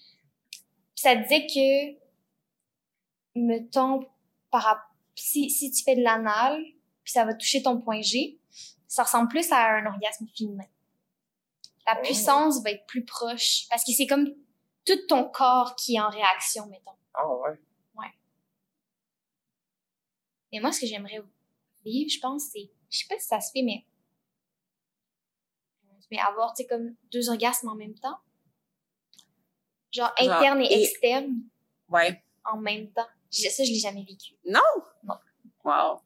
ça 0.94 1.14
disait 1.14 1.46
que, 1.46 1.98
mettons, 3.36 4.00
par, 4.50 4.90
si, 5.14 5.48
si 5.48 5.70
tu 5.70 5.84
fais 5.84 5.96
de 5.96 6.02
l'anal, 6.02 6.62
puis 7.02 7.12
ça 7.12 7.24
va 7.24 7.34
toucher 7.34 7.62
ton 7.62 7.80
point 7.80 8.02
G, 8.02 8.38
ça 8.88 9.04
ressemble 9.04 9.28
plus 9.28 9.50
à 9.52 9.76
un 9.76 9.86
orgasme 9.86 10.26
féminin. 10.36 10.64
La 11.86 11.96
puissance 11.96 12.62
va 12.62 12.70
être 12.70 12.86
plus 12.86 13.04
proche, 13.04 13.66
parce 13.68 13.84
que 13.84 13.92
c'est 13.92 14.06
comme 14.06 14.26
tout 14.86 14.98
ton 15.08 15.28
corps 15.30 15.74
qui 15.76 15.96
est 15.96 16.00
en 16.00 16.08
réaction, 16.10 16.66
mettons. 16.66 16.96
ah, 17.14 17.26
ouais. 17.28 17.58
Mais 20.52 20.60
moi, 20.60 20.70
ce 20.72 20.80
que 20.80 20.86
j'aimerais 20.86 21.20
vivre, 21.84 22.10
je 22.10 22.20
pense, 22.20 22.44
c'est, 22.52 22.70
je 22.88 22.98
sais 22.98 23.06
pas 23.08 23.18
si 23.18 23.26
ça 23.26 23.40
se 23.40 23.50
fait, 23.52 23.62
mais, 23.62 23.84
mais 26.12 26.18
avoir, 26.20 26.54
tu 26.54 26.62
sais, 26.62 26.68
comme 26.68 26.94
deux 27.12 27.28
orgasmes 27.28 27.68
en 27.68 27.74
même 27.74 27.94
temps. 27.98 28.18
Genre, 29.90 30.12
Genre, 30.18 30.30
interne 30.32 30.60
et, 30.62 30.66
et- 30.72 30.82
externe 30.84 31.40
Ouais. 31.88 32.22
en 32.44 32.56
même 32.58 32.92
temps. 32.92 33.06
Je- 33.32 33.48
Ça, 33.48 33.64
je 33.64 33.70
l'ai 33.70 33.80
jamais 33.80 34.04
vécu. 34.04 34.34
Wow. 35.64 36.02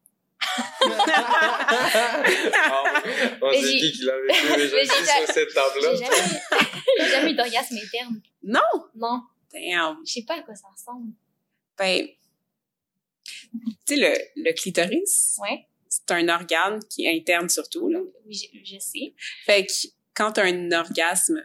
Ah, 1.70 2.85
on 3.43 3.51
Mais 3.51 3.60
sait 3.60 3.66
j'ai- 3.73 3.78
qui 3.78 3.93
qui 3.93 4.02
l'avait 4.05 4.32
fait 4.32 4.56
déjà 4.56 4.77
j'ai- 4.78 4.86
sur 5.27 5.35
cette 5.35 5.55
table-là. 5.55 5.94
J'ai 5.94 6.05
jamais, 6.05 6.40
j'ai 6.98 7.09
jamais 7.09 7.31
eu 7.32 7.35
d'orgasme 7.35 7.77
interne. 7.77 8.20
Non! 8.43 8.60
Non. 8.94 9.23
Damn. 9.52 9.98
Je 10.06 10.12
sais 10.12 10.24
pas 10.27 10.36
à 10.39 10.43
quoi 10.43 10.55
ça 10.55 10.69
ressemble. 10.69 11.12
Ben, 11.78 12.06
tu 12.06 13.59
sais, 13.86 13.97
le, 13.97 14.15
le 14.36 14.52
clitoris, 14.52 15.36
Ouais. 15.40 15.66
c'est 15.89 16.10
un 16.10 16.28
organe 16.28 16.81
qui 16.90 17.06
est 17.06 17.16
interne 17.16 17.48
surtout, 17.48 17.89
là. 17.89 18.01
Oui, 18.27 18.35
je, 18.35 18.47
je 18.74 18.78
sais. 18.78 19.15
Fait 19.47 19.65
que 19.65 19.73
quand 20.15 20.32
t'as 20.32 20.44
un 20.44 20.73
orgasme 20.73 21.43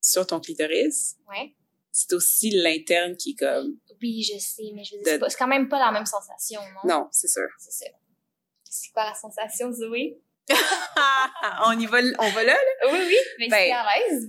sur 0.00 0.26
ton 0.26 0.40
clitoris, 0.40 1.16
Ouais. 1.28 1.54
c'est 1.90 2.12
aussi 2.14 2.50
l'interne 2.50 3.16
qui 3.16 3.32
est 3.32 3.34
comme... 3.38 3.76
Oui, 4.00 4.22
je 4.22 4.38
sais, 4.38 4.70
mais 4.74 4.82
je 4.84 4.96
veux 4.96 5.02
dire, 5.02 5.04
De- 5.04 5.10
c'est 5.10 5.18
pas- 5.18 5.28
c'est 5.30 5.38
quand 5.38 5.46
même 5.48 5.68
pas 5.68 5.78
la 5.78 5.92
même 5.92 6.06
sensation, 6.06 6.60
non? 6.82 6.88
Non, 6.88 7.08
c'est 7.12 7.28
sûr. 7.28 7.46
C'est 7.58 7.70
ça. 7.84 7.90
C'est 8.74 8.90
quoi 8.90 9.04
la 9.04 9.12
sensation, 9.14 9.70
Zoé? 9.70 10.18
on 11.66 11.78
y 11.78 11.84
va, 11.84 11.98
on 12.18 12.30
va 12.30 12.42
là, 12.42 12.54
là? 12.54 12.90
Oui, 12.90 13.00
oui, 13.06 13.16
mais 13.38 13.48
Ben- 13.48 13.66
c'est 13.66 13.72
à 13.72 13.84
l'aise. 13.84 14.28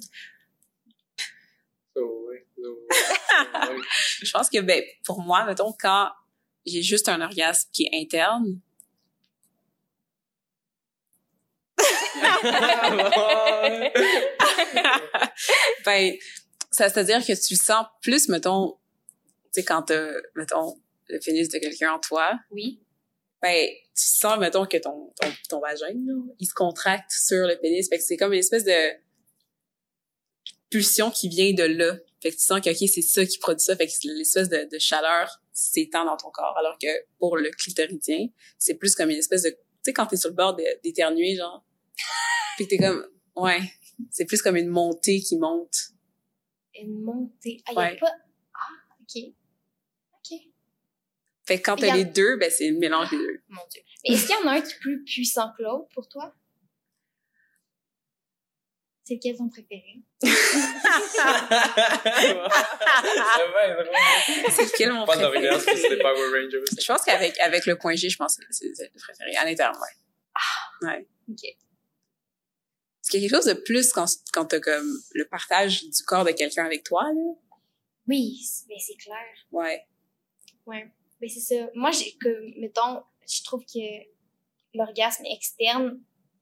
Ouais. 1.96 2.46
Je 4.22 4.32
pense 4.32 4.50
que, 4.50 4.60
ben, 4.60 4.84
pour 5.06 5.22
moi, 5.22 5.46
mettons, 5.46 5.72
quand 5.80 6.12
j'ai 6.66 6.82
juste 6.82 7.08
un 7.08 7.22
orgasme 7.22 7.70
qui 7.72 7.84
est 7.86 8.02
interne, 8.02 8.60
ben, 15.86 16.18
ça 16.70 16.90
veut 16.90 17.04
dire 17.06 17.26
que 17.26 17.48
tu 17.48 17.54
le 17.54 17.60
sens 17.60 17.86
plus, 18.02 18.28
mettons, 18.28 18.78
tu 19.54 19.62
sais, 19.62 19.64
quand 19.64 19.84
t'as, 19.84 20.12
mettons, 20.36 20.76
le 21.08 21.20
pénis 21.24 21.48
de 21.48 21.60
quelqu'un 21.60 21.94
en 21.94 22.00
toi, 22.00 22.38
Oui. 22.52 22.83
Ben, 23.44 23.68
tu 23.94 24.06
sens, 24.06 24.40
mettons, 24.40 24.66
que 24.66 24.78
ton, 24.78 25.14
ton, 25.22 25.28
ton 25.50 25.60
vagin, 25.60 25.94
là, 25.94 26.14
il 26.40 26.48
se 26.48 26.54
contracte 26.54 27.12
sur 27.12 27.46
le 27.46 27.60
pénis. 27.60 27.88
Fait 27.90 27.98
que 27.98 28.04
c'est 28.04 28.16
comme 28.16 28.32
une 28.32 28.40
espèce 28.40 28.64
de 28.64 28.94
pulsion 30.70 31.12
qui 31.12 31.28
vient 31.28 31.54
de 31.54 31.64
là. 31.64 31.98
Fait 32.22 32.32
que 32.32 32.36
tu 32.36 32.42
sens 32.42 32.62
que, 32.62 32.70
OK, 32.70 32.90
c'est 32.90 33.02
ça 33.02 33.26
qui 33.26 33.38
produit 33.38 33.62
ça. 33.64 33.76
Fait 33.76 33.86
que 33.86 33.92
c'est 33.92 34.08
l'espèce 34.08 34.48
de, 34.48 34.68
de 34.72 34.80
chaleur 34.80 35.42
s'étend 35.52 36.06
dans 36.06 36.16
ton 36.16 36.32
corps. 36.32 36.58
Alors 36.58 36.78
que 36.82 36.88
pour 37.20 37.36
le 37.36 37.52
clitoridien, 37.52 38.28
c'est 38.58 38.76
plus 38.76 38.96
comme 38.96 39.10
une 39.10 39.18
espèce 39.18 39.44
de... 39.44 39.50
Tu 39.50 39.58
sais, 39.84 39.94
quand 39.94 40.08
t'es 40.08 40.16
sur 40.16 40.30
le 40.30 40.36
bord 40.36 40.56
d'éternuer, 40.56 41.36
genre, 41.36 41.66
puis 42.56 42.68
t'es 42.68 42.78
comme... 42.78 43.06
Ouais, 43.36 43.60
c'est 44.10 44.26
plus 44.26 44.42
comme 44.42 44.56
une 44.56 44.70
montée 44.70 45.20
qui 45.20 45.38
monte. 45.38 45.76
Une 46.82 47.02
montée. 47.02 47.62
Ah, 47.68 47.74
Ouais. 47.74 47.98
a 47.98 48.00
pas... 48.00 48.12
Ah. 48.54 48.96
OK. 49.02 49.34
Fait 51.46 51.60
que 51.60 51.64
quand 51.66 51.76
t'as 51.76 51.92
a- 51.92 51.96
les 51.96 52.06
deux, 52.06 52.38
ben 52.38 52.50
c'est 52.50 52.70
le 52.70 52.78
mélange 52.78 53.10
des 53.10 53.18
deux. 53.18 53.42
Mon 53.50 53.62
Dieu. 53.70 53.82
Mais 54.08 54.16
est-ce 54.16 54.28
qu'il 54.28 54.36
y 54.36 54.38
en 54.40 54.48
a 54.48 54.54
un 54.54 54.62
qui 54.62 54.72
est 54.74 54.80
plus 54.80 55.04
puissant 55.04 55.52
que 55.58 55.64
l'autre 55.64 55.88
pour 55.94 56.08
toi? 56.08 56.34
C'est 59.06 59.16
lequel 59.16 59.36
ton 59.36 59.50
préféré? 59.50 60.00
C'est 64.52 64.64
lequel 64.66 64.94
mon 64.94 65.06
Pas 65.06 65.14
préféré? 65.18 65.42
d'orgasme, 65.50 65.72
c'est 65.76 65.90
les 65.90 65.98
Power 65.98 66.28
Rangers. 66.30 66.64
Je 66.80 66.86
pense 66.88 67.04
qu'avec 67.04 67.40
avec 67.40 67.66
le 67.66 67.78
point 67.78 67.96
G, 67.96 68.10
je 68.10 68.18
pense 68.18 68.38
que 68.38 68.44
c'est 68.52 68.66
le 68.68 69.00
préféré. 69.00 69.36
À 69.36 69.46
l'intérieur, 69.46 69.76
ouais. 69.82 70.88
Ouais. 70.88 71.08
OK. 71.30 71.44
Est-ce 71.44 73.10
qu'il 73.12 73.22
y 73.22 73.26
a 73.26 73.30
quelque 73.30 73.38
chose 73.38 73.46
de 73.54 73.60
plus 73.62 73.92
quand, 73.92 74.06
quand 74.32 74.46
t'as 74.46 74.60
comme 74.60 74.90
le 75.14 75.26
partage 75.26 75.84
du 75.84 76.04
corps 76.06 76.24
de 76.24 76.32
quelqu'un 76.32 76.66
avec 76.66 76.84
toi, 76.84 77.04
là? 77.04 77.34
Oui, 78.08 78.40
mais 78.70 78.76
c'est 78.80 78.96
clair. 78.96 79.18
Ouais. 79.52 79.86
Ouais. 80.66 80.90
Mais 81.24 81.30
c'est 81.30 81.40
ça. 81.40 81.70
Moi, 81.74 81.90
j'ai 81.92 82.18
que, 82.18 82.60
mettons, 82.60 83.02
je 83.26 83.44
trouve 83.44 83.64
que 83.64 83.80
l'orgasme 84.74 85.24
externe 85.26 85.98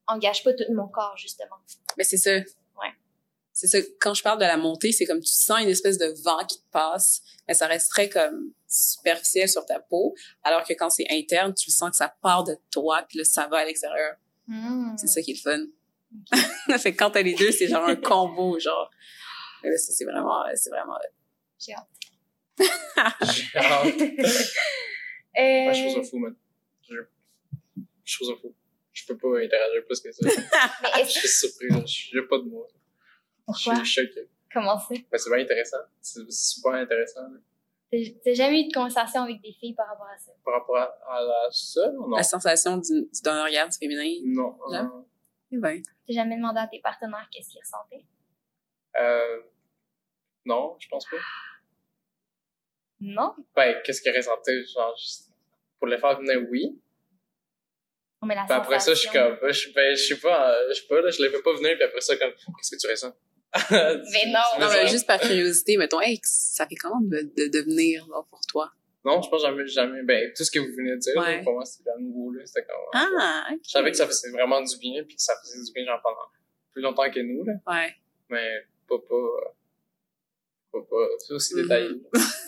engage 0.07 0.43
pas 0.43 0.53
tout 0.53 0.63
mon 0.73 0.87
corps, 0.87 1.15
justement. 1.17 1.57
Mais 1.99 2.03
c'est 2.03 2.17
ça. 2.17 2.31
Ouais. 2.31 2.91
C'est 3.53 3.67
ça. 3.67 3.77
Quand 3.99 4.15
je 4.15 4.23
parle 4.23 4.39
de 4.39 4.45
la 4.45 4.57
montée, 4.57 4.91
c'est 4.91 5.05
comme 5.05 5.19
tu 5.19 5.31
sens 5.31 5.61
une 5.61 5.69
espèce 5.69 5.99
de 5.99 6.07
vent 6.23 6.43
qui 6.47 6.57
te 6.57 6.67
passe, 6.71 7.21
mais 7.47 7.53
ça 7.53 7.67
reste 7.67 7.91
très 7.91 8.09
comme 8.09 8.53
superficiel 8.67 9.47
sur 9.47 9.67
ta 9.67 9.79
peau, 9.79 10.15
alors 10.41 10.63
que 10.63 10.73
quand 10.73 10.89
c'est 10.89 11.05
interne, 11.11 11.53
tu 11.53 11.69
sens 11.69 11.91
que 11.91 11.97
ça 11.97 12.15
part 12.23 12.43
de 12.43 12.57
toi, 12.71 13.05
puis 13.07 13.19
là, 13.19 13.23
ça 13.23 13.45
va 13.45 13.57
à 13.57 13.65
l'extérieur. 13.65 14.15
Hmm. 14.47 14.97
C'est 14.97 15.05
ça 15.05 15.21
qui 15.21 15.33
est 15.33 15.45
le 15.45 15.67
fun. 16.71 16.77
fait 16.79 16.93
que 16.93 16.97
quand 16.97 17.11
t'as 17.11 17.21
les 17.21 17.35
deux, 17.35 17.51
c'est 17.51 17.67
genre 17.67 17.85
un 17.87 17.97
combo, 17.97 18.57
genre. 18.57 18.89
Mais 19.61 19.69
là, 19.69 19.77
ça, 19.77 19.93
c'est 19.93 20.05
vraiment, 20.05 20.43
c'est 20.55 20.71
vraiment... 20.71 20.97
J'ai 22.57 23.57
hâte. 23.57 23.85
Euh, 23.87 25.41
Ouais, 25.67 25.73
je 25.73 25.87
trouve 25.89 26.03
ça 26.03 26.09
fou, 26.09 26.19
man. 26.19 26.35
Je, 26.89 26.95
je 28.03 28.15
trouve 28.17 28.27
ça 28.35 28.41
fou. 28.41 28.53
Je 28.91 29.05
peux 29.07 29.17
pas 29.17 29.39
interagir 29.41 29.85
plus 29.85 30.01
que 30.01 30.11
ça. 30.11 30.27
mais 30.27 31.03
Je 31.05 31.09
suis 31.09 31.27
surpris, 31.29 31.67
là. 31.69 31.81
J'ai 31.85 32.21
pas 32.23 32.37
de 32.37 32.43
mots. 32.43 32.67
pourquoi? 33.45 33.75
Je 33.75 33.83
suis 33.83 34.05
choqué. 34.05 34.27
Comment 34.53 34.77
ça? 34.77 34.93
Mais 35.11 35.17
c'est 35.17 35.29
bien 35.29 35.39
intéressant. 35.43 35.77
C'est 36.01 36.29
super 36.29 36.73
intéressant. 36.73 37.21
T'as 37.89 38.33
jamais 38.33 38.61
eu 38.61 38.67
de 38.67 38.73
conversation 38.73 39.23
avec 39.23 39.41
des 39.41 39.53
filles 39.53 39.73
par 39.73 39.87
rapport 39.87 40.07
à 40.07 40.17
ça? 40.17 40.31
Par 40.43 40.53
rapport 40.55 40.77
à, 40.77 40.93
à 41.09 41.21
la 41.21 41.47
seule 41.51 41.97
ou 41.97 42.09
non? 42.09 42.17
La 42.17 42.23
sensation 42.23 42.77
du- 42.77 43.07
d'un 43.23 43.39
orgasme 43.41 43.79
féminin? 43.79 44.13
Non. 44.25 44.57
Là? 44.69 44.83
euh, 44.93 45.01
Eh 45.51 45.57
ben. 45.57 45.81
T'as 46.07 46.13
jamais 46.13 46.35
demandé 46.37 46.59
à 46.59 46.67
tes 46.67 46.79
partenaires 46.81 47.27
qu'est-ce 47.31 47.49
qu'ils 47.49 47.61
ressentaient? 47.61 48.05
Euh, 48.99 49.41
non, 50.45 50.75
je 50.79 50.87
pense 50.89 51.05
pas. 51.05 51.17
Non? 53.01 53.33
Ben, 53.55 53.75
qu'est-ce 53.83 54.01
qu'ils 54.01 54.15
ressentaient? 54.15 54.63
Genre, 54.65 54.95
juste- 54.97 55.29
pour 55.79 55.87
les 55.87 55.97
faire 55.97 56.19
venir, 56.19 56.37
oui. 56.49 56.79
Non, 58.21 58.27
mais 58.27 58.35
la 58.35 58.43
Puis 58.45 58.53
après 58.53 58.79
ça, 58.79 58.93
je 58.93 58.99
suis 58.99 59.09
comme, 59.09 59.35
je, 59.49 59.73
ben, 59.73 59.95
je 59.95 60.03
sais 60.03 60.19
pas, 60.19 60.55
je 60.69 60.73
sais 60.79 60.87
pas, 60.87 61.01
là, 61.01 61.09
je 61.09 61.23
les 61.23 61.29
fais 61.29 61.41
pas 61.41 61.53
venir, 61.53 61.73
puis 61.75 61.83
après 61.83 62.01
ça, 62.01 62.15
comme, 62.17 62.31
qu'est-ce 62.31 62.75
que 62.75 62.79
tu 62.79 62.87
ressens? 62.87 63.13
Mais 63.71 64.31
non. 64.31 64.39
Non, 64.59 64.67
Mais 64.71 64.87
juste 64.87 65.07
par 65.07 65.19
curiosité, 65.19 65.75
mettons, 65.77 65.99
hey, 65.99 66.19
ça 66.23 66.67
fait 66.67 66.75
comment 66.75 67.01
de, 67.01 67.21
de 67.35 67.47
devenir 67.47 68.05
là, 68.09 68.21
pour 68.29 68.39
toi? 68.47 68.71
Non, 69.03 69.19
je 69.23 69.29
pense 69.29 69.41
jamais, 69.41 69.65
jamais, 69.65 70.03
ben, 70.03 70.31
tout 70.37 70.43
ce 70.43 70.51
que 70.51 70.59
vous 70.59 70.71
venez 70.77 70.91
de 70.91 70.97
dire, 70.97 71.19
là, 71.19 71.39
pour 71.43 71.53
moi, 71.53 71.65
c'était 71.65 71.89
nouveau, 71.99 72.31
là, 72.31 72.45
c'était 72.45 72.63
comme, 72.67 72.75
Ah, 72.93 73.47
ok. 73.51 73.59
je 73.65 73.69
savais 73.71 73.89
que 73.89 73.97
ça 73.97 74.05
faisait 74.05 74.29
vraiment 74.29 74.61
du 74.61 74.77
bien, 74.77 75.03
puis 75.03 75.15
que 75.15 75.21
ça 75.23 75.33
faisait 75.41 75.63
du 75.65 75.71
bien, 75.73 75.85
genre, 75.85 75.99
pendant 76.03 76.29
plus 76.71 76.81
longtemps 76.83 77.09
que 77.09 77.19
nous, 77.19 77.43
là, 77.43 77.53
Ouais. 77.65 77.95
mais 78.29 78.67
pas, 78.87 78.99
pas, 78.99 79.55
pas, 80.71 80.81
pas, 80.87 81.07
c'est 81.17 81.33
aussi 81.33 81.55
détaillé. 81.55 81.89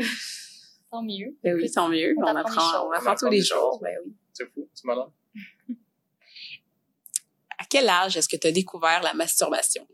Tant 0.90 1.02
mieux. 1.02 1.36
Ben 1.42 1.54
oui, 1.56 1.70
tant 1.70 1.88
mieux. 1.88 2.14
On 2.16 2.22
On, 2.22 2.36
apprend 2.36 2.60
choses. 2.60 2.86
on 2.86 2.90
apprend 2.92 3.14
tous 3.16 3.28
les 3.28 3.42
jours. 3.42 3.80
Ben 3.82 3.96
oui. 4.04 4.14
C'est 4.32 4.46
fou, 4.52 4.68
c'est 4.72 4.84
malade. 4.84 5.08
À 7.58 7.64
quel 7.68 7.88
âge 7.88 8.16
est-ce 8.16 8.28
que 8.28 8.36
tu 8.36 8.46
as 8.46 8.52
découvert 8.52 9.02
la 9.02 9.14
masturbation? 9.14 9.88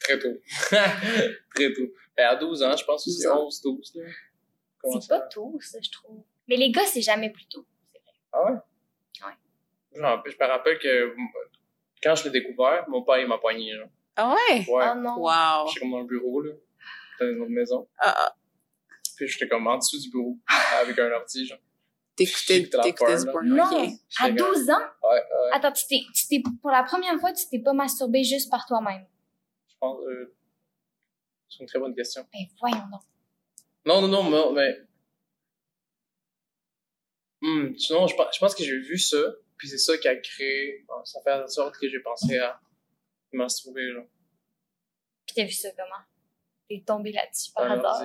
Très 0.00 0.18
tôt. 0.18 0.38
Très 1.54 1.72
tôt. 1.72 1.92
Ben, 2.16 2.26
à 2.28 2.36
12 2.36 2.62
ans, 2.62 2.76
je 2.76 2.84
pense, 2.84 3.04
12 3.06 3.16
aussi 3.16 3.26
ans. 3.26 3.46
11, 3.46 3.62
12, 3.62 3.92
là. 3.96 4.04
Comment 4.78 5.00
C'est 5.00 5.08
pas 5.08 5.20
tôt, 5.22 5.58
ça, 5.60 5.78
je 5.82 5.90
trouve. 5.90 6.22
Mais 6.46 6.56
les 6.56 6.70
gars, 6.70 6.84
c'est 6.84 7.00
jamais 7.00 7.30
plus 7.30 7.46
tôt. 7.46 7.66
C'est 7.92 7.98
vrai. 7.98 8.12
Ah 8.32 8.44
ouais? 8.44 8.58
Ouais. 9.24 9.32
Je 9.94 10.00
me 10.00 10.46
rappelle 10.46 10.78
que 10.78 11.14
quand 12.02 12.14
je 12.14 12.24
l'ai 12.24 12.30
découvert, 12.40 12.84
mon 12.88 13.02
père, 13.02 13.18
il 13.18 13.26
m'a 13.26 13.38
poigné. 13.38 13.72
Ah 14.16 14.34
ouais? 14.34 14.64
Ouais. 14.68 14.84
Oh 14.92 14.94
non. 14.96 15.16
Wow. 15.16 15.66
J'étais 15.68 15.80
comme 15.80 15.90
dans 15.92 16.00
le 16.00 16.06
bureau, 16.06 16.42
là. 16.42 16.52
Dans 17.20 17.26
une 17.30 17.40
autre 17.40 17.50
maison. 17.50 17.88
Ah, 17.98 18.14
ah. 18.16 18.36
Puis 19.16 19.28
j'étais 19.28 19.48
comme 19.48 19.66
en 19.66 19.78
dessous 19.78 20.00
du 20.00 20.10
bureau, 20.10 20.38
avec 20.80 20.98
un 20.98 21.10
ordi, 21.12 21.46
genre. 21.46 21.58
T'écoutais, 22.16 22.68
t'écoutais 22.68 23.24
porn. 23.30 23.46
Non. 23.46 23.64
À 23.64 23.84
J'étais 23.86 24.36
comme- 24.36 24.54
12 24.54 24.70
ans? 24.70 24.78
Ouais, 25.02 25.10
ouais. 25.10 25.50
Attends, 25.52 25.72
tu 25.72 25.84
t'es, 25.88 26.00
tu 26.14 26.26
t'es, 26.28 26.42
pour 26.62 26.70
la 26.70 26.82
première 26.84 27.18
fois, 27.18 27.32
tu 27.32 27.44
t'es 27.48 27.58
pas 27.58 27.72
masturbé 27.72 28.22
juste 28.24 28.50
par 28.50 28.66
toi-même? 28.66 29.04
Je 29.68 29.74
pense, 29.80 30.00
euh, 30.06 30.34
c'est 31.48 31.60
une 31.60 31.66
très 31.66 31.78
bonne 31.80 31.94
question. 31.94 32.26
Ben 32.32 32.40
voyons 32.60 32.86
donc. 32.90 33.02
Non, 33.86 34.00
non, 34.00 34.08
non, 34.08 34.30
non, 34.30 34.52
mais. 34.52 34.78
Hmm, 37.42 37.76
sinon, 37.76 38.06
je 38.06 38.16
pense, 38.16 38.34
je 38.34 38.38
pense 38.40 38.54
que 38.54 38.64
j'ai 38.64 38.78
vu 38.78 38.98
ça, 38.98 39.18
puis 39.58 39.68
c'est 39.68 39.78
ça 39.78 39.98
qui 39.98 40.08
a 40.08 40.16
créé. 40.16 40.84
bon, 40.88 41.04
Ça 41.04 41.20
fait 41.22 41.32
en 41.32 41.46
sorte 41.48 41.76
que 41.78 41.88
j'ai 41.88 42.00
pensé 42.00 42.38
à 42.38 42.60
masturber, 43.32 43.92
genre. 43.92 44.06
Puis 45.26 45.34
t'as 45.36 45.44
vu 45.44 45.52
ça 45.52 45.70
comment? 45.72 46.04
T'es 46.78 46.82
tombé 46.86 47.12
là-dessus 47.12 47.52
par 47.52 47.68
Dans 47.68 47.84
hasard. 47.84 48.02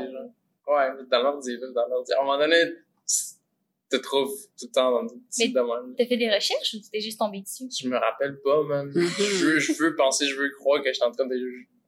Ouais, 0.67 1.03
dans 1.09 1.21
l'ordi, 1.23 1.57
dans 1.57 1.87
l'ordi. 1.87 2.13
À 2.13 2.19
un 2.19 2.23
moment 2.23 2.37
donné, 2.37 2.61
tu 3.07 3.15
te 3.89 3.95
trouves 4.03 4.31
tout 4.59 4.67
le 4.67 4.71
temps 4.71 4.91
dans 4.91 5.03
des 5.03 5.15
petits 5.27 5.47
Mais- 5.47 5.53
domaines. 5.53 5.95
T'as 5.97 6.05
fait 6.05 6.17
des 6.17 6.29
recherches 6.29 6.73
ou 6.75 6.77
tu 6.77 6.89
t'es 6.91 7.01
juste 7.01 7.17
tombé 7.17 7.41
dessus? 7.41 7.63
Je 7.81 7.87
me 7.87 7.97
rappelle 7.97 8.39
pas, 8.41 8.61
man. 8.63 8.91
Je 8.95 9.45
veux, 9.45 9.59
je 9.59 9.73
veux 9.81 9.95
penser, 9.95 10.27
je 10.27 10.35
veux 10.35 10.49
croire 10.51 10.83
que 10.83 10.91
j'étais 10.93 11.05
en 11.05 11.11
train 11.11 11.25
de 11.25 11.35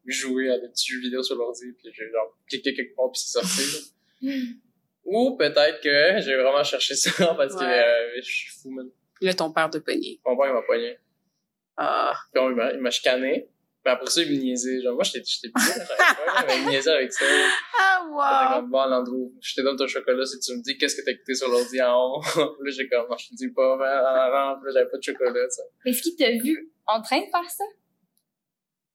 jouer 0.08 0.50
à 0.50 0.58
des 0.58 0.68
petits 0.70 0.92
jeux 0.92 1.00
vidéo 1.02 1.22
sur 1.22 1.36
l'ordi, 1.36 1.72
puis 1.74 1.92
j'ai 1.94 2.10
genre 2.10 2.36
cliqué 2.50 2.74
quelque 2.74 2.96
part, 2.96 3.12
puis 3.12 3.22
c'est 3.22 3.40
sorti. 3.40 3.94
Ou 5.06 5.36
peut-être 5.38 5.82
que 5.82 6.22
j'ai 6.22 6.36
vraiment 6.36 6.64
cherché 6.64 6.96
ça 6.96 7.12
parce 7.38 7.56
que 7.56 7.64
euh, 7.64 8.16
je 8.22 8.22
suis 8.32 8.52
fou, 8.52 8.72
man. 8.72 8.90
Là, 9.22 9.34
ton 9.36 9.52
père 9.52 9.70
de 9.70 9.78
pogné. 9.80 10.20
Mon 10.26 10.36
père, 10.38 10.48
il 10.48 10.54
m'a 10.54 10.62
poigné. 10.64 10.98
Ah. 11.78 12.14
Puis 12.34 12.42
on- 12.42 12.50
il 12.50 12.56
m'a- 12.56 12.72
il 12.74 12.80
m'a 12.80 12.90
chicané. 12.92 13.48
Mais 13.84 13.92
après 13.92 14.10
ça, 14.12 14.22
il 14.22 14.32
me 14.32 14.36
niaisait. 14.44 14.82
Genre, 14.82 14.94
moi, 14.94 15.04
j'étais 15.04 15.24
j'étais 15.26 15.48
là, 15.56 16.44
mais 16.48 16.58
il 16.60 16.66
me 16.66 16.70
niaisait 16.70 16.92
avec 16.92 17.12
ça. 17.12 17.26
Ah, 17.80 18.00
J'étais 18.04 18.14
wow. 18.14 18.62
comme, 18.62 18.70
bon, 18.72 18.86
Landreau, 18.86 19.34
je 19.42 19.56
te 19.56 19.62
donne 19.62 19.76
ton 19.76 19.88
chocolat 19.88 20.26
si 20.26 20.40
tu 20.40 20.56
me 20.56 20.62
dis 20.62 20.78
qu'est-ce 20.78 20.96
que 20.96 21.02
t'as 21.04 21.12
écouté 21.12 21.34
sur 21.34 21.48
l'ordi 21.50 21.82
en 21.82 21.96
haut? 22.18 22.22
Puis 22.22 22.40
là, 22.40 22.72
j'ai 22.72 22.88
comme, 22.88 23.08
non, 23.10 23.18
je 23.18 23.30
te 23.30 23.36
dis 23.36 23.50
pas, 23.50 23.62
non, 23.78 23.78
non, 23.78 24.56
Puis 24.62 24.66
là, 24.68 24.72
j'avais 24.80 24.90
pas 24.92 24.98
de 24.98 25.04
chocolat, 25.04 25.50
ça. 25.50 25.64
Mais 25.84 25.92
est-ce 25.92 26.02
qu'il 26.04 26.16
t'a 26.16 26.30
vu 26.32 26.72
en 26.86 27.02
train 27.02 27.20
de 27.22 27.26
faire 27.32 27.50
ça? 27.50 27.64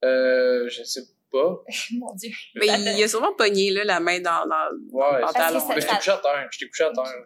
Euh, 0.04 0.68
je 0.68 0.82
sais 0.84 1.00
pas. 1.32 1.62
Mon 1.92 2.14
Dieu. 2.14 2.30
Mais 2.54 2.66
il 2.66 3.02
a 3.02 3.08
sûrement 3.08 3.34
pogné, 3.34 3.70
là, 3.70 3.84
la 3.84 3.98
main 4.00 4.20
dans, 4.20 4.46
dans, 4.46 4.70
Ouais, 4.92 5.10
dans 5.10 5.16
le 5.16 5.22
pantalon. 5.32 5.60
ça- 5.60 5.74
Mais 5.74 5.80
j'étais 5.80 5.96
couché 5.96 6.10
à 6.12 6.18
terre. 6.18 6.48
J'étais 6.52 6.68
couché 6.70 6.84
à 6.84 6.92
terre. 6.92 7.24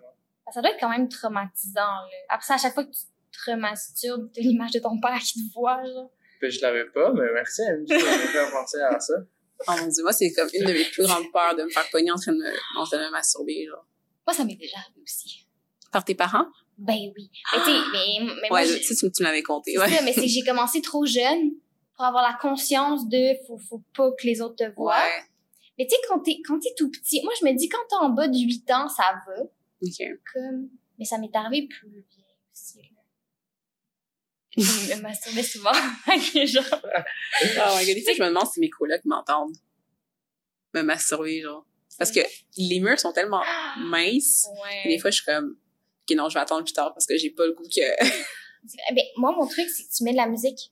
Ça 0.52 0.60
doit 0.62 0.70
être 0.70 0.80
quand 0.80 0.88
même 0.90 1.08
traumatisant, 1.08 1.80
là. 1.80 2.08
Après 2.30 2.46
ça, 2.46 2.54
à 2.54 2.58
chaque 2.58 2.74
fois 2.74 2.84
que 2.84 2.90
tu 2.90 3.02
te 3.32 3.50
remasturbes, 3.50 4.30
t'as 4.34 4.40
l'image 4.40 4.72
de 4.72 4.80
ton 4.80 4.98
père 5.00 5.18
qui 5.18 5.34
te 5.46 5.52
voit, 5.54 5.80
genre. 5.84 6.10
Puis 6.40 6.50
je 6.50 6.60
l'avais 6.62 6.86
pas, 6.86 7.12
mais 7.12 7.26
merci, 7.34 7.62
Amy, 7.62 7.84
qui 7.84 7.92
m'a 7.94 8.00
fait 8.00 8.50
penser 8.50 8.80
à 8.80 8.98
ça. 8.98 9.14
Oh 9.68 9.72
mon 9.78 9.88
dieu, 9.88 10.02
moi, 10.02 10.12
c'est 10.14 10.32
comme 10.32 10.48
une 10.54 10.64
de 10.64 10.72
mes 10.72 10.84
plus 10.86 11.02
grandes 11.02 11.30
peurs 11.34 11.54
de 11.54 11.64
me 11.64 11.68
faire 11.68 11.84
pogner 11.92 12.10
en 12.10 12.14
train 12.16 12.32
de 12.32 12.38
me, 12.38 12.50
en 12.78 12.84
train 12.86 12.96
de 12.96 13.04
me 13.04 13.10
masturber, 13.10 13.66
genre. 13.66 13.84
Moi, 14.26 14.32
ça 14.34 14.42
m'est 14.46 14.54
déjà 14.54 14.78
arrivé 14.78 15.02
aussi. 15.02 15.46
Par 15.92 16.02
tes 16.02 16.14
parents? 16.14 16.46
Ben 16.78 16.96
oui. 17.14 17.30
Mais 17.52 17.58
tu 17.58 17.64
sais, 17.66 17.76
mais, 17.92 18.24
mais 18.40 18.48
moi, 18.48 18.60
Ouais, 18.60 18.66
j'ai- 18.66 18.82
ça, 18.82 19.10
tu, 19.14 19.22
l'avais 19.22 19.42
compté, 19.42 19.76
ouais. 19.78 19.86
ça, 19.90 20.00
mais 20.02 20.14
c'est 20.14 20.22
que 20.22 20.26
j'ai 20.28 20.42
commencé 20.44 20.80
trop 20.80 21.04
jeune 21.04 21.50
pour 21.94 22.06
avoir 22.06 22.22
la 22.26 22.38
conscience 22.40 23.06
de 23.06 23.34
faut, 23.46 23.58
faut 23.58 23.82
pas 23.94 24.10
que 24.12 24.26
les 24.26 24.40
autres 24.40 24.56
te 24.56 24.74
voient. 24.74 24.94
Ouais. 24.96 25.24
Mais 25.78 25.86
tu 25.86 25.90
sais, 25.94 26.00
quand 26.08 26.20
t'es, 26.20 26.38
quand 26.42 26.58
t'es 26.58 26.72
tout 26.74 26.90
petit, 26.90 27.20
moi, 27.22 27.34
je 27.38 27.44
me 27.44 27.52
dis, 27.52 27.68
quand 27.68 27.84
t'es 27.90 27.96
en 27.96 28.08
bas 28.08 28.28
de 28.28 28.38
8 28.38 28.70
ans, 28.70 28.88
ça 28.88 29.02
va. 29.26 29.42
Ok. 29.42 30.06
Comme, 30.32 30.70
mais 30.98 31.04
ça 31.04 31.18
m'est 31.18 31.36
arrivé 31.36 31.68
plus 31.68 31.90
vieille 31.90 32.24
aussi, 32.50 32.78
là. 32.78 32.84
Je 34.56 34.94
me 34.96 35.02
masturbais 35.02 35.42
souvent. 35.42 35.72
Genre. 36.44 36.64
Ah 37.58 37.74
ouais, 37.76 37.84
des 37.86 38.02
fois, 38.02 38.12
je 38.16 38.22
me 38.22 38.28
demande 38.28 38.46
si 38.52 38.60
mes 38.60 38.70
colocs 38.70 39.04
m'entendent 39.04 39.56
me 40.74 40.82
masturber, 40.82 41.42
genre. 41.42 41.66
Parce 41.98 42.10
que 42.10 42.20
les 42.56 42.80
murs 42.80 42.98
sont 42.98 43.12
tellement 43.12 43.42
minces. 43.78 44.46
Ouais. 44.62 44.82
que 44.84 44.88
Des 44.88 44.98
fois, 44.98 45.10
je 45.10 45.16
suis 45.16 45.24
comme, 45.24 45.56
ok, 46.08 46.16
non, 46.16 46.28
je 46.28 46.34
vais 46.34 46.40
attendre 46.40 46.64
plus 46.64 46.72
tard 46.72 46.92
parce 46.94 47.06
que 47.06 47.16
j'ai 47.16 47.30
pas 47.30 47.46
le 47.46 47.52
goût 47.52 47.64
que. 47.64 47.80
Eh 48.90 48.94
Ben, 48.94 49.04
moi, 49.16 49.32
mon 49.32 49.46
truc, 49.46 49.66
c'est 49.70 49.84
que 49.84 49.88
tu 49.96 50.04
mets 50.04 50.12
de 50.12 50.18
la 50.18 50.26
musique, 50.26 50.70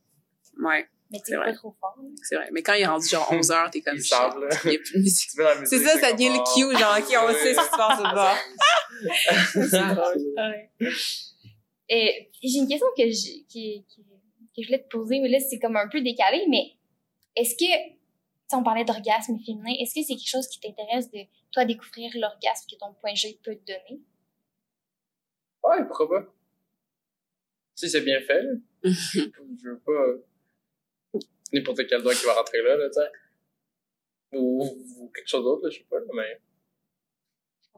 ouais, 0.63 0.87
mais 1.11 1.19
vrai. 1.27 1.53
pas 1.53 1.55
trop 1.55 1.75
fort. 1.81 1.97
c'est 2.23 2.35
vrai. 2.35 2.51
Mais 2.53 2.63
quand 2.63 2.75
il 2.75 2.83
est 2.83 2.87
rendu 2.87 3.09
genre 3.09 3.27
11 3.33 3.51
heures, 3.51 3.71
t'es 3.71 3.81
comme, 3.81 3.99
savent, 3.99 4.39
là. 4.39 4.49
il 4.67 4.73
y 4.73 4.77
a 4.77 4.79
plus 4.79 4.99
de 4.99 5.03
musique. 5.05 5.31
Tu 5.31 5.39
mets 5.39 5.45
la 5.45 5.55
musique. 5.55 5.69
C'est 5.79 5.83
ça, 5.87 5.99
ça 5.99 6.13
devient 6.13 6.29
le 6.29 6.55
cue, 6.55 6.79
genre, 6.79 6.99
ok, 6.99 7.17
on 7.19 7.33
sait 7.33 7.55
ce 7.55 7.61
qui 7.61 7.65
se 7.65 7.77
passe 7.79 7.99
au 7.99 8.15
bord. 8.15 8.37
C'est 9.71 9.95
drôle. 9.95 10.35
Ouais. 10.37 10.71
Et 11.89 12.31
j'ai 12.43 12.59
une 12.59 12.69
question 12.69 12.87
que 12.97 13.05
je, 13.05 13.45
qui, 13.49 13.85
qui- 13.89 14.05
que 14.57 14.63
je 14.63 14.67
voulais 14.67 14.83
te 14.83 14.89
poser, 14.89 15.21
mais 15.21 15.29
là, 15.29 15.39
c'est 15.41 15.59
comme 15.59 15.77
un 15.77 15.89
peu 15.89 16.01
décalé, 16.01 16.45
mais 16.49 16.73
est-ce 17.37 17.55
que, 17.55 17.65
sais, 17.65 18.57
on 18.57 18.63
parlait 18.63 18.85
d'orgasme 18.85 19.39
féminin, 19.45 19.73
est-ce 19.79 19.95
que 19.95 20.03
c'est 20.03 20.17
quelque 20.17 20.29
chose 20.29 20.49
qui 20.49 20.61
t'intéresse 20.61 21.11
de, 21.11 21.21
toi, 21.53 21.65
découvrir 21.65 22.11
l'orgasme 22.17 22.67
que 22.71 22.77
ton 22.77 22.93
point 22.95 23.15
G 23.15 23.39
peut 23.43 23.57
te 23.57 23.73
donner? 23.73 24.03
Ouais, 25.63 25.85
pourquoi 25.87 26.09
pas? 26.09 26.35
Si 27.75 27.89
c'est 27.89 28.01
bien 28.01 28.21
fait, 28.21 28.43
là. 28.43 28.53
je 28.83 29.69
veux 29.69 29.79
pas 29.81 30.25
n'importe 31.53 31.87
quel 31.89 32.03
doigt 32.03 32.15
qui 32.15 32.27
va 32.27 32.35
rentrer 32.35 32.63
là, 32.63 32.77
là, 32.77 32.89
tu 32.89 32.95
sais. 33.01 33.11
Ou, 34.33 34.63
ou 34.99 35.09
quelque 35.09 35.29
chose 35.29 35.45
d'autre, 35.45 35.65
là, 35.65 35.71
je 35.71 35.79
sais 35.79 35.85
pas, 35.85 35.99
là, 35.99 36.07
mais. 36.15 36.41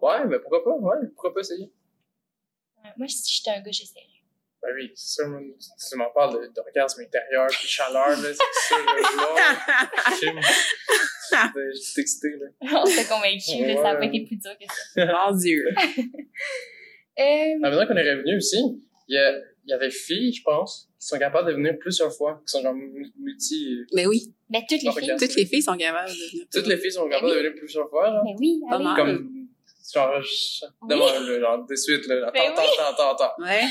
Ouais, 0.01 0.27
mais 0.27 0.39
pourquoi 0.41 0.65
pas? 0.65 0.70
Ouais, 0.77 1.07
pourquoi 1.09 1.35
pas 1.35 1.41
essayer? 1.41 1.70
Ouais, 2.85 2.90
Moi, 2.97 3.09
si 3.09 3.36
j'étais 3.36 3.51
un 3.51 3.61
gars, 3.62 3.70
j'essaierais. 3.70 4.07
Ben 4.62 4.69
oui, 4.74 4.93
c'est 4.94 5.23
ça. 5.23 5.24
Tu 5.90 5.97
m'en 5.97 6.11
parles 6.11 6.39
de- 6.48 6.52
d'orgasme 6.52 7.01
intérieur 7.01 7.47
puis 7.48 7.66
chaleur, 7.66 8.09
là, 8.11 8.16
c'est 8.16 8.35
ça, 8.69 8.77
là. 8.77 10.40
J'étais 11.31 11.61
j'étais 11.74 12.01
excité, 12.01 12.28
là. 12.39 12.47
On 12.82 12.86
s'est 12.86 13.07
convaincu, 13.07 13.65
là, 13.66 13.77
ça 13.77 13.82
n'a 13.82 13.94
pas 13.94 14.01
Ouais. 14.01 14.09
été 14.09 14.27
plus 14.27 14.36
dur 14.36 14.51
que 14.59 14.65
ça. 14.66 15.07
Mon 15.31 15.36
dieu. 15.36 15.65
Euh, 15.69 17.23
Ah, 17.23 17.59
maintenant 17.61 17.86
qu'on 17.86 17.97
est 17.97 18.11
revenu 18.12 18.36
aussi, 18.36 18.59
il 19.09 19.15
y, 19.15 19.19
a, 19.19 19.39
il 19.39 19.70
y 19.70 19.73
a 19.73 19.78
des 19.78 19.90
filles, 19.90 20.32
je 20.32 20.43
pense, 20.43 20.89
qui 21.01 21.07
sont 21.07 21.19
capables 21.19 21.48
de 21.48 21.55
venir 21.55 21.78
plusieurs 21.78 22.12
fois, 22.15 22.43
qui 22.47 22.51
sont 22.51 22.62
genre 22.62 22.74
mu- 22.74 23.12
multi. 23.19 23.78
Mais 23.94 24.07
oui, 24.07 24.35
ben, 24.48 24.62
toutes 24.69 24.82
les 24.82 24.93
filles. 24.93 25.16
Toutes 25.19 25.35
les 25.36 25.47
filles 25.47 25.62
sont 25.62 25.77
capables 25.77 26.09
de 26.11 26.15
venir. 26.15 26.47
Toutes 26.52 26.66
les 26.66 26.77
filles 26.77 26.93
sont 26.93 27.09
capables 27.09 27.31
de 27.32 27.36
venir 27.39 27.55
plusieurs 27.57 27.89
fois, 27.89 28.11
genre. 28.11 28.23
Mais 28.24 28.35
oui, 28.39 28.61
Pas 28.69 28.77
allez. 28.77 28.85
mal. 28.85 28.97
Comme, 28.97 29.40
genre, 29.93 30.21
demande, 30.89 31.27
là, 31.27 31.41
genre, 31.41 31.67
de 31.67 31.75
suite, 31.77 32.07
là. 32.07 32.17
Attends, 32.29 32.33
Ben 32.33 32.53
attends, 32.53 32.62
oui. 32.62 32.69
attends, 32.79 33.11
attends, 33.12 33.25
attends. 33.25 33.43
Ouais, 33.43 33.62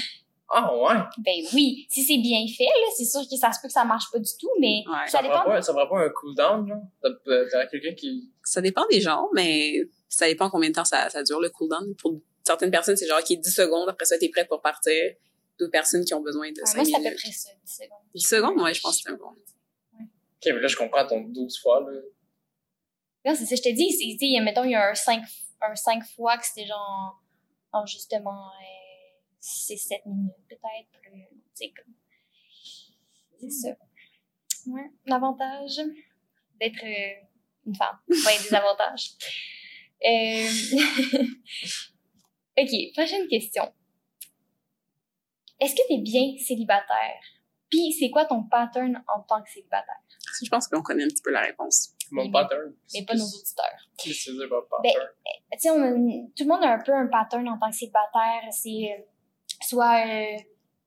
Ah, 0.51 0.75
ouais. 0.75 0.95
Ben 1.19 1.35
oui, 1.53 1.85
si 1.89 2.03
c'est 2.03 2.17
bien 2.17 2.43
fait, 2.57 2.63
là, 2.65 2.87
c'est 2.97 3.05
sûr 3.05 3.21
que 3.29 3.35
ça 3.37 3.51
se 3.51 3.59
peut 3.61 3.67
que 3.67 3.73
ça 3.73 3.85
marche 3.85 4.05
pas 4.11 4.17
du 4.19 4.31
tout, 4.39 4.49
mais 4.59 4.83
ouais. 4.87 5.05
ça 5.07 5.17
Ça 5.17 5.21
dépend. 5.21 5.41
prend 5.41 5.49
pas, 5.51 5.61
ça 5.61 5.73
prend 5.73 5.87
pas 5.87 5.99
un 6.05 6.09
cooldown, 6.09 6.67
genre. 6.67 6.81
T'as, 7.51 7.65
quelqu'un 7.67 7.93
qui. 7.93 8.31
Ça 8.43 8.61
dépend 8.61 8.85
des 8.89 8.99
gens, 9.01 9.27
mais 9.33 9.81
ça 10.07 10.25
dépend 10.27 10.49
combien 10.49 10.69
de 10.69 10.75
temps 10.75 10.85
ça, 10.85 11.09
ça 11.09 11.21
dure 11.23 11.39
le 11.39 11.49
cooldown. 11.49 11.95
Pour 11.95 12.19
certaines 12.43 12.71
personnes, 12.71 12.97
c'est 12.97 13.05
genre 13.07 13.21
qui 13.23 13.33
est 13.33 13.37
10 13.37 13.53
secondes, 13.53 13.87
après 13.89 14.05
ça, 14.05 14.17
t'es 14.17 14.29
prête 14.29 14.47
pour 14.47 14.61
partir. 14.61 14.93
D'autres 15.59 15.71
personnes 15.71 16.05
qui 16.05 16.13
ont 16.13 16.21
besoin 16.21 16.49
de 16.51 16.59
Ouais, 16.61 16.65
5 16.65 16.75
moi, 16.77 16.85
c'est 16.85 16.95
à 16.95 17.09
peu 17.11 17.15
près 17.15 17.31
ça, 17.31 17.49
10 17.65 17.75
secondes. 17.75 17.99
10 18.15 18.27
secondes, 18.27 18.61
ouais, 18.61 18.73
je 18.73 18.81
pense 18.81 18.95
que 18.97 19.03
c'est 19.03 19.09
un 19.13 19.17
bon. 19.17 19.25
Ok, 19.27 20.45
mais 20.45 20.59
là, 20.61 20.67
je 20.67 20.77
comprends 20.77 21.05
ton 21.05 21.19
12 21.19 21.59
fois, 21.61 21.81
là. 21.81 21.99
Non, 23.25 23.35
c'est 23.35 23.45
ça, 23.45 23.55
je 23.57 23.61
te 23.61 23.75
dis, 23.75 24.39
mettons, 24.41 24.63
il 24.63 24.71
y 24.71 24.75
a 24.75 24.89
un 24.89 24.95
5, 24.95 25.21
un 25.61 25.75
5 25.75 26.05
fois 26.15 26.37
que 26.37 26.45
c'était 26.45 26.67
genre, 26.67 27.21
en 27.71 27.85
justement, 27.85 28.49
euh, 28.49 29.41
6-7 29.41 30.01
minutes, 30.05 30.33
peut-être, 30.47 30.89
plus, 31.01 31.27
tu 31.29 31.39
sais, 31.53 31.73
comme. 31.75 31.93
C'est 33.39 33.49
ça. 33.49 33.69
Ouais, 34.67 34.91
l'avantage 35.05 35.79
d'être 36.59 36.83
euh, 36.83 37.25
une 37.65 37.75
femme. 37.75 37.97
Ouais, 38.07 38.37
des 38.41 38.53
avantages. 38.53 39.11
Euh... 40.01 40.47
ok, 42.57 42.69
prochaine 42.93 43.27
question. 43.27 43.69
Est-ce 45.59 45.75
que 45.75 45.87
t'es 45.89 45.97
bien 45.97 46.37
célibataire? 46.37 47.19
Puis, 47.69 47.91
c'est 47.99 48.09
quoi 48.09 48.23
ton 48.23 48.43
pattern 48.43 49.03
en 49.13 49.21
tant 49.23 49.43
que 49.43 49.49
célibataire? 49.49 49.99
Je 50.41 50.49
pense 50.49 50.69
qu'on 50.69 50.81
connaît 50.81 51.03
un 51.03 51.09
petit 51.09 51.21
peu 51.21 51.31
la 51.31 51.41
réponse. 51.41 51.93
Mon 52.11 52.25
Mais- 52.25 52.31
pattern. 52.31 52.73
Mais 52.93 53.05
pas 53.05 53.15
nos 53.15 53.25
auditeurs. 53.25 53.65
Qu'est-ce 53.97 54.31
que 54.31 54.37
Ben, 54.39 54.49
pattern? 54.69 55.07
tu 55.51 55.59
sais, 55.59 55.69
tout 56.35 56.43
le 56.43 56.47
monde 56.47 56.63
a 56.63 56.73
un 56.73 56.79
peu 56.79 56.93
un 56.93 57.07
pattern 57.07 57.47
en 57.49 57.57
tant 57.59 57.69
que 57.69 57.75
célibataire. 57.75 58.43
C'est 58.51 58.69
euh, 58.97 59.01
soit, 59.61 60.05
euh, 60.07 60.37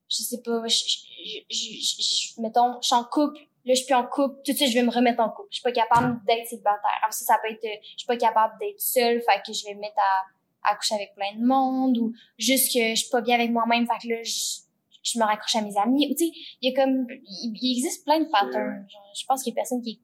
je 0.08 0.16
sais 0.22 0.42
pas, 0.42 0.62
je, 0.66 2.40
mettons, 2.40 2.80
je 2.80 2.86
suis 2.86 2.94
en 2.96 3.04
couple, 3.04 3.38
là, 3.64 3.74
je 3.74 3.74
suis 3.74 3.86
plus 3.86 3.94
en 3.94 4.06
couple, 4.06 4.36
tout 4.44 4.52
de 4.52 4.56
suite, 4.56 4.70
je 4.70 4.74
vais 4.74 4.82
me 4.84 4.90
remettre 4.90 5.20
en 5.20 5.30
couple. 5.30 5.48
Je 5.50 5.56
suis 5.56 5.62
pas 5.62 5.72
capable 5.72 6.20
d'être 6.26 6.46
célibataire. 6.46 6.98
Après 7.02 7.12
ça, 7.12 7.24
ça 7.34 7.38
peut 7.42 7.50
être, 7.52 7.64
euh, 7.64 7.80
je 7.82 7.98
suis 7.98 8.06
pas 8.06 8.16
capable 8.16 8.54
d'être 8.60 8.80
seule, 8.80 9.20
fait 9.22 9.40
que 9.46 9.52
je 9.52 9.64
vais 9.66 9.74
me 9.74 9.80
mettre 9.80 9.98
à, 9.98 10.70
à 10.72 10.76
coucher 10.76 10.94
avec 10.94 11.14
plein 11.14 11.34
de 11.36 11.44
monde, 11.44 11.98
ou 11.98 12.12
juste 12.38 12.72
que 12.72 12.90
je 12.90 12.94
suis 13.00 13.10
pas 13.10 13.20
bien 13.20 13.36
avec 13.36 13.50
moi-même, 13.50 13.86
fait 13.86 14.06
que 14.08 14.12
là, 14.14 14.22
je, 14.22 14.60
je 15.04 15.18
me 15.18 15.24
raccroche 15.24 15.56
à 15.56 15.62
mes 15.62 15.76
amis. 15.76 16.06
Ou, 16.10 16.14
Tu 16.14 16.26
sais, 16.26 16.32
il 16.60 16.70
y 16.70 16.74
a 16.76 16.84
comme, 16.84 17.06
il, 17.10 17.52
il 17.60 17.72
existe 17.78 18.04
plein 18.04 18.20
de 18.20 18.28
patterns. 18.30 18.86
Genre, 18.88 19.12
je 19.18 19.24
pense 19.26 19.42
qu'il 19.42 19.52
y 19.52 19.54
a 19.54 19.56
personne 19.56 19.82
qui, 19.82 20.00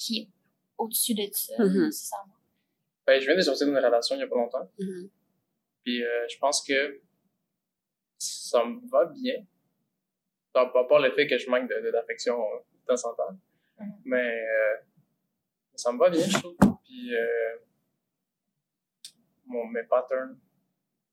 qui 0.00 0.20
est 0.22 0.28
au-dessus 0.78 1.14
de 1.14 1.28
ça, 1.32 1.54
Mhm. 1.62 1.86
nécessairement. 1.86 2.34
Ben, 3.06 3.20
je 3.20 3.26
viens 3.26 3.36
de 3.36 3.42
sortir 3.42 3.66
d'une 3.66 3.76
relation 3.76 4.16
il 4.16 4.20
y 4.20 4.22
a 4.22 4.26
pas 4.26 4.36
longtemps. 4.36 4.70
Mhm. 4.78 5.10
Puis 5.84 6.02
euh, 6.02 6.26
je 6.28 6.38
pense 6.38 6.62
que 6.64 7.00
ça 8.18 8.64
me 8.64 8.80
va 8.88 9.04
bien. 9.06 9.44
Pas, 10.52 10.66
pas 10.66 10.98
le 11.00 11.12
fait 11.14 11.26
que 11.26 11.38
je 11.38 11.48
manque 11.48 11.68
d'affection 11.68 12.36
de, 12.36 12.78
de, 12.80 12.86
temps 12.86 13.10
en 13.10 13.14
temps. 13.14 13.38
Mhm. 13.78 13.92
Mais 14.04 14.46
euh, 14.48 14.76
ça 15.74 15.92
me 15.92 15.98
va 15.98 16.08
bien, 16.10 16.26
je 16.26 16.38
trouve. 16.38 16.56
Puis, 16.84 17.14
euh, 17.14 17.56
mon, 19.46 19.66
mes 19.66 19.84
patterns. 19.84 20.38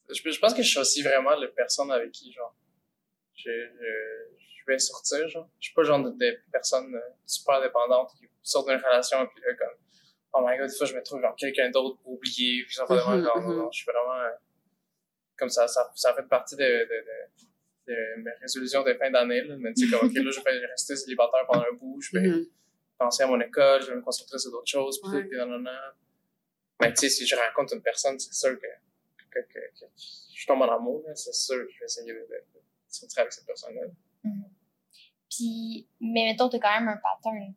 Je, 0.10 0.32
je 0.32 0.40
pense 0.40 0.54
que 0.54 0.62
je 0.64 0.70
suis 0.70 0.80
aussi 0.80 1.02
vraiment 1.02 1.36
la 1.36 1.48
personne 1.50 1.92
avec 1.92 2.12
qui, 2.12 2.32
genre, 2.32 2.56
je, 3.36 3.52
je, 3.52 4.32
je 4.40 4.66
vais 4.66 4.80
sortir, 4.80 5.28
genre. 5.28 5.50
Je 5.60 5.66
suis 5.66 5.74
pas 5.74 5.82
le 5.82 5.88
genre 5.88 6.00
de, 6.04 6.12
de 6.12 6.40
personne 6.52 6.98
super 7.26 7.62
dépendante 7.62 8.12
qui 8.18 8.28
sort 8.48 8.66
d'une 8.66 8.78
relation 8.78 9.24
et 9.24 9.28
puis 9.28 9.42
là, 9.42 9.54
comme, 9.56 9.78
oh 10.34 10.42
my 10.46 10.58
god, 10.58 10.70
des 10.70 10.76
fois, 10.76 10.86
je 10.88 10.96
me 10.96 11.04
trouve 11.04 11.22
genre 11.22 11.36
quelqu'un 11.36 11.70
d'autre 11.70 11.98
pour 12.02 12.14
oublier, 12.14 12.64
puis 12.66 12.76
ça 12.76 12.86
fait 12.88 12.94
Mhm, 12.94 13.22
non, 13.22 13.36
non, 13.42 13.42
mhm. 13.42 13.58
non, 13.58 13.72
je 13.72 13.78
suis 13.84 13.92
vraiment, 13.92 14.20
euh, 14.22 14.30
comme 15.38 15.50
ça, 15.50 15.68
ça, 15.68 15.92
ça 15.96 16.14
fait 16.14 16.24
partie 16.28 16.56
de, 16.56 16.64
de, 16.64 17.06
de, 17.88 17.94
de 17.94 18.22
mes 18.24 18.32
résolutions 18.42 18.84
de 18.84 18.94
fin 18.96 19.10
d'année, 19.12 19.42
là. 19.44 19.56
Mais 19.58 19.74
tu 19.74 19.88
sais, 19.88 19.98
comme, 19.98 20.08
ok, 20.08 20.14
là, 20.16 20.32
je 20.32 20.42
vais 20.44 20.66
rester 20.68 20.96
célibataire 20.96 21.46
pendant 21.48 21.64
un 21.64 21.74
bout, 21.74 22.02
je 22.02 22.18
vais 22.18 22.28
Mhm. 22.28 22.46
penser 22.98 23.24
à 23.24 23.28
mon 23.28 23.40
école, 23.40 23.82
je 23.82 23.88
vais 23.92 23.96
me 23.96 24.02
concentrer 24.02 24.38
sur 24.40 24.52
d'autres 24.52 24.68
choses, 24.70 25.00
puis 25.02 25.12
Ouais. 25.12 25.28
non, 25.38 25.46
non, 25.46 25.60
non. 25.60 25.72
Mais 26.82 26.92
tu 26.94 27.02
sais, 27.02 27.10
si 27.10 27.26
je 27.26 27.36
rencontre 27.36 27.74
une 27.76 27.82
personne, 27.82 28.20
c'est 28.20 28.34
sûr 28.34 28.60
que, 28.60 28.68
que, 29.32 29.40
que, 29.40 29.60
que 29.80 29.86
je 30.34 30.46
tombe 30.46 30.62
en 30.62 30.76
amour, 30.76 31.04
là, 31.08 31.16
c'est 31.16 31.34
sûr 31.34 31.66
que 31.66 31.72
je 31.74 31.80
vais 31.80 31.86
essayer 31.86 32.14
de, 32.14 32.20
de, 32.20 32.44
sortir 32.88 33.22
avec 33.22 33.34
cette 33.34 33.46
personne-là. 33.46 33.82
Mhm. 34.24 34.44
Puis, 35.30 35.88
mais 36.00 36.26
mettons, 36.32 36.50
t'as 36.50 36.60
quand 36.60 36.80
même 36.80 36.88
un 36.90 36.98
pattern. 36.98 37.54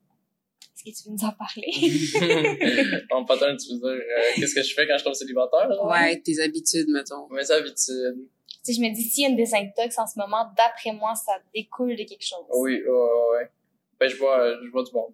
Est-ce 0.87 1.03
que 1.03 1.03
tu 1.03 1.09
veux 1.09 1.15
nous 1.15 1.25
en 1.25 1.33
parler? 1.33 3.05
en 3.11 3.25
pattern, 3.25 3.57
tu 3.57 3.73
veux 3.75 3.79
dire, 3.81 3.89
euh, 3.89 4.23
qu'est-ce 4.37 4.55
que 4.55 4.63
je 4.63 4.75
fais 4.75 4.87
quand 4.87 4.97
je 4.99 5.05
tombe 5.05 5.15
célibataire? 5.15 5.69
là? 5.69 5.87
Ouais, 5.87 6.21
tes 6.21 6.41
habitudes, 6.41 6.89
mettons. 6.89 7.29
Mes 7.29 7.51
habitudes. 7.51 8.27
Tu 8.65 8.73
sais, 8.73 8.73
je 8.75 8.81
me 8.81 8.95
dis, 8.95 9.03
s'il 9.03 9.23
y 9.25 9.27
a 9.27 9.31
une 9.31 9.37
désintox 9.37 9.99
en 9.99 10.07
ce 10.07 10.19
moment, 10.19 10.51
d'après 10.57 10.93
moi, 10.93 11.15
ça 11.15 11.33
découle 11.55 11.97
de 11.97 12.05
quelque 12.05 12.25
chose. 12.25 12.45
Oui, 12.55 12.83
ouais, 12.83 12.89
ouais, 12.89 13.29
ouais. 13.39 13.51
Ben, 13.99 14.09
je 14.09 14.17
vois, 14.17 14.59
je 14.63 14.69
vois 14.71 14.83
du 14.85 14.93
monde. 14.93 15.13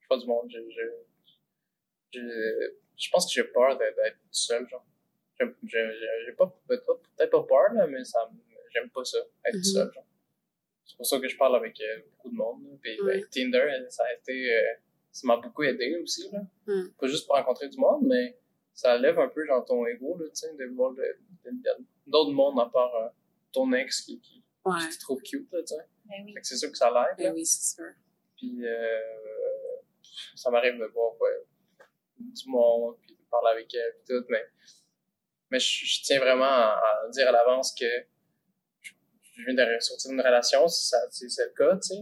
Je 0.00 0.06
vois 0.08 0.18
du 0.18 0.26
monde. 0.26 0.48
Je, 0.50 0.58
je, 0.70 0.82
je, 2.12 2.20
je 2.96 3.10
pense 3.10 3.26
que 3.26 3.32
j'ai 3.32 3.44
peur 3.48 3.76
d'être 3.78 4.16
seul, 4.30 4.68
genre. 4.68 4.84
J'ai 5.40 5.46
j'ai 6.26 6.32
pas, 6.32 6.46
peut-être 6.68 7.30
pas, 7.30 7.42
peur, 7.42 7.72
là, 7.74 7.86
mais 7.88 8.04
ça, 8.04 8.30
me- 8.32 8.38
j'aime 8.72 8.90
pas 8.90 9.04
ça, 9.04 9.18
être 9.46 9.54
Mhm. 9.56 9.60
tout 9.62 9.68
seul, 9.68 9.90
genre. 9.92 10.04
C'est 10.84 10.96
pour 10.96 11.06
ça 11.06 11.18
que 11.18 11.28
je 11.28 11.36
parle 11.36 11.56
avec 11.56 11.80
euh, 11.80 12.00
beaucoup 12.10 12.30
de 12.30 12.36
monde. 12.36 12.78
Puis, 12.82 13.00
Ouais. 13.00 13.18
ben, 13.20 13.26
Tinder, 13.30 13.66
ça 13.88 14.04
a 14.04 14.12
été, 14.14 14.52
euh, 14.54 14.62
ça 15.12 15.26
m'a 15.26 15.36
beaucoup 15.36 15.62
aidé 15.62 15.96
aussi, 16.02 16.28
là. 16.32 16.40
Mm. 16.66 16.88
Pas 16.98 17.06
juste 17.06 17.26
pour 17.26 17.36
rencontrer 17.36 17.68
du 17.68 17.78
monde, 17.78 18.04
mais 18.06 18.38
ça 18.74 18.96
lève 18.96 19.18
un 19.18 19.28
peu, 19.28 19.44
genre, 19.46 19.64
ton 19.64 19.86
ego, 19.86 20.16
là, 20.18 20.24
tu 20.30 20.36
sais, 20.36 20.54
de 20.54 20.64
voir 20.74 20.92
d'autres 22.06 22.32
mondes 22.32 22.58
à 22.58 22.66
part 22.70 22.94
euh, 22.96 23.08
ton 23.52 23.72
ex 23.72 24.00
qui, 24.00 24.18
qui, 24.20 24.42
Ouais. 24.64 24.74
qui 24.90 24.96
te 24.96 25.00
trouve 25.02 25.20
cute, 25.22 25.50
là, 25.52 25.58
tu 25.60 25.74
sais. 25.74 25.82
Ben 26.04 26.22
oui. 26.24 26.34
Fait 26.34 26.40
que 26.40 26.46
c'est 26.46 26.56
sûr 26.56 26.70
que 26.70 26.76
ça 26.78 26.88
l'aide. 26.90 27.16
Ben 27.18 27.34
oui, 27.34 27.44
c'est 27.44 27.74
sûr. 27.74 27.92
Puis 28.36 28.64
euh, 28.64 29.00
ça 30.36 30.50
m'arrive 30.50 30.78
de 30.78 30.84
voir 30.86 31.20
ouais, 31.20 31.44
du 32.18 32.48
monde, 32.48 32.96
puis 33.00 33.12
de 33.14 33.22
parler 33.30 33.50
avec 33.50 33.74
elle, 33.74 33.92
puis 33.94 34.04
tout, 34.14 34.24
mais, 34.28 34.44
mais 35.50 35.58
je, 35.58 35.84
je 35.84 36.02
tiens 36.04 36.20
vraiment 36.20 36.44
à, 36.44 36.80
à 37.04 37.08
dire 37.10 37.28
à 37.28 37.32
l'avance 37.32 37.74
que 37.74 37.84
je, 38.82 38.92
je 39.36 39.44
viens 39.44 39.54
de 39.54 39.80
sortir 39.80 40.10
d'une 40.12 40.20
relation, 40.20 40.66
si, 40.68 40.88
ça, 40.88 40.98
si 41.10 41.28
c'est 41.28 41.46
le 41.46 41.52
cas, 41.52 41.76
tu 41.76 41.88
sais, 41.96 42.00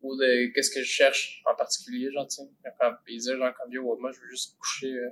ou 0.00 0.16
de 0.16 0.52
qu'est-ce 0.54 0.70
que 0.70 0.80
je 0.82 0.90
cherche 0.90 1.42
en 1.46 1.54
particulier, 1.54 2.10
genre, 2.12 2.26
tu 2.26 2.36
sais, 2.36 2.48
quand 2.78 2.94
ils 3.08 3.18
disent, 3.18 3.32
genre, 3.32 3.52
comme 3.54 3.72
yo, 3.72 3.96
moi, 3.96 4.12
je 4.12 4.20
veux 4.20 4.28
juste 4.28 4.56
coucher 4.58 4.92
euh, 4.92 5.10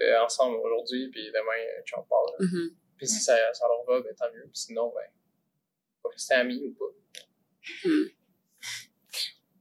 euh, 0.00 0.24
ensemble 0.24 0.56
aujourd'hui, 0.56 1.08
puis 1.10 1.26
demain, 1.28 1.58
euh, 1.58 1.82
tu 1.84 1.94
en 1.94 2.02
parles. 2.02 2.32
Mhm. 2.40 2.76
Puis 2.96 3.08
si 3.08 3.20
ça, 3.20 3.36
ça 3.52 3.66
leur 3.66 3.84
va, 3.84 4.00
ben 4.00 4.14
tant 4.14 4.30
mieux, 4.32 4.42
puis 4.42 4.50
sinon, 4.58 4.92
ben, 4.94 5.10
on 6.04 6.08
va 6.08 6.12
rester 6.12 6.34
amis 6.34 6.62
ou 6.64 6.74
pas. 6.74 6.92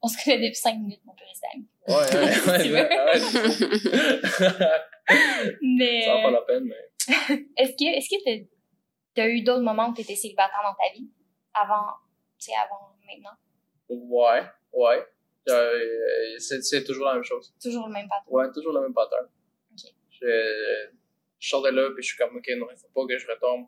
On 0.03 0.07
se 0.07 0.23
connaît 0.23 0.47
depuis 0.49 0.55
cinq 0.55 0.77
minutes, 0.79 1.01
on 1.07 1.13
peut 1.13 1.25
rester 1.25 1.47
amis. 1.53 1.67
Ouais, 1.87 1.95
ouais, 1.95 2.71
ouais, 2.71 2.89
ouais. 2.89 3.19
Mais, 5.61 6.01
Ça 6.05 6.15
vaut 6.15 6.21
pas 6.23 6.31
la 6.31 6.41
peine, 6.41 6.65
mais. 6.65 6.91
est-ce 7.57 7.71
que, 7.71 7.97
est-ce 7.97 8.09
que 8.09 8.23
t'as, 8.23 8.45
t'as 9.15 9.27
eu 9.27 9.41
d'autres 9.41 9.63
moments 9.63 9.89
où 9.89 9.93
t'étais 9.93 10.15
célibataire 10.15 10.61
dans 10.63 10.73
ta 10.73 10.93
vie? 10.93 11.09
Avant, 11.53 11.93
tu 12.37 12.45
sais, 12.45 12.53
avant 12.63 12.95
maintenant? 13.05 13.37
Ouais, 13.93 14.41
ouais. 14.73 15.05
Euh, 15.49 16.35
c'est, 16.39 16.61
c'est 16.63 16.83
toujours 16.83 17.07
la 17.07 17.15
même 17.15 17.23
chose. 17.23 17.53
Toujours 17.61 17.87
le 17.87 17.93
même 17.93 18.07
pattern. 18.07 18.27
Ouais, 18.35 18.51
toujours 18.53 18.73
le 18.73 18.81
même 18.81 18.93
pattern. 18.93 19.25
Ok. 19.71 19.91
Je, 20.09 20.87
je 21.39 21.49
sors 21.49 21.61
de 21.63 21.69
là, 21.69 21.89
puis 21.93 22.03
je 22.03 22.09
suis 22.09 22.17
comme, 22.17 22.35
OK, 22.37 22.47
non, 22.57 22.67
il 22.71 22.77
faut 22.77 22.87
pas 22.93 23.05
que 23.07 23.17
je 23.17 23.27
retombe 23.27 23.67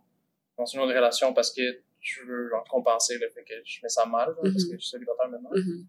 dans 0.57 0.65
une 0.65 0.79
autre 0.81 0.93
relation 0.93 1.33
parce 1.33 1.51
que 1.51 1.61
je 1.99 2.21
veux 2.25 2.49
genre, 2.49 2.63
compenser 2.69 3.17
le 3.17 3.27
fait 3.29 3.43
que 3.43 3.53
je 3.65 3.79
fais 3.79 3.89
ça 3.89 4.05
mal, 4.05 4.35
parce 4.35 4.47
Mhm. 4.49 4.53
que 4.53 4.59
je 4.77 4.81
suis 4.81 4.89
célibataire 4.91 5.29
maintenant. 5.29 5.49
Mhm. 5.53 5.87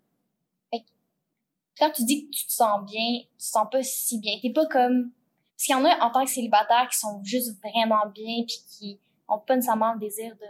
Quand 1.77 1.91
tu 1.91 2.05
dis 2.05 2.27
que 2.27 2.37
tu 2.37 2.47
te 2.47 2.53
sens 2.53 2.85
bien, 2.89 3.23
tu 3.33 3.37
te 3.37 3.43
sens 3.43 3.67
pas 3.71 3.83
si 3.83 4.21
bien. 4.21 4.35
T'es 4.41 4.53
pas 4.53 4.67
comme... 4.67 5.11
Parce 5.57 5.67
qu'il 5.67 5.75
y 5.75 5.79
en 5.79 5.85
a 5.85 5.99
en 6.07 6.11
tant 6.13 6.25
que 6.25 6.31
célibataire 6.31 6.89
qui 6.89 6.97
sont 6.99 7.21
juste 7.25 7.59
vraiment 7.61 8.07
bien 8.15 8.45
puis 8.47 8.57
qui 8.71 9.01
ont 9.27 9.41
pas 9.41 9.57
nécessairement 9.57 9.93
le 9.95 9.99
désir 9.99 10.37
de 10.37 10.47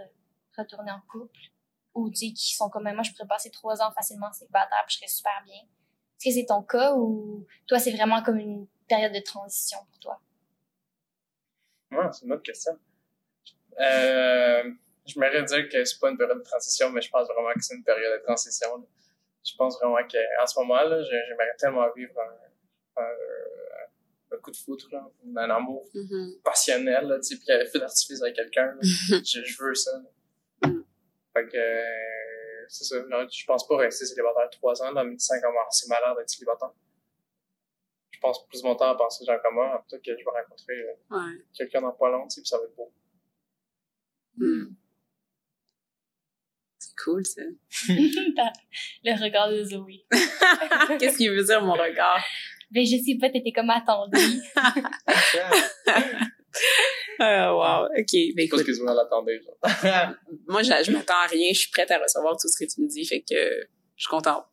retourner 0.61 0.90
en 0.90 1.01
couple. 1.11 1.39
Ou 1.95 2.11
tu 2.11 2.16
sais, 2.29 2.33
qui 2.33 2.55
sont 2.55 2.69
comme 2.71 2.85
moi, 2.93 3.03
je 3.03 3.12
pourrais 3.12 3.29
passer 3.29 3.51
trois 3.51 3.81
ans 3.83 3.93
facilement 3.93 4.33
célibataire 4.33 4.83
puis 4.87 4.95
je 4.95 4.99
serais 4.99 5.09
super 5.09 5.43
bien. 5.45 5.61
Est-ce 5.61 6.29
que 6.29 6.35
c'est 6.41 6.47
ton 6.47 6.62
cas 6.62 6.95
ou 6.95 7.47
toi, 7.66 7.79
c'est 7.79 7.93
vraiment 7.93 8.23
comme 8.23 8.39
une 8.39 8.66
période 8.89 9.12
de 9.12 9.21
transition 9.21 9.79
pour 9.91 9.99
toi? 10.01 10.21
Ouais, 11.91 12.07
c'est 12.12 12.25
une 12.27 12.33
autre 12.33 12.43
question. 12.43 12.73
Euh, 13.81 14.71
je 15.07 15.19
m'aimerais 15.19 15.45
dire 15.45 15.69
que 15.69 15.85
c'est 15.85 15.99
pas 16.01 16.11
une 16.11 16.16
période 16.19 16.39
de 16.39 16.43
transition, 16.43 16.91
mais 16.91 17.01
je 17.03 17.11
pense 17.11 17.29
vraiment 17.29 17.53
que 17.55 17.61
c'est 17.62 17.75
une 17.75 17.85
période 17.85 18.19
de 18.21 18.25
transition. 18.25 18.77
là. 18.79 18.85
Je 19.45 19.55
pense 19.57 19.79
vraiment 19.79 19.97
qu'en 20.09 20.47
ce 20.47 20.59
moment, 20.59 20.83
là, 20.83 21.03
j'ai- 21.03 21.23
j'aimerais 21.29 21.55
tellement 21.59 21.87
vivre 21.95 22.15
un, 22.19 23.03
un, 23.03 24.37
un 24.37 24.39
coup 24.39 24.51
de 24.51 24.57
foudre, 24.57 24.87
là, 24.91 25.07
un 25.37 25.51
amour 25.51 25.85
passionnel, 26.43 27.07
là, 27.07 27.16
tu 27.19 27.25
sais, 27.25 27.37
puis 27.37 27.53
un 27.53 27.65
feu 27.66 27.79
d'artifice 27.79 28.23
avec 28.23 28.37
quelqu'un. 28.37 28.75
je, 28.81 29.45
je 29.45 29.62
veux 29.62 29.75
ça. 29.75 29.93
là. 29.99 30.05
Fait 31.35 31.47
que, 31.48 31.56
euh, 31.56 32.65
c'est 32.69 32.85
ça. 32.85 32.97
Non, 33.11 33.27
je 33.31 33.44
pense 33.44 33.66
pas 33.66 33.77
rester 33.77 34.06
célibataire 34.06 34.48
trois 34.51 34.81
ans. 34.82 34.93
Dans 34.93 35.05
médecin, 35.05 35.40
comme 35.43 35.55
ah, 35.61 35.66
c'est 35.70 35.89
malade 35.89 36.16
d'être 36.16 36.31
célibataire. 36.31 36.70
Je 38.12 38.20
pense 38.20 38.47
plus 38.47 38.62
mon 38.62 38.74
temps 38.77 38.89
à 38.90 38.94
penser 38.97 39.24
genre 39.27 39.43
comme 39.43 39.55
moi, 39.56 39.85
peut-être 39.89 40.02
que 40.05 40.12
je 40.12 40.24
vais 40.24 40.31
rencontrer 40.31 40.74
euh, 40.81 40.94
Ouais. 41.11 41.43
quelqu'un 41.52 41.82
dans 41.82 41.93
pas 41.93 42.09
long, 42.11 42.24
tu 42.28 42.36
sais, 42.36 42.40
puis 42.40 42.48
ça 42.48 42.59
va 42.59 42.65
être 42.65 42.74
beau. 42.77 42.90
Mhm. 44.36 44.74
C'est 46.78 46.94
cool, 47.05 47.24
ça. 47.27 47.43
le 47.89 49.23
regard 49.23 49.51
de 49.51 49.62
Zoé. 49.65 50.06
Qu'est-ce 50.98 51.19
qu'il 51.19 51.31
veut 51.32 51.44
dire, 51.44 51.61
mon 51.62 51.73
regard? 51.74 52.23
Ben, 52.70 52.85
je 52.86 52.97
sais 52.97 53.19
pas, 53.20 53.28
t'étais 53.31 53.52
comme 53.52 53.70
attendue. 53.70 54.40
Euh, 57.20 57.53
wow. 57.53 57.86
OK. 57.86 58.12
Ben, 58.35 58.49
Parce 58.49 58.62
écoute, 58.62 58.65
que 58.65 58.73
je 58.73 58.82
l'attendais, 58.82 59.41
genre. 59.41 59.59
moi, 60.49 60.62
je, 60.62 60.70
je 60.85 60.91
m'attends 60.91 61.15
à 61.15 61.27
rien. 61.27 61.49
Je 61.53 61.59
suis 61.61 61.70
prête 61.70 61.91
à 61.91 61.99
recevoir 61.99 62.36
tout 62.36 62.49
ce 62.49 62.62
que 62.62 62.69
tu 62.69 62.81
me 62.81 62.89
dis. 62.89 63.05
Fait 63.05 63.20
que 63.20 63.35
je 63.97 64.03
suis 64.03 64.11
contente. 64.11 64.47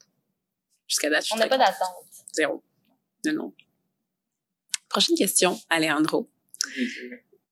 Jusqu'à 0.87 1.09
date, 1.09 1.21
je 1.21 1.27
suis 1.27 1.35
On 1.35 1.39
n'a 1.39 1.47
pas 1.47 1.57
d'attente. 1.57 2.05
Zéro. 2.33 2.63
Non, 3.25 3.33
non. 3.33 3.53
Prochaine 4.89 5.15
question, 5.15 5.59
Alejandro. 5.69 6.29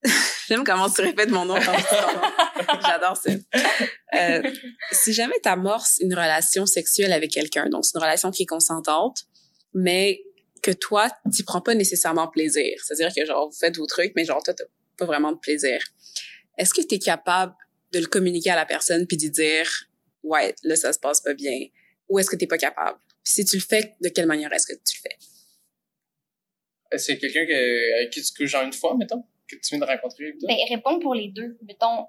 J'aime 0.48 0.64
comment 0.64 0.90
tu 0.90 1.02
répètes 1.02 1.30
mon 1.30 1.46
nom 1.46 1.56
quand 1.56 1.74
tu 1.74 1.82
dis 1.82 1.88
ton 1.90 2.14
nom. 2.14 2.82
J'adore 2.82 3.18
ça. 3.18 3.32
Euh, 4.16 4.52
si 4.92 5.14
jamais 5.14 5.36
tu 5.44 5.50
amorces 5.50 6.00
une 6.00 6.14
relation 6.14 6.66
sexuelle 6.66 7.14
avec 7.14 7.32
quelqu'un, 7.32 7.70
donc 7.70 7.86
c'est 7.86 7.96
une 7.96 8.02
relation 8.02 8.32
qui 8.32 8.44
est 8.44 8.48
consentante, 8.48 9.26
mais 9.74 10.22
que 10.62 10.72
toi, 10.72 11.10
tu 11.34 11.44
prends 11.44 11.62
pas 11.62 11.76
nécessairement 11.76 12.28
plaisir. 12.28 12.78
C'est-à-dire 12.84 13.14
que 13.16 13.26
genre, 13.26 13.50
vous 13.50 13.58
faites 13.58 13.78
vos 13.78 13.86
trucs, 13.86 14.14
mais 14.16 14.26
genre, 14.26 14.42
toi, 14.44 14.54
t'as 14.54 14.66
pas 15.00 15.06
vraiment 15.06 15.32
de 15.32 15.38
plaisir. 15.38 15.82
Est-ce 16.58 16.74
que 16.74 16.82
tu 16.82 16.96
es 16.96 17.00
capable 17.00 17.56
de 17.92 18.00
le 18.00 18.06
communiquer 18.06 18.52
à 18.52 18.56
la 18.56 18.66
personne 18.66 19.08
puis 19.08 19.18
d'y 19.18 19.32
dire, 19.32 19.68
ouais, 20.24 20.54
là, 20.64 20.76
ça 20.76 20.94
se 20.94 21.00
passe 21.00 21.22
pas 21.22 21.34
bien? 21.34 21.68
Ou 22.10 22.20
est-ce 22.20 22.30
que 22.30 22.36
t'es 22.36 22.48
pas 22.48 22.58
capable? 22.58 23.00
Puis 23.24 23.34
si 23.34 23.46
tu 23.46 23.56
le 23.56 23.62
fais, 23.62 23.96
de 24.02 24.10
quelle 24.10 24.28
manière 24.28 24.52
est-ce 24.54 24.68
que 24.68 24.74
tu 24.74 24.98
le 24.98 25.10
fais? 25.10 25.18
c'est 26.98 27.20
quelqu'un 27.20 27.46
que, 27.46 28.00
avec 28.00 28.12
qui 28.12 28.22
tu 28.22 28.34
couches 28.34 28.50
genre 28.50 28.64
une 28.64 28.74
fois, 28.74 28.96
mettons, 28.96 29.24
que 29.48 29.56
tu 29.56 29.76
viens 29.76 29.80
de 29.80 29.86
rencontrer. 29.86 30.34
Ben, 30.42 30.58
réponds 30.70 31.00
pour 31.00 31.14
les 31.14 31.28
deux. 31.28 31.58
Mettons, 31.62 32.08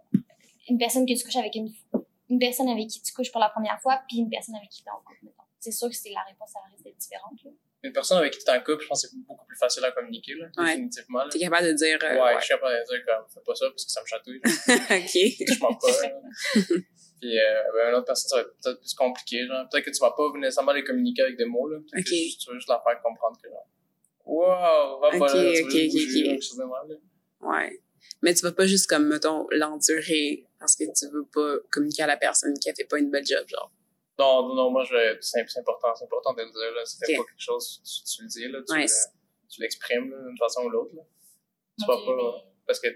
une 0.69 0.79
personne 0.79 1.07
que 1.07 1.13
tu 1.13 1.25
couches 1.25 1.37
avec 1.37 1.55
une, 1.55 1.71
une 2.31 2.39
personne 2.39 2.69
avec 2.69 2.89
qui 2.89 3.03
tu 3.03 3.13
couches 3.13 3.31
pour 3.31 3.41
la 3.41 3.51
première 3.51 3.79
fois, 3.81 4.03
puis 4.09 4.19
une 4.19 4.31
personne 4.31 4.55
avec 4.55 4.71
qui 4.71 4.83
t'es 4.83 4.91
en 4.91 5.01
couple, 5.05 5.19
mettons. 5.25 5.43
C'est 5.59 5.73
sûr 5.73 5.89
que 5.89 5.97
c'est 5.97 6.11
la 6.11 6.23
réponse, 6.23 6.51
ça 6.53 6.61
risque 6.71 6.85
d'être 6.85 6.97
différente, 6.97 7.45
là. 7.45 7.51
Une 7.83 7.93
personne 7.93 8.19
avec 8.19 8.33
qui 8.35 8.45
tu 8.45 8.51
es 8.51 8.55
en 8.55 8.61
couple, 8.61 8.83
je 8.83 8.89
pense 8.89 9.03
que 9.03 9.09
c'est 9.09 9.17
beaucoup 9.27 9.47
plus 9.47 9.57
facile 9.57 9.83
à 9.85 9.91
communiquer, 9.93 10.35
là, 10.35 10.47
Ouais. 10.59 10.67
définitivement. 10.77 11.27
T'es 11.31 11.39
capable 11.39 11.67
de 11.69 11.73
dire, 11.73 11.99
euh, 12.03 12.13
ouais, 12.15 12.21
ouais. 12.21 12.35
je 12.41 12.45
suis 12.45 12.55
capable 12.55 12.75
de 12.77 12.85
dire 12.95 13.05
comme, 13.07 13.25
fais 13.33 13.41
pas 13.45 13.55
ça 13.55 13.67
parce 13.71 13.85
que 13.87 13.91
ça 13.91 14.01
me 14.03 14.07
chatouille. 14.07 14.41
OK. 14.45 15.47
touche-moi 15.47 15.79
pas. 15.81 16.09
là. 16.09 16.21
Puis, 17.21 17.39
euh, 17.39 17.63
ben, 17.75 17.89
une 17.91 17.95
autre 17.97 18.07
personne, 18.07 18.29
ça 18.29 18.37
va 18.37 18.43
être 18.43 18.57
peut-être 18.63 18.81
plus 18.81 18.95
compliqué. 18.95 19.47
Genre. 19.47 19.67
Peut-être 19.71 19.85
que 19.85 19.91
tu 19.91 20.01
vas 20.01 20.11
pas 20.13 20.23
nécessairement 20.39 20.73
les 20.73 20.85
communiquer 20.85 21.23
avec 21.23 21.37
des 21.37 21.45
mots. 21.45 21.69
Là. 21.69 21.79
Peut-être 21.79 22.05
que 22.05 22.11
Ok. 22.11 22.39
tu 22.41 22.49
vas 22.51 22.55
juste 22.55 22.69
leur 22.69 22.83
faire 22.83 23.01
comprendre 23.03 23.39
que, 23.43 23.49
genre, 23.49 23.69
wow, 24.27 25.01
va 25.01 25.09
Ok, 25.09 25.19
pas 25.19 25.35
là, 25.35 25.53
tu 25.53 25.63
ok, 25.63 25.65
veux 25.65 25.65
ok, 25.65 25.71
juste 25.71 25.93
bouger, 25.93 26.21
ok. 26.21 26.25
là, 26.27 26.31
quelque 26.33 26.43
chose 26.45 26.57
de 26.59 26.65
mal, 26.65 26.89
là. 26.89 26.97
Ouais. 27.41 27.81
Mais 28.23 28.35
tu 28.35 28.43
vas 28.43 28.53
pas 28.53 28.67
juste 28.67 28.87
comme, 28.89 29.07
mettons, 29.09 29.47
l'endurer 29.51 30.47
parce 30.59 30.77
que 30.77 30.85
tu 30.85 31.07
veux 31.13 31.25
pas 31.33 31.57
communiquer 31.71 32.03
à 32.03 32.07
la 32.07 32.17
personne 32.19 32.53
qui 32.59 32.69
a 32.71 32.75
fait 32.75 32.85
pas 32.85 32.99
une 32.99 33.11
belle 33.11 33.25
job, 33.27 33.45
genre. 33.49 33.71
Non, 34.21 34.49
non, 34.49 34.55
non, 34.55 34.71
moi, 34.71 34.85
je, 34.85 35.17
c'est, 35.21 35.49
c'est 35.49 35.61
important, 35.61 35.95
c'est 35.95 36.05
important 36.05 36.35
de 36.35 36.43
le 36.43 36.51
dire, 36.51 36.73
là. 36.77 36.85
C'était 36.85 37.17
pas 37.17 37.25
quelque 37.25 37.41
chose, 37.41 37.81
tu, 37.83 38.17
tu 38.17 38.23
le 38.23 38.29
dis, 38.29 38.49
là. 38.49 38.59
Tu, 38.67 38.75
Ouais, 38.75 38.87
l'exprimes, 39.59 40.11
d'une 40.27 40.39
façon 40.39 40.63
ou 40.65 40.69
l'autre, 40.69 40.95
là. 40.95 41.03
Tu 41.79 41.87
vas 41.87 41.97
pas, 41.97 42.45
parce 42.67 42.79
que, 42.81 42.89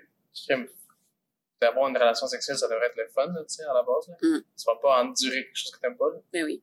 d'avoir 1.61 1.89
une 1.89 1.97
relation 1.97 2.27
sexuelle, 2.27 2.59
ça 2.59 2.69
devrait 2.69 2.87
être 2.87 2.97
le 2.97 3.09
fun, 3.09 3.27
là, 3.27 3.41
tu 3.49 3.55
sais, 3.55 3.65
à 3.65 3.73
la 3.73 3.83
base, 3.83 4.09
là. 4.09 4.15
Mm. 4.21 4.43
Tu 4.43 4.65
vas 4.67 4.77
pas 4.77 5.03
endurer 5.03 5.45
quelque 5.45 5.57
chose 5.57 5.73
que 5.73 5.81
t'aimes 5.81 5.97
pas, 5.97 6.11
là. 6.13 6.19
Mais 6.33 6.43
oui. 6.45 6.63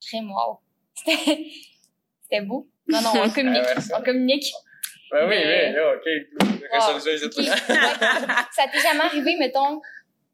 Très 0.00 0.20
wow. 0.20 0.60
C'était 0.96 1.50
c'était 2.22 2.40
beau. 2.46 2.68
Non, 2.88 3.00
non, 3.02 3.12
on 3.16 3.30
communique. 3.34 3.62
Ah, 3.66 3.98
on 3.98 4.02
communique. 4.02 4.52
Ben 5.10 5.28
oui, 5.28 5.36
Mais- 5.36 5.68
oui, 5.68 5.74
là, 5.74 5.94
ok. 5.94 6.06
Résolution, 6.94 7.28
Ok, 7.28 7.38
ouais. 7.38 7.44
Ça 8.52 8.64
t'est 8.72 8.80
jamais 8.80 9.04
arrivé, 9.04 9.36
mettons, 9.38 9.80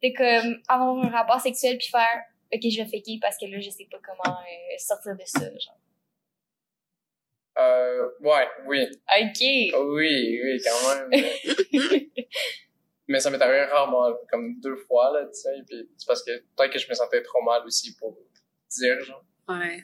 de 0.02 0.16
comme 0.16 0.62
avoir 0.68 1.04
un 1.04 1.10
rapport 1.10 1.40
sexuel 1.40 1.76
puis 1.78 1.88
faire 1.88 2.22
OK, 2.52 2.60
je 2.62 2.82
vais 2.82 2.88
faker 2.88 3.18
parce 3.20 3.36
que 3.38 3.46
là, 3.46 3.60
je 3.60 3.70
sais 3.70 3.86
pas 3.90 3.98
comment 4.04 4.38
euh, 4.38 4.78
sortir 4.78 5.14
de 5.16 5.22
ça, 5.24 5.40
genre. 5.40 5.78
Euh, 7.58 8.08
ouais, 8.20 8.46
oui. 8.66 8.86
OK. 8.86 9.40
Oui, 9.40 10.40
oui, 10.42 10.60
quand 10.64 10.94
même. 10.94 11.08
mais- 11.10 12.08
Mais 13.10 13.20
ça 13.20 13.30
m'est 13.30 13.40
arrivé 13.40 13.64
rarement, 13.64 14.12
comme 14.30 14.60
deux 14.60 14.76
fois, 14.76 15.10
là, 15.12 15.24
tu 15.26 15.32
sais. 15.40 15.48
Puis 15.66 15.88
c'est 15.96 16.06
parce 16.06 16.22
que 16.22 16.30
peut-être 16.54 16.70
que 16.72 16.78
je 16.78 16.86
me 16.90 16.94
sentais 16.94 17.22
trop 17.22 17.40
mal 17.40 17.62
aussi 17.64 17.96
pour 17.96 18.14
dire, 18.70 19.00
genre. 19.00 19.24
Ouais. 19.48 19.82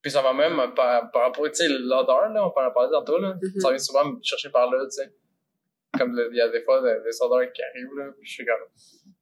Puis 0.00 0.10
ça 0.10 0.22
va 0.22 0.32
même 0.32 0.56
par, 0.74 1.10
par 1.10 1.22
rapport, 1.24 1.44
tu 1.50 1.56
sais, 1.56 1.68
l'odeur, 1.68 2.30
là, 2.30 2.46
on 2.46 2.50
peut 2.50 2.62
en 2.64 2.70
parler 2.72 2.90
tantôt, 2.92 3.18
là. 3.18 3.34
Mhm. 3.42 3.60
Ça 3.60 3.68
vient 3.68 3.78
souvent 3.78 4.04
me 4.06 4.18
chercher 4.22 4.48
par 4.48 4.70
là, 4.70 4.82
tu 4.86 5.02
sais. 5.02 5.12
Comme 5.98 6.18
il 6.32 6.36
y 6.36 6.40
a 6.40 6.48
des 6.48 6.62
fois 6.62 6.80
des, 6.80 7.02
des 7.04 7.22
odeurs 7.22 7.52
qui 7.52 7.62
arrivent, 7.62 7.94
là. 7.98 8.06
Puis 8.18 8.26
je 8.26 8.32
suis 8.32 8.46
comme, 8.46 8.60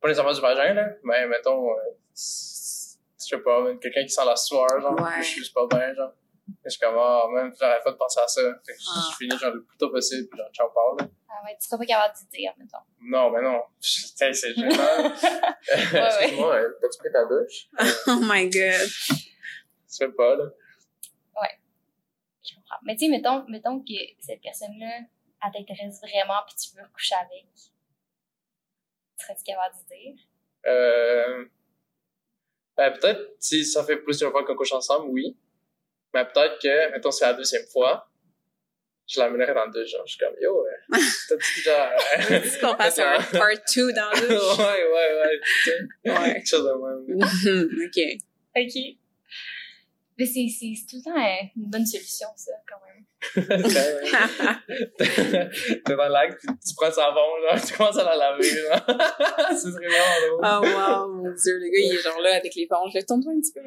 pas 0.00 0.06
nécessairement 0.08 0.32
du 0.34 0.40
vagin, 0.40 0.74
là, 0.74 0.88
mais 1.02 1.26
mettons, 1.26 1.72
euh, 1.72 1.74
je 2.18 3.24
sais 3.36 3.38
pas, 3.38 3.62
quelqu'un 3.80 4.02
qui 4.02 4.10
sent 4.10 4.24
la 4.24 4.36
sueur, 4.36 4.68
genre. 4.80 4.98
Ouais. 5.00 5.18
Je 5.18 5.22
suis 5.22 5.40
juste 5.40 5.54
pas 5.54 5.66
bien, 5.66 5.94
genre. 5.94 6.12
Et 6.48 6.52
je 6.64 6.70
suis 6.70 6.80
comme, 6.80 6.96
ah, 6.98 7.26
même, 7.34 7.52
j'aurais 7.60 7.80
pas 7.84 7.92
de 7.92 7.96
penser 7.96 8.20
à 8.20 8.26
ça. 8.28 8.40
Fait 8.66 8.72
que 8.72 8.78
je- 8.78 8.86
Ah. 8.94 9.08
je 9.10 9.16
finis, 9.16 9.38
genre, 9.38 9.52
le 9.54 9.62
plus 9.64 9.76
tôt 9.76 9.90
possible, 9.90 10.28
puis 10.28 10.38
genre, 10.38 10.48
j'en 10.52 10.70
parle, 10.70 10.98
là. 11.00 11.08
Ah 11.30 11.44
ouais, 11.44 11.56
tu 11.60 11.66
seras 11.66 11.78
pas 11.78 11.84
capable 11.86 12.14
de 12.18 12.36
dire, 12.36 12.52
mettons. 12.58 12.78
Non, 13.00 13.30
mais 13.30 13.42
non. 13.42 13.62
Putain, 13.80 14.32
c'est 14.32 14.54
gênant. 14.54 14.68
Excuse-moi, 15.72 16.54
euh, 16.56 16.78
t'as-tu 16.80 16.98
pris 16.98 17.12
ta 17.12 17.24
douche? 17.26 17.68
Oh 18.08 18.18
my 18.22 18.48
god. 18.48 18.88
Tu 19.90 19.96
fais 19.98 20.08
pas, 20.12 20.34
là. 20.36 20.44
Je 22.42 22.54
comprends. 22.54 22.76
Mais 22.82 22.96
tu 22.96 23.04
sais, 23.04 23.10
mettons, 23.10 23.44
mettons 23.48 23.80
que 23.80 23.92
cette 24.20 24.40
personne-là, 24.40 25.00
elle 25.44 25.52
t'intéresse 25.52 26.00
vraiment 26.00 26.40
puis 26.46 26.56
tu 26.56 26.74
veux 26.76 26.88
coucher 26.94 27.14
avec. 27.16 27.44
Serais-tu 29.18 29.42
capable 29.44 29.74
de 29.76 29.94
dire? 29.94 30.14
Euh, 30.66 31.44
ben, 32.78 32.92
peut-être, 32.92 33.34
si 33.40 33.64
ça 33.64 33.82
fait 33.82 33.96
plusieurs 33.96 34.30
fois 34.30 34.44
qu'on 34.44 34.54
couche 34.54 34.72
ensemble, 34.72 35.10
oui. 35.10 35.36
Mais 36.14 36.24
peut-être 36.24 36.60
que, 36.62 36.92
mettons, 36.92 37.10
c'est 37.10 37.24
la 37.24 37.34
deuxième 37.34 37.66
fois, 37.72 38.08
je 39.08 39.18
l'amènerais 39.18 39.52
dans 39.52 39.66
deux 39.68 39.84
jours. 39.84 40.02
Je 40.06 40.12
suis 40.12 40.18
comme, 40.18 40.34
yo, 40.40 40.64
euh, 40.64 40.96
t'as-tu 41.28 41.58
déjà... 41.58 41.96
Est-ce 42.18 42.60
qu'on 42.60 42.76
fasse 42.76 43.00
un 43.00 43.20
part 43.38 43.48
2 43.74 43.92
dans 43.92 44.10
ouais, 44.12 44.20
le... 44.20 44.28
ouais, 44.58 45.20
ouais. 45.22 45.40
tu 45.42 45.70
sais, 45.70 45.78
Ouais. 46.04 46.34
Quelque 46.34 46.48
chose 46.48 46.64
de 46.64 46.72
même. 46.72 47.84
ok. 47.84 47.98
OK. 48.56 48.98
Mais 50.18 50.26
c'est, 50.26 50.48
tout 50.90 50.96
le 50.96 51.02
temps 51.04 51.16
euh, 51.16 51.46
une 51.56 51.70
bonne 51.70 51.86
solution, 51.86 52.26
ça, 52.36 52.52
quand 52.68 52.76
même. 52.86 53.04
T'es 53.38 53.42
dans 55.96 56.08
puis 56.38 56.48
tu 56.66 56.74
prends 56.76 56.86
le 56.86 56.92
savon, 56.92 57.20
genre, 57.42 57.60
tu 57.66 57.74
commences 57.76 57.98
à 57.98 58.04
la 58.04 58.16
laver, 58.16 58.42
genre. 58.48 58.84
c'est 59.56 59.70
vraiment 59.70 60.14
drôle. 60.22 60.40
Oh 60.44 60.60
wow, 60.64 61.12
mon 61.14 61.30
dieu, 61.34 61.58
le 61.58 61.68
gars, 61.68 61.80
il 61.84 61.94
est 61.94 62.02
genre 62.02 62.20
là 62.20 62.34
avec 62.36 62.54
l'éponge. 62.54 62.92
Je 62.94 63.00
tourne-toi 63.04 63.32
un 63.32 63.40
petit 63.40 63.52
peu. 63.52 63.60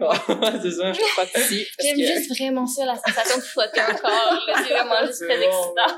c'est 0.62 0.72
ça. 0.72 0.94
Je 0.94 1.00
pas 1.16 1.26
ici. 1.40 1.66
parce 1.78 1.88
J'aime 1.88 1.98
que- 1.98 2.06
juste 2.06 2.30
vraiment 2.38 2.66
ça, 2.66 2.86
la 2.86 2.96
sensation 2.96 3.38
de 3.38 3.44
frotter 3.44 3.80
un 3.82 3.94
corps. 3.94 4.40
là. 4.48 4.54
C'est 4.66 4.74
vraiment 4.74 5.02
juste 5.08 5.24
très 5.26 5.38
bon. 5.38 5.44
excitant. 5.48 5.94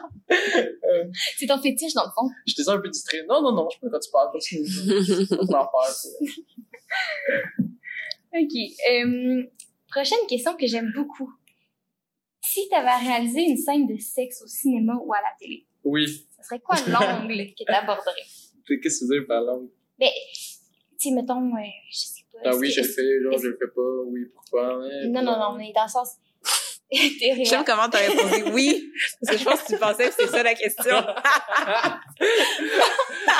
C'est 1.37 1.47
ton 1.47 1.61
fétiche, 1.61 1.93
dans 1.93 2.05
le 2.05 2.11
fond. 2.15 2.29
Je 2.47 2.55
t'ai 2.55 2.69
un 2.69 2.79
peu 2.79 2.89
distrait. 2.89 3.23
Non, 3.29 3.41
non, 3.41 3.51
non, 3.53 3.67
je 3.69 3.75
sais 3.75 3.79
pas 3.81 3.87
de 3.87 3.91
quoi 3.91 3.99
tu 3.99 4.11
parles. 4.11 4.31
Continue. 4.31 4.67
C'est 5.27 5.29
pas 5.29 5.45
ton 5.45 5.53
affaire, 5.53 5.93
c'est- 5.93 6.17
OK. 8.35 8.53
Euh, 8.91 9.43
prochaine 9.93 10.25
question 10.27 10.55
que 10.55 10.65
j'aime 10.67 10.91
beaucoup. 10.95 11.31
Si 12.41 12.67
tu 12.69 12.75
avais 12.75 12.89
à 12.89 12.97
réaliser 12.97 13.41
une 13.41 13.57
scène 13.57 13.87
de 13.87 13.97
sexe 13.97 14.41
au 14.43 14.47
cinéma 14.47 14.93
ou 15.01 15.13
à 15.13 15.17
la 15.17 15.29
télé, 15.39 15.65
Oui. 15.83 16.27
ça 16.35 16.43
serait 16.43 16.59
quoi 16.59 16.75
l'angle 16.87 17.37
que 17.57 17.63
tu 17.63 17.71
aborderais? 17.71 18.23
Qu'est-ce 18.67 18.79
que 18.79 19.05
tu 19.05 19.05
veux 19.09 19.19
dire 19.19 19.27
par 19.27 19.41
là? 19.41 19.53
Ben, 19.99 20.09
tu 20.99 21.09
sais, 21.09 21.11
mettons, 21.11 21.55
euh, 21.55 21.59
je 21.91 21.97
sais 21.97 22.21
pas. 22.31 22.39
Ah 22.45 22.55
oui, 22.55 22.67
que- 22.69 22.75
je 22.75 22.81
le 22.81 22.87
fais, 22.87 23.21
genre, 23.23 23.37
je 23.37 23.47
le 23.47 23.57
fais 23.59 23.71
pas, 23.73 24.03
oui, 24.07 24.25
pourquoi? 24.33 24.75
hein, 24.83 25.07
Non, 25.09 25.21
non, 25.21 25.37
non, 25.39 25.53
mais 25.57 25.71
dans 25.73 25.83
le 25.83 25.89
sens. 25.89 26.09
J'aime 27.45 27.63
comment 27.65 27.89
t'as 27.89 27.99
répondu 28.07 28.51
oui, 28.53 28.91
parce 29.21 29.35
que 29.37 29.39
je 29.39 29.45
pense 29.49 29.63
que 29.63 29.73
tu 29.73 29.79
pensais 29.79 30.09
que 30.09 30.13
c'est 30.15 30.27
ça 30.27 30.43
la 30.43 30.53
question. 30.53 30.95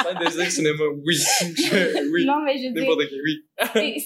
Ah, 0.06 0.14
des 0.16 0.50
cinéma, 0.50 0.84
oui. 1.06 1.16
Je- 1.16 2.10
oui. 2.12 2.26
Non, 2.26 2.42
mais 2.42 2.58
je 2.58 2.68
dire, 2.70 2.74
N'importe 2.74 3.08
qui, 3.08 3.22
oui. 3.22 3.46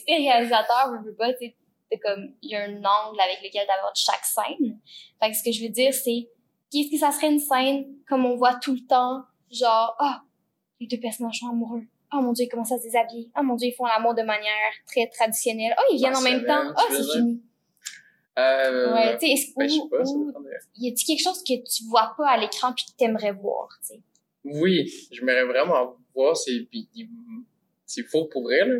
t'es 0.05 0.15
réalisateur, 0.15 0.91
veux, 0.91 1.09
veux 1.09 1.15
pas, 1.15 1.33
tu 1.33 1.51
t'es 1.89 1.97
comme, 1.99 2.33
il 2.41 2.51
y 2.51 2.55
a 2.55 2.63
un 2.63 2.75
angle 2.75 3.19
avec 3.19 3.39
lequel 3.43 3.65
t'abordes 3.67 3.95
chaque 3.95 4.23
scène. 4.25 4.79
Fait 5.21 5.31
que 5.31 5.37
ce 5.37 5.43
que 5.43 5.51
je 5.51 5.63
veux 5.63 5.69
dire, 5.69 5.93
c'est, 5.93 6.29
qu'est-ce 6.71 6.91
que 6.91 6.97
ça 6.97 7.11
serait 7.11 7.31
une 7.31 7.39
scène 7.39 7.85
comme 8.07 8.25
on 8.25 8.35
voit 8.35 8.55
tout 8.55 8.73
le 8.73 8.85
temps, 8.87 9.23
genre, 9.51 9.95
ah, 9.99 10.21
les 10.79 10.87
deux 10.87 10.99
personnages 10.99 11.39
sont 11.39 11.49
amoureux. 11.49 11.83
Oh 12.13 12.21
mon 12.21 12.31
dieu, 12.33 12.45
ils 12.45 12.49
commencent 12.49 12.71
à 12.71 12.77
se 12.77 12.83
déshabiller. 12.83 13.29
Oh 13.37 13.43
mon 13.43 13.55
dieu, 13.55 13.67
ils 13.69 13.73
font 13.75 13.85
l'amour 13.85 14.13
de 14.15 14.21
manière 14.21 14.71
très 14.85 15.07
traditionnelle. 15.07 15.75
Oh, 15.77 15.83
ils 15.91 15.97
viennent 15.97 16.15
en 16.15 16.21
même 16.21 16.45
temps. 16.45 16.73
Oh, 16.77 16.81
c'est 16.89 16.95
fini. 17.19 17.41
Euh, 18.39 18.93
Ouais, 18.93 19.17
tu 19.17 19.25
sais, 19.27 19.33
est-ce- 19.33 19.53
ben, 19.57 19.67
de- 19.89 20.49
y 20.77 20.87
a-t-il 20.89 21.05
quelque 21.05 21.23
chose 21.23 21.43
que 21.43 21.53
tu 21.63 21.83
vois 21.89 22.13
pas 22.15 22.29
à 22.29 22.37
l'écran 22.37 22.71
puis 22.73 22.85
que 22.85 22.91
t'aimerais 22.95 23.31
voir, 23.31 23.67
tu 23.81 23.95
sais? 23.95 24.01
Oui, 24.43 24.89
j'aimerais 25.11 25.43
vraiment 25.43 25.95
voir 26.15 26.35
il- 26.47 26.87
c'est 27.85 28.03
faux 28.03 28.25
pour 28.25 28.43
vrai 28.43 28.63
là. 28.65 28.75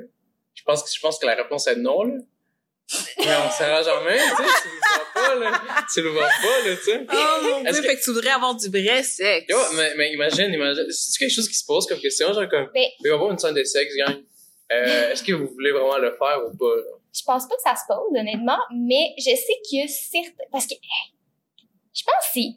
Je 0.53 0.63
pense 0.63 0.83
que 0.83 0.89
je 0.93 0.99
pense 0.99 1.17
que 1.19 1.25
la 1.25 1.35
réponse 1.35 1.65
est 1.67 1.75
non 1.75 2.03
là. 2.03 2.15
Mais 3.17 3.25
on 3.45 3.49
saura 3.51 3.83
jamais, 3.83 4.17
tu 4.17 4.43
sais, 4.43 4.51
tu 4.63 4.69
le 4.71 4.79
vois 4.79 5.13
pas 5.13 5.35
là, 5.35 5.61
tu 5.93 6.01
le 6.01 6.09
vois 6.09 6.27
pas 6.27 6.67
là, 6.69 6.75
tu 6.77 6.83
sais. 6.83 7.05
Oh 7.11 7.37
mon 7.43 7.61
dieu, 7.63 7.71
que- 7.81 7.87
fait 7.87 7.97
que 7.97 8.03
tu 8.03 8.13
voudrais 8.13 8.29
avoir 8.31 8.55
du 8.55 8.69
vrai 8.69 9.03
sexe. 9.03 9.45
Yo, 9.49 9.57
mais, 9.75 9.93
mais 9.97 10.13
imagine, 10.13 10.53
imagine, 10.53 10.85
c'est 10.89 11.17
quelque 11.19 11.33
chose 11.33 11.47
qui 11.49 11.55
se 11.55 11.65
pose 11.65 11.85
comme 11.85 11.99
question, 11.99 12.31
genre 12.33 12.47
comme, 12.49 12.69
Ben- 12.73 12.87
il 12.99 13.03
va 13.03 13.09
y 13.09 13.11
avoir 13.11 13.31
une 13.31 13.37
scène 13.39 13.53
de 13.55 13.63
sexe, 13.63 13.93
gang. 13.95 14.23
Euh, 14.71 15.11
est-ce 15.11 15.23
que 15.23 15.33
vous 15.33 15.47
voulez 15.47 15.71
vraiment 15.71 15.97
le 15.97 16.11
faire 16.17 16.39
ou 16.45 16.55
pas? 16.57 16.75
là? 16.75 16.83
Je 17.13 17.23
pense 17.25 17.47
pas 17.47 17.55
que 17.55 17.61
ça 17.63 17.75
se 17.75 17.81
pose, 17.87 18.17
honnêtement, 18.17 18.59
mais 18.73 19.13
je 19.17 19.23
sais 19.35 19.59
que 19.69 19.87
certes, 19.91 20.35
parce 20.51 20.65
que, 20.67 20.75
je 21.93 22.03
pense 22.03 22.15
que 22.15 22.31
c'est, 22.33 22.49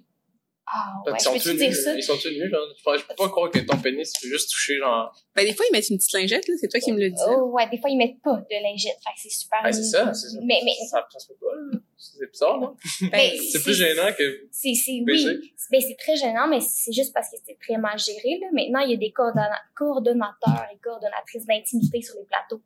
ah, 0.72 0.92
ouais, 1.06 1.12
Ils 1.14 1.18
je 1.18 1.24
sont 1.24 1.32
peux-tu 1.32 1.48
tous 1.51 1.56
dire 1.56 1.68
nus, 1.68 1.74
ça? 1.74 1.94
Ils 1.94 2.02
sont 2.02 2.16
tous 2.16 2.28
nus, 2.30 2.48
genre. 2.51 2.60
Je 2.98 3.02
peux- 3.06 3.14
pas 3.16 3.28
croire 3.28 3.51
que 3.51 3.59
ton 3.60 3.76
pénis 3.78 4.12
peut 4.20 4.28
juste 4.28 4.51
toucher, 4.51 4.76
genre. 4.78 5.12
Ben, 5.34 5.44
des 5.44 5.55
fois, 5.55 5.64
ils 5.68 5.72
mettent 5.72 5.88
une 5.90 5.97
petite 5.98 6.12
lingette, 6.12 6.47
là. 6.48 6.55
C'est 6.60 6.68
toi 6.68 6.80
qui 6.80 6.92
me 6.92 7.01
le 7.01 7.10
dis. 7.10 7.22
Oh, 7.28 7.51
ouais, 7.52 7.68
des 7.70 7.78
fois, 7.78 7.90
ils 7.90 7.97
mettent 7.97 8.20
pas 8.22 8.36
de 8.36 8.62
lingette, 8.62 8.97
fait 9.05 9.12
que 9.14 9.20
c'est 9.20 9.30
super. 9.30 9.60
Ah, 9.64 9.72
c'est 9.72 9.82
ça, 9.82 10.12
c'est 10.14 10.28
ça. 10.28 10.38
Mais, 10.42 10.60
mais, 10.64 10.72
Ça, 10.88 11.06
ça 11.10 11.18
se 11.18 11.28
peut 11.28 11.34
pas, 11.40 11.55
là. 11.55 11.78
C'est 11.97 12.30
bizarre, 12.30 12.59
non? 12.60 12.76
ben, 13.12 13.30
C'est 13.52 13.62
plus 13.62 13.74
gênant 13.74 14.10
que. 14.16 14.48
C'est, 14.51 14.74
c'est, 14.74 15.02
oui. 15.06 15.26
Ben, 15.70 15.80
c'est 15.80 15.97
très 15.98 16.16
gênant, 16.16 16.48
mais 16.48 16.60
c'est 16.60 16.92
juste 16.92 17.12
parce 17.12 17.30
que 17.30 17.36
c'est 17.47 17.59
très 17.60 17.76
mal 17.76 17.98
géré, 17.98 18.38
là. 18.40 18.47
Maintenant, 18.52 18.80
il 18.80 18.90
y 18.92 18.94
a 18.94 18.97
des 18.97 19.10
coordonna- 19.10 19.60
coordonnateurs 19.74 20.66
et 20.72 20.78
coordonnatrices 20.82 21.47
d'intimité 21.47 22.01
sur 22.02 22.14
les 22.16 22.24
plateaux. 22.24 22.62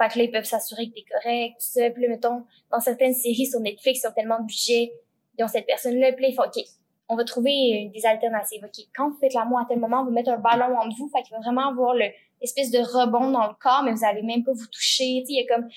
Fait 0.00 0.08
que 0.12 0.18
là, 0.18 0.24
ils 0.24 0.30
peuvent 0.30 0.44
s'assurer 0.44 0.88
que 0.88 0.94
t'es 0.94 1.04
correct, 1.10 1.54
tout 1.60 1.66
ça. 1.80 1.90
Puis 1.90 2.02
là, 2.02 2.08
mettons, 2.08 2.44
dans 2.70 2.80
certaines 2.80 3.14
séries 3.14 3.46
sur 3.46 3.60
Netflix, 3.60 4.00
ils 4.02 4.08
ont 4.08 4.12
tellement 4.12 4.40
de 4.40 4.46
budget, 4.46 4.92
ils 5.38 5.44
ont 5.44 5.48
cette 5.48 5.66
personne-là, 5.66 6.12
puis 6.12 6.24
là, 6.24 6.28
ils 6.30 6.34
font, 6.34 6.42
OK, 6.44 6.64
on 7.12 7.16
va 7.16 7.24
trouver 7.24 7.50
euh, 7.50 7.92
des 7.92 8.06
alternatives. 8.06 8.64
OK, 8.64 8.84
quand 8.94 9.10
vous 9.10 9.18
faites 9.18 9.34
l'amour 9.34 9.60
à 9.60 9.66
tel 9.68 9.78
moment, 9.78 10.04
vous 10.04 10.10
mettez 10.10 10.30
un 10.30 10.38
ballon 10.38 10.76
entre 10.78 10.96
vous, 10.96 11.10
fait 11.14 11.22
qu'il 11.22 11.34
va 11.36 11.40
vraiment 11.40 11.68
avoir 11.68 11.94
le, 11.94 12.06
l'espèce 12.40 12.70
de 12.70 12.78
rebond 12.78 13.30
dans 13.30 13.46
le 13.46 13.54
corps, 13.60 13.82
mais 13.84 13.92
vous 13.92 14.04
allez 14.04 14.22
même 14.22 14.44
pas 14.44 14.52
vous 14.52 14.66
toucher. 14.66 15.04
Il 15.04 15.30
y 15.30 15.40
a 15.40 15.54
comme 15.54 15.68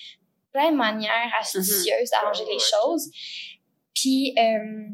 plein 0.52 0.72
de 0.72 0.78
manières 0.78 1.32
astucieuses 1.40 2.10
d'arranger 2.12 2.44
Ah, 2.48 2.52
les 2.52 2.60
choses. 2.60 3.12
Puis, 3.94 4.34
euh, 4.38 4.88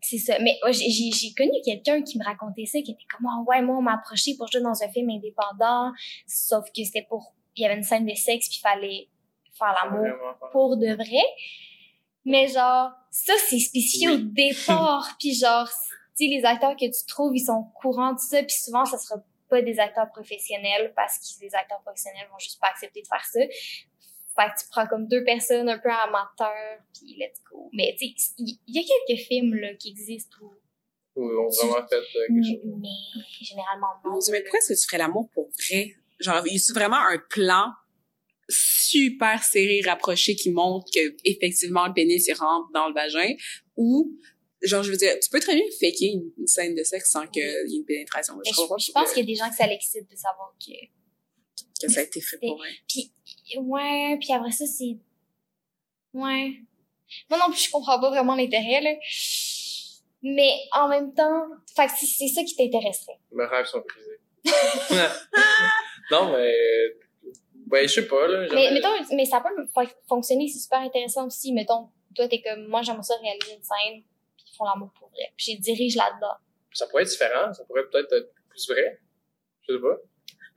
c'est 0.00 0.18
ça. 0.18 0.38
Mais 0.40 0.58
ouais, 0.64 0.72
j'ai, 0.72 1.34
connu 1.36 1.52
quelqu'un 1.64 2.02
qui 2.02 2.18
me 2.18 2.24
racontait 2.24 2.64
ça, 2.64 2.80
qui 2.80 2.92
était 2.92 3.04
comme, 3.14 3.26
ah 3.26 3.42
ouais, 3.46 3.60
moi, 3.62 3.76
on 3.76 3.82
m'a 3.82 3.94
approché 3.94 4.34
pour 4.36 4.48
jouer 4.50 4.62
dans 4.62 4.82
un 4.82 4.88
film 4.88 5.10
indépendant, 5.10 5.92
sauf 6.26 6.66
que 6.74 6.82
c'était 6.84 7.06
pour, 7.08 7.34
il 7.56 7.62
y 7.62 7.66
avait 7.66 7.76
une 7.76 7.82
scène 7.82 8.06
de 8.06 8.14
sexe, 8.14 8.48
puis 8.48 8.58
il 8.58 8.60
fallait 8.60 9.08
faire 9.58 9.74
l'amour 9.82 10.06
pour 10.52 10.76
de 10.76 10.94
vrai. 10.94 11.24
Mais 12.26 12.48
genre, 12.48 12.90
ça, 13.08 13.32
c'est 13.48 13.60
spécial 13.60 14.14
au 14.14 14.16
départ. 14.16 15.16
puis 15.18 15.32
genre, 15.32 15.68
tu 16.18 16.26
sais, 16.26 16.34
les 16.34 16.44
acteurs 16.44 16.74
que 16.74 16.84
tu 16.84 17.06
trouves, 17.06 17.36
ils 17.36 17.46
sont 17.46 17.70
courants 17.80 18.14
de 18.14 18.18
ça. 18.18 18.42
Puis 18.42 18.56
souvent, 18.56 18.84
ça 18.84 18.98
sera 18.98 19.22
pas 19.48 19.62
des 19.62 19.78
acteurs 19.78 20.08
professionnels 20.08 20.92
parce 20.96 21.18
que 21.18 21.44
les 21.44 21.54
acteurs 21.54 21.80
professionnels 21.82 22.26
vont 22.32 22.38
juste 22.40 22.60
pas 22.60 22.66
accepter 22.66 23.00
de 23.00 23.06
faire 23.06 23.24
ça. 23.24 23.40
Fait 23.40 24.50
que 24.52 24.60
tu 24.60 24.68
prends 24.70 24.86
comme 24.88 25.06
deux 25.06 25.22
personnes 25.22 25.68
un 25.68 25.78
peu 25.78 25.88
amateurs, 25.88 26.80
puis 26.92 27.16
let's 27.16 27.40
go. 27.48 27.70
Mais 27.72 27.96
tu 27.98 28.08
sais, 28.08 28.34
il 28.38 28.58
y, 28.66 28.78
a 28.80 28.82
quelques 28.82 29.20
films 29.20 29.54
là, 29.54 29.74
qui 29.74 29.90
existent 29.90 30.36
où... 30.42 30.52
Ou 31.14 31.24
on 31.24 31.48
vraiment 31.48 31.86
fait 31.88 31.94
euh, 31.94 32.26
quelque 32.26 32.44
chose. 32.44 32.74
Mais 32.78 33.22
généralement, 33.40 33.86
non. 34.04 34.18
Mais 34.30 34.42
pourquoi 34.42 34.58
est-ce 34.58 34.74
que 34.74 34.78
tu 34.78 34.86
ferais 34.86 34.98
l'amour 34.98 35.30
pour 35.32 35.48
vrai? 35.48 35.94
Genre, 36.18 36.46
y 36.46 36.56
a 36.56 36.74
vraiment 36.74 36.98
un 36.98 37.18
plan 37.30 37.72
super 38.88 39.42
serré, 39.42 39.80
rapproché 39.84 40.34
qui 40.34 40.50
montre 40.50 40.86
que 40.92 41.16
effectivement 41.24 41.86
le 41.86 41.94
pénis 41.94 42.30
rentre 42.32 42.70
dans 42.72 42.88
le 42.88 42.94
vagin 42.94 43.34
ou 43.76 44.12
genre 44.62 44.82
je 44.82 44.90
veux 44.90 44.96
dire 44.96 45.12
tu 45.22 45.28
peux 45.30 45.40
très 45.40 45.54
bien 45.54 45.64
faker 45.80 46.12
une, 46.38 46.46
scène 46.46 46.74
de 46.74 46.82
sexe 46.82 47.10
sans 47.10 47.26
qu'il 47.26 47.42
y 47.42 47.46
ait 47.46 47.78
une 47.78 47.84
pénétration 47.84 48.34
je, 48.44 48.50
je, 48.50 48.92
pense 48.92 49.12
qu'il 49.12 49.20
y 49.20 49.22
a 49.22 49.26
des 49.26 49.34
gens 49.34 49.48
que 49.50 49.56
ça 49.56 49.66
l'excite 49.66 50.10
de 50.10 50.16
savoir 50.16 50.54
que 50.58 50.72
que 51.80 51.92
ça 51.92 52.00
a 52.00 52.02
été 52.04 52.20
fait 52.20 52.38
pour 52.38 52.62
eux 52.62 52.68
puis 52.88 53.12
ouais 53.58 54.16
puis 54.18 54.32
après 54.32 54.52
ça 54.52 54.66
c'est 54.66 54.96
ouais. 56.16 56.62
Moi 57.30 57.38
non 57.38 57.52
plus 57.52 57.64
je 57.64 57.70
comprends 57.70 58.00
pas 58.00 58.10
vraiment 58.10 58.34
l'intérêt 58.34 58.80
là. 58.80 58.90
Mais 60.22 60.50
en 60.72 60.88
même 60.88 61.14
temps 61.14 61.44
fait 61.74 61.90
c'est 61.96 62.28
ça 62.28 62.42
qui 62.42 62.56
t'intéresserait. 62.56 63.18
Mes 63.32 63.44
rêves 63.44 63.66
sont 63.66 63.82
brisés. 63.86 64.20
Non 66.08 66.32
mais 66.32 66.52
ben, 67.66 67.88
je 67.88 67.94
sais 67.94 68.06
pas, 68.06 68.28
là. 68.28 68.46
Mais, 68.54 68.70
mettons, 68.72 68.88
mais 69.14 69.24
ça 69.24 69.40
peut 69.40 69.84
fonctionner, 70.08 70.48
c'est 70.48 70.60
super 70.60 70.78
intéressant 70.78 71.26
aussi. 71.26 71.52
Mettons, 71.52 71.88
toi, 72.14 72.28
t'es 72.28 72.40
comme, 72.40 72.66
moi, 72.68 72.82
j'aimerais 72.82 73.02
ça 73.02 73.14
réaliser 73.20 73.54
une 73.54 73.62
scène, 73.62 74.02
puis 74.36 74.44
ils 74.46 74.56
font 74.56 74.64
l'amour 74.64 74.92
pour 74.96 75.08
vrai. 75.10 75.32
Puis 75.36 75.56
je 75.56 75.60
dirige 75.60 75.96
là-dedans. 75.96 76.34
Ça 76.72 76.86
pourrait 76.86 77.02
être 77.02 77.10
différent, 77.10 77.52
ça 77.52 77.64
pourrait 77.64 77.88
peut-être 77.90 78.12
être 78.12 78.32
plus 78.48 78.70
vrai. 78.70 79.00
Je 79.62 79.74
sais 79.74 79.80
pas. 79.80 79.96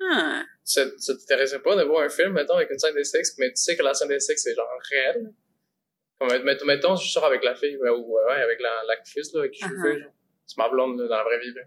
Ah. 0.01 0.43
Ça, 0.63 0.85
ça 0.97 1.15
t'intéresserait 1.15 1.63
pas 1.63 1.75
de 1.75 1.83
voir 1.83 2.03
un 2.03 2.09
film, 2.09 2.33
mettons, 2.33 2.55
avec 2.55 2.69
une 2.69 2.77
scène 2.77 2.95
de 2.95 3.03
sexe, 3.03 3.35
mais 3.39 3.49
tu 3.49 3.55
sais 3.55 3.75
que 3.75 3.81
la 3.81 3.95
scène 3.95 4.09
de 4.09 4.19
sexe, 4.19 4.43
c'est 4.43 4.53
genre 4.53 4.67
réel. 4.91 5.33
Comme, 6.19 6.43
mettons, 6.43 6.65
mettons, 6.65 6.95
je 6.95 7.09
sors 7.09 7.25
avec 7.25 7.43
la 7.43 7.55
fille, 7.55 7.77
ou 7.77 8.13
ouais, 8.13 8.33
avec 8.33 8.61
la, 8.61 8.83
l'actrice, 8.87 9.33
là, 9.33 9.39
avec 9.39 9.53
qui 9.53 9.63
je 9.63 9.67
uh 9.67 10.05
C'est 10.45 10.57
ma 10.57 10.69
blonde, 10.69 10.99
là, 10.99 11.07
dans 11.07 11.17
la 11.17 11.23
vraie 11.23 11.39
vie, 11.39 11.53
là. 11.53 11.63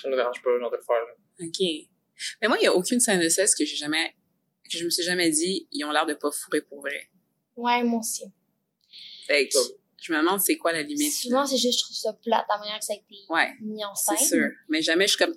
Ça 0.00 0.08
me 0.08 0.16
dérange 0.16 0.40
pas, 0.42 0.58
genre, 0.58 0.70
de 0.70 0.76
le 0.76 0.82
faire, 0.82 1.00
là. 1.00 1.44
OK. 1.44 1.88
Mais 2.40 2.48
moi, 2.48 2.58
il 2.60 2.64
y 2.64 2.66
a 2.68 2.74
aucune 2.74 3.00
scène 3.00 3.20
de 3.20 3.28
sexe 3.28 3.54
que 3.54 3.64
j'ai 3.64 3.76
jamais 3.76 4.14
je 4.78 4.84
me 4.84 4.90
suis 4.90 5.02
jamais 5.02 5.30
dit, 5.30 5.68
ils 5.72 5.84
ont 5.84 5.90
l'air 5.90 6.06
de 6.06 6.14
pas 6.14 6.30
fourrer 6.30 6.62
pour 6.62 6.80
vrai. 6.80 7.10
Ouais, 7.56 7.82
moi 7.82 8.00
aussi. 8.00 8.24
Fait 9.26 9.48
que 9.48 9.58
je 10.00 10.12
me 10.12 10.18
demande 10.18 10.40
c'est 10.40 10.56
quoi 10.56 10.72
la 10.72 10.82
limite. 10.82 11.12
Souvent, 11.12 11.44
c'est 11.44 11.58
juste, 11.58 11.80
je 11.80 11.84
trouve 11.84 11.96
ça 11.96 12.12
plate, 12.14 12.46
la 12.48 12.58
manière 12.58 12.78
que 12.78 12.84
ça 12.84 12.94
a 12.94 12.96
été 12.96 13.24
ouais, 13.28 13.50
mis 13.60 13.84
en 13.84 13.94
scène. 13.94 14.16
C'est 14.18 14.24
sûr. 14.24 14.48
Mais 14.68 14.80
jamais 14.82 15.06
je 15.06 15.14
suis 15.14 15.18
comme, 15.18 15.34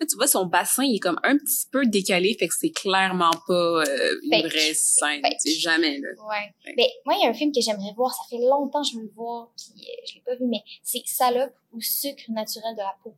là, 0.00 0.06
tu 0.08 0.16
vois, 0.16 0.26
son 0.26 0.46
bassin, 0.46 0.84
il 0.84 0.96
est 0.96 1.00
comme 1.00 1.20
un 1.22 1.36
petit 1.36 1.66
peu 1.70 1.84
décalé, 1.86 2.34
fait 2.38 2.48
que 2.48 2.54
c'est 2.58 2.70
clairement 2.70 3.30
pas 3.46 3.84
euh, 3.84 4.20
une 4.22 4.48
vraie 4.48 4.74
scène. 4.74 5.22
C'est 5.38 5.50
jamais, 5.52 5.98
là. 5.98 6.08
Ouais. 6.26 6.74
Mais 6.76 6.90
moi, 7.04 7.14
il 7.18 7.24
y 7.24 7.26
a 7.26 7.30
un 7.30 7.34
film 7.34 7.52
que 7.52 7.60
j'aimerais 7.60 7.92
voir, 7.94 8.14
ça 8.14 8.22
fait 8.30 8.42
longtemps 8.42 8.82
que 8.82 8.88
je 8.88 8.96
veux 8.96 9.02
le 9.02 9.12
voir, 9.14 9.52
puis 9.56 9.84
euh, 9.84 10.06
je 10.08 10.14
l'ai 10.14 10.22
pas 10.22 10.34
vu, 10.34 10.46
mais 10.46 10.62
c'est 10.82 11.02
Salope 11.04 11.54
ou 11.72 11.80
Sucre 11.80 12.24
naturel 12.30 12.74
de 12.74 12.80
la 12.80 12.96
peau. 13.02 13.14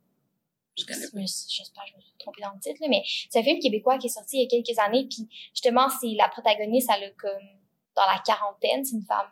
Je 0.79 0.85
connais 0.85 1.07
pas. 1.07 1.19
J'espère 1.19 1.83
que 1.83 1.89
je 1.91 1.95
me 1.97 2.01
suis 2.01 2.13
trompée 2.17 2.41
dans 2.41 2.53
le 2.53 2.59
titre, 2.59 2.81
mais 2.89 3.03
c'est 3.05 3.39
un 3.39 3.43
film 3.43 3.59
québécois 3.59 3.97
qui 3.97 4.07
est 4.07 4.09
sorti 4.09 4.37
il 4.37 4.43
y 4.43 4.45
a 4.45 4.49
quelques 4.49 4.79
années, 4.79 5.07
puis 5.07 5.27
justement, 5.53 5.87
c'est 5.89 6.15
la 6.15 6.29
protagoniste, 6.29 6.89
elle 6.95 7.05
a 7.05 7.11
comme, 7.11 7.47
dans 7.95 8.05
la 8.05 8.19
quarantaine, 8.25 8.83
c'est 8.85 8.95
une 8.95 9.05
femme 9.05 9.29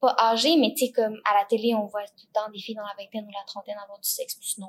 pas 0.00 0.16
âgée, 0.18 0.56
mais 0.56 0.72
tu 0.74 0.86
sais, 0.86 0.92
comme 0.92 1.20
à 1.24 1.38
la 1.38 1.44
télé, 1.44 1.74
on 1.74 1.86
voit 1.86 2.02
tout 2.06 2.26
le 2.26 2.32
temps 2.32 2.50
des 2.50 2.58
filles 2.58 2.74
dans 2.74 2.82
la 2.82 2.94
vingtaine 2.98 3.24
ou 3.26 3.30
la 3.30 3.44
trentaine 3.46 3.76
avoir 3.82 4.00
du 4.00 4.08
sexe, 4.08 4.34
puis 4.34 4.48
sinon, 4.48 4.68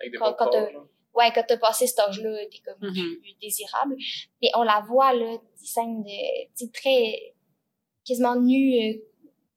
Avec 0.00 0.12
des 0.12 0.18
quand, 0.18 0.34
quand 0.34 0.50
ouais, 1.14 1.32
quand 1.34 1.42
t'as 1.46 1.58
passé 1.58 1.86
cet 1.86 1.98
âge-là, 1.98 2.46
t'es 2.46 2.60
comme 2.64 2.88
mm-hmm. 2.88 3.20
plus 3.20 3.34
désirable. 3.40 3.96
Mais 4.40 4.50
on 4.54 4.62
la 4.62 4.80
voit, 4.80 5.12
là, 5.14 5.36
des 5.36 5.66
scènes 5.66 6.02
de, 6.02 6.46
tu 6.56 6.66
sais, 6.66 6.70
très, 6.70 7.34
quasiment 8.06 8.36
nues, 8.36 9.00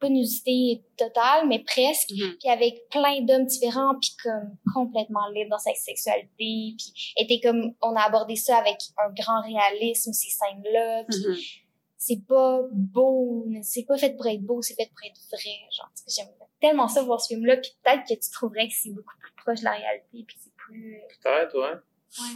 pas 0.02 0.10
nudité 0.10 0.84
totale, 0.98 1.48
mais 1.48 1.64
presque, 1.64 2.10
mm-hmm. 2.10 2.38
puis 2.40 2.49
avec 2.49 2.90
plein 2.90 3.22
d'hommes 3.22 3.45
différents, 3.45 3.95
puis 4.02 4.11
comme 4.23 4.57
complètement 4.73 5.30
libre 5.30 5.52
dans 5.52 5.60
sa 5.60 5.73
sexualité, 5.76 6.28
puis 6.36 7.14
était 7.15 7.40
comme, 7.40 7.76
on 7.82 7.95
a 7.95 8.02
abordé 8.02 8.36
ça 8.36 8.57
avec 8.57 8.78
un 8.98 9.11
grand 9.14 9.41
réalisme, 9.44 10.11
ces 10.11 10.32
scènes-là, 10.32 11.06
puis 11.07 11.19
mm-hmm. 11.19 11.61
c'est 11.98 12.26
pas 12.28 12.61
beau, 12.72 13.45
c'est 13.61 13.86
pas 13.86 13.98
fait 13.98 14.15
pour 14.18 14.26
être 14.26 14.41
beau, 14.41 14.61
c'est 14.61 14.73
fait 14.73 14.90
pour 14.90 15.06
être 15.06 15.22
vrai, 15.32 15.56
genre, 15.72 15.91
j'aime 16.07 16.34
tellement 16.60 16.88
ça 16.88 17.03
voir 17.03 17.22
ce 17.22 17.34
film-là, 17.34 17.57
puis 17.57 17.72
peut-être 17.84 18.03
que 18.10 18.15
tu 18.15 18.32
trouverais 18.32 18.68
que 18.68 18.73
c'est 18.73 18.91
beaucoup 18.91 19.18
plus 19.19 19.34
proche 19.38 19.60
de 19.60 19.65
la 19.65 19.73
réalité, 19.73 20.26
puis 20.28 20.36
c'est 20.40 20.53
plus... 20.56 20.99
Peut-être, 21.22 21.57
ouais. 21.57 21.78
Ouais. 22.19 22.36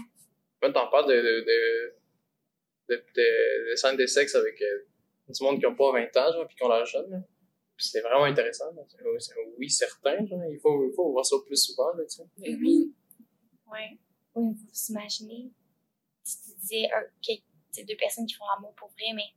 Quand 0.61 0.71
t'en 0.71 0.87
parles 0.87 1.09
de, 1.09 1.15
de, 1.15 1.45
de, 2.89 2.95
de, 2.95 3.71
de, 3.71 3.75
scènes 3.75 3.97
de 3.97 4.05
sexe 4.05 4.35
avec 4.35 4.61
euh, 4.61 4.85
du 5.29 5.43
monde 5.43 5.59
qui 5.59 5.65
ont 5.65 5.75
pas 5.75 5.91
20 5.91 6.15
ans, 6.17 6.31
genre, 6.31 6.47
puis 6.47 6.55
qui 6.55 6.63
ont 6.63 6.69
l'air 6.69 6.85
jeune, 6.85 7.23
c'est 7.77 8.01
vraiment 8.01 8.25
intéressant. 8.25 8.65
Oui, 9.57 9.69
certain. 9.69 10.17
Il 10.19 10.59
faut, 10.61 10.89
il 10.89 10.93
faut 10.95 11.11
voir 11.11 11.25
ça 11.25 11.35
plus 11.45 11.57
souvent. 11.57 11.93
Là, 11.93 12.03
tu 12.05 12.17
sais. 12.17 12.23
Oui. 12.37 12.93
Oui. 13.71 13.99
Oui, 14.35 14.53
vous 14.53 14.55
imaginez, 14.89 15.51
si 16.23 16.37
tu 16.43 16.59
disais 16.59 16.89
c'est 17.71 17.83
deux 17.83 17.95
personnes 17.95 18.25
qui 18.25 18.35
font 18.35 18.45
l'amour 18.53 18.73
pour 18.75 18.89
vrai, 18.89 19.13
mais 19.13 19.33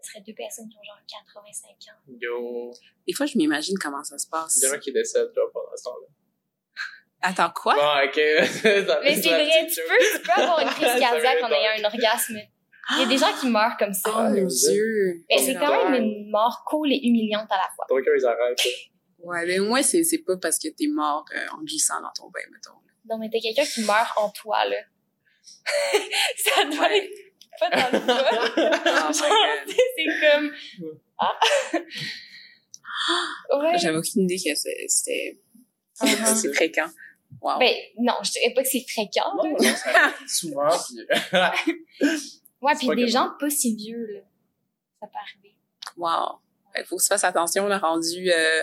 ce 0.00 0.10
serait 0.10 0.22
deux 0.22 0.34
personnes 0.34 0.68
qui 0.68 0.76
ont 0.78 0.82
genre 0.82 0.98
85 1.06 1.70
ans. 1.70 2.16
Yo. 2.20 2.72
Des 3.06 3.12
fois, 3.14 3.26
je 3.26 3.36
m'imagine 3.36 3.76
comment 3.78 4.04
ça 4.04 4.18
se 4.18 4.26
passe. 4.26 4.56
Il 4.62 4.66
y 4.66 4.70
en 4.70 4.74
a 4.74 4.78
qui 4.78 4.92
décèdent 4.92 5.32
là, 5.34 5.42
pendant 5.52 5.76
ce 5.76 5.84
temps-là. 5.84 6.06
Attends, 7.22 7.50
quoi? 7.50 7.74
Bon, 7.74 8.08
ok. 8.08 8.16
mais 9.02 9.20
c'est 9.20 9.28
vrai, 9.28 9.66
tu 9.66 9.80
peux, 9.88 10.18
tu 10.18 10.22
peux 10.22 10.40
avoir 10.40 10.60
une 10.60 10.68
crise 10.68 11.00
cardiaque 11.00 11.42
en 11.42 11.50
ayant 11.50 11.82
un 11.82 11.84
orgasme. 11.84 12.38
Il 12.92 13.00
y 13.00 13.02
a 13.02 13.06
des 13.06 13.18
gens 13.18 13.32
qui 13.40 13.48
meurent 13.48 13.76
comme 13.78 13.92
ça. 13.92 14.10
Oh 14.14 14.22
mon 14.30 14.46
dieu! 14.46 15.24
Mais 15.28 15.38
c'est 15.38 15.54
quand 15.54 15.90
même 15.90 16.02
une 16.02 16.30
mort 16.30 16.64
cool 16.66 16.92
et 16.92 17.00
humiliante 17.02 17.50
à 17.50 17.56
la 17.56 17.68
fois. 17.74 17.86
Ton 17.88 17.96
cœur, 18.02 18.14
ils 18.16 18.24
arrêtent. 18.24 18.66
Ouais, 19.18 19.44
mais 19.46 19.58
moi, 19.58 19.82
c'est, 19.82 20.04
c'est 20.04 20.18
pas 20.18 20.36
parce 20.36 20.58
que 20.58 20.68
t'es 20.68 20.86
mort 20.86 21.24
euh, 21.34 21.46
en 21.56 21.62
glissant 21.62 22.00
dans 22.00 22.12
ton 22.12 22.30
bain, 22.30 22.40
mettons. 22.52 22.78
Non, 23.08 23.18
mais 23.18 23.28
t'es 23.28 23.40
quelqu'un 23.40 23.64
qui 23.64 23.82
meurt 23.82 24.16
en 24.16 24.30
toi, 24.30 24.64
là. 24.66 24.76
ça 26.36 26.64
doit 26.64 26.94
être 26.94 27.10
pas 27.58 27.70
dans 27.70 27.90
le 27.92 27.98
oh 29.08 29.12
c'est 29.96 30.06
comme... 30.20 30.52
Ah! 31.18 31.32
ouais. 33.58 33.78
J'avais 33.78 33.96
aucune 33.96 34.22
idée 34.22 34.36
que 34.36 34.54
c'était... 34.54 35.40
Uh-huh. 36.00 36.34
C'est 36.34 36.52
fréquent. 36.52 36.88
Wow. 37.40 37.58
Ben, 37.58 37.74
non, 37.98 38.14
je 38.22 38.32
dirais 38.32 38.52
pas 38.54 38.62
que 38.62 38.68
c'est 38.68 38.84
fréquent. 38.88 39.34
Non, 39.36 39.50
non, 39.50 39.74
souvent, 40.26 40.68
puis... 40.68 42.42
Ouais, 42.62 42.72
puis 42.78 42.88
des 42.94 43.08
gens 43.08 43.30
pas 43.38 43.50
si 43.50 43.74
vieux, 43.74 44.06
là. 44.12 44.20
Ça 45.00 45.06
peut 45.06 45.18
arriver. 45.18 45.54
Wow. 45.96 46.40
Il 46.78 46.84
faut 46.84 46.96
que 46.96 47.02
tu 47.02 47.08
fasses 47.08 47.24
attention, 47.24 47.66
là, 47.68 47.78
rendu 47.78 48.30
euh, 48.30 48.62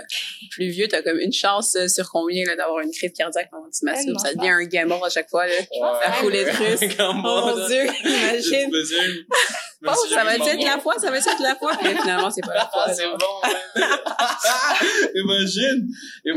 plus 0.51 0.69
vieux, 0.69 0.87
t'as 0.87 1.01
comme 1.01 1.19
une 1.19 1.33
chance 1.33 1.75
euh, 1.75 1.87
sur 1.87 2.09
combien 2.11 2.45
là, 2.45 2.55
d'avoir 2.55 2.81
une 2.81 2.91
crise 2.91 3.13
cardiaque 3.13 3.49
pendant 3.49 3.65
que 3.65 3.75
tu 3.75 3.85
masturbes. 3.85 4.19
Ça 4.19 4.33
devient 4.35 4.49
un 4.49 4.63
gamma 4.65 4.95
à 5.03 5.09
chaque 5.09 5.29
fois. 5.29 5.47
Là. 5.47 5.53
Ouais. 5.53 5.99
La 6.05 6.11
foulée 6.13 6.45
de 6.45 6.49
russe. 6.51 6.95
oh 6.99 7.13
mon 7.13 7.67
Dieu, 7.67 7.85
imagine. 8.05 8.69
oh, 9.87 9.91
ça 10.09 10.23
va 10.23 10.35
être 10.35 10.63
la 10.63 10.79
fois, 10.79 10.93
ça 10.99 11.09
va 11.09 11.17
être 11.17 11.41
la 11.41 11.55
fois. 11.55 11.71
Mais 11.83 11.95
finalement, 11.95 12.29
c'est 12.29 12.41
pas 12.41 12.53
la 12.53 12.69
fois. 12.71 12.93
c'est 12.93 13.07
bon. 13.07 13.41
imagine. 15.15 15.87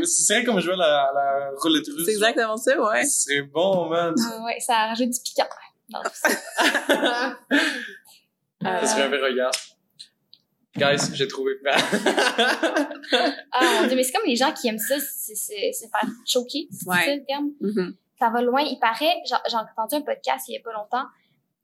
Ce 0.03 0.25
serait 0.25 0.43
comme 0.43 0.59
jouer 0.59 0.75
la, 0.77 1.11
la 1.13 1.51
roulette 1.61 1.85
russe. 1.87 2.05
C'est 2.05 2.13
exactement 2.13 2.57
ça, 2.57 2.79
ouais. 2.81 3.05
Ce 3.05 3.25
serait 3.25 3.41
bon, 3.43 3.89
man. 3.89 4.15
Ah 4.19 4.43
ouais, 4.45 4.59
ça 4.59 4.87
rajoute 4.87 5.09
du 5.09 5.19
piquant 5.23 5.45
dans 5.89 6.01
tout 6.03 6.09
ça. 6.13 6.29
Parce 8.59 8.93
que 8.93 8.99
j'avais 8.99 9.17
regard. 9.17 9.51
Guys, 10.77 11.15
j'ai 11.15 11.27
trouvé 11.27 11.53
ah 13.51 13.81
mon 13.81 13.87
dieu, 13.87 13.95
mais 13.95 14.03
c'est 14.03 14.11
comme 14.11 14.27
les 14.27 14.35
gens 14.35 14.53
qui 14.53 14.67
aiment 14.67 14.77
ça, 14.77 14.95
c'est 14.99 15.33
se 15.35 15.85
faire 15.87 16.09
choquer, 16.25 16.67
c'est 16.71 16.87
ouais. 16.87 17.05
ça 17.05 17.15
le 17.15 17.25
terme? 17.25 17.49
Mm-hmm. 17.61 17.95
Ça 18.19 18.29
va 18.29 18.41
loin. 18.43 18.61
Il 18.61 18.77
paraît, 18.79 19.15
j'ai 19.25 19.55
entendu 19.55 19.95
un 19.95 20.01
podcast 20.01 20.47
il 20.47 20.53
y 20.53 20.57
a 20.57 20.61
pas 20.61 20.73
longtemps, 20.73 21.05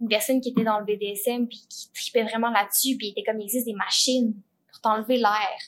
une 0.01 0.07
personne 0.07 0.41
qui 0.41 0.49
était 0.49 0.63
dans 0.63 0.79
le 0.79 0.85
BDSM 0.85 1.47
puis 1.47 1.63
qui 1.69 1.91
tripait 1.93 2.23
vraiment 2.23 2.49
là-dessus, 2.49 2.97
puis 2.97 3.07
il 3.07 3.11
était 3.11 3.23
comme 3.23 3.39
il 3.39 3.43
existe 3.43 3.67
des 3.67 3.73
machines 3.73 4.33
pour 4.71 4.81
t'enlever 4.81 5.17
l'air. 5.17 5.59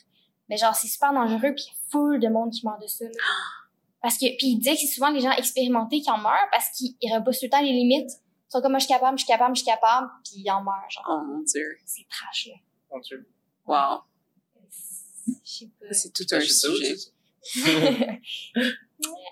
Mais 0.48 0.56
genre 0.56 0.74
c'est 0.74 0.88
super 0.88 1.12
dangereux 1.12 1.54
puis 1.54 1.64
il 1.66 1.68
y 1.68 1.70
a 1.70 1.90
full 1.90 2.20
de 2.20 2.28
monde 2.28 2.50
qui 2.50 2.66
meurt 2.66 2.80
de 2.82 2.86
ça. 2.88 3.04
Là. 3.04 3.10
Parce 4.02 4.18
que 4.18 4.26
puis 4.38 4.48
il 4.48 4.58
dit 4.58 4.70
que 4.70 4.76
c'est 4.76 4.86
souvent 4.86 5.10
les 5.10 5.20
gens 5.20 5.32
expérimentés 5.32 6.00
qui 6.00 6.10
en 6.10 6.18
meurent 6.18 6.48
parce 6.52 6.68
qu'ils 6.70 6.94
repoussent 7.12 7.40
tout 7.40 7.46
le 7.46 7.50
temps 7.50 7.62
les 7.62 7.72
limites 7.72 8.10
sont 8.48 8.60
comme 8.60 8.72
moi 8.72 8.78
je 8.78 8.84
suis 8.84 8.94
capable, 8.94 9.18
je 9.18 9.24
suis 9.24 9.32
capable, 9.32 9.56
je 9.56 9.62
suis 9.62 9.70
capable, 9.70 10.08
puis 10.24 10.34
ils 10.36 10.50
en 10.50 10.62
meurent 10.62 10.90
genre. 10.90 11.04
Oh 11.08 11.20
mon 11.24 11.40
dieu. 11.40 11.76
C'est 11.84 12.06
trash 12.08 12.48
là. 12.48 12.54
Mon 12.90 13.00
dieu. 13.00 13.28
Wow. 13.66 14.02
Je 15.44 15.50
sais 15.50 15.70
pas. 15.80 15.92
C'est 15.92 16.12
tout 16.12 16.26
un 16.30 16.40
sujet. 16.40 16.96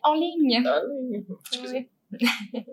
en 0.02 0.14
ligne. 0.14 0.66
En 0.66 0.80
ligne. 1.00 1.24
Ouais. 1.62 1.90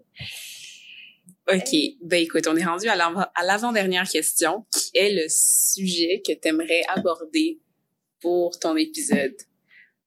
OK. 1.51 1.75
Ben 2.01 2.21
écoute, 2.21 2.47
on 2.47 2.55
est 2.55 2.63
rendu 2.63 2.87
à 2.87 2.95
l'avant-dernière 3.43 4.07
question, 4.07 4.65
qui 4.71 4.91
est 4.93 5.13
le 5.13 5.25
sujet 5.27 6.21
que 6.25 6.33
tu 6.33 6.47
aimerais 6.47 6.83
aborder 6.89 7.59
pour 8.21 8.57
ton 8.59 8.77
épisode. 8.77 9.35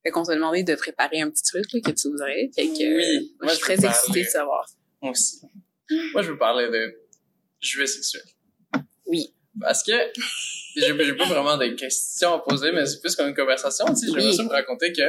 Fait 0.02 0.10
qu'on 0.10 0.22
t'a 0.22 0.34
demandé 0.34 0.62
de 0.62 0.74
préparer 0.74 1.20
un 1.20 1.30
petit 1.30 1.42
truc 1.42 1.64
là, 1.72 1.80
que 1.80 1.90
tu 1.90 2.08
voudrais. 2.08 2.50
Fait 2.54 2.68
que, 2.68 2.96
oui. 2.96 3.34
moi, 3.40 3.48
je 3.52 3.54
suis 3.56 3.62
très 3.62 3.84
excitée 3.84 4.22
de 4.22 4.28
savoir. 4.28 4.66
Moi 5.02 5.12
aussi. 5.12 5.40
Moi, 6.12 6.22
je 6.22 6.30
veux 6.32 6.38
parler 6.38 6.68
de 6.68 6.96
jouets 7.60 7.86
sexuels. 7.86 8.24
Oui. 9.06 9.34
Parce 9.60 9.82
que 9.82 9.92
j'ai 10.76 11.14
pas 11.14 11.26
vraiment 11.26 11.56
de 11.56 11.66
questions 11.68 12.34
à 12.34 12.38
poser, 12.40 12.72
mais 12.72 12.84
c'est 12.86 13.00
plus 13.00 13.14
comme 13.14 13.28
une 13.28 13.34
conversation, 13.36 13.86
tu 13.86 13.96
sais. 13.96 14.06
J'aimerais 14.06 14.32
ça 14.32 14.42
me 14.42 14.48
raconter 14.48 14.92
que 14.92 15.02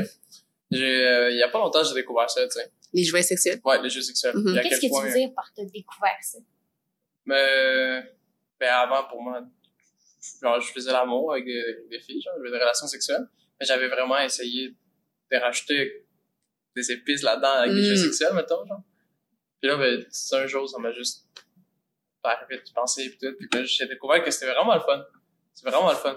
j'ai, 0.72 1.06
euh, 1.08 1.32
il 1.32 1.38
y 1.38 1.44
a 1.44 1.48
pas 1.50 1.58
longtemps, 1.60 1.84
j'ai 1.84 1.94
découvert 1.96 2.30
ça, 2.30 2.44
tu 2.48 2.52
sais. 2.60 2.72
Les 2.94 3.04
jouets 3.04 3.24
sexuels? 3.24 3.60
Ouais, 3.66 3.82
les 3.82 3.90
jeux 3.90 4.02
sexuels. 4.02 4.36
Mhm. 4.38 4.58
À 4.58 4.62
Qu'est-ce 4.62 4.82
que 4.82 4.86
tu 4.88 5.08
veux 5.08 5.12
dire 5.14 5.34
par 5.36 5.52
t'as 5.56 5.64
découvert 5.66 6.18
ça? 6.22 6.38
Mais, 7.26 8.04
ben 8.60 8.70
avant, 8.72 9.04
pour 9.10 9.22
moi, 9.22 9.42
genre, 10.42 10.62
je 10.62 10.72
faisais 10.72 10.92
l'amour 10.92 11.34
avec 11.34 11.46
des, 11.46 11.64
des 11.90 12.00
filles, 12.00 12.22
genre, 12.22 12.34
j'avais 12.38 12.52
des 12.52 12.60
relations 12.60 12.88
sexuelles. 12.88 13.28
Mais 13.60 13.66
j'avais 13.66 13.88
vraiment 13.88 14.20
essayé 14.20 14.76
de 15.32 15.38
rajouter 15.38 16.06
des 16.76 16.92
épices 16.92 17.24
là-dedans 17.24 17.52
avec 17.62 17.74
des 17.74 17.82
Mm. 17.82 17.86
jeux 17.86 17.96
sexuels, 17.96 18.34
mettons, 18.34 18.66
genre. 18.68 18.82
Puis 19.66 19.72
là, 19.72 19.78
ben, 19.78 20.06
un 20.44 20.46
jour, 20.48 20.70
ça 20.70 20.78
m'a 20.78 20.92
juste 20.92 21.26
fait 21.34 22.28
arriver 22.30 22.58
de 22.58 22.72
penser 22.76 23.10
pis 23.10 23.18
tout. 23.18 23.34
Puis 23.36 23.48
là, 23.52 23.64
j'ai 23.66 23.88
découvert 23.88 24.24
que 24.24 24.30
c'était 24.30 24.52
vraiment 24.54 24.76
le 24.76 24.82
fun. 24.82 25.04
C'est 25.56 25.68
vraiment 25.68 25.90
le 25.90 25.96
fun. 25.96 26.16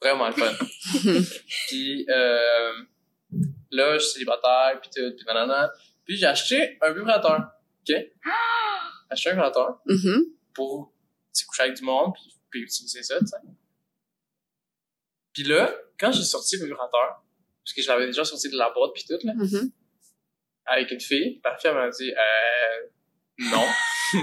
Vraiment 0.00 0.26
le 0.26 0.32
fun. 0.32 0.52
puis, 1.68 2.04
euh, 2.08 2.72
là, 3.70 3.94
je 3.94 3.98
suis 4.00 4.12
célibataire, 4.14 4.80
puis 4.80 4.90
tout, 4.92 5.14
puis 5.16 5.24
nanana. 5.24 5.70
Puis 6.04 6.16
j'ai 6.16 6.26
acheté 6.26 6.78
un 6.82 6.92
vibrateur, 6.92 7.38
OK? 7.38 7.86
J'ai 7.94 8.08
acheté 9.10 9.30
un 9.30 9.34
vibrateur 9.34 9.80
Mhm. 9.86 10.24
pour 10.52 10.92
tu 11.32 11.40
sais, 11.42 11.46
coucher 11.46 11.62
avec 11.62 11.76
du 11.76 11.84
monde 11.84 12.12
puis, 12.14 12.34
puis 12.50 12.62
utiliser 12.62 13.04
ça, 13.04 13.20
tu 13.20 13.26
sais. 13.26 13.36
Puis 15.32 15.44
là, 15.44 15.72
quand 16.00 16.10
j'ai 16.10 16.24
sorti 16.24 16.56
le 16.58 16.64
vibrateur, 16.64 17.22
parce 17.62 17.72
que 17.72 17.82
je 17.82 17.88
l'avais 17.88 18.06
déjà 18.06 18.24
sorti 18.24 18.50
de 18.50 18.56
la 18.56 18.70
boîte 18.70 18.90
puis 18.94 19.04
tout, 19.08 19.18
là, 19.24 19.32
Mhm. 19.36 19.70
Avec 20.66 20.90
une 20.90 21.00
fille, 21.00 21.40
la 21.44 21.56
fille 21.56 21.70
m'a 21.72 21.88
dit 21.90 22.12
euh, 22.12 22.86
non. 23.50 23.64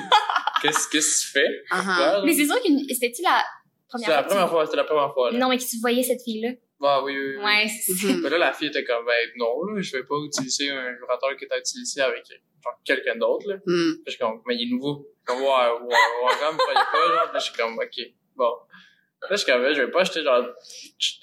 qu'est-ce 0.62 0.88
que 0.88 0.98
tu 0.98 1.32
fais? 1.32 1.64
Ah, 1.72 1.84
ah. 1.88 2.22
Mais 2.26 2.34
c'est 2.34 2.46
sûr 2.46 2.56
que 2.62 2.68
c'était-tu 2.94 3.22
la 3.24 3.44
première 3.88 4.08
C'était 4.08 4.12
la 4.12 4.18
fois? 4.18 4.24
que 4.24 4.28
tu- 4.28 4.30
première 4.36 4.50
fois, 4.50 4.66
c'était 4.66 4.78
la 4.78 4.84
première 4.84 5.14
fois. 5.14 5.32
Là. 5.32 5.38
Non, 5.40 5.50
mais 5.50 5.58
que 5.58 5.64
tu 5.64 5.78
voyais 5.80 6.04
cette 6.04 6.22
fille-là. 6.24 6.50
Ah 6.82 7.04
oui, 7.04 7.14
oui, 7.18 7.36
oui. 7.38 7.44
Ouais, 7.44 7.68
c'est 7.68 7.92
ça. 7.94 8.08
Mais 8.24 8.30
là, 8.30 8.38
la 8.38 8.54
fille 8.54 8.68
était 8.68 8.84
comme, 8.86 9.06
ben 9.06 9.30
non, 9.36 9.64
là, 9.66 9.82
je 9.82 9.98
vais 9.98 10.04
pas 10.04 10.16
utiliser 10.26 10.70
un 10.70 10.94
vibrateur 10.94 11.36
que 11.36 11.46
t'as 11.46 11.58
utilisé 11.60 12.00
avec 12.02 12.24
genre, 12.64 12.80
quelqu'un 12.86 13.16
d'autre, 13.18 13.50
là. 13.50 13.58
Puis 13.66 14.02
je 14.06 14.12
suis 14.12 14.20
comme, 14.20 14.42
mais 14.46 14.56
il 14.56 14.68
est 14.68 14.72
nouveau. 14.72 15.06
Comme, 15.26 15.40
ouais, 15.40 15.46
ouais, 15.46 15.82
ouais, 15.82 16.34
quand 16.40 16.48
même, 16.52 16.58
croyais 16.58 16.80
pas, 16.92 17.16
genre. 17.16 17.32
Puis 17.32 17.40
je 17.42 17.46
suis 17.46 17.54
comme, 17.54 17.78
ok, 17.78 18.14
bon. 18.36 18.52
Là, 19.22 19.28
je 19.32 19.36
suis 19.36 19.46
comme, 19.52 19.62
je 19.74 19.82
vais 19.82 19.92
pas 19.92 20.02
acheter, 20.02 20.24
genre, 20.24 20.46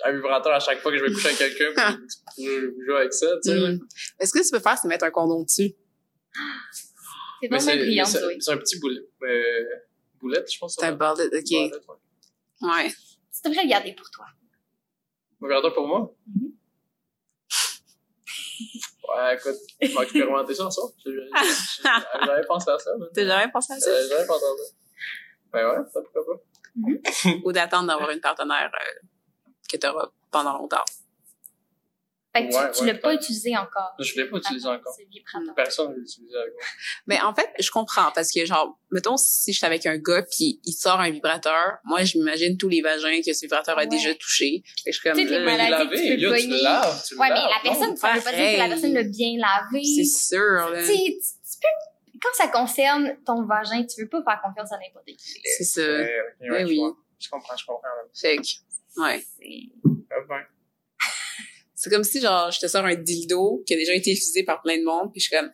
un 0.05 0.13
vibrateur 0.13 0.53
à 0.53 0.61
chaque 0.61 0.81
fois 0.81 0.93
que 0.93 0.99
je 0.99 1.05
vais 1.05 1.13
coucher 1.13 1.29
avec 1.29 1.39
quelqu'un 1.39 1.73
pour, 1.75 1.99
pour 2.37 2.45
jouer 2.85 2.97
avec 2.99 3.13
ça, 3.15 3.27
tu 3.43 3.51
sais. 3.51 3.57
Mhm. 3.59 3.79
Est-ce 4.21 4.33
que 4.33 4.45
tu 4.45 4.51
peux 4.51 4.59
faire, 4.61 4.77
c'est 4.79 4.87
mettre 4.89 5.05
un 5.05 5.11
condom 5.11 5.43
dessus? 5.45 5.75
C'est 7.41 7.49
vraiment 7.49 7.65
brillant, 7.75 8.05
c'est, 8.05 8.51
un 8.51 8.57
petit 8.59 8.79
boulet, 8.79 9.01
euh, 9.23 9.65
boulette, 10.21 10.51
je 10.53 10.59
pense. 10.59 10.75
C'est 10.79 10.85
un 10.87 10.91
s'appelle. 10.99 11.29
ok. 11.33 11.51
Ouais. 11.51 11.71
Ouais. 12.69 12.91
Tu 12.91 13.49
devrais 13.49 13.65
le 13.65 13.71
garder 13.71 13.93
pour 13.95 14.11
toi. 14.11 14.27
Un 15.43 15.47
vibrateur 15.47 15.73
pour 15.75 15.87
moi? 15.87 16.15
Mhm. 16.27 16.53
Ouais, 19.09 19.37
écoute, 19.37 19.55
on 19.83 19.95
va 19.99 20.03
expérimenter 20.03 20.55
ça 20.55 20.69
j'ai- 21.05 21.13
j'ai- 21.13 21.89
J'avais 22.27 22.47
pensé 22.47 22.71
à 22.71 22.79
ça. 22.79 22.91
T'as 23.15 23.25
jamais 23.27 23.53
pensé 23.53 23.73
à 23.73 23.79
ça? 23.81 23.91
J'avais 24.09 24.27
pensé 24.27 24.45
à 24.45 24.49
ça. 24.65 24.73
Ben 25.53 25.69
ouais, 25.71 25.85
ça 25.93 26.01
pourquoi 26.03 26.27
pas. 26.37 26.43
Ou 27.45 27.53
d'attendre 27.53 27.89
d'avoir 27.89 28.11
une 28.11 28.21
partenaire 28.21 28.71
euh, 28.75 29.07
que 29.71 29.77
t'auras 29.77 30.09
pendant 30.31 30.59
longtemps. 30.59 30.85
Fait 32.35 32.47
que 32.49 32.51
tu- 32.53 32.59
Ouais, 32.59 32.71
tu, 32.71 32.81
ouais, 32.83 32.87
l'as 32.93 32.99
pas 32.99 33.15
utilisé 33.15 33.57
encore. 33.57 33.95
Je 33.99 34.15
l'ai 34.17 34.27
pas 34.29 34.37
utilisé 34.37 34.69
encore. 34.69 34.95
Personne 35.57 35.89
ne 35.93 35.95
l'a 35.97 36.03
utilisé 36.03 36.37
avec 36.37 36.53
moi. 36.55 36.63
Mais 37.07 37.21
en 37.23 37.35
fait, 37.35 37.49
je 37.59 37.71
comprends 37.71 38.13
parce 38.15 38.31
que 38.31 38.45
genre, 38.45 38.79
mettons 38.91 39.17
si 39.17 39.53
je 39.55 39.57
suis 39.57 39.65
avec 39.67 39.87
un 39.87 39.97
gars 39.97 40.23
puis 40.23 40.61
il 40.65 40.73
sort 40.75 41.01
un 41.01 41.09
vibrateur, 41.11 41.79
moi 41.85 42.05
je 42.05 42.19
m'imagine 42.19 42.59
tous 42.59 42.69
les 42.69 42.83
vagins 42.83 43.21
que 43.25 43.33
ce 43.33 43.41
vibrateur 43.47 43.79
a 43.79 43.83
Ouais. 43.83 43.87
déjà 43.87 44.15
touché. 44.15 44.63
Fait 44.85 44.91
que 44.91 44.97
je 44.97 45.01
suis 45.01 45.09
comme 45.09 45.19
Toutes 45.19 45.31
les 45.31 45.37
euh, 45.37 45.45
maladies 45.47 45.89
que 45.89 45.95
tu 45.97 46.03
peux 46.15 46.21
tu 46.21 46.29
pogner. 46.29 46.47
le 46.59 46.63
laves, 46.63 47.05
tu 47.09 47.15
Ouais, 47.15 47.29
mais 47.31 47.35
la 47.37 47.41
non? 47.43 47.51
personne, 47.63 47.97
ça 47.97 48.13
veut 48.13 48.21
pas 48.21 48.33
dire 48.33 48.53
que 48.53 48.59
la 48.59 48.69
personne 48.69 48.93
l'a 48.93 49.03
bien 49.05 49.33
lavé. 49.39 49.83
c'est 49.85 50.05
sûr 50.05 50.69
là. 50.71 50.81
Tu 50.81 50.87
sais, 50.89 50.95
tu 50.95 51.21
tu 51.23 51.59
peux, 51.63 51.96
quand 52.21 52.29
ça 52.35 52.49
concerne 52.49 53.17
ton 53.25 53.45
vagin, 53.45 53.85
tu 53.85 54.03
veux 54.03 54.09
pas 54.09 54.23
faire 54.23 54.41
confiance 54.45 54.73
à 54.73 54.79
n'importe 54.79 55.07
qui. 55.07 55.41
C'est 55.57 55.65
ça. 55.65 55.83
Ouais, 55.83 56.11
je 56.41 56.65
oui. 56.65 56.81
Je 57.19 57.29
comprends, 57.31 57.57
je 57.57 57.65
comprends. 57.67 57.89
Fait 58.15 58.37
que 58.37 58.43
ouais. 59.01 59.25
C'est- 59.39 59.95
Ah, 60.11 60.15
ben. 60.29 60.43
C'est 61.75 61.91
comme 61.91 62.05
si 62.05 62.21
genre 62.21 62.51
je 62.51 62.61
te 62.61 62.67
sors 62.67 62.85
un 62.85 62.95
dildo 62.95 63.63
qui 63.67 63.75
a 63.75 63.77
déjà 63.77 63.95
été 63.95 64.11
utilisé 64.11 64.45
par 64.45 64.63
plein 64.63 64.79
de 64.79 64.85
monde 64.85 65.13
puis 65.13 65.21
je 65.21 65.29
suis 65.29 65.37
comme 65.37 65.51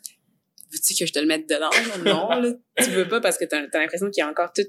veux-tu 0.73 0.95
que 0.95 1.07
je 1.07 1.13
te 1.13 1.19
le 1.19 1.27
mette 1.27 1.49
dedans? 1.49 1.71
non, 2.05 2.29
là, 2.41 2.53
tu 2.79 2.91
veux 2.91 3.09
pas 3.09 3.21
parce 3.21 3.37
que 3.39 3.45
t'as 3.45 3.59
as, 3.59 3.79
l'impression 3.79 4.11
qu'il 4.11 4.23
est 4.23 4.27
encore 4.27 4.53
tout 4.53 4.63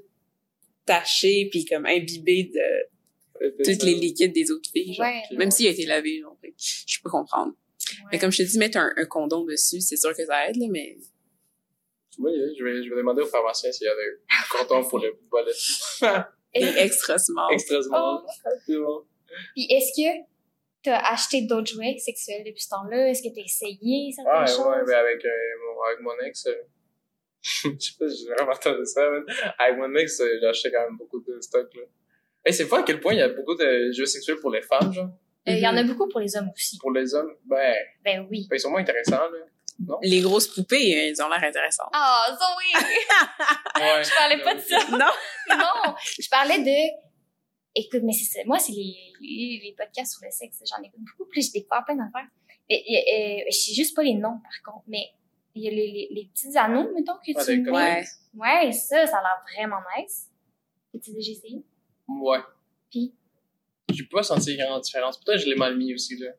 taché 0.85 1.47
puis 1.49 1.65
comme 1.65 1.85
imbibé 1.85 2.51
de 2.53 3.63
tous 3.63 3.85
les 3.85 3.95
liquides 3.95 4.33
des 4.33 4.51
autres 4.51 4.69
filles. 4.69 4.93
Genre. 4.93 5.05
Ouais. 5.05 5.21
Même 5.37 5.51
s'il 5.51 5.67
a 5.67 5.71
été 5.71 5.85
lavé, 5.85 6.19
genre. 6.21 6.37
Fait 6.41 6.53
je 6.57 6.99
peux 7.01 7.09
comprendre. 7.09 7.53
Mais 8.11 8.19
comme 8.19 8.31
je 8.31 8.43
te 8.43 8.43
dis, 8.43 8.57
mettre 8.57 8.77
un, 8.77 8.91
un 8.95 9.05
condom 9.05 9.45
dessus, 9.45 9.81
c'est 9.81 9.97
sûr 9.97 10.15
que 10.15 10.25
ça 10.25 10.47
aide, 10.49 10.55
là, 10.57 10.67
mais 10.69 10.97
Oui, 12.19 12.31
je 12.57 12.63
vais, 12.63 12.83
je 12.83 12.89
vais 12.89 12.97
demander 12.97 13.21
au 13.21 13.25
pharmacien 13.25 13.71
s'il 13.71 13.85
y 13.85 13.89
a 13.89 13.95
des 13.95 14.17
cordons 14.49 14.87
pour 14.87 14.99
le 14.99 15.17
bolet. 15.31 15.51
est 16.53 16.83
extra 16.85 17.17
smart. 17.17 17.49
Extra 17.51 17.81
small. 17.81 18.19
C'est 18.65 18.77
bon. 18.77 19.03
Puis 19.55 19.65
est-ce 19.69 19.91
que 19.99 20.25
t'as 20.83 20.99
acheté 21.11 21.41
d'autres 21.41 21.71
jouets 21.71 21.97
sexuels 21.97 22.43
depuis 22.45 22.61
ce 22.61 22.69
temps-là? 22.69 23.09
Est-ce 23.09 23.23
que 23.23 23.33
t'as 23.33 23.41
essayé 23.41 24.11
certaines 24.11 24.41
Ouais, 24.41 24.47
choses? 24.47 24.59
ouais, 24.67 24.85
ben 24.85 24.95
avec, 24.97 25.25
euh, 25.25 25.29
mon, 25.65 25.81
avec 25.83 25.99
mon 26.01 26.19
ex, 26.25 26.45
euh, 26.45 26.53
je 27.41 27.59
sais 27.79 27.93
pas 27.97 28.09
si 28.09 28.23
j'ai 28.25 28.33
vraiment 28.33 28.51
entendu 28.51 28.85
ça, 28.85 29.09
mais 29.09 29.33
avec 29.57 29.77
mon 29.79 29.93
ex, 29.95 30.19
euh, 30.19 30.37
j'ai 30.39 30.47
acheté 30.47 30.71
quand 30.71 30.81
même 30.85 30.97
beaucoup 30.97 31.19
de 31.21 31.39
stock, 31.41 31.73
là. 31.73 31.81
Et 32.45 32.51
c'est 32.51 32.65
fou 32.65 32.75
à 32.75 32.83
quel 32.83 32.99
point 32.99 33.13
il 33.13 33.19
y 33.19 33.21
a 33.21 33.29
beaucoup 33.29 33.55
de 33.55 33.91
jeux 33.91 34.05
sexuels 34.05 34.37
pour 34.39 34.51
les 34.51 34.61
femmes, 34.61 34.91
genre. 34.93 35.05
Euh, 35.47 35.51
Il 35.51 35.59
y 35.59 35.67
en 35.67 35.71
Mhm. 35.73 35.77
a 35.79 35.83
beaucoup 35.83 36.07
pour 36.09 36.19
les 36.19 36.35
hommes 36.37 36.49
aussi. 36.53 36.77
Pour 36.77 36.91
les 36.91 37.13
hommes, 37.15 37.33
ben, 37.45 37.75
Ben 38.03 38.27
oui. 38.29 38.47
ben 38.49 38.55
ils 38.55 38.59
sont 38.59 38.69
moins 38.69 38.81
intéressants, 38.81 39.29
là. 39.31 39.39
Les 40.01 40.21
grosses 40.21 40.47
poupées, 40.47 41.09
ils 41.09 41.21
ont 41.21 41.29
l'air 41.29 41.43
intéressants. 41.43 41.89
Ah, 41.93 42.25
Zoé! 42.29 42.83
Ouais. 43.79 44.03
Je 44.03 44.15
parlais 44.15 44.41
pas 44.43 44.53
de 44.55 44.59
ça. 44.61 44.77
Non? 44.91 45.11
non, 45.49 45.95
je 46.19 46.29
parlais 46.29 46.59
de. 46.59 47.03
Écoute, 47.75 48.01
mais 48.03 48.13
c'est 48.13 48.25
ça. 48.25 48.39
Moi, 48.45 48.59
c'est 48.59 48.71
les, 48.71 48.95
les, 49.19 49.61
les 49.63 49.75
podcasts 49.77 50.13
sur 50.13 50.21
le 50.23 50.29
sexe. 50.31 50.59
J'en 50.69 50.81
écoute 50.83 50.99
beaucoup. 51.01 51.29
Puis 51.29 51.41
j'ai 51.41 51.59
découvert 51.59 51.83
plein 51.85 51.95
d'affaires. 51.95 52.27
Mais 52.69 52.83
euh, 52.87 53.43
je 53.51 53.57
sais 53.57 53.73
juste 53.73 53.95
pas 53.95 54.03
les 54.03 54.13
noms, 54.13 54.39
par 54.39 54.73
contre. 54.73 54.85
Mais 54.87 55.09
il 55.55 55.63
y 55.63 55.67
a 55.67 55.71
les, 55.71 55.91
les, 55.91 56.07
les 56.11 56.25
petits 56.33 56.55
anneaux, 56.57 56.91
mettons, 56.93 57.13
que 57.15 57.31
Ah, 57.35 57.43
tu 57.43 57.61
mets. 57.61 57.71
Ouais. 57.71 58.03
Ouais, 58.35 58.71
ça, 58.71 59.05
ça 59.07 59.17
a 59.17 59.21
l'air 59.21 59.43
vraiment 59.55 59.81
nice. 59.97 60.29
As-tu 60.95 61.11
déjà 61.13 61.31
essayé? 61.31 61.63
Ouais. 62.07 62.39
Puis? 62.91 63.13
J'ai 63.91 64.05
pas 64.05 64.23
senti 64.23 64.55
grande 64.55 64.81
différence. 64.81 65.17
Peut-être 65.19 65.39
que 65.39 65.43
je 65.45 65.49
l'ai 65.49 65.55
mal 65.57 65.75
mis 65.75 65.93
aussi, 65.93 66.15
là. 66.17 66.29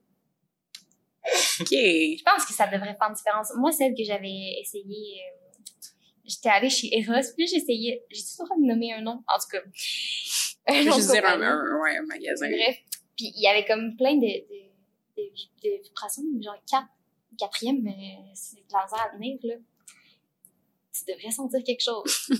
OK. 1.60 1.68
Je 1.70 2.22
pense 2.22 2.44
que 2.47 2.52
ça 2.52 2.66
devrait 2.66 2.94
faire 2.94 3.09
une 3.09 3.14
différence. 3.14 3.52
Moi, 3.56 3.72
celle 3.72 3.94
que 3.94 4.05
j'avais 4.05 4.60
essayé, 4.60 5.20
euh, 5.20 5.82
j'étais 6.24 6.48
allée 6.48 6.70
chez 6.70 6.89
Eros, 6.98 7.20
puis 7.36 7.47
j'ai 7.47 7.56
essayé. 7.56 8.02
J'ai-tu 8.10 8.35
le 8.40 8.44
droit 8.44 8.56
de 8.56 8.62
nommer 8.62 8.93
un 8.93 9.01
nom? 9.01 9.22
En 9.26 9.39
tout 9.39 9.48
cas. 9.51 9.60
Un 10.66 10.81
Je 10.81 10.89
veux 10.89 11.12
dire 11.12 11.26
un, 11.26 11.43
un, 11.43 11.82
ouais, 11.82 11.98
un 11.98 12.06
magasin. 12.06 12.48
Bref. 12.48 12.78
Puis 13.18 13.32
il 13.36 13.43
y 13.43 13.47
avait 13.47 13.66
comme 13.66 13.94
plein 13.98 14.14
de, 14.14 14.26
de, 14.26 15.18
de, 15.18 15.22
de 15.62 15.82
vibrations, 15.82 16.22
genre 16.40 16.56
quatre, 16.66 16.89
quatrième, 17.39 17.86
euh, 17.86 18.31
c'est 18.32 18.56
de 18.56 18.72
la 18.72 18.85
misère 18.85 19.02
à 19.02 19.14
tenir, 19.14 19.39
là. 19.43 19.55
Tu 20.90 21.12
devrais 21.12 21.31
sentir 21.31 21.62
quelque 21.64 21.82
chose. 21.82 22.31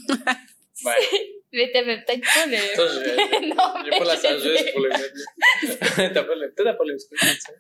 Ouais. 0.85 1.44
Mais 1.55 1.71
t'avais 1.73 2.03
peut-être 2.05 2.21
pas 2.23 2.47
le... 2.47 2.57
Ça, 2.57 2.87
j'ai, 2.89 3.47
non, 3.49 3.75
j'ai 3.85 3.91
pas 3.91 4.05
la 4.05 4.17
je 4.17 4.21
sagesse 4.21 4.73
pour 4.73 4.81
le 4.81 4.89
mettre. 4.91 6.13
T'as 6.15 6.23
pas 6.25 6.35
le, 6.35 6.53
peut-être 6.53 6.65
t'as 6.65 6.75
pas 6.75 6.85
le 6.85 6.97
truc, 6.99 7.19
tu 7.19 7.27
sais. 7.27 7.53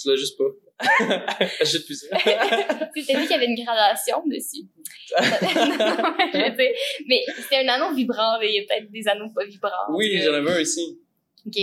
Tu 0.00 0.08
l'as 0.08 0.16
juste 0.16 0.38
pas. 0.38 0.44
Achète 1.60 1.84
plus 1.84 1.94
ça. 1.96 2.16
T'as 2.16 2.84
vu 2.94 3.02
qu'il 3.02 3.30
y 3.30 3.34
avait 3.34 3.46
une 3.46 3.62
gradation 3.62 4.22
dessus. 4.26 4.62
non, 5.20 6.14
mais 6.16 6.30
je 6.32 6.50
veux 6.50 6.56
dire, 6.56 6.72
mais 7.06 7.20
c'était 7.36 7.56
un 7.56 7.68
anneau 7.68 7.94
vibrant, 7.94 8.38
mais 8.40 8.48
il 8.50 8.54
y 8.54 8.58
a 8.60 8.66
peut-être 8.66 8.90
des 8.90 9.06
anneaux 9.08 9.30
pas 9.34 9.44
vibrants. 9.44 9.90
Oui, 9.90 10.10
que- 10.12 10.22
j'en 10.24 10.32
avais 10.32 10.50
un 10.52 10.60
ici. 10.60 10.98
Ok. 11.46 11.56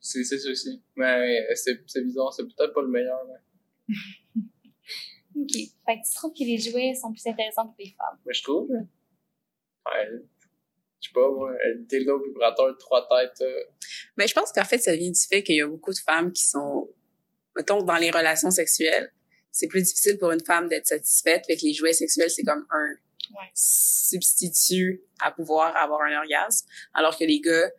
C'est, 0.00 0.24
c'est 0.24 0.38
ça 0.38 0.50
aussi. 0.50 0.82
Mais 0.96 1.40
euh, 1.40 1.54
c'est, 1.54 1.80
c'est 1.86 2.02
bizarre, 2.04 2.32
c'est 2.32 2.44
peut-être 2.44 2.72
pas 2.74 2.82
le 2.82 2.88
meilleur. 2.88 3.18
Ok. 5.36 5.52
Fait 5.52 5.96
que 5.96 6.06
tu 6.08 6.14
trouves 6.14 6.32
que 6.32 6.44
les 6.44 6.58
jouets 6.58 6.94
sont 6.94 7.12
plus 7.12 7.26
intéressants 7.26 7.66
pour 7.66 7.76
les 7.78 7.94
femmes. 7.96 8.18
Mais 8.26 8.34
je 8.34 8.42
trouve. 8.42 8.68
Ouais. 8.70 10.08
Je 11.00 11.08
sais 11.08 11.12
pas, 11.14 11.30
moi, 11.30 11.50
un 11.52 11.74
dildo 11.76 12.22
vibrateur, 12.24 12.76
trois 12.78 13.06
têtes, 13.08 13.40
euh, 13.42 13.62
Mais 14.16 14.26
je 14.26 14.34
pense 14.34 14.50
qu'en 14.52 14.64
fait, 14.64 14.78
ça 14.78 14.94
vient 14.96 15.10
du 15.10 15.20
fait 15.20 15.42
qu'il 15.42 15.56
y 15.56 15.62
a 15.62 15.66
beaucoup 15.66 15.92
de 15.92 15.98
femmes 15.98 16.32
qui 16.32 16.42
sont, 16.44 16.88
mettons, 17.56 17.82
dans 17.82 17.96
les 17.96 18.10
relations 18.10 18.50
sexuelles. 18.50 19.12
C'est 19.52 19.68
plus 19.68 19.82
difficile 19.82 20.18
pour 20.18 20.32
une 20.32 20.44
femme 20.44 20.68
d'être 20.68 20.86
satisfaite, 20.86 21.44
fait 21.46 21.56
que 21.56 21.62
les 21.62 21.72
jouets 21.72 21.92
sexuels, 21.92 22.30
c'est 22.30 22.42
comme 22.42 22.66
un 22.70 22.94
Ouais. 23.30 23.50
substitut 23.54 25.02
à 25.20 25.30
pouvoir 25.30 25.76
avoir 25.76 26.00
un 26.02 26.18
orgasme. 26.18 26.66
Alors 26.94 27.16
que 27.18 27.24
les 27.24 27.40
gars, 27.40 27.70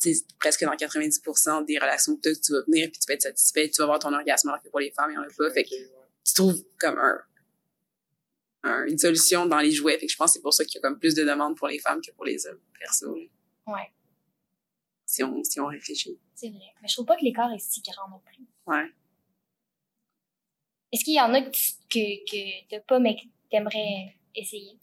tu 0.00 0.12
sais, 0.14 0.24
presque 0.38 0.62
dans 0.64 0.74
90% 0.76 1.64
des 1.64 1.78
relations 1.78 2.16
que 2.16 2.28
tu 2.28 2.52
vas 2.52 2.60
venir 2.66 2.90
puis 2.90 3.00
tu 3.00 3.06
vas 3.08 3.14
être 3.14 3.22
satisfait, 3.22 3.70
tu 3.70 3.78
vas 3.78 3.84
avoir 3.84 3.98
ton 3.98 4.12
orgasme, 4.12 4.48
alors 4.48 4.62
que 4.62 4.68
pour 4.68 4.80
les 4.80 4.90
femmes, 4.90 5.10
il 5.10 5.14
y 5.14 5.18
en 5.18 5.22
a 5.22 5.26
pas. 5.38 5.50
Fait 5.52 5.64
que 5.64 5.70
ouais. 5.70 5.90
tu 6.24 6.34
trouves 6.34 6.62
comme 6.78 6.98
un, 6.98 7.18
un- 8.64 8.86
une 8.86 8.98
solution 8.98 9.46
dans 9.46 9.58
les 9.60 9.70
jouets. 9.70 9.98
Fait 9.98 10.06
que 10.06 10.12
je 10.12 10.16
pense 10.16 10.30
que 10.30 10.34
c'est 10.34 10.42
pour 10.42 10.52
ça 10.54 10.64
qu'il 10.64 10.76
y 10.76 10.78
a 10.78 10.80
comme 10.82 10.98
plus 10.98 11.14
de 11.14 11.22
demandes 11.24 11.56
pour 11.56 11.68
les 11.68 11.78
femmes 11.78 12.00
que 12.00 12.10
pour 12.12 12.24
les 12.24 12.46
hommes, 12.46 12.60
perso. 12.78 13.16
Ouais. 13.66 13.90
Si 15.06 15.22
on, 15.22 15.42
si 15.44 15.60
on 15.60 15.66
réfléchit. 15.66 16.18
C'est 16.34 16.48
vrai. 16.50 16.72
Mais 16.82 16.88
je 16.88 16.94
trouve 16.94 17.06
pas 17.06 17.16
que 17.16 17.24
l'écart 17.24 17.52
est 17.52 17.58
si 17.58 17.80
grand 17.82 18.08
non 18.08 18.18
plus. 18.24 18.42
Ouais. 18.66 18.90
Est-ce 20.92 21.04
qu'il 21.04 21.14
y 21.14 21.20
en 21.20 21.32
a 21.34 21.40
que, 21.42 22.68
t'as 22.70 22.80
pas, 22.80 22.98
mais 22.98 23.16
que 23.16 23.22
t'aimerais 23.50 24.14
essayer? 24.34 24.78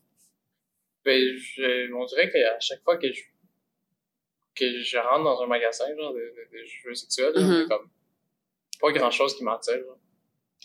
Ben, 1.04 1.20
je, 1.38 1.92
on 1.94 2.06
dirait 2.06 2.30
qu'à 2.32 2.60
chaque 2.60 2.84
fois 2.84 2.98
que 2.98 3.12
je, 3.12 3.22
que 4.56 4.82
je 4.82 4.98
rentre 4.98 5.24
dans 5.24 5.42
un 5.42 5.48
magasin, 5.48 5.86
genre, 5.98 6.14
de, 6.14 6.20
de, 6.20 6.58
de 6.58 6.66
jeux 6.66 6.94
sexuels, 6.94 7.34
a 7.36 7.40
Mhm. 7.42 7.68
comme, 7.70 7.90
pas 8.80 8.92
grand 8.92 9.12
chose 9.12 9.36
qui 9.36 9.44
m'attire. 9.44 9.84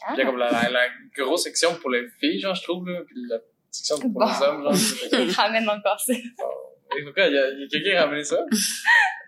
Ah. 0.04 0.12
Il 0.14 0.18
y 0.18 0.22
a 0.22 0.26
comme 0.26 0.36
la, 0.38 0.50
la, 0.50 0.68
la 0.70 0.86
grosse 1.16 1.44
section 1.44 1.74
pour 1.80 1.90
les 1.90 2.06
filles, 2.20 2.40
genre, 2.40 2.54
je 2.54 2.62
trouve, 2.62 2.88
là, 2.88 3.00
puis 3.06 3.16
la 3.28 3.38
section 3.70 3.98
pour 3.98 4.10
Bon. 4.10 4.26
les 4.26 4.42
hommes, 4.46 4.62
genre. 4.64 4.74
c'est- 4.76 5.28
Je 5.30 5.36
ramène 5.36 5.68
encore 5.68 5.98
ça. 6.00 6.12
Et 6.12 7.02
pourquoi, 7.04 7.26
il 7.26 7.34
y 7.34 7.38
a, 7.38 7.50
il 7.50 7.60
y 7.60 7.64
a 7.64 7.68
quelqu'un 7.68 7.90
qui 7.90 7.96
a 7.96 8.04
ramené 8.04 8.24
ça? 8.24 8.38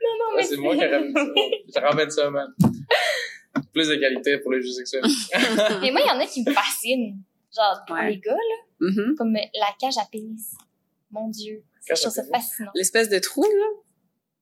Non, 0.01 0.15
non, 0.31 0.37
mais 0.37 0.43
c'est 0.45 0.57
moi 0.57 0.77
qui 0.77 0.83
ai 0.83 0.87
ramené 0.87 1.13
ça. 1.13 1.27
Je 1.75 1.81
ramène 1.87 2.11
ça, 2.11 2.31
man. 2.31 2.55
Plus 3.73 3.89
de 3.89 3.97
qualité 3.97 4.39
pour 4.39 4.53
les 4.53 4.63
jeux 4.63 4.71
sexuels. 4.71 5.03
Mais 5.83 5.91
moi, 5.91 6.01
il 6.05 6.07
y 6.07 6.11
en 6.11 6.21
a 6.21 6.27
qui 6.27 6.43
me 6.45 6.53
fascinent. 6.53 7.17
Genre, 7.55 7.81
pour 7.87 7.97
Ouais. 7.97 8.11
les 8.11 8.19
gars, 8.19 8.33
là, 8.33 8.57
Mhm. 8.81 9.15
comme 9.17 9.33
la 9.35 9.67
cage 9.81 9.99
à 9.99 10.07
pénis. 10.11 10.55
Mon 11.11 11.29
Dieu. 11.29 11.63
Je 11.89 11.95
trouve 12.01 12.13
ça 12.13 12.23
fascinant. 12.33 12.71
L'espèce 12.75 13.09
de 13.09 13.19
trou, 13.19 13.43
là? 13.43 13.67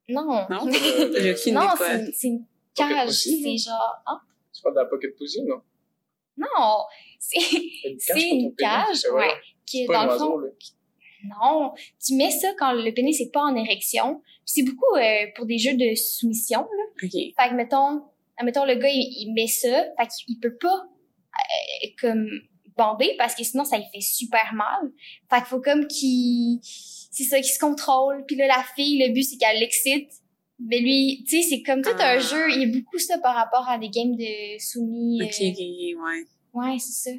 Non. 0.08 0.46
Non? 0.50 0.66
Non, 0.66 0.72
c'est 0.72 2.12
c'est 2.12 2.28
une 2.28 2.44
cage. 2.74 3.10
C'est 3.10 3.56
genre. 3.58 4.02
hein? 4.06 4.20
C'est 4.52 4.62
pas 4.62 4.70
de 4.70 4.76
la 4.76 4.84
pocket 4.84 5.16
pussy, 5.16 5.42
non? 5.44 5.62
Non. 6.36 6.84
C'est 7.18 7.38
Une 7.52 7.98
pénis, 8.14 8.54
cage, 8.58 9.06
ouais. 9.12 9.32
Qui 9.64 9.82
est 9.82 9.86
dans 9.86 10.04
le 10.04 10.18
fond. 10.18 10.38
là. 10.38 10.48
Non. 11.24 11.72
Tu 12.04 12.14
mets 12.14 12.30
ça 12.30 12.48
quand 12.58 12.72
le 12.72 12.92
pénis 12.92 13.18
n'est 13.18 13.30
pas 13.30 13.42
en 13.42 13.56
érection. 13.56 14.22
C'est 14.44 14.62
beaucoup 14.62 14.96
euh, 14.96 15.26
pour 15.34 15.46
des 15.46 15.58
jeux 15.58 15.74
de 15.74 15.94
soumission, 15.94 16.60
là. 16.60 16.84
OK. 17.02 17.10
Fait 17.10 17.48
que, 17.48 17.54
mettons, 17.54 18.02
admettons, 18.36 18.64
le 18.64 18.76
gars, 18.76 18.88
il, 18.88 19.26
il 19.26 19.32
met 19.34 19.48
ça, 19.48 19.86
fait 19.98 20.08
qu'il 20.24 20.38
peut 20.38 20.56
pas, 20.56 20.84
euh, 20.84 21.88
comme, 22.00 22.28
bander 22.76 23.14
parce 23.18 23.34
que 23.34 23.44
sinon, 23.44 23.64
ça 23.64 23.78
lui 23.78 23.86
fait 23.92 24.00
super 24.00 24.52
mal. 24.54 24.92
Fait 25.30 25.36
qu'il 25.38 25.46
faut 25.46 25.60
comme 25.60 25.86
qu'il, 25.86 26.60
c'est 26.62 27.24
ça, 27.24 27.36
qu'il 27.36 27.52
se 27.52 27.58
contrôle. 27.58 28.24
Puis 28.26 28.36
là, 28.36 28.46
la 28.46 28.64
fille, 28.74 28.98
le 28.98 29.12
but, 29.12 29.22
c'est 29.22 29.36
qu'elle 29.36 29.58
l'excite. 29.58 30.10
Mais 30.58 30.78
lui, 30.80 31.24
tu 31.28 31.42
sais, 31.42 31.48
c'est 31.48 31.62
comme 31.62 31.82
tout 31.82 31.90
Ah. 31.98 32.12
un 32.12 32.18
jeu. 32.18 32.50
Il 32.50 32.62
y 32.62 32.64
a 32.64 32.78
beaucoup 32.80 32.98
ça 32.98 33.18
par 33.18 33.34
rapport 33.34 33.68
à 33.68 33.78
des 33.78 33.90
games 33.90 34.16
de 34.16 34.58
soumis. 34.58 35.20
OK, 35.22 35.30
euh, 35.42 35.50
OK, 35.50 35.58
ouais. 35.58 36.26
ouais, 36.54 36.78
c'est 36.78 37.10
ça. 37.10 37.16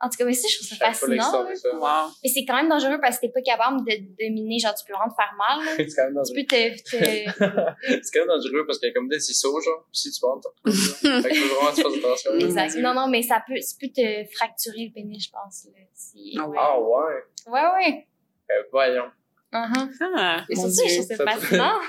En 0.00 0.10
tout 0.10 0.16
cas, 0.18 0.24
mais 0.26 0.34
ça, 0.34 0.46
je 0.50 0.56
trouve 0.58 0.68
ça 0.68 0.76
fascinant. 0.76 1.44
Wow. 1.80 2.10
Mais 2.22 2.28
c'est 2.28 2.44
quand 2.44 2.56
même 2.56 2.68
dangereux 2.68 2.98
parce 3.00 3.16
que 3.16 3.22
t'es 3.24 3.32
pas 3.32 3.40
capable 3.40 3.78
de 3.86 3.92
dominer, 4.22 4.58
genre, 4.58 4.74
tu 4.74 4.84
peux 4.84 4.92
vraiment 4.92 5.08
te 5.08 5.14
faire 5.14 5.32
mal. 5.38 5.64
C'est 5.88 5.96
quand 5.96 6.02
même 6.04 6.10
Tu 6.10 6.14
dangereux. 6.14 6.34
peux 6.36 6.44
te, 6.44 6.82
te... 6.82 8.02
C'est 8.04 8.10
quand 8.12 8.26
même 8.26 8.36
dangereux 8.36 8.66
parce 8.66 8.78
qu'il 8.80 8.88
y 8.88 8.90
a 8.90 8.94
comme 8.94 9.08
des 9.08 9.20
ciseaux, 9.20 9.58
genre. 9.62 9.86
Si 9.92 10.10
tu 10.10 10.20
montes, 10.26 10.44
t'as 10.62 10.70
Fait 11.22 11.30
que 11.30 11.34
faut 11.36 11.54
vraiment 11.54 11.70
que 11.70 11.76
tu 11.76 11.82
fasses 11.82 11.96
attention. 12.04 12.32
Exact. 12.34 12.76
Non, 12.82 12.92
non, 12.92 13.08
mais 13.08 13.22
ça 13.22 13.42
peut, 13.46 13.58
ça 13.62 13.76
peut 13.80 13.88
te 13.88 14.24
fracturer 14.34 14.86
le 14.88 14.92
pénis, 14.92 15.24
je 15.24 15.30
pense. 15.30 15.68
Là. 15.72 15.80
Si- 15.94 16.36
Ah 16.38 16.48
ouais. 16.48 16.58
Ah 16.60 16.78
ouais. 16.78 17.14
ouais, 17.46 17.60
ouais. 17.76 18.06
Euh, 18.50 18.62
voyons. 18.72 19.06
Uh-huh. 19.54 19.88
Ah, 20.18 20.44
Mais 20.50 20.56
mon 20.56 20.68
c'est 20.68 20.70
ça, 20.70 20.82
je 20.86 20.88
Dieu. 20.88 20.96
trouve 21.04 21.16
ça 21.16 21.16
Ça- 21.16 21.24
fascinant. 21.40 21.80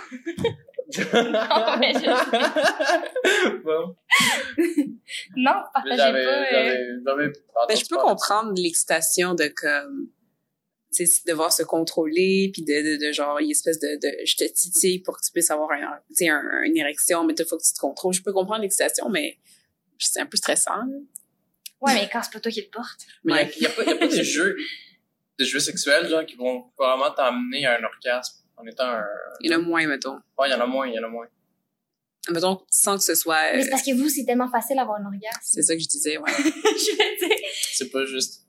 Non, 0.97 1.77
mais 1.79 1.93
je... 1.93 3.59
bon. 3.63 3.95
non, 5.35 5.51
Mais 5.85 5.97
partagez 5.97 5.97
pas. 5.97 6.13
euh, 6.13 6.45
j'avais, 6.51 6.77
j'avais 7.05 7.33
Ben, 7.67 7.75
je 7.77 7.85
peux 7.89 7.97
comprendre 7.97 8.53
l'excitation 8.55 9.33
de 9.33 9.47
comme 9.47 10.09
devoir 11.27 11.51
se 11.51 11.61
contrôler 11.63 12.49
puis 12.53 12.61
de, 12.63 12.97
de, 12.97 13.07
de 13.07 13.11
genre 13.11 13.41
il 13.41 13.43
y 13.43 13.45
a 13.45 13.47
une 13.47 13.51
espèce 13.51 13.79
de, 13.79 13.95
de 14.01 14.25
je 14.25 14.35
te 14.37 14.45
titille 14.45 14.99
pour 14.99 15.17
que 15.17 15.25
tu 15.25 15.31
puisses 15.33 15.51
avoir 15.51 15.69
un, 15.71 15.99
un, 16.29 16.61
une 16.63 16.77
érection 16.77 17.25
mais 17.25 17.33
il 17.37 17.45
faut 17.45 17.57
que 17.57 17.63
tu 17.63 17.73
te 17.73 17.79
contrôles 17.79 18.13
je 18.13 18.23
peux 18.23 18.31
comprendre 18.31 18.61
l'excitation 18.61 19.09
mais 19.09 19.37
c'est 19.99 20.21
un 20.21 20.25
peu 20.25 20.37
stressant 20.37 20.77
là. 20.77 20.85
Ouais, 21.81 21.93
mais 21.95 22.09
quand 22.11 22.21
c'est 22.23 22.31
pas 22.31 22.39
toi 22.39 22.49
qui 22.51 22.61
le 22.61 22.69
porte. 22.71 23.01
Mais 23.25 23.33
Ouais. 23.33 23.51
il 23.57 23.59
n'y 23.59 23.65
a, 23.67 23.69
pas- 23.69 23.83
y 23.83 23.89
a 23.89 23.95
pas 23.97 24.07
des 24.07 24.23
jeux, 24.37 24.55
des 25.37 25.43
jeux 25.45 25.59
sexuels, 25.59 26.07
genre, 26.07 26.25
qui 26.25 26.35
vont 26.35 26.71
vraiment 26.79 27.11
t'amener 27.11 27.65
à 27.65 27.77
un 27.77 27.83
orgasme 27.83 28.37
en 28.57 28.65
étant 28.65 28.87
un. 28.87 29.05
il 29.41 29.51
y 29.51 29.55
en 29.55 29.59
a 29.59 29.61
moins 29.61 29.85
mettons 29.87 30.19
Ouais, 30.37 30.47
il 30.47 30.51
y 30.51 30.53
en 30.53 30.61
a 30.61 30.65
moins, 30.65 30.87
il 30.87 30.93
y 30.93 30.99
en 30.99 31.03
a 31.03 31.07
moins. 31.07 31.27
mettons 32.29 32.61
sans 32.69 32.97
que 32.97 33.03
ce 33.03 33.15
soit 33.15 33.51
Mais 33.53 33.59
euh, 33.59 33.63
c'est 33.63 33.69
parce 33.69 33.83
que 33.83 33.93
vous, 33.93 34.09
c'est 34.09 34.25
tellement 34.25 34.49
facile 34.49 34.77
d'avoir 34.77 34.99
un 34.99 35.05
orgasme. 35.05 35.39
c'est 35.41 35.61
ça 35.61 35.75
que 35.75 35.81
je 35.81 35.87
disais 35.87 36.17
ouais 36.17 36.31
je 36.37 36.91
veux 36.91 37.27
dire. 37.27 37.37
C'est 37.51 37.89
pas 37.91 38.05
juste. 38.05 38.41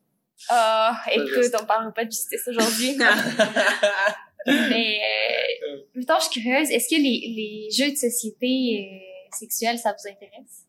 Ah, 0.49 0.97
écoute, 1.12 1.28
juste. 1.35 1.57
on 1.61 1.65
parle 1.65 1.93
pas 1.93 2.05
de 2.05 2.11
justice 2.11 2.47
aujourd'hui. 2.47 2.97
mais, 4.47 5.01
euh, 5.01 5.78
mettons, 5.95 6.19
je 6.20 6.28
suis 6.31 6.41
curieuse. 6.43 6.70
Est-ce 6.70 6.89
que 6.89 7.01
les, 7.01 7.35
les 7.35 7.69
jeux 7.70 7.91
de 7.91 7.97
société 7.97 8.87
euh, 8.93 9.37
sexuels, 9.37 9.78
ça 9.78 9.93
vous 9.93 10.09
intéresse? 10.09 10.66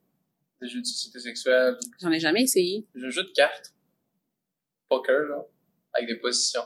des 0.61 0.67
jeux 0.67 0.81
de 0.81 0.85
société 0.85 1.19
sexuelle, 1.19 1.77
j'en 2.01 2.11
ai 2.11 2.19
jamais 2.19 2.43
essayé 2.43 2.85
des 2.95 3.11
jeux 3.11 3.23
de 3.23 3.31
cartes, 3.31 3.73
poker, 4.89 5.27
genre, 5.27 5.47
avec 5.93 6.09
des 6.09 6.15
positions. 6.15 6.63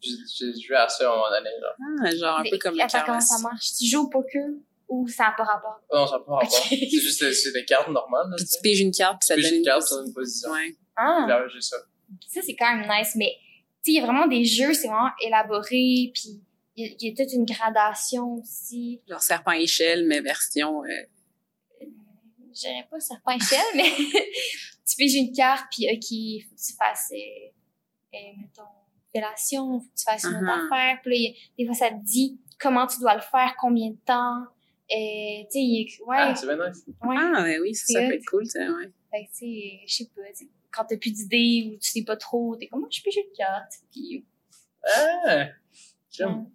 J'ai 0.00 0.12
j'ai 0.52 0.60
joué 0.60 0.76
à 0.76 0.88
ça 0.88 1.04
à 1.08 1.12
un 1.12 1.16
moment 1.16 1.30
donné, 1.30 1.50
genre. 1.60 1.74
ah, 2.04 2.16
genre 2.16 2.38
un 2.38 2.42
peu 2.42 2.48
Mais 2.52 2.58
comme 2.58 2.74
le 2.76 2.82
Attends, 2.82 3.02
comment 3.06 3.20
ça 3.20 3.38
marche? 3.42 3.72
Tu 3.78 3.86
joues 3.86 4.02
au 4.02 4.08
poker 4.08 4.46
ou 4.88 5.08
ça 5.08 5.24
n'a 5.24 5.30
pas 5.32 5.44
rapport? 5.44 5.80
Oh 5.90 5.96
non, 5.96 6.06
ça 6.06 6.18
n'a 6.18 6.24
pas 6.24 6.34
rapport. 6.34 6.50
C'est 6.50 6.76
juste 6.88 7.24
des- 7.24 7.32
c'est 7.32 7.52
des 7.52 7.64
cartes 7.64 7.88
normales, 7.88 8.28
là. 8.30 8.36
puis 8.36 8.44
tu 8.46 8.60
piges 8.62 8.80
une 8.80 8.92
carte 8.92 9.20
puis 9.20 9.26
ça 9.26 9.34
Tu 9.36 9.42
donne 9.42 9.52
une 9.52 9.58
une 9.58 9.64
carte 9.64 9.80
position. 9.80 9.96
sur 9.98 10.06
une 10.06 10.14
position. 10.14 10.50
ouais 10.50 10.76
Ah, 10.96 11.24
Là, 11.28 11.46
j'ai 11.52 11.60
ça. 11.60 11.76
ça, 12.28 12.40
c'est 12.42 12.54
quand 12.54 12.76
même 12.76 12.86
nice, 12.88 13.12
mais 13.16 13.32
tu 13.82 13.92
sais, 13.92 13.92
il 13.92 13.94
y 13.94 14.00
a 14.00 14.02
vraiment 14.06 14.26
des 14.26 14.44
jeux, 14.44 14.74
c'est 14.74 14.88
vraiment 14.88 15.10
élaboré, 15.24 16.10
puis 16.14 16.40
il 16.76 16.86
y, 16.86 16.88
a- 16.90 16.94
il 17.00 17.08
y 17.08 17.12
a 17.12 17.24
toute 17.24 17.32
une 17.32 17.44
gradation 17.46 18.34
aussi. 18.34 19.00
genre 19.08 19.20
serpent 19.22 19.52
échelle 19.52 20.06
mais 20.06 20.20
version 20.20 20.84
euh, 20.84 20.88
Je 21.80 22.60
dirais 22.60 22.86
pas 22.90 23.00
serpent 23.00 23.32
échelle, 23.32 23.58
mais 23.74 23.90
tu 24.88 24.96
piges 24.96 25.14
une 25.14 25.32
carte, 25.32 25.66
puis 25.70 25.86
OK, 25.90 26.48
faut 26.48 26.54
que 26.54 26.60
tu 26.60 26.72
fasses, 26.78 27.10
euh, 27.12 28.14
euh, 28.14 28.18
mettons, 28.40 28.62
fellation, 29.20 29.80
faut 29.80 29.86
que 29.86 29.96
tu 29.98 30.04
fasses 30.04 30.24
une 30.24 30.36
autre 30.36 30.42
Mhm. 30.42 30.72
affaire, 30.72 30.98
puis 31.02 31.26
là, 31.28 31.34
des 31.58 31.66
fois, 31.66 31.74
ça 31.74 31.90
te 31.90 32.02
dit 32.04 32.38
comment 32.58 32.86
tu 32.86 32.98
dois 33.00 33.14
le 33.14 33.20
faire, 33.20 33.54
combien 33.60 33.90
de 33.90 33.96
temps, 34.04 34.42
euh, 34.42 35.42
tu 35.50 35.86
sais, 35.88 36.02
ouais, 36.04 36.16
Ah, 36.18 36.34
c'est 36.34 36.46
bien 36.46 36.68
nice. 36.68 36.84
ouais. 36.86 37.16
ah 37.18 37.42
ouais, 37.42 37.58
oui 37.60 37.74
ça, 37.74 37.92
ça 37.92 38.00
peut 38.06 38.14
être 38.14 38.26
cool 38.30 38.46
ça 38.46 38.60
ouais 38.60 38.90
Fait 39.10 39.24
que, 39.26 39.30
tu 39.30 39.36
sais, 39.38 39.80
je 39.86 39.94
sais 39.94 40.10
pas, 40.14 40.22
tu 40.30 40.44
sais, 40.44 40.48
quand 40.72 40.84
t'as 40.84 40.96
plus 40.96 41.10
d'idées 41.12 41.70
ou 41.72 41.78
tu 41.78 41.90
sais 41.90 42.02
pas 42.04 42.16
trop, 42.16 42.54
t'es 42.56 42.66
comme, 42.68 42.80
moi, 42.80 42.88
je 42.90 43.00
pige 43.02 43.16
une 43.16 43.32
carte, 43.36 43.72
puis... 43.90 44.24
Ah! 44.84 45.46
J'aime. 46.10 46.46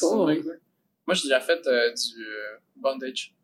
cool 0.00 0.58
Moi, 1.06 1.14
j'ai 1.14 1.24
déjà 1.24 1.40
fait 1.40 1.64
euh, 1.66 1.92
du 1.92 2.24
euh, 2.24 2.56
bondage. 2.76 3.34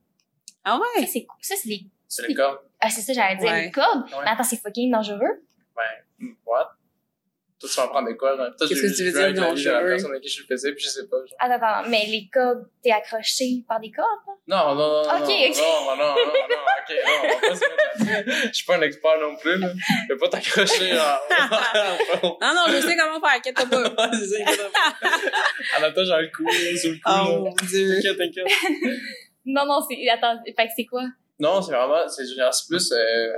ah 0.64 0.78
ouais? 0.78 1.04
Ça, 1.04 1.12
c'est 1.12 1.24
cool. 1.26 1.38
Ça, 1.42 1.54
c'est 1.60 1.68
des... 1.68 1.86
C'est 2.08 2.26
le 2.26 2.34
corps. 2.34 2.62
Ah, 2.80 2.88
c'est 2.90 3.02
ça, 3.02 3.12
j'allais 3.12 3.36
dire, 3.36 3.46
Ouais. 3.50 3.64
les 3.66 3.70
cordes. 3.70 4.04
Ouais. 4.10 4.18
Mais 4.24 4.30
attends, 4.30 4.42
c'est 4.42 4.56
fucking 4.56 4.90
dangereux. 4.90 5.44
Ben, 5.76 6.34
what? 6.46 6.70
Toi, 7.60 7.68
tu 7.68 7.76
vas 7.76 7.88
prendre 7.88 8.08
des 8.08 8.16
quoi? 8.16 8.34
Toi, 8.36 8.50
Qu'est-ce 8.58 8.80
que 8.80 8.96
tu 8.96 9.04
veux 9.04 9.12
dire, 9.12 9.32
de 9.34 9.40
la 9.40 9.48
dangereux? 9.48 9.86
personne 9.90 10.10
avec 10.12 10.22
qui 10.22 10.30
je 10.30 10.40
le 10.40 10.46
faisais, 10.46 10.72
puis 10.72 10.82
je 10.82 10.88
sais 10.88 11.06
pas, 11.08 11.16
genre. 11.18 11.36
Attends, 11.38 11.62
attends, 11.62 11.90
mais 11.90 12.06
les 12.06 12.26
cordes, 12.32 12.66
t'es 12.82 12.90
accroché 12.90 13.62
par 13.68 13.78
des 13.80 13.90
cordes, 13.90 14.08
là? 14.26 14.34
Non, 14.48 14.74
non, 14.74 14.88
non, 14.88 15.02
non. 15.02 15.08
Ok, 15.10 15.28
non, 15.28 15.50
ok. 15.50 15.56
non, 15.58 15.96
non, 15.96 15.96
non, 15.96 16.14
non, 16.14 16.24
non, 16.48 16.64
ok, 16.80 16.96
non, 17.04 17.12
on 17.22 17.28
va 17.28 17.48
pas 17.48 17.54
se 17.54 17.60
mettre 17.60 17.76
là-dessus. 18.08 18.48
Je 18.48 18.52
suis 18.54 18.64
pas 18.66 18.76
un 18.76 18.80
expert 18.80 19.20
non 19.20 19.36
plus, 19.36 19.58
là. 19.58 19.72
Je 20.08 20.14
vais 20.14 20.18
pas 20.18 20.28
t'accrocher, 20.30 20.88
genre. 20.94 21.20
non 22.40 22.54
non 22.54 22.64
je 22.68 22.80
sais 22.80 22.96
comment 22.96 23.20
faire 23.20 23.36
inquiète 23.36 23.54
pas 23.56 23.64
Ouais, 24.08 24.18
c'est 24.18 24.26
ça, 24.26 24.36
inquiète 24.40 24.72
pas. 24.72 25.76
En 25.76 25.80
même 25.82 25.92
temps, 25.92 26.04
j'ai 26.04 26.22
le 26.22 26.30
cou, 26.34 26.50
sur 26.78 26.90
le 26.92 26.96
cou, 26.96 27.00
oh 27.06 27.44
là. 27.44 27.50
mon 27.50 27.54
dieu 27.68 27.94
T'inquiète, 27.96 28.16
t'inquiète. 28.18 28.46
Non, 29.44 29.66
non, 29.66 29.80
c'est... 29.86 30.08
Attends, 30.08 30.38
fait 30.44 30.66
que 30.66 30.72
c'est 30.76 30.84
quoi? 30.84 31.02
Non, 31.38 31.60
c'est 31.62 31.72
vraiment, 31.72 32.06
c'est 32.08 32.24
genre, 32.36 32.52
c'est 32.54 32.68
plus, 32.68 32.92
euh, 32.92 33.32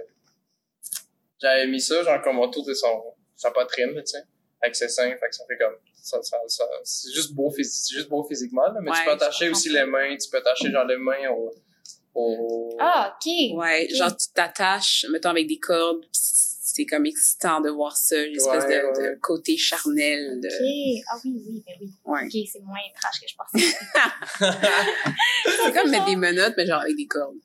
j'avais 1.41 1.67
mis 1.67 1.81
ça, 1.81 2.03
genre, 2.03 2.21
comme 2.23 2.39
autour 2.41 2.65
de 2.67 2.75
son, 2.75 3.03
sa 3.43 3.51
poitrine, 3.51 3.93
tu 3.97 4.03
sais, 4.07 4.25
avec 4.61 4.75
ses 4.77 4.89
seins, 4.89 5.11
fait 5.17 5.29
que 5.29 5.35
ça 5.35 5.45
fait 5.47 5.59
comme, 5.59 5.75
ça, 6.01 6.23
ça, 6.23 6.39
ça, 6.47 6.65
c'est 6.85 7.13
juste 7.13 7.33
beau, 7.33 7.51
c'est 7.57 7.63
juste 7.95 8.09
beau 8.09 8.25
physiquement, 8.25 8.67
là, 8.67 8.81
mais 8.81 8.91
Ouais, 8.91 8.97
tu 8.99 9.05
peux 9.05 9.11
attacher 9.13 9.51
aussi 9.51 9.69
les 9.69 9.85
mains, 9.85 10.17
tu 10.17 10.29
peux 10.31 10.39
attacher, 10.39 10.71
genre, 10.71 10.85
les 10.87 10.97
mains 10.97 11.29
au, 11.31 11.53
au, 12.15 12.77
Ah, 12.81 13.17
OK. 13.17 13.59
Ouais, 13.59 13.89
genre 13.95 14.17
tu 14.17 14.29
t'attaches, 14.35 15.07
mettons 15.11 15.31
avec 15.31 15.47
des 15.47 15.59
cordes, 15.59 16.03
pis 16.03 16.21
c'est 16.75 16.87
comme 16.87 17.05
excitant 17.05 17.61
de 17.61 17.69
voir 17.69 17.95
ça, 17.97 18.17
l'espèce 18.17 18.65
Ouais, 18.65 18.81
de, 18.81 18.87
ouais. 18.87 19.11
de 19.11 19.19
côté 19.21 19.59
charnel. 19.59 20.41
De... 20.41 20.49
OK. 20.49 21.05
Ah 21.11 21.19
oui, 21.23 21.43
oui, 21.47 21.63
ben 21.67 21.75
oui. 21.83 21.93
Ouais. 22.07 22.25
OK, 22.25 22.49
c'est 22.51 22.61
moins 22.61 22.79
trash 22.99 23.21
que 23.21 23.29
je 23.29 23.35
pensais. 23.37 23.77
C'est 25.67 25.73
comme 25.75 25.91
mettre 25.91 26.07
des 26.07 26.17
menottes, 26.17 26.55
mais 26.57 26.65
genre 26.67 26.81
avec 26.81 26.97
des 26.97 27.07
cordes. 27.07 27.37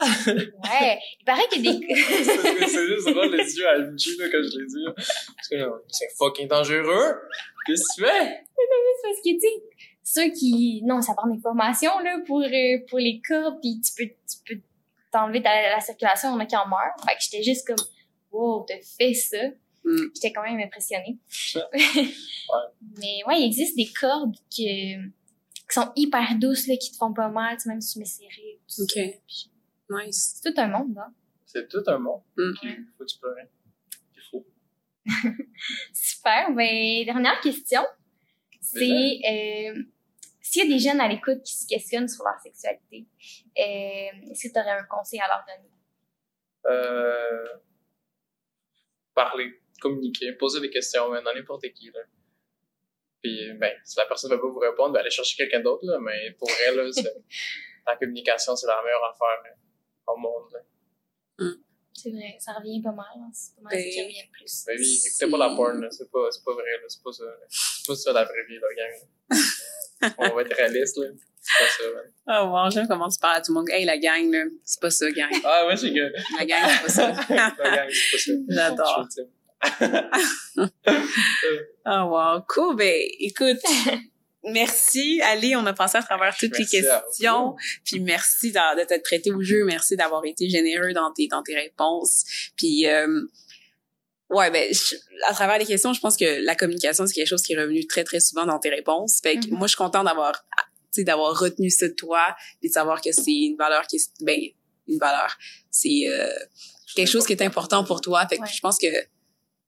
Ouais. 0.00 0.98
Il 1.20 1.24
paraît 1.24 1.46
qu'il 1.50 1.64
y 1.64 1.68
a 1.68 1.72
des... 1.72 1.94
c'est 1.94 2.68
c'est 2.68 2.86
juste 2.86 3.08
drôle 3.08 3.34
les 3.36 3.56
yeux 3.56 3.68
à 3.68 3.78
Luigi, 3.78 4.16
là, 4.16 4.26
quand 4.30 4.38
je 4.42 4.58
l'ai 4.58 4.66
dit, 4.66 4.82
là. 4.84 4.92
Parce 4.94 5.48
que, 5.48 5.54
là, 5.56 5.70
c'est 5.88 6.08
fucking 6.16 6.48
dangereux! 6.48 7.16
Qu'est-ce 7.66 7.82
que 7.82 8.02
tu 8.02 8.08
fais? 8.08 8.44
c'est 8.56 9.08
parce 9.08 9.18
que, 9.18 9.30
tu 9.34 9.40
sais, 9.40 9.62
ceux 10.02 10.30
qui... 10.32 10.82
Non, 10.84 11.02
ça 11.02 11.14
prend 11.14 11.28
des 11.28 11.40
formations, 11.40 11.98
là, 12.00 12.18
pour, 12.26 12.40
euh, 12.40 12.78
pour 12.88 12.98
les 12.98 13.20
cordes, 13.26 13.58
puis 13.60 13.80
tu 13.80 13.92
peux, 13.96 14.10
tu 14.10 14.38
peux 14.54 14.60
t'enlever 15.12 15.42
ta, 15.42 15.50
la 15.70 15.80
circulation, 15.80 16.30
il 16.30 16.32
y 16.32 16.36
en 16.36 16.40
a 16.40 16.46
qui 16.46 16.56
en 16.56 16.68
meurent. 16.68 16.96
Fait 17.06 17.14
que 17.14 17.20
j'étais 17.20 17.42
juste 17.42 17.66
comme, 17.66 17.84
wow, 18.32 18.64
t'as 18.66 18.80
fait 18.80 19.14
ça. 19.14 19.48
Mm. 19.84 20.06
J'étais 20.14 20.32
quand 20.32 20.42
même 20.42 20.60
impressionnée. 20.60 21.18
Mais 22.98 23.22
ouais, 23.26 23.40
il 23.40 23.46
existe 23.46 23.76
des 23.76 23.88
cordes 23.98 24.36
qui, 24.48 24.96
qui 24.96 25.74
sont 25.74 25.90
hyper 25.96 26.36
douces, 26.38 26.66
là, 26.66 26.76
qui 26.76 26.92
te 26.92 26.96
font 26.96 27.12
pas 27.12 27.28
mal, 27.28 27.56
tu 27.56 27.62
sais, 27.62 27.68
même 27.68 27.80
si 27.80 27.94
tu 27.94 27.98
mets 28.00 28.04
serré. 28.04 28.60
tout 28.68 28.86
ça. 28.86 29.00
Ok. 29.00 29.20
Puis 29.26 29.50
Nice. 29.90 30.40
C'est 30.40 30.52
tout 30.54 30.60
un 30.60 30.68
monde, 30.68 30.96
hein? 30.98 31.12
C'est 31.46 31.68
tout 31.68 31.82
un 31.86 31.98
monde. 31.98 32.22
Mm. 32.36 32.52
Puis, 32.60 32.76
faut 32.96 33.04
que 33.04 33.10
tu 33.10 33.18
pleures. 33.18 33.34
Super. 35.92 36.52
Ben, 36.54 37.04
dernière 37.04 37.40
question. 37.40 37.82
C'est 38.60 38.84
euh, 38.84 39.82
s'il 40.40 40.64
y 40.64 40.66
a 40.66 40.76
des 40.76 40.78
jeunes 40.78 41.00
à 41.00 41.08
l'écoute 41.08 41.42
qui 41.42 41.54
se 41.54 41.66
questionnent 41.66 42.08
sur 42.08 42.24
leur 42.24 42.38
sexualité, 42.40 43.06
euh, 43.58 44.30
est-ce 44.30 44.48
que 44.48 44.52
tu 44.52 44.60
aurais 44.60 44.78
un 44.78 44.84
conseil 44.84 45.20
à 45.20 45.26
leur 45.26 45.44
donner? 45.46 45.70
Euh, 46.66 47.58
parler, 49.14 49.60
communiquer, 49.80 50.32
poser 50.34 50.60
des 50.60 50.70
questions, 50.70 51.08
dans 51.08 51.34
n'importe 51.34 51.68
qui. 51.72 51.90
Là. 51.90 52.00
Puis, 53.22 53.52
ben, 53.54 53.72
si 53.84 53.96
la 53.98 54.06
personne 54.06 54.30
ne 54.30 54.36
veut 54.36 54.42
pas 54.42 54.48
vous 54.48 54.58
répondre, 54.58 54.92
ben, 54.92 55.00
allez 55.00 55.10
chercher 55.10 55.36
quelqu'un 55.36 55.60
d'autre, 55.60 55.84
là. 55.84 55.98
Mais 56.00 56.32
pour 56.38 56.48
elle, 56.66 56.76
là, 56.76 56.84
la 57.86 57.96
communication, 57.96 58.54
c'est 58.56 58.66
la 58.66 58.82
meilleure 58.82 59.04
affaire 59.04 59.54
au 60.14 60.18
monde. 60.18 60.52
Mm. 61.38 61.62
C'est 61.92 62.10
vrai, 62.10 62.36
ça 62.38 62.52
revient 62.52 62.80
pas 62.80 62.92
mal. 62.92 63.06
Hein. 63.16 63.30
C'est 63.32 63.56
pas 63.56 63.62
mal 63.62 63.72
ben, 63.72 63.82
ce 63.82 63.94
qui 63.94 64.02
revient 64.02 64.22
le 64.24 64.32
plus. 64.32 64.64
Ben 64.66 64.76
oui, 64.78 65.00
écoutez 65.06 65.30
pas 65.30 65.38
la 65.38 65.54
porn, 65.54 65.88
c'est 65.90 66.10
pas, 66.10 66.28
c'est 66.30 66.44
pas 66.44 66.54
vrai. 66.54 66.64
C'est 66.88 67.02
pas 67.02 67.12
ça. 67.12 67.24
C'est 67.48 67.86
pas 67.86 67.94
ça 67.94 68.12
la 68.12 68.24
vraie 68.24 68.44
vie, 68.48 68.58
là, 68.58 68.68
gang. 68.76 70.10
On 70.18 70.34
va 70.34 70.42
être 70.42 70.56
réaliste, 70.56 70.96
là. 70.96 71.08
C'est 71.42 71.58
pas 71.58 71.70
ça, 71.70 71.84
man. 71.94 72.12
Oh, 72.28 72.54
wow, 72.54 72.70
j'aime 72.70 72.88
comment 72.88 73.08
tu 73.08 73.18
parles 73.18 73.36
à 73.36 73.40
tout 73.42 73.52
le 73.52 73.58
monde. 73.58 73.68
Hey, 73.70 73.84
la 73.84 73.98
gang, 73.98 74.30
là, 74.30 74.44
c'est 74.64 74.80
pas 74.80 74.90
ça, 74.90 75.10
gang. 75.10 75.30
Ah, 75.44 75.66
ouais, 75.66 75.76
c'est 75.76 75.92
que. 75.92 76.38
La 76.38 76.46
gang, 76.46 76.70
c'est 76.70 76.82
pas 76.82 76.88
ça. 76.88 77.08
la 77.28 77.76
gang, 77.76 77.88
c'est 77.90 78.12
pas 78.12 78.18
ça. 78.18 78.32
J'adore. 78.48 79.08
oh 81.86 82.04
wow, 82.14 82.42
cool. 82.48 82.76
Ben, 82.76 82.94
écoute, 83.18 83.58
merci 84.44 85.20
Ali, 85.22 85.54
on 85.56 85.66
a 85.66 85.72
passé 85.72 85.98
à 85.98 86.02
travers 86.02 86.36
toutes 86.36 86.58
les 86.58 86.66
questions. 86.66 87.56
Puis 87.84 88.00
merci 88.00 88.52
de, 88.52 88.84
t'être 88.84 89.02
prêté 89.02 89.32
au 89.32 89.42
jeu, 89.42 89.64
merci 89.64 89.96
d'avoir 89.96 90.24
été 90.24 90.48
généreux 90.48 90.92
dans 90.92 91.12
tes 91.12 91.28
dans 91.28 91.42
tes 91.42 91.54
réponses. 91.54 92.24
Puis 92.56 92.86
euh, 92.86 93.22
ouais, 94.30 94.50
ben 94.50 94.72
à 95.28 95.34
travers 95.34 95.58
les 95.58 95.66
questions, 95.66 95.92
je 95.92 96.00
pense 96.00 96.16
que 96.16 96.44
la 96.44 96.54
communication 96.54 97.06
c'est 97.06 97.14
quelque 97.14 97.28
chose 97.28 97.42
qui 97.42 97.52
est 97.52 97.60
revenu 97.60 97.86
très 97.86 98.04
très 98.04 98.20
souvent 98.20 98.46
dans 98.46 98.58
tes 98.58 98.70
réponses. 98.70 99.20
Fait 99.22 99.36
que 99.36 99.46
mm-hmm. 99.46 99.50
moi 99.50 99.66
je 99.66 99.72
suis 99.72 99.78
contente 99.78 100.04
d'avoir 100.04 100.44
d'avoir 100.98 101.38
retenu 101.38 101.70
ça 101.70 101.88
de 101.88 101.94
toi 101.94 102.34
et 102.62 102.68
de 102.68 102.72
savoir 102.72 103.00
que 103.00 103.12
c'est 103.12 103.30
une 103.30 103.56
valeur 103.56 103.86
qui 103.86 103.96
est 103.96 104.10
ben 104.22 104.38
une 104.88 104.98
valeur, 104.98 105.36
c'est 105.70 106.08
euh, 106.08 106.28
quelque 106.96 107.08
chose 107.08 107.24
qui 107.24 107.32
est 107.32 107.42
important 107.42 107.84
pour 107.84 108.00
toi. 108.00 108.26
Fait 108.26 108.38
que 108.38 108.46
je 108.46 108.60
pense 108.60 108.76
que 108.78 108.88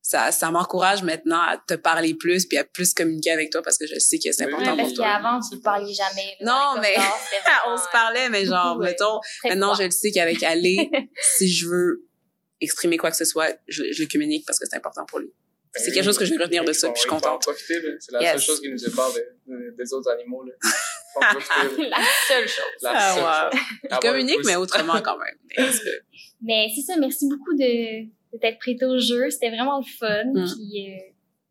ça, 0.02 0.32
ça 0.32 0.50
m'encourage 0.50 1.04
maintenant 1.04 1.40
à 1.40 1.56
te 1.56 1.74
parler 1.74 2.14
plus 2.14 2.44
puis 2.46 2.58
à 2.58 2.64
plus 2.64 2.92
communiquer 2.92 3.30
avec 3.30 3.50
toi 3.50 3.62
parce 3.62 3.78
que 3.78 3.86
je 3.86 3.98
sais 4.00 4.18
que 4.18 4.32
c'est 4.32 4.44
important 4.44 4.76
pour 4.76 4.92
toi. 4.92 5.04
Parce 5.04 5.22
qu'avant, 5.22 5.40
tu 5.40 5.56
ne 5.56 5.60
parlais 5.60 5.94
jamais. 5.94 6.36
non, 6.40 6.74
mais 6.80 6.96
on 7.68 7.76
se 7.76 7.88
parlait, 7.92 8.28
mais 8.28 8.44
genre, 8.44 8.78
mettons, 8.78 9.20
maintenant, 9.44 9.74
je 9.74 9.84
le 9.84 9.90
sais 9.92 10.10
qu'avec 10.10 10.42
Ali, 10.42 10.90
si 11.36 11.48
je 11.48 11.68
veux 11.68 12.08
exprimer 12.60 12.96
quoi 12.96 13.12
que 13.12 13.16
ce 13.16 13.24
soit, 13.24 13.56
je, 13.68 13.84
je 13.92 14.02
le 14.02 14.08
communique 14.08 14.44
parce 14.44 14.58
que 14.58 14.66
c'est 14.68 14.76
important 14.76 15.06
pour 15.06 15.20
lui. 15.20 15.32
C'est 15.74 15.92
quelque 15.92 16.04
chose 16.04 16.18
que 16.18 16.26
je 16.26 16.34
vais 16.34 16.42
retenir 16.42 16.64
de 16.64 16.72
ça, 16.72 16.88
puis 16.88 16.96
je 16.96 17.00
suis 17.00 17.08
contente. 17.08 17.48
C'est 17.56 18.12
la 18.12 18.32
seule 18.32 18.40
chose 18.40 18.60
qui 18.60 18.70
nous 18.70 18.78
sépare 18.78 19.10
des, 19.14 19.70
des 19.78 19.92
autres 19.94 20.10
animaux. 20.10 20.44
Là. 20.44 20.52
la 21.20 22.02
seule 22.28 22.48
chose. 22.48 22.64
La 22.82 22.92
ah, 22.94 23.14
seule 23.14 23.24
wow. 23.24 23.60
chose. 23.60 23.90
Je 23.90 24.08
communique, 24.08 24.44
mais 24.44 24.56
autrement 24.56 25.00
quand 25.00 25.16
même. 25.16 25.70
mais 26.42 26.68
c'est 26.74 26.82
ça, 26.82 26.96
merci 26.98 27.26
beaucoup 27.28 27.54
de 27.54 28.06
d'être 28.40 28.58
prêté 28.58 28.84
au 28.84 28.98
jeu. 28.98 29.30
C'était 29.30 29.50
vraiment 29.50 29.78
le 29.78 29.84
fun. 29.84 30.24
Mm. 30.24 30.46
Puis, 30.46 30.90
euh, 30.90 30.98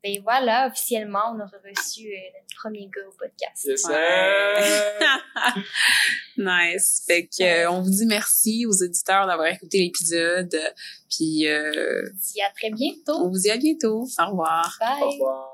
ben 0.04 0.20
voilà, 0.24 0.68
officiellement, 0.68 1.36
on 1.36 1.40
a 1.40 1.46
reçu 1.46 2.08
euh, 2.08 2.18
notre 2.34 2.56
premier 2.60 2.88
gars 2.88 3.08
au 3.08 3.14
podcast. 3.18 3.66
Yes, 3.66 3.88
nice. 6.38 7.04
Fait 7.06 7.28
que, 7.28 7.44
euh, 7.44 7.72
on 7.72 7.82
vous 7.82 7.92
dit 7.92 8.08
merci 8.08 8.66
aux 8.66 8.84
auditeurs 8.84 9.28
d'avoir 9.28 9.48
écouté 9.48 9.78
l'épisode. 9.80 10.58
Puis, 11.10 11.48
euh, 11.48 12.04
on 12.04 12.10
vous 12.10 12.18
dit 12.34 12.42
à 12.42 12.50
très 12.50 12.72
bientôt. 12.72 13.24
On 13.24 13.30
vous 13.30 13.40
dit 13.40 13.52
à 13.52 13.58
bientôt. 13.58 14.08
Au 14.20 14.26
revoir. 14.32 14.76
Bye. 14.80 15.04
Au 15.04 15.12
revoir. 15.12 15.51